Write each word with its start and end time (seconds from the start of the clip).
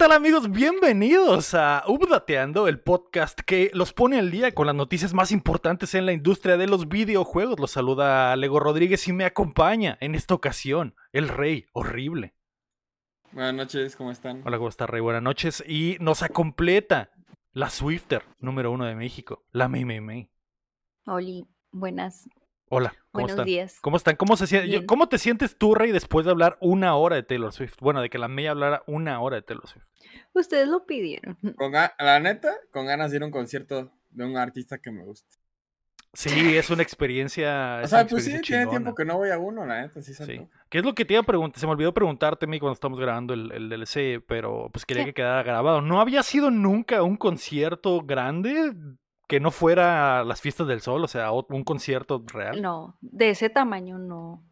¿Qué 0.00 0.06
tal 0.06 0.16
amigos? 0.16 0.50
Bienvenidos 0.50 1.52
a 1.52 1.84
Updateando, 1.86 2.68
el 2.68 2.80
podcast 2.80 3.38
que 3.38 3.70
los 3.74 3.92
pone 3.92 4.18
al 4.18 4.30
día 4.30 4.54
con 4.54 4.66
las 4.66 4.74
noticias 4.74 5.12
más 5.12 5.30
importantes 5.30 5.94
en 5.94 6.06
la 6.06 6.14
industria 6.14 6.56
de 6.56 6.66
los 6.66 6.88
videojuegos. 6.88 7.60
Los 7.60 7.72
saluda 7.72 8.34
Lego 8.36 8.60
Rodríguez 8.60 9.06
y 9.08 9.12
me 9.12 9.26
acompaña 9.26 9.98
en 10.00 10.14
esta 10.14 10.32
ocasión 10.32 10.94
el 11.12 11.28
Rey 11.28 11.66
Horrible. 11.74 12.34
Buenas 13.32 13.52
noches, 13.52 13.94
¿cómo 13.94 14.10
están? 14.10 14.40
Hola, 14.46 14.56
¿cómo 14.56 14.70
está 14.70 14.86
Rey? 14.86 15.02
Buenas 15.02 15.22
noches. 15.22 15.62
Y 15.68 15.98
nos 16.00 16.22
acompleta 16.22 17.10
la 17.52 17.68
Swifter 17.68 18.24
número 18.38 18.72
uno 18.72 18.86
de 18.86 18.94
México, 18.94 19.44
la 19.52 19.68
May 19.68 19.84
May 19.84 20.00
May. 20.00 20.30
Oli, 21.04 21.46
buenas. 21.72 22.26
Hola, 22.72 22.90
¿cómo 23.10 23.22
Buenos 23.24 23.30
están? 23.32 23.46
días. 23.46 23.78
¿Cómo 23.80 23.96
están? 23.96 24.14
¿Cómo, 24.14 24.36
se 24.36 24.46
sien- 24.46 24.64
Bien. 24.66 24.86
¿Cómo 24.86 25.08
te 25.08 25.18
sientes 25.18 25.56
tú, 25.58 25.74
Rey, 25.74 25.90
después 25.90 26.24
de 26.24 26.30
hablar 26.30 26.56
una 26.60 26.94
hora 26.94 27.16
de 27.16 27.24
Taylor 27.24 27.52
Swift? 27.52 27.74
Bueno, 27.80 28.00
de 28.00 28.08
que 28.08 28.16
la 28.18 28.28
May 28.28 28.46
hablara 28.46 28.84
una 28.86 29.20
hora 29.20 29.36
de 29.36 29.42
Taylor 29.42 29.66
Swift. 29.66 29.84
Ustedes 30.34 30.68
lo 30.68 30.86
pidieron. 30.86 31.36
Con 31.56 31.72
la 31.72 32.20
neta, 32.20 32.54
con 32.70 32.86
ganas 32.86 33.10
de 33.10 33.16
ir 33.16 33.22
a 33.24 33.26
un 33.26 33.32
concierto 33.32 33.90
de 34.10 34.24
un 34.24 34.36
artista 34.36 34.78
que 34.78 34.92
me 34.92 35.02
gusta. 35.02 35.28
Sí, 36.12 36.56
es 36.56 36.70
una 36.70 36.82
experiencia. 36.84 37.80
O 37.84 37.88
sea, 37.88 38.06
pues 38.06 38.24
sí, 38.24 38.40
tiene 38.40 38.66
tiempo 38.68 38.94
que 38.94 39.04
no 39.04 39.16
voy 39.16 39.30
a 39.30 39.38
uno, 39.38 39.66
la 39.66 39.82
neta, 39.82 40.00
sí, 40.00 40.14
Sí. 40.14 40.46
¿Qué 40.68 40.78
es 40.78 40.84
lo 40.84 40.94
que 40.94 41.04
te 41.04 41.14
iba 41.14 41.22
a 41.22 41.26
preguntar? 41.26 41.58
Se 41.58 41.66
me 41.66 41.72
olvidó 41.72 41.92
preguntarte 41.92 42.46
a 42.46 42.48
mí 42.48 42.60
cuando 42.60 42.74
estamos 42.74 43.00
grabando 43.00 43.34
el, 43.34 43.50
el 43.50 43.68
DLC, 43.68 44.22
pero 44.26 44.70
pues 44.72 44.86
quería 44.86 45.04
¿Qué? 45.04 45.10
que 45.10 45.14
quedara 45.14 45.42
grabado. 45.42 45.80
¿No 45.82 46.00
había 46.00 46.22
sido 46.22 46.52
nunca 46.52 47.02
un 47.02 47.16
concierto 47.16 48.00
grande 48.02 48.72
que 49.30 49.40
no 49.40 49.50
fuera 49.52 50.24
las 50.24 50.40
fiestas 50.40 50.66
del 50.66 50.80
sol? 50.80 51.04
O 51.04 51.08
sea, 51.08 51.30
un 51.32 51.64
concierto 51.64 52.22
real. 52.26 52.60
No, 52.60 52.98
de 53.00 53.30
ese 53.30 53.48
tamaño 53.48 53.96
no. 53.98 54.44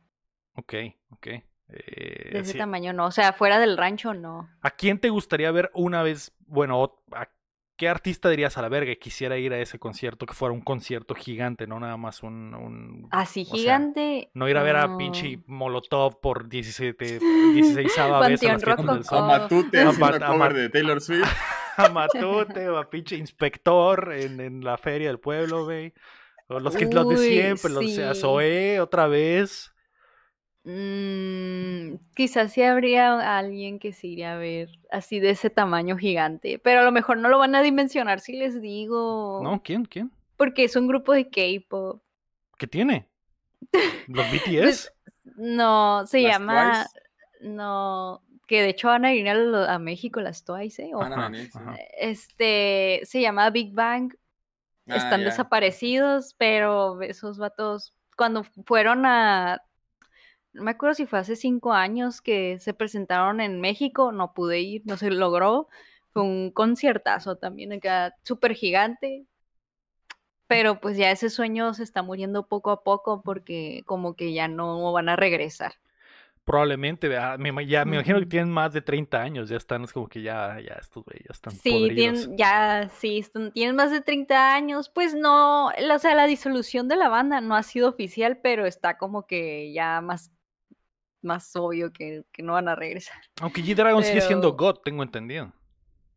Ok, 0.54 0.74
ok. 1.10 1.26
Eh, 1.26 2.30
De 2.32 2.38
ese 2.38 2.52
sí. 2.52 2.58
tamaño 2.58 2.92
no. 2.92 3.06
O 3.06 3.10
sea, 3.10 3.32
fuera 3.32 3.58
del 3.58 3.76
rancho 3.76 4.14
no. 4.14 4.48
¿A 4.62 4.70
quién 4.70 4.98
te 5.00 5.10
gustaría 5.10 5.50
ver 5.50 5.70
una 5.74 6.02
vez? 6.02 6.32
Bueno, 6.46 7.02
¿a 7.12 7.28
qué 7.76 7.88
artista 7.88 8.28
dirías 8.30 8.56
a 8.56 8.62
la 8.62 8.68
verga 8.68 8.90
que 8.92 8.98
quisiera 8.98 9.36
ir 9.36 9.52
a 9.52 9.58
ese 9.58 9.78
concierto? 9.78 10.26
Que 10.26 10.32
fuera 10.34 10.52
un 10.54 10.60
concierto 10.62 11.14
gigante, 11.14 11.66
no 11.66 11.78
nada 11.80 11.96
más 11.96 12.22
un. 12.22 12.54
un- 12.54 13.08
Así 13.10 13.44
sea, 13.44 13.54
gigante. 13.56 14.30
no 14.34 14.48
ir 14.48 14.56
a 14.56 14.62
ver 14.62 14.76
a 14.76 14.96
pinche 14.96 15.42
Molotov 15.46 16.20
por 16.20 16.48
17, 16.48 17.18
16 17.54 17.74
vez 17.86 17.98
a 17.98 18.08
las 18.08 18.40
fiestas 18.40 18.86
del 18.86 19.04
sol. 19.04 19.18
A 19.18 19.26
Matute 19.26 19.80
A 19.82 19.88
haciendo 19.90 20.06
Mat- 20.06 20.22
a 20.22 20.26
cover 20.26 20.38
Mat- 20.38 20.52
de 20.54 20.68
Taylor 20.70 21.00
Swift. 21.00 21.26
a 21.78 21.88
Matute 21.88 22.68
o 22.68 22.76
a 22.76 22.90
pinche 22.90 23.16
inspector 23.16 24.12
en, 24.12 24.40
en 24.40 24.64
la 24.64 24.76
feria 24.76 25.08
del 25.08 25.20
pueblo, 25.20 25.64
güey. 25.64 25.94
O 26.48 26.58
los 26.60 26.76
que 26.76 26.86
los 26.86 27.08
de 27.08 27.16
siempre, 27.18 27.70
los 27.70 27.94
de 27.96 28.14
sí. 28.14 28.20
Zoé 28.20 28.80
otra 28.80 29.06
vez. 29.06 29.72
Mm, 30.64 31.96
quizás 32.14 32.52
sí 32.52 32.62
habría 32.62 33.38
alguien 33.38 33.78
que 33.78 33.92
se 33.92 34.06
iría 34.06 34.34
a 34.34 34.38
ver 34.38 34.68
así 34.90 35.20
de 35.20 35.30
ese 35.30 35.50
tamaño 35.50 35.96
gigante. 35.96 36.58
Pero 36.58 36.80
a 36.80 36.84
lo 36.84 36.92
mejor 36.92 37.18
no 37.18 37.28
lo 37.28 37.38
van 37.38 37.54
a 37.54 37.62
dimensionar 37.62 38.20
si 38.20 38.34
les 38.34 38.60
digo. 38.60 39.40
¿No? 39.42 39.62
¿Quién? 39.62 39.84
¿Quién? 39.84 40.10
Porque 40.36 40.64
es 40.64 40.76
un 40.76 40.88
grupo 40.88 41.12
de 41.12 41.28
K-pop. 41.28 42.02
¿Qué 42.56 42.66
tiene? 42.66 43.08
¿Los 44.08 44.26
BTS? 44.30 44.92
Pues, 45.28 45.36
No, 45.36 46.06
se 46.06 46.22
Las 46.22 46.32
llama. 46.32 46.72
Twice. 46.72 47.08
No, 47.50 48.22
que 48.48 48.62
de 48.62 48.70
hecho 48.70 48.88
van 48.88 49.04
a 49.04 49.14
ir 49.14 49.28
a, 49.28 49.78
México 49.78 50.20
las 50.20 50.42
Twice, 50.42 50.82
¿eh? 50.82 50.91
Van 50.94 51.12
a 51.12 51.16
Ojo. 51.16 51.30
venir, 51.30 51.52
sí. 51.52 51.58
ajá. 51.58 51.77
Este, 51.98 53.00
se 53.04 53.20
llama 53.20 53.50
Big 53.50 53.74
Bang. 53.74 54.14
Ah, 54.88 54.97
Están 54.97 55.20
ya. 55.20 55.26
desaparecidos, 55.26 56.34
pero 56.38 57.00
esos 57.03 57.38
vatos, 57.38 57.94
cuando 58.16 58.44
fueron 58.64 59.04
a. 59.04 59.62
No 60.54 60.62
me 60.62 60.70
acuerdo 60.70 60.94
si 60.94 61.04
fue 61.04 61.19
hace 61.19 61.36
cinco 61.36 61.75
años 61.75 62.22
que 62.22 62.59
se 62.59 62.72
presentaron 62.72 63.42
en 63.42 63.60
México, 63.60 64.12
no 64.12 64.32
pude 64.32 64.60
ir, 64.60 64.82
no 64.86 64.97
se 64.97 65.10
logró. 65.10 65.69
Fue 66.15 66.22
un 66.22 66.50
conciertazo 66.50 67.36
también, 67.36 67.75
acá 67.75 68.16
súper 68.22 68.54
gigante. 68.54 69.26
Pero 70.47 70.80
pues 70.80 70.97
ya 70.97 71.10
ese 71.10 71.28
sueño 71.28 71.75
se 71.75 71.82
está 71.82 72.03
muriendo 72.03 72.48
poco 72.48 72.70
a 72.70 72.82
poco 72.82 73.20
porque 73.22 73.82
como 73.84 74.16
que 74.16 74.32
ya 74.32 74.48
no 74.48 74.91
van 74.91 75.10
a 75.10 75.16
regresar. 75.16 75.75
Probablemente, 76.48 77.09
me, 77.38 77.66
ya, 77.66 77.84
me 77.84 77.97
imagino 77.97 78.19
que 78.20 78.25
tienen 78.26 78.50
más 78.50 78.72
de 78.72 78.81
30 78.81 79.20
años, 79.20 79.50
ya 79.50 79.59
están, 79.59 79.84
es 79.84 79.92
como 79.92 80.09
que 80.09 80.22
ya, 80.22 80.59
ya 80.60 80.76
estos 80.81 81.04
güey, 81.04 81.19
ya 81.19 81.31
están 81.32 81.53
Sí, 81.53 81.70
podridos. 81.70 81.94
tienen, 82.22 82.36
ya, 82.38 82.88
sí, 82.98 83.19
están- 83.19 83.53
tienen 83.53 83.76
más 83.76 83.91
de 83.91 84.00
30 84.00 84.54
años. 84.54 84.88
Pues 84.88 85.14
no, 85.14 85.70
la- 85.78 85.97
o 85.97 85.98
sea, 85.98 86.14
la 86.14 86.26
disolución 86.26 86.88
de 86.88 86.97
la 86.97 87.10
banda 87.10 87.42
no 87.42 87.54
ha 87.54 87.62
sido 87.62 87.91
oficial, 87.91 88.38
pero 88.42 88.64
está 88.64 88.97
como 88.97 89.26
que 89.26 89.75
ya 89.75 90.00
más, 90.00 90.32
más 91.20 91.54
obvio 91.54 91.92
que, 91.92 92.25
que 92.32 92.42
no 92.42 92.54
van 92.54 92.69
a 92.69 92.75
regresar. 92.75 93.19
Aunque 93.42 93.60
G-Dragon 93.62 94.03
sigue 94.03 94.22
siendo 94.22 94.54
God, 94.54 94.76
tengo 94.82 95.03
entendido. 95.03 95.53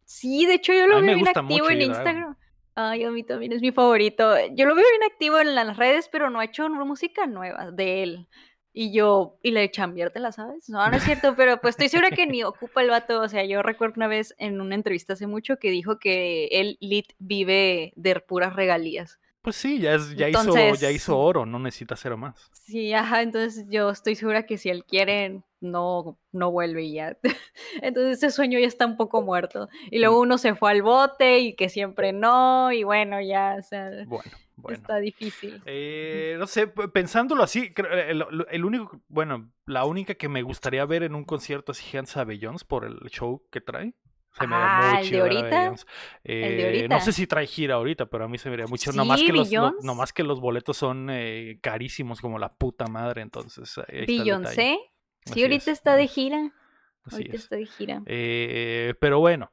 Sí, 0.06 0.46
de 0.46 0.54
hecho 0.54 0.72
yo 0.74 0.88
lo 0.88 1.02
veo 1.02 1.16
bien 1.16 1.28
activo 1.28 1.70
en. 1.70 1.82
Instagram. 1.82 2.38
Ay, 2.74 3.04
a 3.04 3.12
mí 3.12 3.24
también 3.24 3.52
es 3.52 3.62
mi 3.62 3.74
favorito. 3.74 4.34
Yo 4.56 4.66
lo 4.66 4.76
veo 4.76 4.86
bien 4.98 5.12
activo 5.12 5.40
en 5.40 5.56
las 5.56 5.76
redes, 5.76 6.08
pero 6.10 6.30
no 6.30 6.40
ha 6.40 6.46
hecho 6.46 6.70
música 6.70 7.28
nueva 7.28 7.70
de 7.72 8.04
él. 8.04 8.28
Y 8.74 8.94
yo, 8.94 9.38
y 9.44 9.52
le 9.52 9.70
chambiártela, 9.70 10.32
¿sabes? 10.32 10.70
No, 10.70 10.90
no 10.90 10.96
es 10.96 11.04
cierto, 11.04 11.36
pero 11.36 11.60
pues 11.60 11.74
estoy 11.74 11.90
segura 11.90 12.10
que 12.12 12.26
ni 12.26 12.44
ocupa 12.44 12.82
el 12.82 12.90
vato. 12.90 13.20
O 13.22 13.28
sea, 13.28 13.44
yo 13.44 13.62
recuerdo 13.62 13.96
una 13.98 14.08
vez 14.08 14.34
en 14.38 14.62
una 14.62 14.76
entrevista 14.76 15.14
hace 15.14 15.28
mucho 15.28 15.58
que 15.58 15.70
dijo 15.72 16.00
que 16.00 16.46
él, 16.52 16.78
Lit, 16.80 17.08
vive 17.20 17.92
de 17.98 18.20
puras 18.22 18.56
regalías. 18.56 19.20
Pues 19.42 19.56
sí, 19.56 19.80
ya, 19.80 19.96
es, 19.96 20.16
ya, 20.16 20.30
hizo, 20.30 20.76
ya 20.76 20.92
hizo 20.92 21.18
oro, 21.20 21.48
no 21.48 21.58
necesita 21.58 21.96
hacer 21.96 22.16
más. 22.16 22.50
Sí, 22.54 22.94
ajá, 22.94 23.24
entonces 23.24 23.66
yo 23.70 23.90
estoy 23.90 24.14
segura 24.16 24.46
que 24.46 24.60
si 24.60 24.70
él 24.70 24.86
quiere, 24.86 25.42
no, 25.60 26.18
no 26.32 26.52
vuelve 26.52 26.84
y 26.84 26.94
ya. 26.94 27.18
Entonces 27.82 28.18
ese 28.20 28.30
sueño 28.30 28.60
ya 28.60 28.68
está 28.68 28.86
un 28.86 28.98
poco 28.98 29.24
muerto. 29.24 29.68
Y 29.90 29.98
luego 29.98 30.18
Mm. 30.20 30.22
uno 30.22 30.38
se 30.38 30.54
fue 30.54 30.70
al 30.72 30.84
bote 30.84 31.40
y 31.40 31.56
que 31.56 31.70
siempre 31.70 32.14
no, 32.14 32.72
y 32.72 32.84
bueno, 32.84 33.20
ya, 33.20 33.56
o 33.60 33.64
sea, 33.64 33.90
Bueno, 34.06 34.32
bueno. 34.62 34.78
está 34.80 34.98
difícil. 35.00 35.62
Eh, 35.66 36.36
no 36.40 36.48
sé, 36.48 36.68
pensándolo 36.68 37.44
así, 37.44 37.74
creo- 37.74 37.92
el, 37.92 38.26
el- 38.50 38.66
único, 38.66 39.02
bueno, 39.08 39.52
la 39.66 39.86
única 39.86 40.16
que 40.16 40.30
me 40.30 40.42
gustaría 40.42 40.86
ver 40.86 41.04
en 41.04 41.16
un 41.16 41.24
concierto 41.26 41.72
así 41.72 41.84
gigante 41.84 42.12
es 42.12 42.18
a 42.18 42.24
Beyoncé 42.24 42.66
por 42.66 42.86
el 42.86 42.98
show 43.10 43.44
que 43.52 43.62
trae. 43.62 43.94
Se 44.40 44.48
me 44.48 44.56
da 44.56 44.66
Ah, 44.68 44.94
muy 44.94 45.04
¿el 45.08 45.12
de 45.12 45.20
ahorita? 45.20 45.60
Beyoncé. 45.60 45.86
¿El 46.24 46.58
de 46.58 46.64
Eh, 46.64 46.66
ahorita? 46.68 46.96
No 46.96 47.02
sé 47.02 47.12
si 47.12 47.28
trae 47.28 47.46
gira 47.48 47.76
ahorita, 47.76 48.06
pero 48.06 48.26
a 48.26 48.28
mí 48.30 48.38
se 48.38 48.50
me 48.50 48.54
haría 48.54 48.68
mucho. 48.68 48.92
no, 48.94 49.04
más 49.04 49.20
Sí, 49.20 49.26
que 49.28 49.34
los, 49.34 49.52
no 49.52 49.96
más 49.96 50.14
que 50.14 50.24
los 50.24 50.40
boletos 50.40 50.78
son 50.78 51.10
eh, 51.12 51.60
carísimos 51.62 52.22
como 52.22 52.40
la 52.40 52.54
puta 52.54 52.86
madre, 52.88 53.22
entonces. 53.24 53.76
Beyoncé, 54.08 54.78
sí, 55.26 55.42
ahorita 55.44 55.72
es, 55.72 55.78
está 55.78 55.96
de 55.98 56.08
gira. 56.08 56.54
así 57.04 57.16
Ahorita 57.16 57.36
es. 57.36 57.44
está 57.44 57.56
de 57.58 57.66
gira. 57.66 58.02
Eh, 58.06 58.94
pero 59.02 59.20
bueno, 59.20 59.52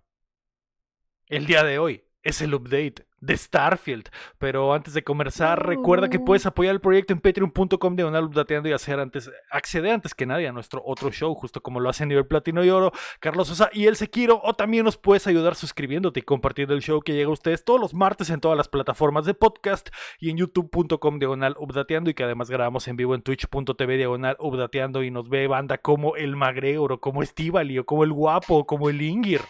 el 1.27 1.47
día 1.47 1.65
de 1.65 1.79
hoy 1.79 2.05
es 2.23 2.41
el 2.41 2.55
update 2.55 3.07
de 3.21 3.37
Starfield. 3.37 4.09
Pero 4.39 4.73
antes 4.73 4.95
de 4.95 5.03
comenzar, 5.03 5.67
recuerda 5.67 6.09
que 6.09 6.19
puedes 6.19 6.47
apoyar 6.47 6.75
el 6.75 6.81
proyecto 6.81 7.13
en 7.13 7.21
patreon.com 7.21 7.97
diagonal 7.97 8.25
updateando 8.25 8.69
y 8.69 8.73
hacer 8.73 9.01
antes, 9.01 9.31
acceder 9.51 9.93
antes 9.93 10.15
que 10.15 10.27
nadie 10.27 10.49
a 10.49 10.53
nuestro 10.53 10.83
otro 10.85 11.11
show, 11.11 11.35
justo 11.35 11.61
como 11.61 11.81
lo 11.81 11.89
hace 11.89 12.07
Nivel 12.07 12.27
Platino 12.27 12.65
y 12.65 12.71
Oro, 12.71 12.93
Carlos 13.21 13.49
Sosa 13.49 13.71
y 13.73 13.87
El 13.87 13.97
Sequiro. 13.97 14.41
O 14.45 14.55
también 14.55 14.85
nos 14.85 14.97
puedes 14.97 15.27
ayudar 15.27 15.55
suscribiéndote 15.55 16.21
y 16.21 16.23
compartiendo 16.23 16.75
el 16.75 16.83
show 16.83 17.01
que 17.01 17.15
llega 17.15 17.29
a 17.29 17.33
ustedes 17.33 17.65
todos 17.65 17.81
los 17.81 17.95
martes 17.95 18.31
en 18.31 18.41
todas 18.41 18.57
las 18.57 18.69
plataformas 18.69 19.25
de 19.25 19.35
podcast 19.35 19.89
y 20.19 20.31
en 20.31 20.39
youtube.com 20.39 21.19
diagonal 21.19 21.57
updateando 21.59 22.11
y 22.11 22.15
que 22.15 22.25
además 22.25 22.51
grabamos 22.51 22.89
en 22.89 22.97
vivo 22.97 23.15
en 23.15 23.23
twitch.tv 23.23 23.97
diagonal 23.97 24.37
updateando 24.39 25.03
y 25.03 25.11
nos 25.11 25.29
ve 25.29 25.47
banda 25.47 25.79
como 25.79 26.17
el 26.17 26.37
Magregor 26.37 26.93
o 26.93 27.01
como 27.01 27.23
Estivali 27.23 27.79
o 27.79 27.87
como 27.87 28.05
el 28.05 28.13
Guapo 28.13 28.59
o 28.59 28.67
como 28.67 28.91
el 28.91 29.03
Ingir. 29.03 29.43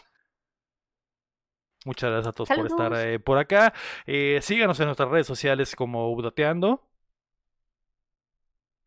Muchas 1.89 2.11
gracias 2.11 2.27
a 2.29 2.33
todos 2.33 2.51
por 2.51 2.67
estar 2.67 2.93
eh, 2.97 3.19
por 3.19 3.39
acá. 3.39 3.73
Eh, 4.07 4.41
síganos 4.43 4.79
en 4.79 4.87
nuestras 4.87 5.09
redes 5.09 5.27
sociales 5.27 5.75
como 5.75 6.11
Updateando. 6.13 6.83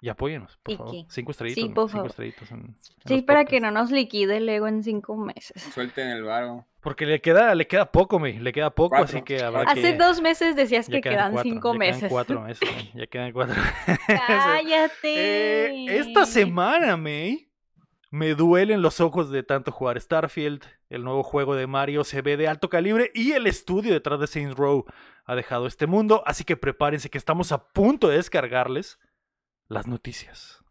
Y 0.04 0.10
apóyenos, 0.10 0.58
por 0.62 0.74
¿Y 0.74 0.78
favor. 0.78 0.92
qué? 0.94 1.06
Cinco 1.10 1.32
estrellitas. 1.32 1.64
Sí, 1.64 1.70
por 1.70 1.86
Cinco 1.86 1.88
favor. 1.90 2.10
estrellitas 2.12 2.52
en- 2.52 2.58
en 2.60 2.76
Sí, 3.08 3.22
para 3.24 3.46
que 3.46 3.60
no 3.60 3.72
nos 3.72 3.90
liquide 3.92 4.38
el 4.38 4.48
ego 4.50 4.68
en 4.68 4.84
cinco 4.84 5.16
meses. 5.16 5.64
Suelten 5.74 6.10
el 6.10 6.24
varo. 6.24 6.68
Porque 6.80 7.08
le 7.08 7.22
queda, 7.22 7.56
le 7.56 7.66
queda 7.68 7.92
poco, 7.92 8.20
me, 8.20 8.34
le 8.40 8.54
queda 8.54 8.70
poco, 8.70 8.90
Cuatro. 8.98 9.06
así 9.18 9.22
que 9.24 9.42
habrá 9.44 9.64
Hace 9.64 9.82
que... 9.82 9.98
dos 9.98 10.22
meses 10.22 10.56
decías 10.56 10.88
que 10.88 11.02
quedan 11.02 11.32
cuatro, 11.34 11.52
cinco 11.52 11.74
ya 11.74 11.80
quedan 11.80 11.94
meses. 11.96 12.10
cuatro 12.12 12.42
meses, 12.42 12.70
ya 12.96 13.08
quedan 13.08 13.32
cuatro. 13.32 13.56
Cállate. 14.08 15.86
Eh, 15.86 16.00
esta 16.00 16.26
semana, 16.28 16.98
May, 16.98 17.51
me 18.12 18.36
duelen 18.36 18.82
los 18.82 19.00
ojos 19.00 19.30
de 19.30 19.42
tanto 19.42 19.72
jugar 19.72 20.00
Starfield. 20.00 20.64
El 20.90 21.06
nuevo 21.06 21.24
juego 21.24 21.56
de 21.56 21.66
Mario 21.66 22.04
se 22.04 22.22
ve 22.22 22.36
de 22.36 22.50
alto 22.50 22.70
calibre 22.70 23.10
y 23.14 23.32
el 23.32 23.48
estudio 23.48 23.94
detrás 23.94 24.20
de 24.20 24.28
Saints 24.28 24.56
Row 24.56 24.86
ha 25.26 25.36
dejado 25.36 25.66
este 25.66 25.88
mundo. 25.88 26.22
Así 26.26 26.44
que 26.44 26.58
prepárense 26.58 27.10
que 27.10 27.18
estamos 27.18 27.54
a 27.54 27.70
punto 27.70 28.10
de 28.10 28.18
descargarles 28.18 29.00
las 29.70 29.88
noticias. 29.88 30.62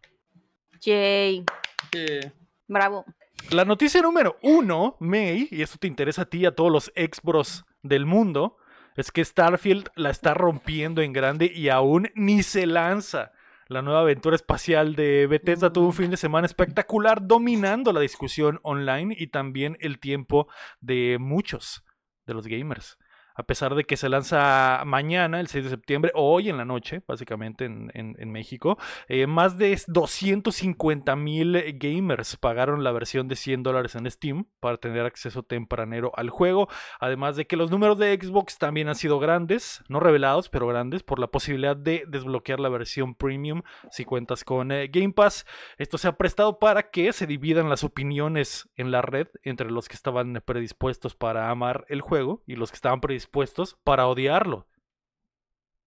Jay, 0.83 1.45
Que 1.91 2.31
bravo. 2.69 3.07
La 3.51 3.65
noticia 3.65 4.03
número 4.03 4.37
uno, 4.43 4.97
May, 5.01 5.49
y 5.51 5.63
esto 5.63 5.79
te 5.79 5.87
interesa 5.87 6.23
a 6.23 6.27
ti 6.27 6.41
y 6.41 6.47
a 6.47 6.55
todos 6.55 6.71
los 6.71 6.93
ex 6.95 7.23
bros 7.23 7.65
del 7.83 8.05
mundo, 8.05 8.59
es 8.97 9.11
que 9.11 9.25
Starfield 9.25 9.89
la 9.95 10.11
está 10.11 10.35
rompiendo 10.35 11.01
en 11.01 11.15
grande 11.15 11.51
y 11.53 11.71
aún 11.71 12.11
ni 12.15 12.43
se 12.43 12.67
lanza 12.67 13.33
la 13.71 13.83
nueva 13.83 14.01
aventura 14.01 14.35
espacial 14.35 14.97
de 14.97 15.29
Bethesda 15.29 15.73
tuvo 15.73 15.87
un 15.87 15.93
fin 15.93 16.11
de 16.11 16.17
semana 16.17 16.45
espectacular, 16.45 17.25
dominando 17.25 17.93
la 17.93 18.01
discusión 18.01 18.59
online 18.65 19.15
y 19.17 19.29
también 19.29 19.77
el 19.79 20.01
tiempo 20.01 20.49
de 20.81 21.19
muchos 21.21 21.85
de 22.27 22.35
los 22.35 22.49
gamers 22.49 22.99
a 23.35 23.43
pesar 23.45 23.75
de 23.75 23.85
que 23.85 23.97
se 23.97 24.09
lanza 24.09 24.83
mañana, 24.85 25.41
el 25.41 25.49
6 25.49 25.65
de 25.65 25.71
septiembre, 25.71 26.13
hoy 26.15 26.49
en 26.49 26.57
la 26.57 26.65
noche, 26.65 27.03
básicamente 27.07 27.65
en, 27.65 28.31
México, 28.31 28.79
eh, 29.09 29.27
más 29.27 29.59
de 29.59 29.81
250 29.87 31.17
mil 31.17 31.79
gamers 31.79 32.37
pagaron 32.37 32.85
la 32.85 32.93
versión 32.93 33.29
de 33.29 33.37
100 33.37 33.63
dólares 33.63 33.95
en 33.95 34.11
Steam 34.11 34.47
para 34.61 34.77
tener 34.77 35.05
acceso 35.07 35.43
tempranero 35.43 36.13
al 36.17 36.31
juego, 36.31 36.69
además 37.01 37.37
de 37.37 37.47
que 37.47 37.57
los 37.57 37.71
números 37.71 37.99
de 37.99 38.19
Xbox 38.21 38.59
también 38.59 38.89
han 38.89 38.95
sido 38.95 39.19
grandes, 39.19 39.83
no 39.89 40.01
revelados, 40.01 40.49
pero 40.49 40.67
grandes, 40.67 41.03
por 41.03 41.19
la 41.19 41.29
posibilidad 41.29 41.77
de 41.77 42.05
desbloquear 42.07 42.61
la 42.61 42.69
versión 42.69 43.15
premium 43.15 43.63
si 43.91 44.05
cuentas 44.05 44.45
con 44.45 44.71
eh, 44.73 44.89
Game 44.89 45.13
Pass. 45.13 45.47
Esto 45.79 45.99
se 45.99 46.09
ha 46.09 46.17
prestado 46.17 46.59
para 46.59 46.91
que 46.91 47.13
se 47.13 47.27
dividan 47.27 47.69
las 47.69 47.85
opiniones 47.85 48.69
en 48.77 48.91
la 48.91 49.03
red 49.03 49.29
entre 49.43 49.71
los 49.71 49.89
que 49.89 49.95
estaban 49.95 50.43
predispuestos 50.45 51.15
para 51.15 51.51
amar 51.51 51.85
el 51.89 52.01
juego 52.01 52.43
y 52.47 52.57
los 52.57 52.71
que 52.71 52.77
estaban 52.77 53.01
predispuestos 53.01 53.20
dispuestos 53.21 53.77
para 53.85 54.07
odiarlo. 54.07 54.67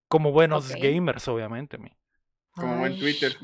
Como 0.07 0.31
buenos 0.31 0.69
gamers, 0.69 1.27
obviamente. 1.27 1.77
Mi. 1.77 1.91
Como 2.51 2.77
buen 2.77 3.00
Twitter. 3.00 3.35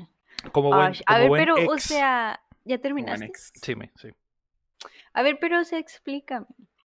Como 0.52 0.70
buen, 0.70 0.94
a 1.06 1.18
ver, 1.18 1.32
pero, 1.32 1.56
o 1.56 1.78
sea, 1.80 2.40
¿ya 2.64 2.78
terminaste? 2.78 3.32
Sí, 3.62 3.76
me, 3.76 3.92
sí. 3.96 4.10
A 5.14 5.24
ver, 5.24 5.40
pero 5.40 5.64
se 5.64 5.78
explícame. 5.78 6.46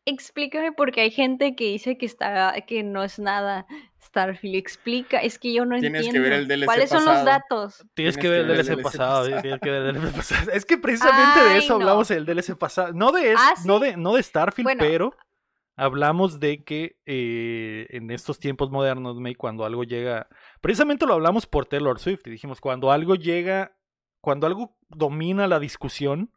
Explícame 0.06 0.72
porque 0.72 1.02
hay 1.02 1.10
gente 1.10 1.54
que 1.54 1.64
dice 1.66 1.96
que 1.96 2.06
está 2.06 2.54
que 2.66 2.82
no 2.82 3.04
es 3.04 3.18
nada 3.18 3.66
Starfield. 4.02 4.56
Explica, 4.56 5.18
es 5.18 5.38
que 5.38 5.52
yo 5.52 5.64
no 5.64 5.78
Tienes 5.78 6.06
entiendo. 6.06 6.24
Que 6.24 6.30
ver 6.30 6.40
el 6.40 6.48
DLC 6.48 6.64
¿Cuáles 6.64 6.90
son 6.90 7.04
los 7.04 7.24
datos? 7.24 7.84
Tienes, 7.94 8.16
que, 8.16 8.28
ver 8.28 8.40
el 8.40 8.64
DLC, 8.64 8.82
pasado, 8.82 9.26
Tienes 9.40 9.60
que 9.60 9.70
ver 9.70 9.82
el 9.82 9.94
DLC 9.94 10.16
pasado. 10.16 10.50
Es 10.52 10.64
que 10.64 10.78
precisamente 10.78 11.40
de 11.40 11.58
eso 11.58 11.74
hablamos 11.74 12.10
en 12.10 12.18
el 12.18 12.26
DLC 12.26 12.56
pasado. 12.56 12.92
No 12.92 13.12
de, 13.12 13.34
¿Ah, 13.36 13.54
no 13.64 13.78
de, 13.78 13.96
no 13.96 14.14
de 14.14 14.22
Starfield, 14.22 14.78
pero 14.78 15.14
hablamos 15.80 16.40
de 16.40 16.62
que 16.62 16.98
eh, 17.06 17.86
en 17.88 18.10
estos 18.10 18.38
tiempos 18.38 18.70
modernos, 18.70 19.18
May, 19.18 19.34
cuando 19.34 19.64
algo 19.64 19.82
llega, 19.82 20.28
precisamente 20.60 21.06
lo 21.06 21.14
hablamos 21.14 21.46
por 21.46 21.64
Taylor 21.64 21.98
Swift 21.98 22.26
y 22.26 22.30
dijimos, 22.30 22.60
cuando 22.60 22.92
algo 22.92 23.14
llega, 23.14 23.74
cuando 24.20 24.46
algo 24.46 24.76
domina 24.90 25.46
la 25.46 25.58
discusión, 25.58 26.32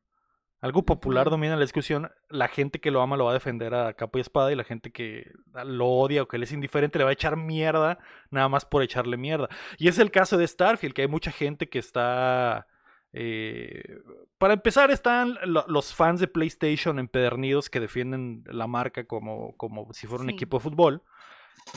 algo 0.62 0.86
popular 0.86 1.30
domina 1.30 1.58
la 1.58 1.62
discusión, 1.62 2.10
la 2.30 2.48
gente 2.48 2.80
que 2.80 2.90
lo 2.90 3.02
ama 3.02 3.18
lo 3.18 3.26
va 3.26 3.32
a 3.32 3.34
defender 3.34 3.76
a 3.76 3.94
capa 3.96 4.18
y 4.18 4.22
espada 4.22 4.50
y 4.54 4.56
la 4.56 4.64
gente 4.64 4.94
que 4.94 5.30
lo 5.66 5.88
odia 5.88 6.24
o 6.24 6.28
que 6.30 6.38
le 6.38 6.46
es 6.46 6.54
indiferente 6.54 6.98
le 6.98 7.04
va 7.04 7.10
a 7.10 7.14
echar 7.14 7.36
mierda 7.36 8.00
nada 8.30 8.48
más 8.48 8.64
por 8.64 8.82
echarle 8.82 9.18
mierda. 9.18 9.50
Y 9.78 9.90
es 9.90 10.00
el 10.00 10.10
caso 10.10 10.38
de 10.38 10.48
Starfield, 10.48 10.94
que 10.94 11.02
hay 11.02 11.10
mucha 11.10 11.34
gente 11.34 11.68
que 11.68 11.80
está 11.80 12.66
eh, 13.14 14.00
para 14.40 14.56
empezar, 14.56 14.92
están 14.92 15.38
los 15.46 15.94
fans 15.94 16.20
de 16.20 16.28
PlayStation 16.28 17.00
empedernidos 17.00 17.70
que 17.70 17.80
defienden 17.80 18.44
la 18.48 18.68
marca 18.68 19.06
como, 19.06 19.56
como 19.56 19.94
si 19.94 20.08
fuera 20.08 20.24
un 20.24 20.32
equipo 20.32 20.58
de 20.58 20.64
fútbol 20.64 21.04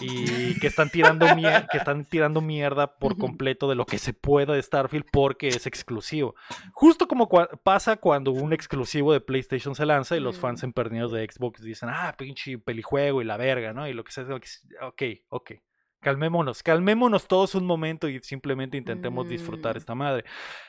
y 0.00 0.58
que 0.60 0.66
están 0.66 0.90
tirando 0.90 1.26
que 1.70 1.78
están 1.78 2.06
tirando 2.06 2.40
mierda 2.40 2.98
por 2.98 3.18
completo 3.18 3.68
de 3.68 3.74
lo 3.74 3.84
que 3.84 3.98
se 3.98 4.14
pueda 4.14 4.54
de 4.54 4.62
Starfield 4.62 5.04
porque 5.12 5.48
es 5.48 5.66
exclusivo. 5.66 6.34
Justo 6.72 7.06
como 7.06 7.28
pasa 7.28 7.96
cuando 7.96 8.32
un 8.32 8.52
exclusivo 8.52 9.12
de 9.12 9.20
PlayStation 9.20 9.74
se 9.74 9.86
lanza 9.86 10.16
y 10.16 10.20
los 10.20 10.38
fans 10.38 10.62
mm. 10.62 10.66
empedernidos 10.66 11.12
de 11.12 11.28
Xbox 11.30 11.62
dicen, 11.62 11.90
ah, 11.92 12.14
pinche 12.16 12.58
pelijuego 12.58 13.20
y 13.20 13.26
la 13.26 13.36
verga, 13.36 13.72
¿no? 13.74 13.86
Y 13.86 13.92
lo 13.92 14.04
que 14.04 14.12
sea, 14.12 14.24
ok, 14.24 15.02
ok. 15.28 15.52
Calmémonos, 16.00 16.62
calmémonos 16.62 17.26
todos 17.26 17.54
un 17.54 17.66
momento 17.66 18.08
y 18.08 18.20
simplemente 18.20 18.76
intentemos 18.76 19.28
disfrutar 19.28 19.74
mm. 19.74 19.78
esta 19.78 19.94
madre. 19.94 20.24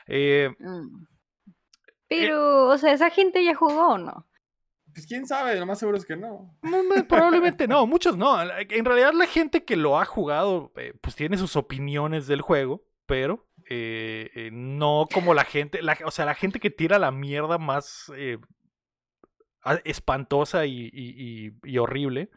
Eh, 0.06 0.50
mm. 0.58 1.06
Pero, 2.08 2.68
o 2.68 2.78
sea, 2.78 2.92
¿esa 2.92 3.10
gente 3.10 3.44
ya 3.44 3.54
jugó 3.54 3.88
o 3.88 3.98
no? 3.98 4.26
Pues 4.92 5.06
quién 5.06 5.26
sabe, 5.26 5.58
lo 5.60 5.66
más 5.66 5.78
seguro 5.78 5.98
es 5.98 6.06
que 6.06 6.16
no. 6.16 6.56
probablemente 7.08 7.68
no, 7.68 7.86
muchos 7.86 8.16
no. 8.16 8.40
En 8.42 8.84
realidad 8.84 9.12
la 9.12 9.26
gente 9.26 9.64
que 9.64 9.76
lo 9.76 10.00
ha 10.00 10.04
jugado, 10.06 10.72
eh, 10.76 10.94
pues 11.00 11.14
tiene 11.14 11.36
sus 11.36 11.54
opiniones 11.54 12.26
del 12.26 12.40
juego, 12.40 12.82
pero 13.06 13.46
eh, 13.68 14.48
no 14.52 15.06
como 15.12 15.34
la 15.34 15.44
gente, 15.44 15.80
o 16.04 16.10
sea, 16.10 16.24
la 16.24 16.34
gente 16.34 16.58
que 16.58 16.70
tira 16.70 16.98
la 16.98 17.10
mierda 17.12 17.58
más 17.58 18.10
espantosa 19.84 20.64
y 20.64 21.78
horrible 21.78 22.30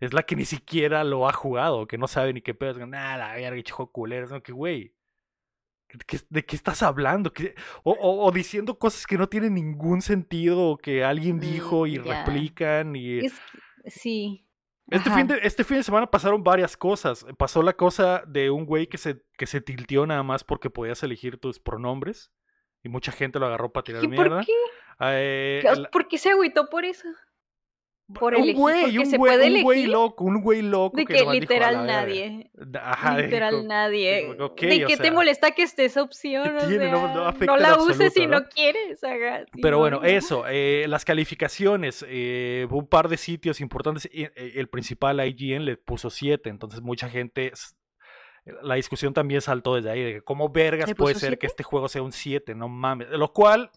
es 0.00 0.12
la 0.12 0.22
que 0.24 0.36
ni 0.36 0.44
siquiera 0.44 1.04
lo 1.04 1.28
ha 1.28 1.32
jugado, 1.32 1.86
que 1.86 1.98
no 1.98 2.06
sabe 2.06 2.32
ni 2.32 2.42
qué 2.42 2.54
pedo. 2.54 2.86
Nada, 2.86 3.16
la 3.16 3.34
verga, 3.34 3.62
chico 3.62 3.90
culero. 3.90 4.26
No, 4.28 4.42
que 4.42 4.52
güey. 4.52 4.94
¿De 6.28 6.44
qué 6.44 6.56
estás 6.56 6.82
hablando? 6.82 7.32
O, 7.84 8.30
diciendo 8.32 8.78
cosas 8.78 9.06
que 9.06 9.16
no 9.16 9.28
tienen 9.28 9.54
ningún 9.54 10.02
sentido, 10.02 10.70
o 10.70 10.78
que 10.78 11.04
alguien 11.04 11.38
dijo 11.40 11.84
mm, 11.84 11.86
y 11.86 11.98
replican. 11.98 12.96
Y... 12.96 13.20
sí. 13.86 14.42
Este 14.88 15.10
fin, 15.10 15.26
de, 15.26 15.40
este 15.42 15.64
fin 15.64 15.78
de 15.78 15.82
semana 15.82 16.08
pasaron 16.08 16.44
varias 16.44 16.76
cosas. 16.76 17.26
Pasó 17.38 17.62
la 17.62 17.72
cosa 17.72 18.22
de 18.26 18.50
un 18.50 18.66
güey 18.66 18.86
que 18.86 18.98
se, 18.98 19.22
que 19.36 19.46
se 19.46 19.60
tilteó 19.60 20.06
nada 20.06 20.22
más 20.22 20.44
porque 20.44 20.70
podías 20.70 21.02
elegir 21.02 21.38
tus 21.38 21.58
pronombres. 21.58 22.30
Y 22.84 22.88
mucha 22.88 23.10
gente 23.10 23.40
lo 23.40 23.46
agarró 23.46 23.72
para 23.72 23.82
tirar 23.82 24.06
mierda. 24.06 24.36
¿Por 24.36 24.46
qué? 24.46 24.52
Eh, 25.00 25.62
¿Por 25.90 26.06
qué 26.06 26.18
se 26.18 26.30
agüitó 26.30 26.68
por 26.70 26.84
eso? 26.84 27.08
Por 28.14 28.36
un 28.36 28.52
güey, 28.52 28.98
un 28.98 29.10
güey, 29.16 29.56
un 29.56 29.62
güey 29.64 29.86
loco, 29.86 30.24
un 30.24 30.40
güey 30.40 30.62
loco. 30.62 30.96
De 30.96 31.04
que, 31.04 31.24
literal 31.24 31.86
nadie. 31.86 32.50
Ajá, 32.80 33.18
literal 33.18 33.66
nadie. 33.66 34.36
de 34.60 34.84
qué 34.86 34.96
te 34.96 35.10
molesta 35.10 35.50
que 35.50 35.62
esté 35.62 35.86
esa 35.86 36.02
opción. 36.02 36.56
no, 36.56 37.56
la 37.56 37.78
uses 37.78 38.12
si 38.12 38.26
no, 38.26 38.44
quieres. 38.48 39.00
Pero 39.60 39.78
bueno, 39.78 40.04
eso, 40.04 40.44
eh, 40.48 40.86
las 40.88 41.04
calificaciones, 41.04 42.04
eh, 42.08 42.68
un 42.70 42.86
par 42.86 43.08
de 43.08 43.16
sitios 43.16 43.60
importantes. 43.60 44.08
Eh, 44.12 44.30
el 44.54 44.68
principal 44.68 45.26
IGN 45.26 45.64
le 45.64 45.76
puso 45.76 46.08
7, 46.08 46.48
entonces 46.48 46.82
mucha 46.82 47.08
gente 47.08 47.52
la 48.62 48.76
discusión 48.76 49.12
también 49.12 49.40
saltó 49.40 49.74
desde 49.74 49.90
ahí, 49.90 50.02
de 50.02 50.20
cómo 50.22 50.50
vergas 50.50 50.94
puede 50.94 51.16
ser 51.16 51.38
que 51.38 51.46
este 51.46 51.64
juego 51.64 51.88
sea 51.88 52.02
un 52.02 52.12
7, 52.12 52.54
no 52.54 52.68
mames. 52.68 53.08
Lo 53.10 53.32
cual 53.32 53.72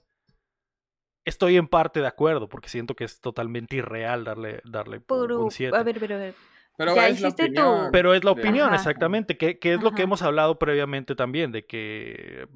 estoy 1.26 1.58
en 1.58 1.68
parte 1.68 2.00
de 2.02 2.08
acuerdo, 2.08 2.50
porque 2.50 2.70
siento 2.70 2.96
que 2.96 3.04
es 3.04 3.22
totalmente 3.22 3.78
irreal 3.78 4.24
darle, 4.24 4.62
darle 4.66 5.02
un 5.10 5.52
7. 5.52 5.76
A 5.76 5.84
ver, 5.84 6.00
pero, 6.00 6.16
a 6.16 6.18
ver. 6.18 6.34
Pero 6.78 6.96
es, 6.96 7.20
la 7.20 7.30
opinión, 7.30 7.90
pero 7.92 8.14
es 8.14 8.24
la 8.24 8.32
opinión, 8.32 8.74
exactamente, 8.74 9.38
que, 9.38 9.60
es 9.62 9.82
lo 9.82 9.92
que 9.92 10.04
hemos 10.04 10.22
hablado 10.22 10.58
previamente 10.58 11.14
también, 11.14 11.52
de 11.52 11.66
que 11.66 12.48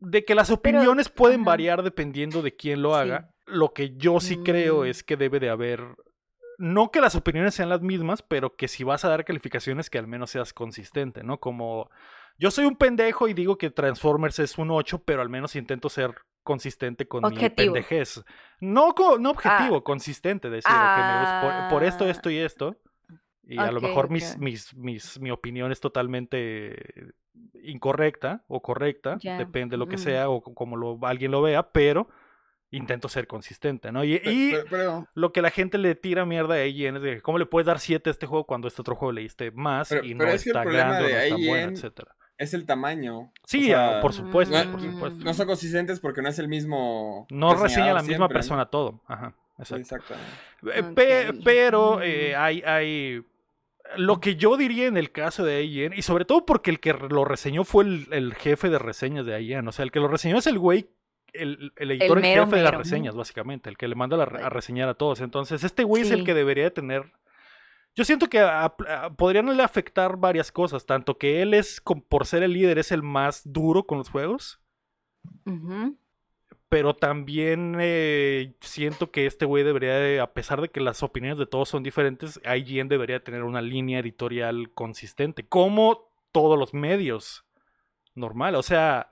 de 0.00 0.24
que 0.24 0.34
las 0.34 0.50
opiniones 0.50 1.08
pueden 1.08 1.44
variar 1.44 1.82
dependiendo 1.82 2.42
de 2.42 2.54
quién 2.56 2.82
lo 2.82 2.96
haga. 2.96 3.30
Lo 3.46 3.72
que 3.72 3.96
yo 3.96 4.20
sí 4.20 4.36
creo 4.38 4.82
mm. 4.82 4.86
es 4.86 5.02
que 5.02 5.16
debe 5.16 5.38
de 5.38 5.48
haber, 5.48 5.96
no 6.58 6.90
que 6.90 7.00
las 7.00 7.14
opiniones 7.14 7.54
sean 7.54 7.68
las 7.68 7.82
mismas, 7.82 8.20
pero 8.20 8.56
que 8.56 8.68
si 8.68 8.84
vas 8.84 9.04
a 9.04 9.08
dar 9.08 9.24
calificaciones 9.24 9.88
que 9.88 9.98
al 9.98 10.08
menos 10.08 10.30
seas 10.30 10.52
consistente, 10.52 11.22
¿no? 11.22 11.38
Como 11.38 11.88
yo 12.36 12.50
soy 12.50 12.66
un 12.66 12.76
pendejo 12.76 13.28
y 13.28 13.34
digo 13.34 13.56
que 13.56 13.70
Transformers 13.70 14.40
es 14.40 14.58
un 14.58 14.70
8, 14.70 15.04
pero 15.04 15.22
al 15.22 15.28
menos 15.28 15.56
intento 15.56 15.88
ser 15.88 16.16
consistente 16.42 17.06
con 17.06 17.22
mi 17.32 17.48
pendejez. 17.50 18.24
No, 18.60 18.94
no 19.18 19.30
objetivo, 19.30 19.76
ah. 19.76 19.84
consistente, 19.84 20.50
decir, 20.50 20.70
que 20.70 21.68
por, 21.70 21.84
esto, 21.84 22.08
esto 22.08 22.30
y 22.30 22.38
esto. 22.38 22.76
Y 23.44 23.58
a 23.58 23.72
lo 23.72 23.80
mejor 23.80 24.08
mis, 24.10 24.38
mis, 24.38 24.74
mis, 24.74 25.20
mi 25.20 25.30
opinión 25.30 25.72
es 25.72 25.80
totalmente 25.80 27.14
incorrecta 27.64 28.44
o 28.46 28.62
correcta, 28.62 29.18
depende 29.22 29.74
de 29.74 29.78
lo 29.78 29.88
que 29.88 29.96
mm. 29.96 30.00
sea 30.00 30.28
o 30.28 30.42
como 30.42 30.76
lo, 30.76 30.98
alguien 31.02 31.30
lo 31.30 31.42
vea, 31.42 31.70
pero 31.70 32.08
intento 32.70 33.08
ser 33.08 33.26
consistente, 33.26 33.92
¿no? 33.92 34.04
Y, 34.04 34.54
lo 35.14 35.32
que 35.32 35.42
la 35.42 35.50
gente 35.50 35.76
le 35.76 35.94
tira 35.94 36.24
mierda 36.24 36.54
a 36.54 36.64
IGN 36.64 36.96
es 36.96 37.02
de 37.02 37.20
cómo 37.20 37.38
le 37.38 37.46
puedes 37.46 37.66
dar 37.66 37.78
7 37.80 38.08
a 38.08 38.12
este 38.12 38.26
juego 38.26 38.46
cuando 38.46 38.68
este 38.68 38.80
otro 38.80 38.94
juego 38.94 39.12
le 39.12 39.22
diste 39.22 39.50
más 39.50 39.92
y 40.02 40.14
no 40.14 40.24
está 40.24 40.64
grande, 40.64 41.12
no 41.12 41.18
está 41.18 41.36
bueno, 41.36 41.72
etcétera 41.72 42.16
es 42.42 42.54
el 42.54 42.66
tamaño. 42.66 43.32
Sí, 43.44 43.72
ah, 43.72 43.98
por 44.02 44.12
supuesto, 44.12 44.64
no, 44.64 44.72
por 44.72 44.80
supuesto. 44.80 45.24
No 45.24 45.34
son 45.34 45.46
consistentes 45.46 46.00
porque 46.00 46.22
no 46.22 46.28
es 46.28 46.38
el 46.38 46.48
mismo. 46.48 47.26
No 47.30 47.54
reseña 47.54 47.94
la 47.94 48.02
misma 48.02 48.28
persona 48.28 48.66
todo. 48.66 49.00
Ajá. 49.06 49.34
Exacto. 49.58 50.14
Eh, 50.74 51.32
pero 51.44 52.02
eh, 52.02 52.34
hay, 52.34 52.62
hay. 52.62 53.24
Lo 53.96 54.20
que 54.20 54.36
yo 54.36 54.56
diría 54.56 54.86
en 54.86 54.96
el 54.96 55.12
caso 55.12 55.44
de 55.44 55.62
IGN, 55.64 55.92
y 55.94 56.02
sobre 56.02 56.24
todo 56.24 56.46
porque 56.46 56.70
el 56.70 56.80
que 56.80 56.94
lo 56.94 57.24
reseñó 57.24 57.64
fue 57.64 57.84
el, 57.84 58.34
jefe 58.34 58.70
de 58.70 58.78
reseñas 58.78 59.26
de 59.26 59.40
IGN. 59.40 59.68
O 59.68 59.72
sea, 59.72 59.84
el 59.84 59.92
que 59.92 60.00
lo 60.00 60.08
reseñó 60.08 60.38
es 60.38 60.46
el 60.46 60.58
güey 60.58 60.88
el, 61.32 61.72
editor 61.76 62.18
el 62.18 62.24
jefe 62.24 62.56
de 62.56 62.62
las 62.62 62.74
reseñas, 62.74 63.14
básicamente, 63.14 63.70
el 63.70 63.76
que 63.76 63.88
le 63.88 63.94
manda 63.94 64.22
a 64.22 64.48
reseñar 64.48 64.88
a 64.88 64.94
todos. 64.94 65.20
Entonces, 65.20 65.64
este 65.64 65.84
güey 65.84 66.02
es 66.02 66.10
el 66.10 66.24
que 66.24 66.34
debería 66.34 66.72
tener 66.72 67.12
yo 67.94 68.04
siento 68.04 68.28
que 68.28 68.42
podrían 69.16 69.60
afectar 69.60 70.16
varias 70.16 70.50
cosas, 70.50 70.86
tanto 70.86 71.18
que 71.18 71.42
él 71.42 71.52
es, 71.54 71.82
por 72.08 72.26
ser 72.26 72.42
el 72.42 72.54
líder, 72.54 72.78
es 72.78 72.90
el 72.90 73.02
más 73.02 73.42
duro 73.44 73.84
con 73.84 73.98
los 73.98 74.08
juegos. 74.08 74.60
Pero 76.68 76.96
también 76.96 77.76
eh, 77.80 78.54
siento 78.60 79.10
que 79.10 79.26
este 79.26 79.44
güey 79.44 79.62
debería, 79.62 80.22
a 80.22 80.32
pesar 80.32 80.62
de 80.62 80.70
que 80.70 80.80
las 80.80 81.02
opiniones 81.02 81.38
de 81.38 81.46
todos 81.46 81.68
son 81.68 81.82
diferentes, 81.82 82.40
IGN 82.44 82.88
debería 82.88 83.22
tener 83.22 83.42
una 83.42 83.60
línea 83.60 83.98
editorial 83.98 84.70
consistente, 84.72 85.46
como 85.46 86.10
todos 86.32 86.58
los 86.58 86.72
medios 86.72 87.44
normal. 88.14 88.54
O 88.54 88.62
sea, 88.62 89.10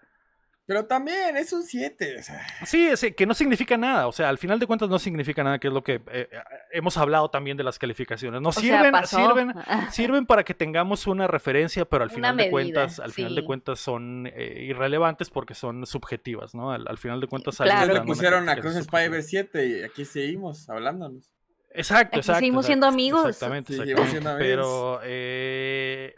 Pero 0.70 0.86
también 0.86 1.36
es 1.36 1.52
un 1.52 1.64
7. 1.64 2.22
sí, 2.64 2.96
sí, 2.96 3.10
que 3.10 3.26
no 3.26 3.34
significa 3.34 3.76
nada. 3.76 4.06
O 4.06 4.12
sea, 4.12 4.28
al 4.28 4.38
final 4.38 4.60
de 4.60 4.68
cuentas 4.68 4.88
no 4.88 5.00
significa 5.00 5.42
nada, 5.42 5.58
que 5.58 5.66
es 5.66 5.74
lo 5.74 5.82
que 5.82 5.94
eh, 5.94 6.00
eh, 6.12 6.28
hemos 6.70 6.96
hablado 6.96 7.28
también 7.28 7.56
de 7.56 7.64
las 7.64 7.76
calificaciones. 7.76 8.40
Nos 8.40 8.56
O 8.56 8.60
sea, 8.60 8.80
sirven, 8.84 9.04
sirven, 9.04 9.54
sirven 9.90 10.26
para 10.26 10.44
que 10.44 10.54
tengamos 10.54 11.08
una 11.08 11.26
referencia, 11.26 11.84
pero 11.86 12.04
al 12.04 12.10
Una 12.10 12.14
final 12.14 12.36
de 12.36 12.42
medida, 12.44 12.50
cuentas, 12.52 13.00
al 13.00 13.10
final 13.10 13.34
de 13.34 13.44
cuentas 13.44 13.80
son 13.80 14.28
eh, 14.32 14.62
irrelevantes 14.68 15.28
porque 15.28 15.54
son 15.54 15.84
subjetivas, 15.86 16.54
¿no? 16.54 16.70
Al, 16.70 16.86
al 16.86 16.98
final 16.98 17.20
de 17.20 17.26
cuentas, 17.26 17.56
Claro. 17.56 17.92
le 17.92 18.02
pusieron 18.02 18.48
a 18.48 18.54
Cross. 18.54 18.84
Spyber 18.84 19.24
7 19.24 19.66
y 19.66 19.82
aquí 19.82 20.04
seguimos 20.04 20.70
hablándonos. 20.70 21.32
Exacto, 21.74 22.10
Aquí 22.10 22.18
exacto. 22.20 22.38
seguimos 22.38 22.64
exacto, 22.64 22.66
siendo 22.68 22.86
amigos. 22.86 23.26
Exactamente, 23.28 23.72
Sí, 23.72 23.80
exactamente. 23.80 24.04
seguimos 24.04 24.10
siendo 24.12 24.30
amigos. 24.30 24.46
Pero 24.48 25.00
eh, 25.02 26.14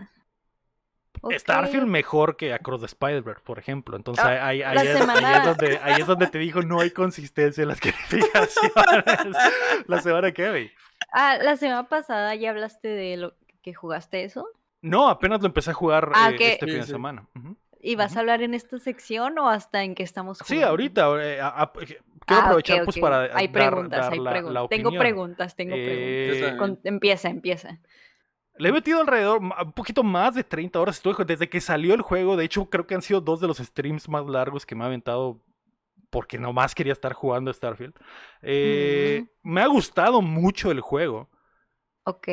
Starfield 1.31 1.87
mejor 1.87 2.37
que 2.37 2.53
Across 2.53 2.81
the 2.81 2.87
Spider-Verse, 2.87 3.43
por 3.45 3.59
ejemplo. 3.59 3.97
Entonces 3.97 4.25
Ah, 4.25 4.47
ahí, 4.49 4.63
ahí 4.63 4.77
es, 4.79 4.95
ahí 4.95 4.99
semana- 5.01 5.37
es 5.39 5.45
donde, 5.45 5.79
ahí 5.83 6.01
es 6.01 6.07
donde 6.07 6.27
te 6.27 6.39
digo, 6.39 6.63
no 6.63 6.81
hay 6.81 6.91
consistencia 6.91 7.63
en 7.63 7.69
las 7.69 7.81
calificaciones. 8.51 9.37
la 9.87 10.01
semana 10.01 10.33
que 10.33 10.51
vi. 10.51 10.71
Ah, 11.13 11.37
la 11.41 11.57
semana 11.57 11.89
pasada 11.89 12.35
ya 12.35 12.51
hablaste 12.51 12.89
de 12.89 13.17
lo 13.17 13.35
que 13.63 13.75
jugaste 13.75 14.25
eso. 14.25 14.47
No, 14.81 15.09
apenas 15.09 15.41
lo 15.41 15.47
empecé 15.47 15.71
a 15.71 15.75
jugar 15.75 16.11
Ah, 16.15 16.31
eh, 16.33 16.37
que- 16.37 16.53
este 16.55 16.67
Sí, 16.67 16.73
fin 16.73 16.81
de 16.81 16.87
semana. 16.87 17.27
¿Y 17.85 17.97
vas 17.97 18.17
a 18.17 18.21
hablar 18.21 18.43
en 18.43 18.55
esta 18.55 18.79
sección 18.79 19.39
o 19.39 19.49
hasta 19.49 19.83
en 19.83 19.95
que 19.97 20.03
estamos 20.05 20.39
jugando? 20.41 20.55
Sí, 20.55 20.69
ahorita. 20.69 21.09
eh, 21.23 21.41
a- 21.41 21.63
a- 21.63 21.73
quiero 21.73 22.03
Ah, 22.29 22.39
aprovechar 22.45 22.85
pues 22.85 22.99
para 22.99 23.23
Hay 23.37 23.49
dar- 23.49 23.53
preguntas, 23.53 24.01
dar 24.01 24.13
hay 24.13 24.19
la- 24.21 24.31
preguntas. 24.31 24.63
la 24.63 24.69
tengo 24.69 24.89
opinión. 24.91 25.01
preguntas, 25.03 25.57
tengo 25.57 25.75
Eh, 25.77 26.29
preguntas. 26.31 26.59
Con- 26.59 26.79
empieza, 26.85 27.29
empieza. 27.29 27.79
Le 28.59 28.69
he 28.69 28.73
metido 28.73 29.01
alrededor, 29.01 29.41
un 29.41 29.73
poquito 29.73 30.03
más 30.03 30.35
de 30.35 30.45
30 30.45 30.81
horas. 30.81 30.97
Estuve 30.97 31.25
desde 31.25 31.49
que 31.49 31.61
salió 31.61 31.95
el 31.95 32.03
juego. 32.03 32.37
De 32.37 32.45
hecho, 32.45 32.67
creo 32.67 32.87
que 32.87 32.95
han 32.95 33.03
sido 33.03 33.21
dos 33.21 33.41
de 33.41 33.49
los 33.49 33.59
streams 33.59 34.09
más 34.09 34.27
largos 34.27 34.67
que 34.67 34.75
me 34.75 34.85
ha 34.85 34.89
aventado. 34.89 35.41
Porque 36.11 36.39
nomás 36.39 36.75
quería 36.75 36.93
estar 36.93 37.15
jugando 37.15 37.53
Starfield. 37.53 37.95
Eh, 38.43 39.25
Me 39.43 39.63
ha 39.63 39.67
gustado 39.67 40.21
mucho 40.21 40.71
el 40.71 40.81
juego. 40.81 41.31
Ok. 42.05 42.29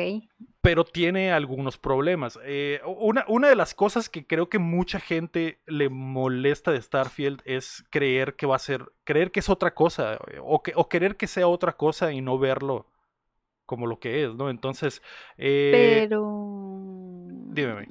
Pero 0.60 0.84
tiene 0.84 1.32
algunos 1.32 1.78
problemas. 1.78 2.38
Eh, 2.44 2.82
una, 2.84 3.24
una 3.28 3.48
de 3.48 3.56
las 3.56 3.74
cosas 3.74 4.10
que 4.10 4.26
creo 4.26 4.50
que 4.50 4.58
mucha 4.58 5.00
gente 5.00 5.60
le 5.66 5.88
molesta 5.88 6.70
de 6.72 6.82
Starfield 6.82 7.40
es 7.46 7.84
creer 7.88 8.36
que 8.36 8.44
va 8.46 8.56
a 8.56 8.58
ser. 8.58 8.92
Creer 9.04 9.30
que 9.30 9.40
es 9.40 9.48
otra 9.48 9.72
cosa. 9.74 10.18
O, 10.42 10.62
que, 10.62 10.72
o 10.76 10.90
querer 10.90 11.16
que 11.16 11.26
sea 11.26 11.48
otra 11.48 11.72
cosa 11.72 12.12
y 12.12 12.20
no 12.20 12.38
verlo 12.38 12.86
como 13.70 13.86
lo 13.86 14.00
que 14.00 14.24
es, 14.24 14.34
¿no? 14.34 14.50
Entonces. 14.50 15.00
eh, 15.38 15.70
Pero. 16.08 16.26
dime, 17.52 17.74
May. 17.74 17.86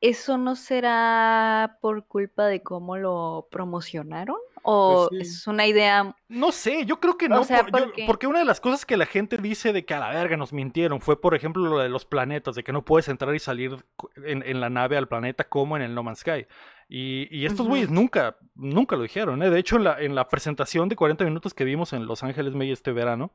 ¿Eso 0.00 0.36
no 0.36 0.54
será 0.54 1.78
por 1.80 2.06
culpa 2.06 2.44
de 2.46 2.62
cómo 2.62 2.96
lo 2.98 3.48
promocionaron? 3.50 4.36
¿O 4.62 5.08
Pues 5.10 5.28
sí. 5.28 5.34
es 5.40 5.46
una 5.46 5.66
idea 5.66 6.14
No 6.28 6.52
sé, 6.52 6.84
yo 6.86 7.00
creo 7.00 7.16
que 7.16 7.26
O 7.26 7.30
no, 7.30 7.44
sea, 7.44 7.64
por- 7.66 7.96
yo- 7.96 8.06
porque- 8.06 8.26
una 8.26 8.38
de 8.38 8.44
las 8.44 8.60
cosas 8.60 8.84
que 8.86 8.96
la 8.98 9.06
gente 9.06 9.38
dice 9.38 9.72
de 9.72 9.84
que 9.86 9.94
a 9.94 10.00
la 10.00 10.10
verga 10.10 10.36
nos 10.36 10.52
mintieron 10.52 11.00
fue, 11.00 11.20
por 11.20 11.34
ejemplo, 11.34 11.64
lo 11.64 11.78
de 11.78 11.88
los 11.88 12.04
planetas, 12.04 12.54
de 12.54 12.62
que 12.64 12.72
no 12.72 12.84
puedes 12.84 13.08
entrar 13.08 13.34
y 13.34 13.38
salir 13.38 13.76
en, 14.24 14.42
en 14.46 14.60
la 14.60 14.68
nave 14.70 14.96
al 14.98 15.08
planeta 15.08 15.44
como 15.44 15.74
en 15.76 15.82
el 15.82 15.94
No 15.94 16.02
Man's 16.02 16.18
Sky. 16.20 16.46
Y, 16.88 17.26
y 17.34 17.46
estos 17.46 17.66
güeyes 17.66 17.88
nunca, 17.90 18.36
nunca 18.54 18.96
lo 18.96 19.02
dijeron, 19.04 19.42
¿eh? 19.42 19.48
De 19.48 19.58
hecho, 19.58 19.76
en 19.76 19.84
la, 19.84 19.98
en 20.02 20.14
la 20.14 20.28
presentación 20.28 20.90
de 20.90 20.96
40 20.96 21.24
minutos 21.24 21.54
que 21.54 21.64
vimos 21.64 21.94
en 21.94 22.06
Los 22.06 22.22
Ángeles 22.22 22.54
May 22.54 22.70
este 22.72 22.92
verano, 22.92 23.32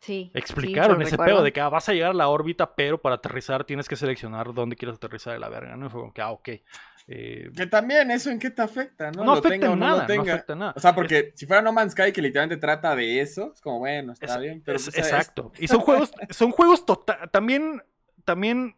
Sí. 0.00 0.30
explicaron 0.34 1.00
ese 1.02 1.12
recuerdo. 1.12 1.34
pedo 1.36 1.44
de 1.44 1.52
que 1.52 1.60
ah, 1.60 1.68
vas 1.68 1.88
a 1.88 1.92
llegar 1.92 2.10
a 2.10 2.14
la 2.14 2.28
órbita, 2.28 2.74
pero 2.74 3.00
para 3.00 3.16
aterrizar 3.16 3.64
tienes 3.64 3.88
que 3.88 3.96
seleccionar 3.96 4.52
dónde 4.54 4.76
quieres 4.76 4.96
aterrizar 4.96 5.32
de 5.32 5.38
la 5.38 5.48
verga, 5.48 5.76
¿no? 5.76 5.86
Y 5.86 5.88
fue 5.88 6.00
como 6.00 6.12
que, 6.12 6.22
ah, 6.22 6.30
ok. 6.30 6.48
Eh, 7.08 7.50
Que 7.56 7.66
también 7.68 8.10
eso 8.10 8.30
en 8.30 8.38
qué 8.38 8.50
te 8.50 8.62
afecta, 8.62 9.10
¿no? 9.12 9.20
no, 9.24 9.24
Lo 9.26 9.32
afecta 9.38 9.48
tenga 9.50 9.70
o 9.70 9.72
en 9.74 9.78
no 9.78 9.86
nada, 9.86 9.96
lo 9.96 10.02
no 10.02 10.06
tenga. 10.08 10.34
afecta 10.34 10.52
en 10.54 10.58
nada. 10.58 10.72
O 10.76 10.80
sea, 10.80 10.94
porque 10.94 11.32
si 11.36 11.46
fuera 11.46 11.62
No 11.62 11.72
Man's 11.72 11.92
Sky 11.92 12.12
que 12.12 12.20
literalmente 12.20 12.60
trata 12.60 12.96
de 12.96 13.20
eso, 13.20 13.52
es 13.54 13.60
como, 13.60 13.78
bueno, 13.78 14.12
está 14.12 14.26
Es- 14.26 14.40
bien. 14.40 14.62
Pero 14.64 14.76
es- 14.76 14.84
pues, 14.86 14.96
es- 14.98 15.04
exacto. 15.04 15.52
Y 15.58 15.68
son 15.68 15.80
juegos, 15.80 16.12
son 16.30 16.50
juegos 16.50 16.84
total. 16.84 17.30
También, 17.30 17.82
también 18.24 18.76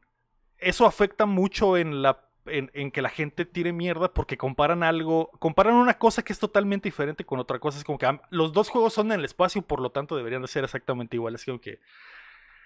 eso 0.58 0.84
afecta 0.86 1.24
mucho 1.24 1.76
en 1.78 2.02
la 2.02 2.27
en, 2.50 2.70
en 2.74 2.90
que 2.90 3.02
la 3.02 3.08
gente 3.10 3.44
tire 3.44 3.72
mierda 3.72 4.12
porque 4.12 4.36
comparan 4.36 4.82
algo, 4.82 5.30
comparan 5.38 5.74
una 5.74 5.94
cosa 5.98 6.22
que 6.22 6.32
es 6.32 6.38
totalmente 6.38 6.88
diferente 6.88 7.24
con 7.24 7.38
otra 7.38 7.58
cosa. 7.58 7.78
Es 7.78 7.84
como 7.84 7.98
que 7.98 8.06
los 8.30 8.52
dos 8.52 8.68
juegos 8.68 8.92
son 8.92 9.12
en 9.12 9.18
el 9.20 9.24
espacio, 9.24 9.62
por 9.62 9.80
lo 9.80 9.90
tanto 9.90 10.16
deberían 10.16 10.42
de 10.42 10.48
ser 10.48 10.64
exactamente 10.64 11.16
iguales. 11.16 11.44
Como 11.44 11.60
que 11.60 11.80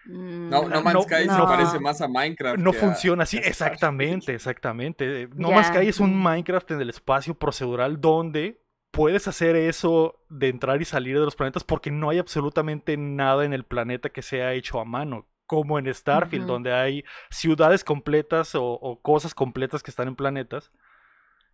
No, 0.04 0.62
Mm, 0.64 0.68
no 0.70 0.82
Man's 0.82 0.94
no, 0.94 1.02
Sky 1.02 1.26
no. 1.26 1.36
se 1.36 1.42
parece 1.42 1.78
más 1.80 2.00
a 2.00 2.08
Minecraft. 2.08 2.58
no 2.58 2.72
funciona 2.72 3.22
así. 3.22 3.38
Exactamente, 3.38 4.34
exactamente. 4.34 5.28
No 5.34 5.50
Man's 5.52 5.68
Ya. 5.68 5.74
Sky 5.80 5.88
es 5.88 6.00
un 6.00 6.20
Minecraft 6.20 6.72
en 6.72 6.80
el 6.80 6.90
espacio 6.90 7.34
procedural 7.34 8.00
donde 8.00 8.60
puedes 8.90 9.26
hacer 9.28 9.56
eso 9.56 10.20
de 10.28 10.48
entrar 10.48 10.82
y 10.82 10.84
salir 10.84 11.18
de 11.18 11.24
los 11.24 11.36
planetas 11.36 11.64
porque 11.64 11.90
no 11.90 12.10
hay 12.10 12.18
absolutamente 12.18 12.96
nada 12.96 13.44
en 13.44 13.52
el 13.52 13.64
planeta 13.64 14.10
que 14.10 14.22
sea 14.22 14.52
hecho 14.54 14.80
a 14.80 14.84
mano. 14.84 15.26
Como 15.46 15.78
en 15.78 15.92
Starfield, 15.92 16.46
donde 16.46 16.72
hay 16.72 17.04
ciudades 17.30 17.84
completas 17.84 18.54
o, 18.54 18.64
o 18.64 19.00
cosas 19.00 19.34
completas 19.34 19.82
que 19.82 19.90
están 19.90 20.08
en 20.08 20.16
planetas. 20.16 20.70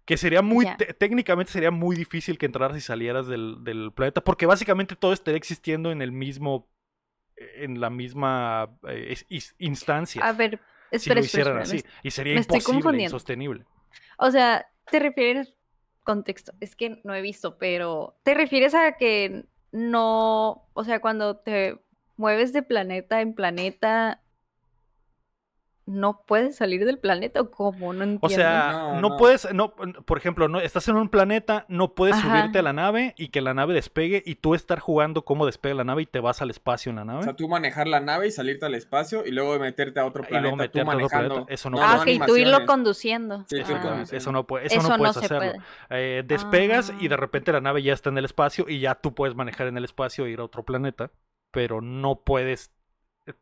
Que 0.05 0.17
sería 0.17 0.41
muy, 0.41 0.65
técnicamente 0.99 1.53
sería 1.53 1.71
muy 1.71 1.95
difícil 1.95 2.39
que 2.39 2.47
entraras 2.47 2.77
y 2.77 2.81
salieras 2.81 3.27
del, 3.27 3.63
del 3.63 3.93
planeta, 3.93 4.23
porque 4.23 4.47
básicamente 4.47 4.97
todo 4.97 5.13
estaría 5.13 5.37
existiendo 5.37 5.91
en 5.91 6.01
el 6.01 6.13
mismo, 6.13 6.67
en 7.37 7.81
la 7.81 7.91
misma 7.91 8.71
eh, 8.89 9.17
is- 9.29 9.55
instancia 9.59 10.27
A 10.27 10.33
ver, 10.33 10.61
si 10.91 10.97
espera, 10.97 11.15
lo 11.17 11.21
espera, 11.21 11.43
hicieran 11.43 11.63
espera, 11.63 11.79
así. 11.79 11.99
Y 12.03 12.11
sería 12.11 12.37
imposible, 12.37 13.03
insostenible. 13.03 13.65
O 14.19 14.31
sea, 14.31 14.67
te 14.91 14.99
refieres, 14.99 15.53
contexto, 16.05 16.53
es 16.61 16.75
que 16.75 17.01
no 17.05 17.15
he 17.15 17.21
visto, 17.21 17.59
pero 17.59 18.19
te 18.23 18.33
refieres 18.35 18.75
a 18.75 18.93
que 18.93 19.45
no, 19.73 20.69
o 20.73 20.85
sea, 20.85 21.01
cuando 21.01 21.37
te 21.37 21.79
mueves 22.19 22.53
de 22.53 22.63
planeta 22.63 23.21
en 23.23 23.33
planeta, 23.35 24.21
no 25.87 26.23
puedes 26.27 26.55
salir 26.57 26.85
del 26.85 26.99
planeta 26.99 27.41
o 27.41 27.51
cómo, 27.51 27.95
no 27.95 28.05
entiendo. 28.05 28.27
O 28.27 28.29
sea, 28.29 28.73
No, 28.73 29.01
no, 29.01 29.09
no. 29.09 29.17
puedes, 29.17 29.51
no, 29.55 29.75
por 29.75 30.19
ejemplo, 30.19 30.47
no, 30.47 30.61
estás 30.61 30.87
en 30.89 30.97
un 30.97 31.09
planeta, 31.09 31.65
no 31.69 31.95
puedes 31.95 32.15
Ajá. 32.17 32.29
subirte 32.41 32.59
a 32.59 32.63
la 32.63 32.75
nave 32.75 33.15
y 33.17 33.29
que 33.29 33.41
la 33.41 33.55
nave 33.55 33.73
despegue 33.73 34.23
y 34.27 34.35
tú 34.35 34.55
estar 34.55 34.81
jugando 34.81 35.25
cómo 35.25 35.47
despega 35.47 35.75
la 35.75 35.85
nave 35.85 36.03
y 36.03 36.07
te 36.07 36.21
vas 36.21 36.43
al 36.43 36.51
espacio 36.51 36.91
en 36.91 36.97
la 36.97 37.07
nave. 37.07 37.21
O 37.21 37.23
sea, 37.23 37.37
tú 37.37 37.49
manejar 37.49 37.87
la 37.89 38.01
nave 38.01 38.27
y 38.27 38.31
salirte 38.33 38.67
al 38.67 38.75
espacio 38.75 39.25
y 39.25 39.31
luego 39.31 39.59
meterte 39.59 39.99
a 39.99 40.05
otro 40.05 40.25
Y 40.29 40.31
luego 40.39 40.57
planeta. 40.59 40.63
meterte 40.63 40.81
a 40.81 40.83
tú 40.83 40.89
otro 40.91 40.99
manejando. 40.99 41.35
planeta, 41.37 41.55
eso 41.55 41.71
no 41.71 41.79
ah, 41.81 42.01
puede 42.05 42.17
ok, 42.19 42.27
tú 42.27 42.37
irlo 42.37 42.67
conduciendo. 42.67 43.45
Sí, 43.49 43.57
tú 43.63 43.73
Ah, 43.75 43.81
conduciendo. 43.81 44.17
Eso 44.19 44.33
no, 44.33 44.47
puede, 44.47 44.67
eso 44.67 44.81
Eso 44.81 44.89
no 44.91 44.97
puedes 44.99 45.17
se 45.17 45.25
hacerlo. 45.25 45.53
puede. 45.53 46.19
Eh, 46.19 46.23
despegas 46.27 46.93
y 47.01 47.09
de 47.09 47.15
Ah. 47.15 47.17
repente 47.17 47.51
la 47.51 47.63
nave 47.63 47.83
ya 47.83 47.95
está 47.95 48.11
en 48.11 48.19
el 48.19 48.27
espacio 48.27 48.67
y 48.69 48.81
ya 48.81 48.95
tú 48.97 49.15
puedes 49.15 49.35
manejar 49.35 49.69
en 49.69 49.79
el 49.79 49.85
espacio 49.85 50.27
e 50.27 50.31
ir 50.33 50.41
a 50.41 50.45
otro 50.45 50.65
planeta, 50.65 51.11
pero 51.51 51.81
no 51.81 52.17
puedes. 52.21 52.71
eh, 53.27 53.35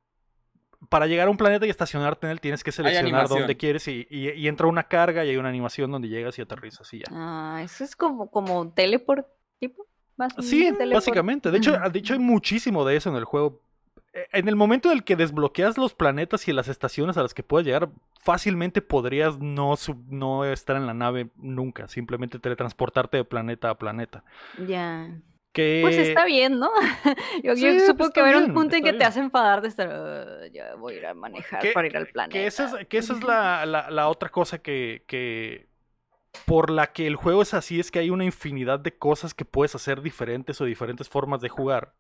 Para 0.89 1.07
llegar 1.07 1.29
a 1.29 1.31
un 1.31 1.37
planeta 1.37 1.67
y 1.67 1.71
estacionarte 1.71 2.27
en 2.27 2.33
él 2.33 2.41
tienes 2.41 2.63
que 2.63 2.73
seleccionar 2.73 3.29
dónde 3.29 3.57
quieres 3.57 3.89
y, 3.89 4.07
y- 4.11 4.31
y 4.31 4.49
entra 4.49 4.67
una 4.67 4.85
carga 4.85 5.25
y 5.25 5.31
hay 5.31 5.37
una 5.37 5.49
animación 5.49 5.91
donde 5.91 6.09
llegas 6.09 6.39
y 6.39 6.43
aterrizas 6.43 6.93
y 6.95 6.99
ya. 7.01 7.07
Ah, 7.11 7.61
eso 7.65 7.83
es 7.85 7.97
como, 7.97 8.31
como 8.31 8.61
un 8.61 8.73
teleport 8.75 9.27
tipo. 9.59 9.87
Más 10.17 10.33
Sí, 10.41 10.65
teleport. 10.65 10.93
básicamente. 10.95 11.51
De 11.51 11.59
hecho, 11.59 11.77
de 11.93 11.99
hecho, 11.99 12.15
hay 12.15 12.19
muchísimo 12.21 12.85
de 12.87 12.97
eso 12.97 13.11
en 13.11 13.17
el 13.17 13.25
juego. 13.25 13.61
Eh, 14.15 14.27
En 14.33 14.49
el 14.49 14.57
momento 14.57 14.91
en 14.91 14.97
el 14.99 15.05
que 15.05 15.15
desbloqueas 15.17 15.77
los 15.77 15.93
planetas 15.95 16.49
y 16.49 16.53
las 16.55 16.69
estaciones 16.69 17.17
a 17.19 17.23
las 17.23 17.35
que 17.35 17.43
puedes 17.43 17.67
llegar, 17.67 17.91
fácilmente 18.21 18.81
podrías 18.81 19.39
no, 19.39 19.77
sub- 19.77 20.07
no 20.09 20.45
estar 20.47 20.77
en 20.77 20.87
la 20.87 20.95
nave 20.95 21.29
nunca. 21.37 21.87
Simplemente 21.89 22.39
teletransportarte 22.39 23.19
de 23.19 23.25
planeta 23.25 23.69
a 23.69 23.77
planeta. 23.79 24.25
Ya. 24.67 25.11
Que... 25.57 25.81
Pues 25.83 25.97
está 25.97 26.25
bien, 26.27 26.59
¿no? 26.59 26.71
yo, 27.43 27.55
yo 27.55 27.57
Sí, 27.57 27.81
supongo 27.81 27.97
pues 27.99 28.11
que 28.11 28.21
haber 28.21 28.37
un 28.37 28.53
punto 28.53 28.77
en 28.77 28.85
que 28.85 28.93
te 28.93 29.05
hace 29.05 29.21
enfadar 29.21 29.63
de 29.63 29.69
estar, 29.69 29.89
"Ah, 29.91 30.47
ya 30.53 30.75
voy 30.75 30.95
a 30.95 30.97
ir 30.99 31.07
a 31.07 31.15
manejar 31.15 31.61
que- 31.61 31.73
para 31.73 31.87
ir 31.87 31.97
al 31.97 32.07
planeta. 32.09 32.33
Que 32.33 32.47
esa 32.47 32.79
es, 32.81 32.87
que 32.87 32.99
esa 32.99 33.15
es 33.15 33.23
la, 33.25 33.65
la- 33.67 33.91
la 33.91 34.09
otra 34.09 34.29
cosa 34.29 34.59
que, 34.59 35.05
que- 35.09 35.69
Por 36.45 36.69
la 36.71 36.89
que 36.93 37.07
el 37.07 37.17
juego 37.17 37.41
es 37.41 37.55
así, 37.55 37.81
es 37.81 37.91
que 37.91 37.99
hay 37.99 38.11
una 38.11 38.25
infinidad 38.27 38.79
de 38.79 38.97
cosas 38.99 39.33
que 39.33 39.47
puedes 39.47 39.75
hacer 39.75 40.03
diferentes 40.03 40.61
o 40.61 40.67
diferentes 40.67 41.09
formas 41.09 41.41
de 41.41 41.49
jugar. 41.49 41.95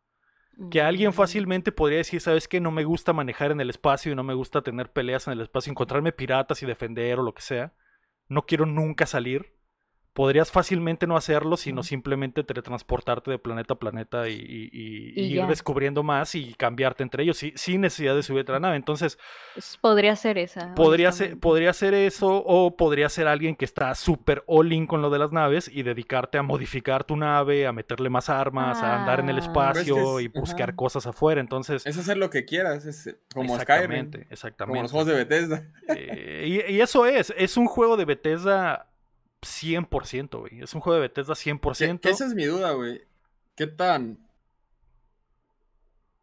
Que 0.70 0.82
alguien 0.82 1.10
Mm. 1.10 1.14
fácilmente 1.14 1.72
podría 1.72 1.98
decir, 1.98 2.20
¿sabes 2.20 2.46
qué? 2.46 2.60
No 2.60 2.70
me 2.70 2.84
gusta 2.84 3.14
manejar 3.14 3.50
en 3.52 3.60
el 3.62 3.70
espacio 3.70 4.12
y 4.12 4.14
no 4.14 4.22
me 4.22 4.34
gusta 4.34 4.60
tener 4.60 4.92
peleas 4.92 5.26
en 5.26 5.32
el 5.32 5.40
espacio, 5.40 5.70
encontrarme 5.70 6.12
piratas 6.12 6.62
y 6.62 6.66
defender 6.66 7.18
o 7.18 7.22
lo 7.22 7.32
que 7.32 7.40
sea. 7.42 7.72
No 8.28 8.42
quiero 8.42 8.66
nunca 8.66 9.06
salir. 9.06 9.55
Podrías 10.16 10.50
fácilmente 10.50 11.06
no 11.06 11.14
hacerlo, 11.14 11.58
sino 11.58 11.82
simplemente 11.82 12.42
teletransportarte 12.42 13.30
de 13.30 13.38
planeta 13.38 13.74
a 13.74 13.78
planeta 13.78 14.28
y, 14.30 14.32
y- 14.32 14.70
y- 14.72 15.12
Y 15.20 15.24
y 15.26 15.38
ir 15.38 15.46
descubriendo 15.46 16.02
más 16.02 16.34
y 16.34 16.54
cambiarte 16.54 17.02
entre 17.02 17.22
ellos 17.22 17.36
sin 17.54 17.82
necesidad 17.82 18.14
de 18.16 18.22
subirte 18.22 18.50
a 18.50 18.54
la 18.54 18.60
nave. 18.60 18.76
Entonces, 18.76 19.18
podría 19.82 20.16
ser 20.16 20.38
esa. 20.38 20.74
podría 20.74 21.12
ser, 21.12 21.38
podría 21.38 21.74
ser 21.74 21.92
eso 21.92 22.28
o 22.46 22.76
podría 22.78 23.10
ser 23.10 23.28
alguien 23.28 23.54
que 23.56 23.66
está 23.66 23.94
súper 23.94 24.42
all 24.46 24.72
in 24.72 24.86
con 24.86 25.02
lo 25.02 25.10
de 25.10 25.18
las 25.18 25.32
naves 25.32 25.70
y 25.70 25.82
dedicarte 25.82 26.38
a 26.38 26.42
modificar 26.42 27.04
tu 27.04 27.14
nave, 27.16 27.66
a 27.66 27.72
meterle 27.72 28.08
más 28.08 28.30
armas, 28.30 28.82
a 28.82 28.98
andar 28.98 29.20
en 29.20 29.28
el 29.28 29.36
Ah. 29.36 29.40
espacio 29.40 29.94
Pero 29.96 30.18
es 30.18 30.28
que 30.30 30.36
y 30.36 30.40
buscar 30.40 30.70
ajá. 30.70 30.76
cosas 30.76 31.06
afuera. 31.06 31.42
Entonces, 31.42 31.84
Es 31.86 31.98
hacer 31.98 32.16
lo 32.16 32.30
que 32.30 32.46
quieras, 32.46 32.86
es 32.86 33.06
eh, 33.06 33.18
como 33.34 33.58
Skyrim, 33.60 33.60
exactamente, 34.06 34.18
como 34.20 34.32
exactamente. 34.32 34.82
los 34.82 34.90
juegos 34.92 35.08
de 35.08 35.14
Bethesda. 35.14 35.62
Eh, 35.94 36.62
y, 36.68 36.72
y 36.72 36.80
eso 36.80 37.04
es, 37.04 37.34
es 37.36 37.58
un 37.58 37.66
juego 37.66 37.98
de 37.98 38.06
Bethesda 38.06 38.86
100%, 39.42 40.38
güey. 40.40 40.60
Es 40.62 40.74
un 40.74 40.80
juego 40.80 40.94
de 40.94 41.08
Bethesda 41.08 41.34
Que- 41.34 41.40
100%. 41.40 42.00
que 42.00 42.10
esa 42.10 42.26
es 42.26 42.34
mi 42.34 42.44
duda, 42.44 42.72
güey. 42.72 43.02
¿Qué 43.54 43.66
tan 43.66 44.18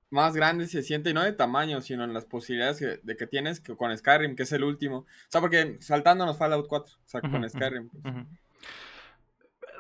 más 0.10 0.36
grande 0.36 0.68
se 0.68 0.84
siente? 0.84 1.10
Y 1.10 1.14
no 1.14 1.24
de 1.24 1.34
tamaño, 1.34 1.82
sino 1.82 2.04
en 2.04 2.14
las 2.14 2.26
posibilidades 2.26 2.78
que- 2.78 3.00
de 3.02 3.18
que 3.18 3.26
tienes 3.28 3.60
que 3.60 3.76
con 3.76 3.96
Skyrim, 3.98 4.36
que 4.36 4.44
es 4.44 4.52
el 4.52 4.64
último. 4.64 4.98
O 5.00 5.06
sea, 5.30 5.42
porque 5.42 5.78
saltándonos 5.82 6.38
Fallout 6.38 6.68
4, 6.68 6.96
o 6.96 7.08
sea, 7.10 7.22
con 7.22 7.50
Skyrim. 7.50 7.90
pues. 7.90 8.04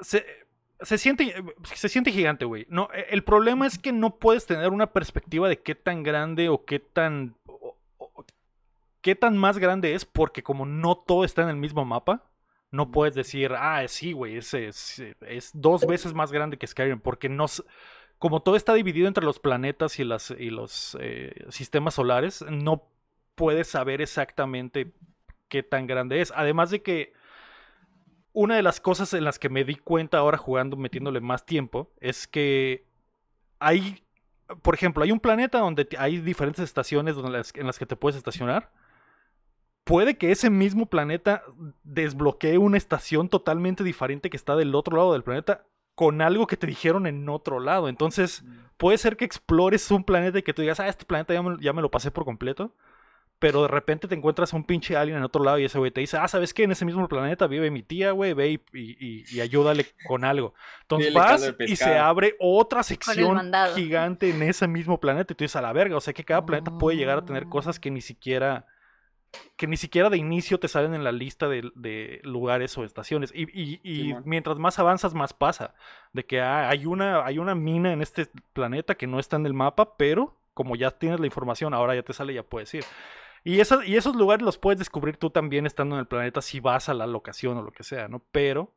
Se, 0.01 0.25
se 0.81 0.97
siente, 0.97 1.33
se 1.75 1.87
siente 1.87 2.11
gigante, 2.11 2.45
güey. 2.45 2.65
No, 2.69 2.89
e- 2.93 3.05
el 3.11 3.23
problema 3.23 3.67
es 3.67 3.77
que 3.77 3.91
no 3.91 4.17
puedes 4.17 4.45
tener 4.47 4.69
una 4.69 4.91
perspectiva 4.91 5.47
de 5.47 5.61
qué 5.61 5.75
tan 5.75 6.01
grande 6.03 6.49
o 6.49 6.65
qué 6.65 6.79
tan. 6.79 7.35
o- 7.45 7.77
o- 7.99 8.25
qué 9.01 9.15
tan 9.15 9.37
más 9.37 9.59
grande 9.59 9.93
es, 9.93 10.03
porque 10.05 10.41
como 10.43 10.65
no 10.65 10.95
todo 10.97 11.23
está 11.25 11.43
en 11.43 11.49
el 11.49 11.57
mismo 11.57 11.85
mapa, 11.85 12.23
no 12.73 12.91
puedes 12.91 13.15
decir, 13.15 13.53
ah, 13.55 13.87
sí, 13.87 14.13
güey, 14.13 14.37
es, 14.37 14.53
es, 14.55 15.01
es 15.21 15.51
dos 15.53 15.85
veces 15.85 16.13
más 16.13 16.31
grande 16.31 16.57
que 16.57 16.67
Skyrim, 16.67 16.99
porque 16.99 17.29
no. 17.29 17.45
Como 18.17 18.41
todo 18.41 18.55
está 18.55 18.73
dividido 18.73 19.07
entre 19.07 19.25
los 19.25 19.39
planetas 19.39 19.99
y, 19.99 20.03
las, 20.03 20.31
y 20.31 20.49
los 20.49 20.97
eh, 20.99 21.45
sistemas 21.49 21.93
solares, 21.93 22.43
no 22.49 22.87
puedes 23.35 23.67
saber 23.67 24.01
exactamente 24.01 24.91
qué 25.49 25.61
tan 25.61 25.87
grande 25.87 26.19
es. 26.21 26.33
Además 26.35 26.71
de 26.71 26.81
que 26.81 27.13
una 28.33 28.55
de 28.55 28.63
las 28.63 28.79
cosas 28.81 29.13
en 29.13 29.23
las 29.23 29.37
que 29.39 29.49
me 29.49 29.63
di 29.63 29.75
cuenta 29.75 30.17
ahora 30.17 30.37
jugando, 30.37 30.75
metiéndole 30.77 31.21
más 31.21 31.45
tiempo, 31.45 31.91
es 31.99 32.27
que 32.27 32.85
hay, 33.59 34.03
por 34.61 34.75
ejemplo, 34.75 35.03
hay 35.03 35.11
un 35.11 35.19
planeta 35.19 35.59
donde 35.59 35.87
hay 35.97 36.17
diferentes 36.19 36.63
estaciones 36.63 37.15
donde 37.15 37.31
las- 37.31 37.53
en 37.55 37.67
las 37.67 37.77
que 37.79 37.85
te 37.85 37.95
puedes 37.95 38.17
estacionar. 38.17 38.71
Puede 39.83 40.17
que 40.17 40.31
ese 40.31 40.49
mismo 40.49 40.85
planeta 40.85 41.43
desbloquee 41.83 42.57
una 42.57 42.77
estación 42.77 43.27
totalmente 43.29 43.83
diferente 43.83 44.29
que 44.29 44.37
está 44.37 44.55
del 44.55 44.75
otro 44.75 44.95
lado 44.97 45.13
del 45.13 45.23
planeta 45.23 45.65
con 45.95 46.21
algo 46.21 46.47
que 46.47 46.57
te 46.57 46.67
dijeron 46.67 47.05
en 47.05 47.27
otro 47.29 47.59
lado. 47.59 47.89
Entonces, 47.89 48.43
puede 48.77 48.97
ser 48.97 49.17
que 49.17 49.25
explores 49.25 49.91
un 49.91 50.03
planeta 50.03 50.39
y 50.39 50.43
que 50.43 50.53
tú 50.53 50.61
digas, 50.61 50.79
ah, 50.79 50.87
este 50.87 51.05
planeta 51.05 51.33
ya 51.33 51.41
me, 51.43 51.57
ya 51.61 51.73
me 51.73 51.81
lo 51.81 51.91
pasé 51.91 52.11
por 52.11 52.25
completo. 52.25 52.73
Pero 53.39 53.63
de 53.63 53.67
repente 53.67 54.07
te 54.07 54.15
encuentras 54.15 54.53
a 54.53 54.55
un 54.55 54.63
pinche 54.63 54.95
alien 54.95 55.17
en 55.17 55.23
otro 55.23 55.43
lado 55.43 55.59
y 55.59 55.65
ese 55.65 55.77
güey 55.77 55.91
te 55.91 55.99
dice, 55.99 56.15
ah, 56.15 56.29
¿sabes 56.29 56.53
qué? 56.53 56.63
En 56.63 56.71
ese 56.71 56.85
mismo 56.85 57.05
planeta 57.09 57.45
vive 57.45 57.69
mi 57.71 57.83
tía, 57.83 58.11
güey, 58.11 58.31
ve 58.33 58.51
y, 58.51 58.61
y- 58.73 58.97
y- 59.05 59.23
y 59.29 59.41
ayúdale 59.41 59.85
con 60.07 60.23
algo. 60.23 60.53
Entonces 60.83 61.13
vas 61.13 61.41
y 61.73 61.75
se 61.75 61.97
abre 61.97 62.35
otra 62.39 62.83
sección 62.83 63.35
gigante 63.75 64.29
en 64.29 64.43
ese 64.43 64.65
mismo 64.69 64.97
planeta 65.01 65.33
y 65.33 65.35
tú 65.35 65.43
dices, 65.43 65.57
a 65.57 65.61
la 65.61 65.73
verga, 65.73 65.97
o 65.97 66.01
sea 66.01 66.13
que 66.13 66.23
cada 66.23 66.45
planeta 66.45 66.71
puede 66.79 66.95
llegar 66.97 67.17
a 67.17 67.25
tener 67.25 67.47
cosas 67.49 67.79
que 67.81 67.91
ni 67.91 67.99
siquiera 67.99 68.65
que 69.55 69.67
ni 69.67 69.77
siquiera 69.77 70.09
de 70.09 70.17
inicio 70.17 70.59
te 70.59 70.67
salen 70.67 70.93
en 70.93 71.03
la 71.03 71.11
lista 71.11 71.47
de, 71.47 71.71
de 71.75 72.19
lugares 72.23 72.77
o 72.77 72.83
estaciones. 72.83 73.31
Y, 73.33 73.43
y- 73.53 73.79
y 73.83 74.13
mientras 74.25 74.57
más 74.57 74.79
avanzas, 74.79 75.13
más 75.13 75.33
pasa. 75.33 75.73
De 76.11 76.25
que 76.25 76.41
ah, 76.41 76.69
hay, 76.69 76.85
una, 76.85 77.25
hay 77.25 77.39
una 77.39 77.55
mina 77.55 77.93
en 77.93 78.01
este 78.01 78.27
planeta 78.53 78.95
que 78.95 79.07
no 79.07 79.19
está 79.19 79.35
en 79.37 79.45
el 79.45 79.53
mapa, 79.53 79.95
pero 79.97 80.37
como 80.53 80.75
ya 80.75 80.91
tienes 80.91 81.19
la 81.19 81.25
información, 81.25 81.73
ahora 81.73 81.95
ya 81.95 82.03
te 82.03 82.13
sale, 82.13 82.33
ya 82.33 82.43
puedes 82.43 82.73
ir. 82.73 82.83
Y, 83.43 83.59
esa- 83.59 83.85
y 83.85 83.95
esos 83.95 84.15
lugares 84.15 84.45
los 84.45 84.57
puedes 84.57 84.79
descubrir 84.79 85.17
tú 85.17 85.29
también 85.29 85.65
estando 85.65 85.95
en 85.95 85.99
el 85.99 86.07
planeta 86.07 86.41
si 86.41 86.59
vas 86.59 86.89
a 86.89 86.93
la 86.93 87.07
locación 87.07 87.57
o 87.57 87.61
lo 87.63 87.71
que 87.71 87.83
sea, 87.83 88.07
¿no? 88.07 88.21
Pero 88.31 88.71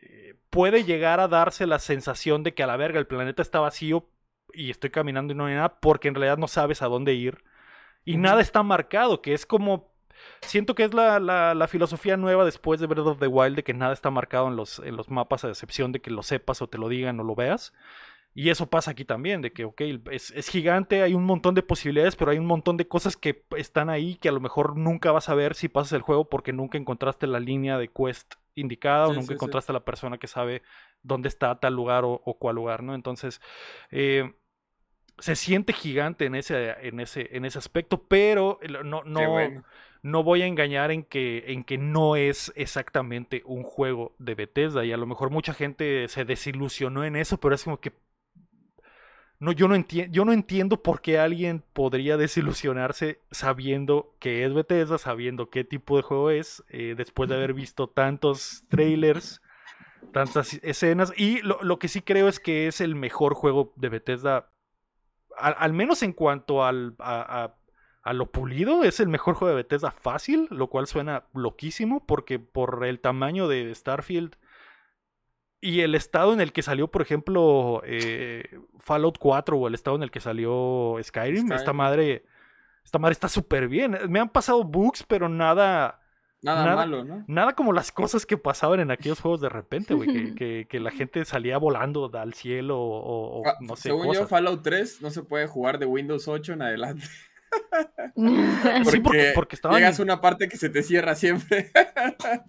eh, 0.00 0.34
puede 0.50 0.84
llegar 0.84 1.20
a 1.20 1.28
darse 1.28 1.66
la 1.66 1.78
sensación 1.78 2.42
de 2.42 2.54
que 2.54 2.62
a 2.62 2.66
la 2.66 2.76
verga 2.76 2.98
el 2.98 3.06
planeta 3.06 3.42
está 3.42 3.60
vacío 3.60 4.06
y 4.54 4.70
estoy 4.70 4.90
caminando 4.90 5.32
y 5.32 5.36
no 5.36 5.46
hay 5.46 5.54
nada 5.54 5.80
porque 5.80 6.08
en 6.08 6.14
realidad 6.14 6.38
no 6.38 6.48
sabes 6.48 6.82
a 6.82 6.86
dónde 6.86 7.14
ir 7.14 7.42
y 8.04 8.16
nada 8.16 8.40
está 8.40 8.62
marcado, 8.62 9.22
que 9.22 9.34
es 9.34 9.46
como... 9.46 9.90
Siento 10.42 10.74
que 10.74 10.84
es 10.84 10.94
la, 10.94 11.18
la- 11.18 11.54
la 11.54 11.68
filosofía 11.68 12.16
nueva 12.16 12.44
después 12.44 12.78
de 12.80 12.86
Breath 12.86 13.06
of 13.06 13.18
the 13.18 13.26
Wild 13.26 13.56
de 13.56 13.64
que 13.64 13.74
nada 13.74 13.92
está 13.92 14.10
marcado 14.10 14.48
en 14.48 14.56
los, 14.56 14.78
en 14.80 14.96
los 14.96 15.10
mapas 15.10 15.44
a 15.44 15.48
excepción 15.48 15.90
de 15.90 16.00
que 16.00 16.10
lo 16.10 16.22
sepas 16.22 16.62
o 16.62 16.68
te 16.68 16.78
lo 16.78 16.88
digan 16.88 17.18
o 17.18 17.24
lo 17.24 17.34
veas. 17.34 17.72
Y 18.34 18.48
eso 18.48 18.70
pasa 18.70 18.92
aquí 18.92 19.04
también, 19.04 19.42
de 19.42 19.52
que, 19.52 19.64
ok, 19.64 19.82
es, 20.10 20.30
es 20.30 20.48
gigante, 20.48 21.02
hay 21.02 21.12
un 21.12 21.24
montón 21.24 21.54
de 21.54 21.62
posibilidades, 21.62 22.16
pero 22.16 22.30
hay 22.30 22.38
un 22.38 22.46
montón 22.46 22.78
de 22.78 22.88
cosas 22.88 23.16
que 23.16 23.44
están 23.56 23.90
ahí 23.90 24.14
que 24.16 24.30
a 24.30 24.32
lo 24.32 24.40
mejor 24.40 24.76
nunca 24.78 25.12
vas 25.12 25.28
a 25.28 25.34
ver 25.34 25.54
si 25.54 25.68
pasas 25.68 25.92
el 25.92 26.00
juego 26.02 26.28
porque 26.30 26.52
nunca 26.54 26.78
encontraste 26.78 27.26
la 27.26 27.40
línea 27.40 27.76
de 27.76 27.88
quest 27.88 28.34
indicada 28.54 29.08
o 29.08 29.12
nunca 29.12 29.26
sí, 29.26 29.26
sí. 29.28 29.32
encontraste 29.34 29.72
a 29.72 29.74
la 29.74 29.84
persona 29.84 30.16
que 30.18 30.28
sabe 30.28 30.62
dónde 31.02 31.28
está 31.28 31.60
tal 31.60 31.74
lugar 31.74 32.04
o, 32.04 32.22
o 32.24 32.38
cuál 32.38 32.56
lugar, 32.56 32.82
¿no? 32.82 32.94
Entonces, 32.94 33.42
eh, 33.90 34.32
se 35.22 35.36
siente 35.36 35.72
gigante 35.72 36.24
en 36.24 36.34
ese, 36.34 36.74
en 36.80 36.98
ese, 36.98 37.28
en 37.36 37.44
ese 37.44 37.56
aspecto, 37.56 38.02
pero 38.08 38.58
no, 38.84 39.04
no, 39.04 39.30
bueno. 39.30 39.62
no 40.02 40.24
voy 40.24 40.42
a 40.42 40.46
engañar 40.46 40.90
en 40.90 41.04
que, 41.04 41.44
en 41.46 41.62
que 41.62 41.78
no 41.78 42.16
es 42.16 42.52
exactamente 42.56 43.42
un 43.44 43.62
juego 43.62 44.16
de 44.18 44.34
Bethesda. 44.34 44.84
Y 44.84 44.90
a 44.90 44.96
lo 44.96 45.06
mejor 45.06 45.30
mucha 45.30 45.54
gente 45.54 46.08
se 46.08 46.24
desilusionó 46.24 47.04
en 47.04 47.14
eso, 47.14 47.38
pero 47.38 47.54
es 47.54 47.62
como 47.62 47.78
que. 47.78 47.92
No, 49.38 49.52
yo 49.52 49.68
no 49.68 49.76
entiendo, 49.76 50.12
yo 50.12 50.24
no 50.24 50.32
entiendo 50.32 50.82
por 50.82 51.00
qué 51.00 51.20
alguien 51.20 51.62
podría 51.72 52.16
desilusionarse 52.16 53.20
sabiendo 53.30 54.16
que 54.18 54.44
es 54.44 54.52
Bethesda, 54.52 54.98
sabiendo 54.98 55.50
qué 55.50 55.62
tipo 55.62 55.96
de 55.96 56.02
juego 56.02 56.30
es, 56.30 56.64
eh, 56.68 56.94
después 56.96 57.28
de 57.28 57.36
haber 57.36 57.54
visto 57.54 57.88
tantos 57.88 58.64
trailers, 58.68 59.40
tantas 60.12 60.54
escenas. 60.64 61.12
Y 61.16 61.42
lo, 61.42 61.62
lo 61.62 61.78
que 61.78 61.86
sí 61.86 62.02
creo 62.02 62.26
es 62.26 62.40
que 62.40 62.66
es 62.66 62.80
el 62.80 62.96
mejor 62.96 63.34
juego 63.34 63.72
de 63.76 63.88
Bethesda, 63.88 64.48
al, 65.38 65.54
al 65.58 65.72
menos 65.72 66.02
en 66.02 66.12
cuanto 66.12 66.64
al, 66.64 66.94
a, 66.98 67.44
a- 67.44 67.54
a 68.04 68.12
lo 68.14 68.32
pulido, 68.32 68.82
es 68.82 68.98
el 68.98 69.06
mejor 69.06 69.34
juego 69.36 69.50
de 69.54 69.62
Bethesda 69.62 69.92
fácil, 69.92 70.48
lo 70.50 70.66
cual 70.66 70.88
suena 70.88 71.26
loquísimo, 71.34 72.04
porque 72.04 72.40
por 72.40 72.84
el 72.84 72.98
tamaño 72.98 73.46
de 73.46 73.72
Starfield 73.72 74.34
y 75.60 75.82
el 75.82 75.94
estado 75.94 76.32
en 76.32 76.40
el 76.40 76.52
que 76.52 76.62
salió, 76.62 76.88
por 76.88 77.02
ejemplo, 77.02 77.80
eh, 77.84 78.58
Fallout 78.80 79.18
4 79.18 79.56
o 79.56 79.68
el 79.68 79.74
estado 79.74 79.94
en 79.96 80.02
el 80.02 80.10
que 80.10 80.18
salió 80.18 80.96
Skyrim, 81.00 81.46
esta 81.52 81.72
madre, 81.72 82.24
esta 82.84 82.98
madre 82.98 83.12
está 83.12 83.28
súper 83.28 83.68
bien. 83.68 83.96
Me 84.08 84.18
han 84.18 84.30
pasado 84.30 84.64
bugs, 84.64 85.04
pero 85.04 85.28
nada, 85.28 86.01
Nada, 86.42 86.64
nada- 86.64 86.76
malo, 86.76 87.04
¿no? 87.04 87.24
nada 87.28 87.54
como 87.54 87.72
las 87.72 87.92
cosas 87.92 88.26
que 88.26 88.36
pasaban 88.36 88.80
en 88.80 88.90
aquellos 88.90 89.20
juegos 89.20 89.40
de 89.40 89.48
repente, 89.48 89.94
güey, 89.94 90.08
que, 90.12 90.34
que- 90.34 90.66
que 90.68 90.80
la 90.80 90.90
gente 90.90 91.24
salía 91.24 91.56
volando 91.58 92.10
al 92.14 92.34
cielo 92.34 92.78
o, 92.80 93.40
o 93.40 93.46
Ah, 93.46 93.56
no 93.60 93.76
sé, 93.76 93.84
Según 93.90 94.12
yo. 94.12 94.26
Fallout 94.26 94.62
3 94.62 95.02
no 95.02 95.10
se 95.10 95.22
puede 95.22 95.46
jugar 95.46 95.78
de 95.78 95.86
Windows 95.86 96.26
8 96.28 96.52
en 96.54 96.62
adelante. 96.62 97.04
Sí, 98.90 99.00
porque, 99.00 99.32
porque 99.34 99.56
estaban... 99.56 99.78
Llegas 99.78 100.00
a 100.00 100.02
una 100.02 100.20
parte 100.20 100.48
que 100.48 100.56
se 100.56 100.68
te 100.70 100.82
cierra 100.82 101.14
siempre. 101.14 101.70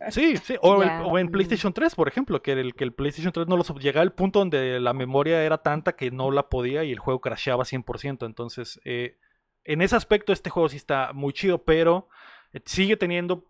Sí, 0.10 0.38
sí, 0.38 0.56
o, 0.62 0.82
el- 0.82 0.88
Ya. 0.90 1.04
o 1.04 1.18
en 1.20 1.30
PlayStation 1.30 1.74
3, 1.74 1.96
por 1.96 2.08
ejemplo, 2.08 2.42
que 2.42 2.54
el, 2.54 2.74
que 2.74 2.84
el 2.84 2.94
PlayStation 2.94 3.32
3 3.34 3.48
no 3.48 3.58
lo 3.58 3.64
sub- 3.64 3.80
llegaba 3.80 4.02
al 4.04 4.14
punto 4.14 4.40
donde 4.40 4.80
la 4.80 4.94
memoria 4.94 5.44
era 5.44 5.58
tanta 5.60 5.94
que 5.96 6.12
no 6.12 6.32
la 6.32 6.50
podía 6.50 6.84
y 6.84 6.92
el 6.92 7.00
juego 7.00 7.22
crasheaba 7.22 7.64
100%. 7.66 8.26
Entonces, 8.26 8.80
eh, 8.86 9.18
en 9.64 9.82
ese 9.82 9.96
aspecto 9.96 10.34
este 10.34 10.50
juego 10.50 10.70
sí 10.70 10.78
está 10.78 11.12
muy 11.14 11.34
chido, 11.34 11.64
pero 11.64 12.08
eh, 12.54 12.62
sigue 12.66 12.98
teniendo, 12.98 13.46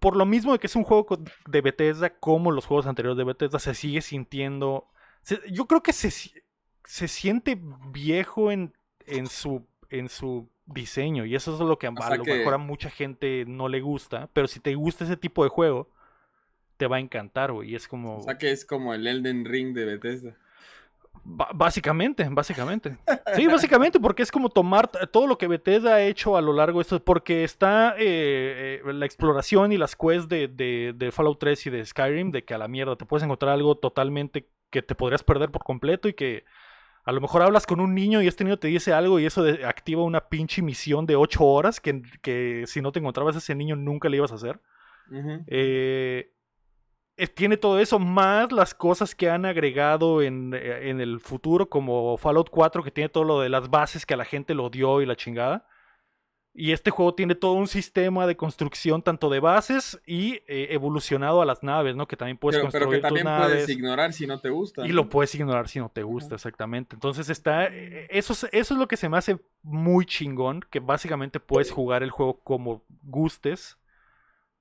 por 0.00 0.16
lo 0.16 0.26
mismo 0.26 0.52
de 0.52 0.58
que 0.58 0.66
es 0.66 0.76
un 0.76 0.84
juego 0.84 1.06
de 1.46 1.60
Bethesda 1.60 2.10
como 2.10 2.50
los 2.52 2.66
juegos 2.66 2.86
anteriores 2.86 3.18
de 3.18 3.24
Bethesda, 3.24 3.58
se 3.58 3.74
sigue 3.74 4.00
sintiendo, 4.02 4.88
se- 5.22 5.40
yo 5.52 5.66
creo 5.66 5.82
que 5.82 5.92
se, 5.92 6.10
se 6.84 7.08
siente 7.08 7.60
viejo 7.92 8.50
en, 8.50 8.72
en 9.06 9.26
su 9.26 9.66
en 9.90 10.08
su 10.08 10.48
diseño 10.66 11.24
y 11.24 11.36
eso 11.36 11.54
es 11.54 11.60
lo 11.60 11.78
que 11.78 11.86
a, 11.86 11.90
lo 11.92 12.24
que- 12.24 12.34
mejor 12.38 12.54
a 12.54 12.58
mucha 12.58 12.90
gente 12.90 13.44
no 13.46 13.68
le 13.68 13.80
gusta, 13.80 14.28
pero 14.32 14.48
si 14.48 14.58
te 14.60 14.74
gusta 14.74 15.04
ese 15.04 15.16
tipo 15.16 15.44
de 15.44 15.50
juego, 15.50 15.90
te 16.76 16.86
va 16.86 16.96
a 16.96 17.00
encantar, 17.00 17.52
güey, 17.52 17.70
y 17.70 17.74
es 17.76 17.88
como... 17.88 18.18
O 18.18 18.22
sea 18.22 18.36
que 18.38 18.50
es 18.50 18.64
como 18.66 18.92
el 18.94 19.06
Elden 19.06 19.44
Ring 19.44 19.74
de 19.74 19.84
Bethesda. 19.84 20.36
Básicamente, 21.24 22.26
básicamente. 22.30 22.96
Sí, 23.34 23.46
básicamente, 23.46 23.98
porque 24.00 24.22
es 24.22 24.30
como 24.30 24.48
tomar 24.48 24.88
todo 24.88 25.26
lo 25.26 25.38
que 25.38 25.48
Bethesda 25.48 25.94
ha 25.94 26.02
hecho 26.02 26.36
a 26.36 26.40
lo 26.42 26.52
largo 26.52 26.78
de 26.78 26.82
esto, 26.82 27.02
porque 27.04 27.44
está 27.44 27.94
eh, 27.98 28.80
eh, 28.86 28.92
la 28.92 29.06
exploración 29.06 29.72
y 29.72 29.76
las 29.78 29.96
quests 29.96 30.28
de, 30.28 30.48
de- 30.48 30.92
de 30.96 31.12
Fallout 31.12 31.38
3 31.38 31.66
y 31.66 31.70
de 31.70 31.84
Skyrim, 31.84 32.30
de 32.30 32.44
que 32.44 32.54
a 32.54 32.58
la 32.58 32.68
mierda 32.68 32.96
te 32.96 33.04
puedes 33.06 33.24
encontrar 33.24 33.52
algo 33.52 33.76
totalmente 33.76 34.48
que 34.70 34.82
te 34.82 34.94
podrías 34.94 35.22
perder 35.22 35.50
por 35.50 35.62
completo 35.64 36.08
y 36.08 36.14
que 36.14 36.44
a 37.04 37.12
lo 37.12 37.20
mejor 37.20 37.42
hablas 37.42 37.66
con 37.66 37.80
un 37.80 37.94
niño 37.94 38.20
y 38.20 38.26
este 38.26 38.42
niño 38.44 38.58
te 38.58 38.66
dice 38.68 38.92
algo 38.92 39.20
y 39.20 39.26
eso 39.26 39.42
de- 39.42 39.64
activa 39.64 40.02
una 40.02 40.28
pinche 40.28 40.62
misión 40.62 41.06
de 41.06 41.16
8 41.16 41.44
horas 41.44 41.80
que, 41.80 42.02
que 42.22 42.64
si 42.66 42.80
no 42.80 42.92
te 42.92 42.98
encontrabas 42.98 43.36
a 43.36 43.38
ese 43.38 43.54
niño 43.54 43.76
nunca 43.76 44.08
le 44.08 44.16
ibas 44.16 44.32
a 44.32 44.36
hacer. 44.36 44.60
Eh, 45.46 46.32
tiene 47.34 47.56
todo 47.56 47.80
eso, 47.80 47.98
más 47.98 48.52
las 48.52 48.74
cosas 48.74 49.14
que 49.14 49.30
han 49.30 49.46
agregado 49.46 50.20
en, 50.20 50.52
eh, 50.54 50.90
en, 50.90 51.00
el 51.00 51.20
futuro, 51.20 51.68
como 51.68 52.16
Fallout 52.18 52.50
4, 52.50 52.82
que 52.82 52.90
tiene 52.90 53.08
todo 53.08 53.24
lo 53.24 53.40
de 53.40 53.48
las 53.48 53.70
bases 53.70 54.04
que 54.04 54.14
a 54.14 54.18
la 54.18 54.24
gente 54.26 54.54
lo 54.54 54.68
dio 54.68 55.00
y 55.00 55.06
la 55.06 55.16
chingada. 55.16 55.66
Y 56.58 56.72
este 56.72 56.90
juego 56.90 57.14
tiene 57.14 57.34
todo 57.34 57.52
un 57.52 57.68
sistema 57.68 58.26
de 58.26 58.34
construcción 58.34 59.02
tanto 59.02 59.28
de 59.28 59.40
bases 59.40 60.00
y 60.06 60.36
eh, 60.46 60.68
evolucionado 60.70 61.42
a 61.42 61.44
las 61.44 61.62
naves, 61.62 61.96
¿no? 61.96 62.08
Que 62.08 62.16
también 62.16 62.38
puedes 62.38 62.56
pero, 62.56 62.64
construir 62.70 62.88
pero 62.88 62.96
que 62.96 63.02
también 63.02 63.24
tus 63.24 63.30
naves. 63.32 63.54
puedes 63.56 63.68
ignorar 63.68 64.12
si 64.14 64.26
no 64.26 64.40
te 64.40 64.48
gusta. 64.48 64.86
Y 64.86 64.92
lo 64.92 65.08
puedes 65.10 65.34
ignorar 65.34 65.68
si 65.68 65.80
no 65.80 65.90
te 65.90 66.02
gusta, 66.02 66.34
exactamente. 66.34 66.96
Entonces 66.96 67.28
está. 67.28 67.66
eh, 67.66 68.06
Eso 68.08 68.32
es, 68.32 68.44
eso 68.52 68.74
es 68.74 68.80
lo 68.80 68.88
que 68.88 68.96
se 68.96 69.10
me 69.10 69.18
hace 69.18 69.38
muy 69.62 70.06
chingón. 70.06 70.64
Que 70.70 70.80
básicamente 70.80 71.40
puedes 71.40 71.70
jugar 71.70 72.02
el 72.02 72.10
juego 72.10 72.40
como 72.40 72.84
gustes. 73.02 73.76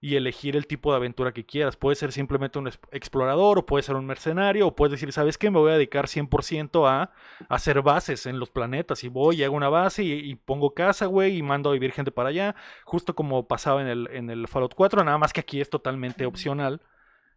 Y 0.01 0.17
elegir 0.17 0.55
el 0.55 0.67
tipo 0.67 0.91
de 0.91 0.97
aventura 0.97 1.31
que 1.33 1.45
quieras. 1.45 1.77
Puede 1.77 1.95
ser 1.95 2.11
simplemente 2.11 2.59
un 2.59 2.67
explorador, 2.91 3.57
o 3.59 3.65
puede 3.65 3.81
ser 3.81 3.95
un 3.95 4.05
mercenario, 4.05 4.67
o 4.67 4.75
puedes 4.75 4.91
decir, 4.91 5.11
¿sabes 5.11 5.37
qué? 5.37 5.49
Me 5.49 5.57
voy 5.57 5.71
a 5.71 5.75
dedicar 5.75 6.05
100% 6.07 6.87
a 6.87 7.11
hacer 7.49 7.81
bases 7.81 8.25
en 8.27 8.37
los 8.39 8.51
planetas. 8.51 9.03
Y 9.03 9.07
voy 9.07 9.37
y 9.37 9.43
hago 9.43 9.55
una 9.55 9.69
base 9.69 10.03
y, 10.03 10.11
y 10.11 10.35
pongo 10.35 10.73
casa, 10.75 11.07
güey, 11.07 11.37
y 11.37 11.41
mando 11.41 11.69
a 11.69 11.73
vivir 11.73 11.91
gente 11.91 12.11
para 12.11 12.29
allá. 12.29 12.55
Justo 12.83 13.15
como 13.15 13.47
pasaba 13.47 13.81
en 13.81 13.87
el, 13.87 14.07
en 14.11 14.29
el 14.29 14.47
Fallout 14.47 14.75
4, 14.75 15.03
nada 15.03 15.17
más 15.17 15.33
que 15.33 15.39
aquí 15.39 15.59
es 15.59 15.69
totalmente 15.71 16.25
opcional. 16.25 16.81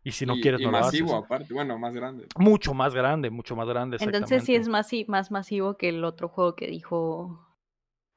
Y 0.04 0.12
si 0.12 0.26
no 0.26 0.36
y, 0.36 0.40
quieres, 0.42 0.60
y 0.60 0.64
no 0.64 0.70
lo 0.70 0.78
masivo 0.80 1.14
haces. 1.14 1.24
aparte, 1.24 1.54
bueno, 1.54 1.78
más 1.78 1.94
grande. 1.94 2.26
Mucho 2.36 2.74
más 2.74 2.94
grande, 2.94 3.30
mucho 3.30 3.56
más 3.56 3.66
grande. 3.68 3.96
Entonces 4.00 4.44
sí 4.44 4.54
es 4.54 4.68
masi- 4.68 5.06
más 5.06 5.30
masivo 5.30 5.76
que 5.76 5.88
el 5.88 6.04
otro 6.04 6.28
juego 6.28 6.54
que 6.54 6.66
dijo 6.66 7.46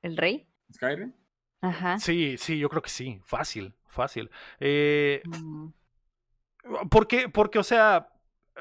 el 0.01 0.17
rey. 0.17 0.47
Skyrim. 0.73 1.13
Ajá. 1.61 1.99
Sí, 1.99 2.35
sí, 2.37 2.57
yo 2.59 2.69
creo 2.69 2.81
que 2.81 2.89
sí. 2.89 3.21
Fácil, 3.25 3.73
fácil. 3.87 4.29
Eh, 4.59 5.21
Mm. 5.25 5.67
¿por 6.89 7.07
qué? 7.07 7.29
Porque, 7.29 7.59
o 7.59 7.63
sea, 7.63 8.09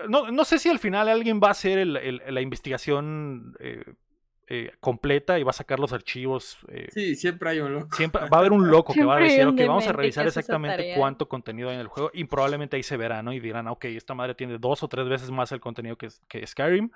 no, 0.08 0.30
no 0.30 0.44
sé 0.44 0.58
si 0.58 0.68
al 0.68 0.78
final 0.78 1.08
alguien 1.08 1.40
va 1.42 1.48
a 1.48 1.52
hacer 1.52 1.78
el- 1.78 1.96
el- 1.96 2.22
la 2.28 2.40
investigación 2.40 3.54
eh, 3.60 3.84
eh, 4.52 4.72
completa 4.80 5.38
y 5.38 5.44
va 5.44 5.50
a 5.50 5.52
sacar 5.52 5.78
los 5.78 5.92
archivos. 5.92 6.58
eh, 6.68 6.88
Sí, 6.90 7.14
siempre 7.14 7.50
hay 7.50 7.60
un 7.60 7.72
loco. 7.72 7.96
Siempre 7.96 8.22
va 8.28 8.36
a 8.38 8.40
haber 8.40 8.52
un 8.52 8.68
loco 8.68 8.92
que 8.94 9.04
va 9.04 9.16
a 9.16 9.20
decir, 9.20 9.46
ok, 9.46 9.60
vamos 9.60 9.86
a 9.86 9.92
revisar 9.92 10.26
exactamente 10.26 10.78
tarea". 10.78 10.96
cuánto 10.96 11.28
contenido 11.28 11.68
hay 11.68 11.76
en 11.76 11.80
el 11.82 11.86
juego 11.86 12.10
y 12.12 12.24
probablemente 12.24 12.76
ahí 12.76 12.82
se 12.82 12.96
verá, 12.96 13.22
¿no? 13.22 13.32
Y 13.32 13.38
dirán, 13.38 13.68
ok, 13.68 13.84
esta 13.86 14.14
madre 14.14 14.34
tiene 14.34 14.58
dos 14.58 14.82
o 14.82 14.88
tres 14.88 15.08
veces 15.08 15.30
más 15.30 15.52
el 15.52 15.60
contenido 15.60 15.96
que, 15.96 16.08
que 16.28 16.44
Skyrim 16.44 16.90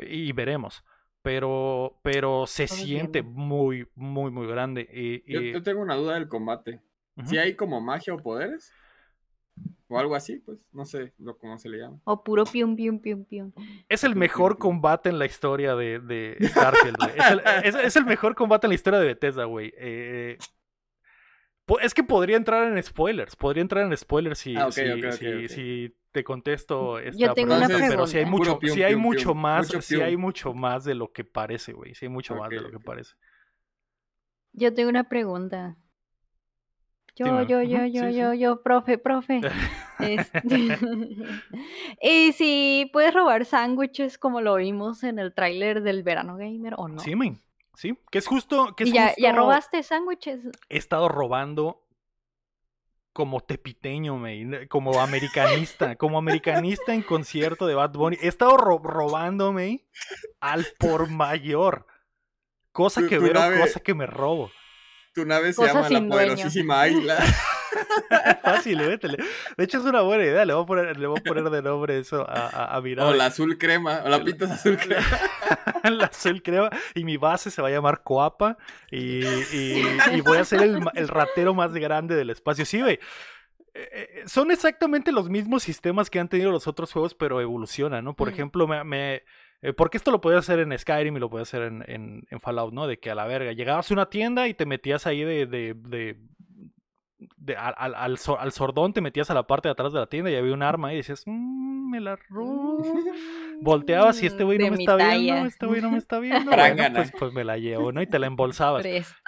y 0.00 0.30
veremos. 0.32 0.84
Pero, 1.26 1.98
pero 2.02 2.46
se 2.46 2.68
siente 2.68 3.20
muy, 3.24 3.88
muy, 3.96 4.30
muy 4.30 4.46
grande. 4.46 4.88
Y, 4.92 5.32
Yo, 5.32 5.40
y- 5.40 5.52
yo 5.54 5.60
tengo 5.60 5.82
una 5.82 5.96
duda 5.96 6.14
del 6.14 6.28
combate. 6.28 6.80
Si 7.24 7.36
hay 7.36 7.54
como 7.54 7.80
magia 7.80 8.14
o 8.14 8.18
poderes. 8.18 8.72
O 9.88 9.98
algo 9.98 10.14
así, 10.14 10.36
pues. 10.38 10.58
No 10.72 10.84
sé 10.84 11.14
lo, 11.18 11.36
cómo 11.36 11.58
se 11.58 11.68
le 11.68 11.78
llama. 11.78 11.98
O 12.04 12.22
puro 12.22 12.44
pium, 12.44 12.76
pium, 12.76 13.00
pium, 13.00 13.24
pium. 13.24 13.50
Es 13.88 14.04
el 14.04 14.12
Pium, 14.12 14.20
mejor 14.20 14.52
pium, 14.52 14.60
combate 14.60 15.08
en 15.08 15.18
la 15.18 15.26
historia 15.26 15.74
de, 15.74 15.98
de 15.98 16.36
Starfield, 16.42 16.96
güey. 16.96 17.10
Es 17.18 17.30
el, 17.32 17.40
es- 17.64 17.84
es 17.86 17.96
el 17.96 18.04
mejor 18.04 18.36
combate 18.36 18.68
en 18.68 18.70
la 18.70 18.74
historia 18.76 19.00
de 19.00 19.06
Bethesda, 19.06 19.46
güey. 19.46 19.72
Eh, 19.76 20.38
es 21.82 21.92
que 21.92 22.04
podría 22.04 22.36
entrar 22.36 22.72
en 22.72 22.80
spoilers. 22.84 23.34
Podría 23.34 23.62
entrar 23.62 23.84
en 23.84 23.96
spoilers 23.96 24.38
si, 24.38 24.54
Ah, 24.54 24.68
ok, 24.68 24.72
si, 25.18 25.48
si 25.48 25.96
te 26.16 26.24
contesto 26.24 26.98
esta 26.98 27.18
Yo 27.26 27.34
tengo 27.34 27.54
una 27.54 27.66
pregunta, 27.66 27.88
Pero 27.90 28.06
si 28.06 28.16
hay 28.16 28.24
mucho, 28.24 28.58
pium, 28.58 28.74
sí 28.74 28.82
hay 28.82 28.92
pium, 28.94 29.02
mucho 29.02 29.22
pium. 29.32 29.38
más, 29.42 29.66
Mucho 29.74 29.86
pium. 29.86 30.02
hay 30.02 30.16
mucho 30.16 30.54
más 30.54 30.84
de 30.84 30.94
lo 30.94 31.12
que 31.12 31.24
parece, 31.24 31.74
güey. 31.74 31.94
Sí 31.94 32.06
hay 32.06 32.08
mucho 32.08 32.34
más 32.36 32.48
de 32.48 32.60
lo 32.62 32.70
que 32.70 32.80
parece. 32.80 33.14
Yo 34.54 34.72
tengo 34.72 34.88
una 34.88 35.04
pregunta. 35.10 35.76
Yo, 37.16 37.42
yo, 37.42 37.62
yo, 37.62 37.84
yo, 37.86 38.08
sí, 38.08 38.16
yo, 38.16 38.32
sí. 38.32 38.38
yo, 38.38 38.62
profe, 38.62 38.96
profe. 38.98 39.40
Este, 39.98 40.40
y 42.02 42.32
si 42.32 42.90
puedes 42.92 43.12
robar 43.14 43.44
sándwiches 43.46 44.18
como 44.18 44.40
lo 44.42 44.56
vimos 44.56 45.02
en 45.04 45.18
el 45.18 45.32
tráiler 45.34 45.82
del 45.82 46.02
Verano 46.02 46.36
Gamer 46.36 46.74
o 46.76 46.88
no. 46.88 46.98
Sí, 47.00 47.14
man. 47.14 47.40
Sí, 47.74 47.98
que 48.10 48.18
es 48.18 48.26
justo, 48.26 48.74
que 48.74 48.84
es 48.84 48.90
¿Y 48.90 48.92
ya, 48.94 49.14
ya 49.18 49.30
justo- 49.30 49.36
robaste 49.36 49.82
sándwiches? 49.82 50.40
he 50.70 50.76
estado 50.78 51.08
robando 51.08 51.85
como 53.16 53.40
tepiteño, 53.40 54.18
me, 54.18 54.68
como 54.68 55.00
americanista, 55.00 55.96
como 55.96 56.18
americanista 56.18 56.92
en 56.92 57.00
concierto 57.00 57.66
de 57.66 57.74
Bad 57.74 57.92
Bunny. 57.92 58.18
He 58.20 58.28
estado 58.28 58.58
ro- 58.58 58.78
robándome 58.84 59.86
al 60.38 60.66
por 60.78 61.08
mayor. 61.08 61.86
Cosa 62.72 63.00
Tu- 63.00 63.06
que 63.08 63.16
tu 63.16 63.22
veo, 63.22 63.32
nave- 63.32 63.58
cosa 63.58 63.80
que 63.80 63.94
me 63.94 64.04
robo. 64.04 64.50
Tu 65.14 65.24
nave 65.24 65.54
se 65.54 65.62
Cosa 65.62 65.72
llama 65.72 65.88
la 65.88 66.08
poderosísima 66.08 66.82
águila. 66.82 67.16
Fácil, 68.42 68.78
métele. 68.78 69.18
De 69.56 69.64
hecho, 69.64 69.78
es 69.78 69.84
una 69.84 70.02
buena 70.02 70.24
idea. 70.24 70.44
Le 70.44 70.54
voy 70.54 70.62
a 70.62 70.66
poner, 70.66 70.96
le 70.98 71.06
voy 71.06 71.18
a 71.18 71.22
poner 71.22 71.44
de 71.50 71.62
nombre 71.62 71.98
eso 71.98 72.28
a, 72.28 72.48
a, 72.48 72.76
a 72.76 72.80
mi 72.80 72.92
o 72.94 73.12
la 73.14 73.26
azul 73.26 73.58
crema. 73.58 74.02
O 74.04 74.08
la 74.08 74.22
pintas 74.22 74.50
azul 74.50 74.76
crema. 74.78 75.04
la 75.90 76.06
azul 76.06 76.42
crema 76.42 76.70
y 76.94 77.04
mi 77.04 77.16
base 77.16 77.50
se 77.50 77.60
va 77.62 77.68
a 77.68 77.70
llamar 77.70 78.02
Coapa 78.02 78.56
y, 78.90 79.24
y- 79.26 79.86
y 80.14 80.20
voy 80.20 80.38
a 80.38 80.44
ser 80.44 80.62
el, 80.62 80.80
el 80.94 81.08
ratero 81.08 81.54
más 81.54 81.72
grande 81.72 82.14
del 82.16 82.30
espacio. 82.30 82.64
Sí, 82.64 82.80
güey. 82.80 82.98
Eh, 83.74 83.88
eh, 83.92 84.22
Son 84.26 84.50
exactamente 84.50 85.12
los 85.12 85.28
mismos 85.28 85.62
sistemas 85.62 86.08
que 86.10 86.18
han 86.18 86.28
tenido 86.28 86.50
los 86.50 86.66
otros 86.66 86.92
juegos, 86.92 87.14
pero 87.14 87.40
evolucionan, 87.40 88.04
¿no? 88.04 88.14
Por 88.14 88.28
Mm. 88.28 88.32
ejemplo, 88.32 88.66
me, 88.66 88.82
me- 88.84 89.22
eh, 89.62 89.72
porque 89.74 89.96
esto 89.96 90.10
lo 90.10 90.20
podía 90.20 90.38
hacer 90.38 90.60
en 90.60 90.76
Skyrim 90.78 91.16
y 91.16 91.20
lo 91.20 91.28
podía 91.30 91.42
hacer 91.42 91.62
en, 91.62 91.84
en- 91.86 92.26
en 92.30 92.40
Fallout, 92.40 92.72
¿no? 92.72 92.86
De 92.86 92.98
que 92.98 93.10
a 93.10 93.14
la 93.14 93.26
verga, 93.26 93.52
llegabas 93.52 93.90
a 93.90 93.94
una 93.94 94.06
tienda 94.10 94.48
y 94.48 94.54
te 94.54 94.66
metías 94.66 95.06
ahí 95.06 95.24
de... 95.24 95.46
de- 95.46 95.74
de- 95.76 96.16
de- 97.36 97.56
al, 97.56 97.74
al- 97.78 97.94
al 97.94 98.18
so- 98.18 98.38
al 98.38 98.52
sordón 98.52 98.92
te 98.92 99.00
metías 99.00 99.30
a 99.30 99.34
la 99.34 99.46
parte 99.46 99.68
de 99.68 99.72
atrás 99.72 99.92
de 99.92 99.98
la 100.00 100.06
tienda 100.06 100.30
y 100.30 100.34
había 100.36 100.52
un 100.52 100.62
arma 100.62 100.92
y 100.92 100.96
decías, 100.96 101.22
"Mm, 101.26 101.90
me 101.90 102.00
la 102.00 102.16
robo. 102.28 102.78
Volteabas 103.62 104.22
y 104.22 104.26
este 104.26 104.44
güey 104.44 104.58
no 104.58 104.64
me 104.70 104.76
está 104.82 104.96
viendo, 104.96 105.46
este 105.46 105.66
güey 105.66 105.80
no 105.80 105.90
me 105.90 105.98
está 105.98 106.18
viendo. 106.20 106.50
Pues, 107.00 107.12
pues 107.18 107.32
me 107.32 107.44
la 107.44 107.56
llevo, 107.58 107.90
¿no? 107.92 108.02
Y 108.02 108.06
te 108.06 108.18
la 108.18 108.26
embolsabas. 108.26 108.82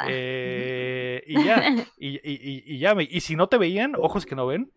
Eh, 0.07 1.23
y 1.27 1.45
ya, 1.45 1.65
y, 1.99 2.09
y, 2.17 2.21
y, 2.25 2.63
y 2.67 2.79
ya, 2.79 2.95
me- 2.95 3.09
y 3.11 3.21
si 3.21 3.37
no 3.37 3.49
te 3.49 3.57
veían, 3.59 3.95
ojos 3.97 4.27
que 4.27 4.35
no 4.35 4.47
ven, 4.47 4.71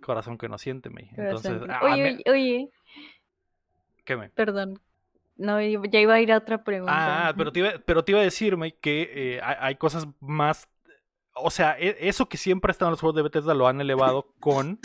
corazón 0.00 0.38
que 0.38 0.48
no 0.48 0.56
siente, 0.58 0.88
me. 0.90 1.10
Entonces, 1.16 1.60
ah, 1.68 1.80
oye, 1.82 2.02
me- 2.02 2.10
oye, 2.12 2.22
oye, 2.30 2.70
¿qué 4.04 4.16
me? 4.16 4.30
perdón. 4.30 4.80
No, 5.36 5.60
ya 5.60 5.98
iba 6.00 6.14
a 6.14 6.20
ir 6.20 6.30
a 6.32 6.36
otra 6.38 6.62
pregunta. 6.62 7.28
Ah, 7.28 7.34
pero 7.36 7.50
te 7.52 7.58
iba, 7.58 7.72
pero 7.84 8.04
te 8.04 8.12
iba 8.12 8.20
a 8.20 8.24
decirme 8.24 8.76
que 8.76 9.10
eh, 9.12 9.40
hay, 9.42 9.56
hay 9.58 9.74
cosas 9.74 10.06
más. 10.20 10.68
O 11.34 11.50
sea, 11.50 11.76
e- 11.78 11.96
eso 12.00 12.28
que 12.28 12.36
siempre 12.36 12.70
ha 12.70 12.72
estado 12.72 12.88
en 12.88 12.92
los 12.92 13.00
juegos 13.00 13.16
de 13.16 13.22
Bethesda 13.22 13.54
lo 13.54 13.66
han 13.68 13.80
elevado 13.80 14.26
con. 14.40 14.78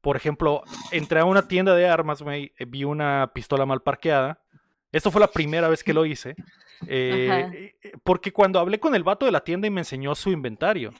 Por 0.00 0.16
ejemplo, 0.16 0.62
entré 0.90 1.20
a 1.20 1.24
una 1.24 1.48
tienda 1.48 1.74
de 1.74 1.88
armas, 1.88 2.20
güey, 2.22 2.52
eh, 2.58 2.66
vi 2.66 2.84
una 2.84 3.30
pistola 3.34 3.64
mal 3.64 3.80
parqueada. 3.82 4.40
Esto 4.92 5.10
fue 5.10 5.20
la 5.20 5.28
primera 5.28 5.68
vez 5.68 5.82
que 5.82 5.94
lo 5.94 6.04
hice. 6.04 6.36
eh, 6.86 7.74
eh, 7.82 7.92
porque 8.02 8.32
cuando 8.32 8.58
hablé 8.58 8.78
con 8.78 8.94
el 8.94 9.02
vato 9.02 9.24
de 9.26 9.32
la 9.32 9.42
tienda 9.42 9.66
y 9.66 9.70
me 9.70 9.80
enseñó 9.80 10.14
su 10.14 10.30
inventario, 10.30 10.92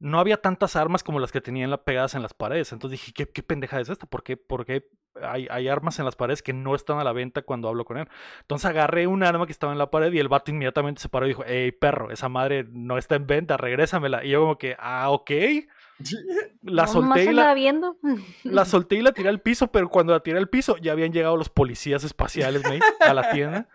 no 0.00 0.20
había 0.20 0.40
tantas 0.40 0.76
armas 0.76 1.02
como 1.02 1.18
las 1.18 1.32
que 1.32 1.40
tenían 1.40 1.76
pegadas 1.84 2.14
en 2.14 2.22
las 2.22 2.34
paredes. 2.34 2.72
Entonces 2.72 3.00
dije, 3.00 3.12
¿qué, 3.12 3.28
qué 3.28 3.42
pendeja 3.42 3.80
es 3.80 3.88
esta? 3.88 4.06
¿Por 4.06 4.22
qué, 4.22 4.36
por 4.36 4.64
qué 4.64 4.88
hay, 5.20 5.48
hay 5.50 5.68
armas 5.68 5.98
en 5.98 6.04
las 6.04 6.14
paredes 6.14 6.42
que 6.42 6.52
no 6.52 6.74
están 6.74 6.98
a 6.98 7.04
la 7.04 7.12
venta 7.12 7.42
cuando 7.42 7.68
hablo 7.68 7.84
con 7.84 7.98
él? 7.98 8.08
Entonces 8.40 8.66
agarré 8.66 9.06
un 9.06 9.22
arma 9.22 9.46
que 9.46 9.52
estaba 9.52 9.72
en 9.72 9.78
la 9.78 9.90
pared 9.90 10.12
y 10.12 10.18
el 10.18 10.28
vato 10.28 10.50
inmediatamente 10.50 11.00
se 11.02 11.08
paró 11.08 11.26
y 11.26 11.30
dijo, 11.30 11.44
hey 11.46 11.72
perro, 11.72 12.10
esa 12.10 12.28
madre 12.28 12.64
no 12.70 12.96
está 12.96 13.16
en 13.16 13.26
venta, 13.26 13.56
regrésamela. 13.56 14.24
Y 14.24 14.30
yo 14.30 14.40
como 14.42 14.58
que, 14.58 14.76
ah, 14.78 15.10
ok. 15.10 15.30
La 16.62 16.86
solté 16.86 17.24
y 17.24 17.32
la, 17.32 17.54
viendo. 17.54 17.96
la 18.44 18.64
solté 18.66 18.96
y 18.96 19.02
la 19.02 19.12
tiré 19.12 19.28
al 19.28 19.40
piso, 19.40 19.72
pero 19.72 19.88
cuando 19.88 20.12
la 20.12 20.20
tiré 20.20 20.38
al 20.38 20.48
piso 20.48 20.76
ya 20.76 20.92
habían 20.92 21.12
llegado 21.12 21.36
los 21.36 21.48
policías 21.48 22.04
espaciales 22.04 22.62
a 23.00 23.14
la 23.14 23.32
tienda. 23.32 23.68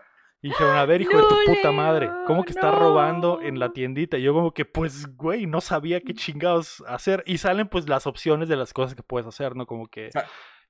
Y 0.44 0.50
dijeron, 0.50 0.76
a 0.76 0.86
ver, 0.86 1.02
hijo 1.02 1.18
de 1.18 1.24
tu 1.24 1.36
No, 1.36 1.46
puta 1.46 1.72
madre, 1.72 2.12
¿cómo 2.28 2.44
que 2.44 2.52
está 2.52 2.70
Leo, 2.70 2.80
robando 2.80 3.42
en 3.42 3.60
la 3.60 3.68
no. 3.68 3.74
tiendita? 3.74 4.18
Y 4.18 4.24
yo 4.24 4.34
como 4.34 4.54
que, 4.54 4.66
pues, 4.66 5.08
güey, 5.16 5.48
no 5.48 5.62
sabía 5.62 6.02
qué 6.02 6.14
chingados 6.14 6.84
hacer. 6.86 7.24
Y 7.26 7.38
salen 7.40 7.70
pues 7.70 7.88
las 7.90 8.06
opciones 8.06 8.50
de 8.50 8.58
las 8.58 8.74
cosas 8.74 8.94
que 8.94 9.04
puedes 9.04 9.26
hacer, 9.26 9.56
¿no? 9.56 9.66
Como 9.66 9.88
que 9.88 10.10
Ah. 10.14 10.26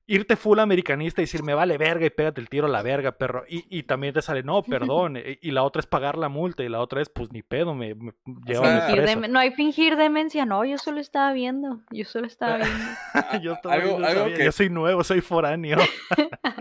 Irte 0.05 0.35
full 0.35 0.59
americanista 0.59 1.21
y 1.21 1.23
decir, 1.23 1.43
me 1.43 1.53
vale 1.53 1.77
verga 1.77 2.05
y 2.05 2.09
pégate 2.09 2.41
el 2.41 2.49
tiro 2.49 2.65
a 2.67 2.69
la 2.69 2.81
verga, 2.81 3.13
perro. 3.13 3.45
Y, 3.47 3.65
y 3.69 3.83
también 3.83 4.13
te 4.13 4.21
sale, 4.21 4.43
no, 4.43 4.61
perdón. 4.63 5.17
y, 5.17 5.39
y 5.41 5.51
la 5.51 5.63
otra 5.63 5.79
es 5.79 5.85
pagar 5.85 6.17
la 6.17 6.29
multa 6.29 6.63
y 6.63 6.69
la 6.69 6.79
otra 6.81 7.01
es, 7.01 7.09
pues, 7.09 7.31
ni 7.31 7.41
pedo, 7.41 7.73
me, 7.73 7.95
me 7.95 8.11
dem- 8.25 9.29
no 9.29 9.39
hay 9.39 9.51
fingir 9.51 9.95
demencia, 9.95 10.45
no, 10.45 10.65
yo 10.65 10.77
solo 10.77 10.99
estaba 10.99 11.31
viendo, 11.33 11.81
yo 11.91 12.05
solo 12.05 12.27
estaba 12.27 12.57
viendo. 12.57 12.73
yo, 13.41 13.53
estaba 13.53 13.75
algo, 13.75 13.87
viendo, 13.89 14.07
algo 14.07 14.21
sabía, 14.21 14.37
que, 14.37 14.45
yo 14.45 14.51
soy 14.51 14.69
nuevo, 14.69 15.03
soy 15.03 15.21
foráneo. 15.21 15.77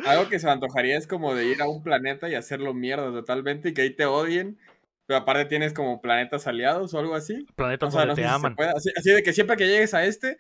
algo 0.07 0.29
que 0.29 0.39
se 0.39 0.47
me 0.47 0.53
antojaría 0.53 0.97
es 0.97 1.07
como 1.07 1.35
de 1.35 1.47
ir 1.47 1.63
a 1.63 1.69
un 1.69 1.83
planeta 1.83 2.29
y 2.29 2.35
hacerlo 2.35 2.75
mierda 2.75 3.11
totalmente 3.11 3.71
y 3.71 3.75
que 3.75 3.83
ahí 3.83 3.91
te 3.95 4.07
odien. 4.07 4.59
Pero 5.05 5.19
aparte 5.19 5.47
tienes 5.47 5.73
como 5.73 6.01
planetas 6.01 6.47
aliados 6.47 6.95
o 6.95 6.99
algo 6.99 7.17
así. 7.17 7.45
O 7.51 7.55
Planetas 7.55 7.93
sea, 7.93 8.07
donde 8.07 8.13
no 8.13 8.15
te 8.15 8.23
si 8.23 8.29
aman. 8.29 8.57
así 8.97 9.11
de 9.11 9.23
que 9.25 9.33
siempre 9.33 9.57
que 9.57 9.67
llegues 9.67 9.95
a 9.95 10.05
este, 10.05 10.39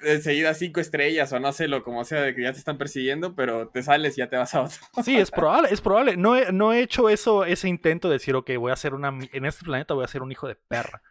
enseguida 0.00 0.54
cinco 0.54 0.80
estrellas 0.80 1.32
o 1.32 1.40
no 1.40 1.52
sé 1.52 1.68
lo 1.68 1.82
como 1.82 2.04
sea 2.04 2.20
de 2.20 2.34
que 2.34 2.42
ya 2.42 2.52
te 2.52 2.58
están 2.58 2.78
persiguiendo, 2.78 3.34
pero 3.34 3.68
te 3.68 3.82
sales 3.82 4.16
y 4.16 4.20
ya 4.20 4.28
te 4.28 4.36
vas 4.36 4.54
a 4.54 4.62
otro. 4.62 4.78
Sí, 5.02 5.16
es 5.16 5.30
probable, 5.30 5.68
es 5.70 5.80
probable. 5.80 6.16
No 6.16 6.36
he, 6.36 6.52
no 6.52 6.72
he 6.72 6.80
hecho 6.80 7.08
eso, 7.08 7.44
ese 7.44 7.68
intento 7.68 8.08
de 8.08 8.14
decir, 8.14 8.34
ok, 8.34 8.50
voy 8.58 8.70
a 8.70 8.74
hacer 8.74 8.94
una, 8.94 9.08
en 9.08 9.44
este 9.44 9.64
planeta 9.64 9.94
voy 9.94 10.04
a 10.04 10.08
ser 10.08 10.22
un 10.22 10.32
hijo 10.32 10.48
de 10.48 10.56
perra. 10.56 11.02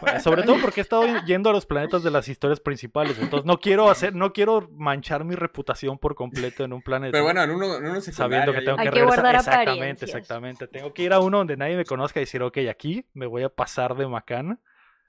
Pues, 0.00 0.22
sobre 0.22 0.42
todo 0.42 0.60
porque 0.60 0.80
he 0.80 0.82
estado 0.82 1.04
yendo 1.26 1.50
a 1.50 1.52
los 1.52 1.66
planetas 1.66 2.02
de 2.02 2.10
las 2.10 2.28
historias 2.28 2.60
principales, 2.60 3.18
entonces 3.18 3.46
no 3.46 3.58
quiero 3.58 3.90
hacer, 3.90 4.14
no 4.14 4.32
quiero 4.32 4.68
manchar 4.72 5.24
mi 5.24 5.34
reputación 5.34 5.98
por 5.98 6.14
completo 6.14 6.64
en 6.64 6.72
un 6.72 6.82
planeta. 6.82 7.12
Pero 7.12 7.24
bueno, 7.24 7.42
en 7.42 7.50
uno, 7.50 7.76
en 7.76 7.86
uno 7.86 8.00
sabiendo 8.00 8.52
que 8.52 8.60
tengo 8.60 8.78
Hay 8.78 8.88
que 8.88 8.92
que 8.92 9.00
regresar. 9.00 9.34
exactamente, 9.34 10.04
exactamente. 10.04 10.66
Tengo 10.66 10.92
que 10.92 11.02
ir 11.02 11.12
a 11.12 11.20
uno 11.20 11.38
donde 11.38 11.56
nadie 11.56 11.76
me 11.76 11.84
conozca 11.84 12.20
y 12.20 12.24
decir, 12.24 12.42
ok, 12.42 12.58
aquí 12.70 13.06
me 13.14 13.26
voy 13.26 13.42
a 13.44 13.48
pasar 13.48 13.96
de 13.96 14.06
macana. 14.06 14.58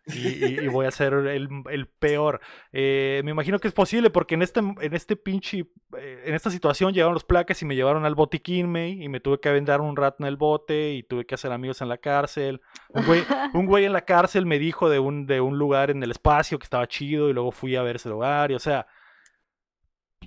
Y, 0.06 0.28
y- 0.46 0.60
y 0.64 0.68
voy 0.68 0.86
a 0.86 0.92
ser 0.92 1.14
el, 1.14 1.48
el 1.72 1.88
peor. 1.88 2.42
Eh, 2.74 3.22
me 3.24 3.32
imagino 3.32 3.60
que 3.60 3.70
es 3.70 3.74
posible 3.74 4.10
porque 4.10 4.36
en 4.36 4.42
este, 4.42 4.60
en 4.60 4.94
este 4.94 5.16
pinche, 5.16 5.66
eh, 5.98 6.24
en 6.26 6.34
esta 6.36 6.50
situación 6.52 6.94
llegaron 6.94 7.14
los 7.14 7.24
placas 7.24 7.62
y 7.62 7.66
me 7.66 7.76
llevaron 7.76 8.04
al 8.06 8.14
botiquín, 8.16 8.70
May, 8.70 9.02
y 9.02 9.08
me 9.08 9.22
tuve 9.22 9.40
que 9.40 9.48
aventar 9.48 9.80
un 9.80 9.96
rato 9.96 10.18
en 10.20 10.28
el 10.28 10.36
bote 10.36 10.92
y 10.94 11.04
tuve 11.04 11.26
que 11.26 11.36
hacer 11.36 11.52
amigos 11.54 11.82
en 11.82 11.88
la 11.88 11.98
cárcel. 12.00 12.60
Un 12.90 13.06
güey, 13.06 13.24
un 13.54 13.66
güey 13.66 13.86
en 13.86 13.94
la 13.94 14.04
cárcel 14.04 14.46
me 14.46 14.60
dijo 14.60 14.90
de 14.90 15.00
un, 15.00 15.26
de 15.26 15.40
un 15.40 15.58
lugar 15.58 15.90
en 15.90 16.04
el 16.04 16.12
espacio 16.12 16.60
que 16.60 16.66
estaba 16.66 16.88
chido 16.88 17.30
y 17.30 17.34
luego 17.34 17.52
fui 17.54 17.76
a 17.78 17.82
ver 17.84 17.96
ese 17.96 18.10
lugar 18.10 18.52
y 18.52 18.56
o 18.56 18.60
sea, 18.60 18.88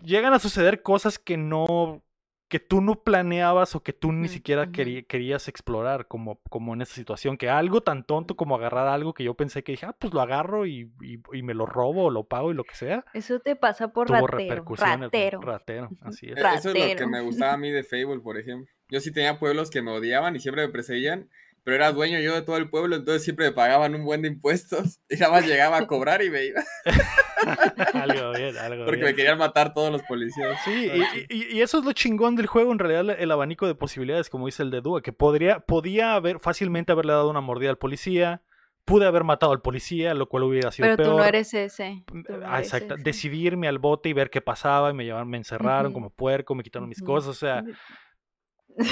llegan 0.03 0.33
a 0.33 0.39
suceder 0.39 0.83
cosas 0.83 1.19
que 1.19 1.37
no, 1.37 2.03
que 2.49 2.61
tú 2.61 2.81
no 2.81 3.03
planeabas 3.03 3.75
o 3.75 3.83
que 3.83 3.93
tú 3.93 4.13
ni 4.13 4.29
Ujú, 4.29 4.29
siquiera 4.29 4.71
querías 4.71 5.49
explorar 5.49 6.07
como, 6.07 6.41
como 6.49 6.75
en 6.75 6.83
esa 6.83 6.95
situación, 6.95 7.37
que 7.37 7.51
algo 7.51 7.81
tan 7.83 8.05
tonto 8.05 8.37
como 8.37 8.55
agarrar 8.57 8.87
algo 8.89 9.15
que 9.15 9.25
yo 9.25 9.35
pensé 9.35 9.65
que 9.65 9.73
dije, 9.73 9.87
ah, 9.87 9.97
pues 9.99 10.13
lo 10.15 10.21
agarro 10.21 10.67
y, 10.67 10.91
y- 11.03 11.21
y 11.33 11.43
me 11.43 11.55
lo 11.55 11.67
robo 11.67 12.05
o 12.05 12.11
lo 12.11 12.25
pago 12.25 12.53
y 12.53 12.55
lo 12.55 12.65
que 12.65 12.75
sea, 12.77 13.05
Eso 13.13 13.41
te 13.41 13.57
pasa 13.57 13.89
por 13.93 14.07
tuvo 14.09 14.27
ratero. 14.27 14.65
Ratero. 14.79 15.41
Ratero, 15.41 15.93
así 16.03 16.27
es. 16.27 16.37
Eh, 16.39 16.41
Eso 16.41 16.71
es 16.71 16.75
lo 16.77 16.81
que 16.81 16.85
Ratero. 16.85 17.09
me 17.09 17.21
gustaba 17.21 17.53
a 17.55 17.57
mí 17.57 17.71
de 17.71 17.83
Fable, 17.83 18.21
por 18.21 18.39
ejemplo. 18.39 18.73
Yo 18.89 19.01
sí 19.01 19.13
tenía 19.13 19.39
pueblos 19.39 19.71
que 19.71 19.83
me 19.83 19.91
odiaban 19.91 20.37
y 20.37 20.41
siempre 20.41 20.67
me 20.67 20.73
perseguían, 20.73 21.29
pero 21.67 21.75
era 21.79 21.91
dueño 21.91 22.21
yo 22.21 22.33
de 22.33 22.43
todo 22.43 22.57
el 22.59 22.71
pueblo, 22.71 22.95
entonces 22.95 23.25
siempre 23.25 23.47
me 23.47 23.53
pagaban 23.53 23.93
un 23.97 24.05
buen 24.05 24.23
de 24.23 24.29
impuestos 24.29 25.01
y 25.11 25.17
nada 25.17 25.33
más 25.33 25.47
llegaba 25.47 25.79
a 25.79 25.87
cobrar 25.89 26.23
y 26.23 26.31
me 26.31 26.45
iba, 26.45 26.63
algo 27.95 28.33
bien, 28.33 28.57
algo 28.57 28.85
porque 28.85 29.01
bien. 29.01 29.11
me 29.11 29.15
querían 29.15 29.39
matar 29.39 29.75
todos 29.75 29.91
los 29.91 30.03
policías. 30.03 30.59
Sí, 30.65 30.89
y, 31.29 31.35
y- 31.35 31.57
y 31.59 31.63
eso 31.63 31.79
es 31.79 31.85
lo 31.85 31.93
chingón 31.93 32.37
del 32.37 32.47
juego, 32.47 32.71
en 32.73 32.79
realidad, 32.79 33.17
el 33.21 33.31
abanico 33.33 33.67
de 33.67 33.75
posibilidades, 33.75 34.31
como 34.31 34.47
dice 34.47 34.63
el 34.63 34.71
de 34.71 34.81
Dua, 34.81 35.03
que 35.03 35.13
podría, 35.13 35.61
podía 35.61 36.15
haber 36.15 36.39
fácilmente 36.41 36.93
haberle 36.93 37.13
dado 37.13 37.29
una 37.31 37.41
mordida 37.41 37.71
al 37.71 37.79
policía, 37.79 38.43
pude 38.85 39.05
haber 39.07 39.25
matado 39.25 39.51
al 39.53 39.61
policía, 39.63 40.15
lo 40.15 40.29
cual 40.29 40.45
hubiera 40.45 40.71
sido 40.71 40.87
Pero 40.87 40.97
peor. 40.97 41.11
tú 41.11 41.19
no 41.19 41.25
eres 41.25 41.53
ese. 41.53 42.05
no 42.13 42.23
Ah, 42.47 42.59
eres 42.59 42.73
exacto. 42.73 42.95
ese. 42.95 43.03
Decidirme 43.03 43.67
al 43.67 43.79
bote 43.81 44.09
y 44.09 44.13
ver 44.13 44.31
qué 44.31 44.41
pasaba 44.41 44.91
y 44.91 44.95
me 44.95 45.05
llevaron, 45.05 45.29
me 45.29 45.37
encerraron 45.39 45.93
como 45.93 46.11
puerco, 46.11 46.55
me 46.55 46.63
quitaron 46.63 46.89
mis 46.89 47.03
cosas, 47.03 47.31
o 47.31 47.35
sea, 47.35 47.65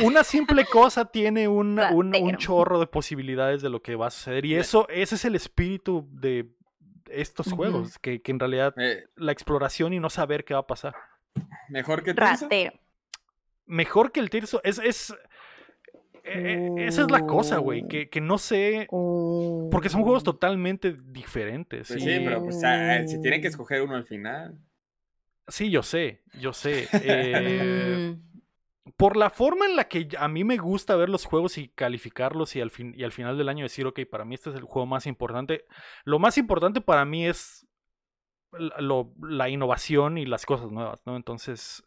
una 0.02 0.24
simple 0.24 0.64
cosa 0.64 1.04
tiene 1.06 1.46
un, 1.48 1.78
un- 1.92 2.36
chorro 2.36 2.78
de 2.80 2.86
posibilidades 2.86 3.62
de 3.62 3.70
lo 3.70 3.82
que 3.82 3.96
va 3.96 4.06
a 4.08 4.10
suceder 4.10 4.44
y 4.44 4.54
eso, 4.54 4.88
ese 4.88 5.14
es 5.16 5.24
el 5.24 5.34
espíritu 5.34 6.08
de 6.10 6.48
estos 7.10 7.52
juegos, 7.52 7.98
que, 7.98 8.22
que 8.22 8.32
en 8.32 8.40
realidad 8.40 8.74
Eh, 8.78 9.04
la 9.16 9.32
exploración 9.32 9.92
y 9.92 10.00
no 10.00 10.10
saber 10.10 10.44
qué 10.44 10.54
va 10.54 10.60
a 10.60 10.66
pasar. 10.66 10.94
mejor 11.68 12.02
que 12.02 12.14
Tirso. 12.14 12.44
Ratero. 12.44 12.72
mejor 13.66 14.10
que 14.10 14.20
el 14.20 14.30
Tirso. 14.30 14.60
Es, 14.64 14.78
es, 14.78 15.10
eh, 16.24 16.70
eh, 16.78 16.86
esa 16.86 17.02
es 17.02 17.10
la 17.10 17.26
cosa, 17.26 17.58
güey. 17.58 17.86
Que, 17.86 18.08
que 18.08 18.20
no 18.20 18.38
sé. 18.38 18.86
Porque 19.70 19.88
son 19.90 20.02
juegos 20.02 20.24
totalmente 20.24 20.96
diferentes. 21.04 21.88
Pues 21.88 22.02
y- 22.02 22.06
sí, 22.06 22.20
pero 22.24 22.42
pues 22.42 22.62
ah, 22.64 23.06
se 23.06 23.18
tiene 23.18 23.40
que 23.40 23.48
escoger 23.48 23.82
uno 23.82 23.94
al 23.96 24.06
final. 24.06 24.58
sí, 25.46 25.70
yo 25.70 25.82
sé, 25.82 26.22
yo 26.40 26.52
sé. 26.54 26.88
eh, 26.92 28.16
Mm, 28.16 28.33
por 28.96 29.16
la 29.16 29.30
forma 29.30 29.66
en 29.66 29.76
la 29.76 29.88
que 29.88 30.08
a 30.18 30.28
mí 30.28 30.44
me 30.44 30.58
gusta 30.58 30.94
ver 30.96 31.08
los 31.08 31.24
juegos 31.24 31.56
y 31.58 31.68
calificarlos 31.68 32.54
y 32.56 32.60
al, 32.60 32.70
fin, 32.70 32.94
y 32.96 33.04
al 33.04 33.12
final 33.12 33.38
del 33.38 33.48
año 33.48 33.64
decir, 33.64 33.86
ok, 33.86 34.00
para 34.10 34.24
mí 34.24 34.34
este 34.34 34.50
es 34.50 34.56
el 34.56 34.64
juego 34.64 34.86
más 34.86 35.06
importante. 35.06 35.64
Lo 36.04 36.18
más 36.18 36.36
importante 36.38 36.80
para 36.80 37.04
mí 37.04 37.26
es 37.26 37.66
la, 38.52 38.80
lo- 38.80 39.12
la 39.22 39.48
innovación 39.48 40.18
y 40.18 40.26
las 40.26 40.46
cosas 40.46 40.70
nuevas, 40.70 41.00
¿no? 41.06 41.16
Entonces, 41.16 41.82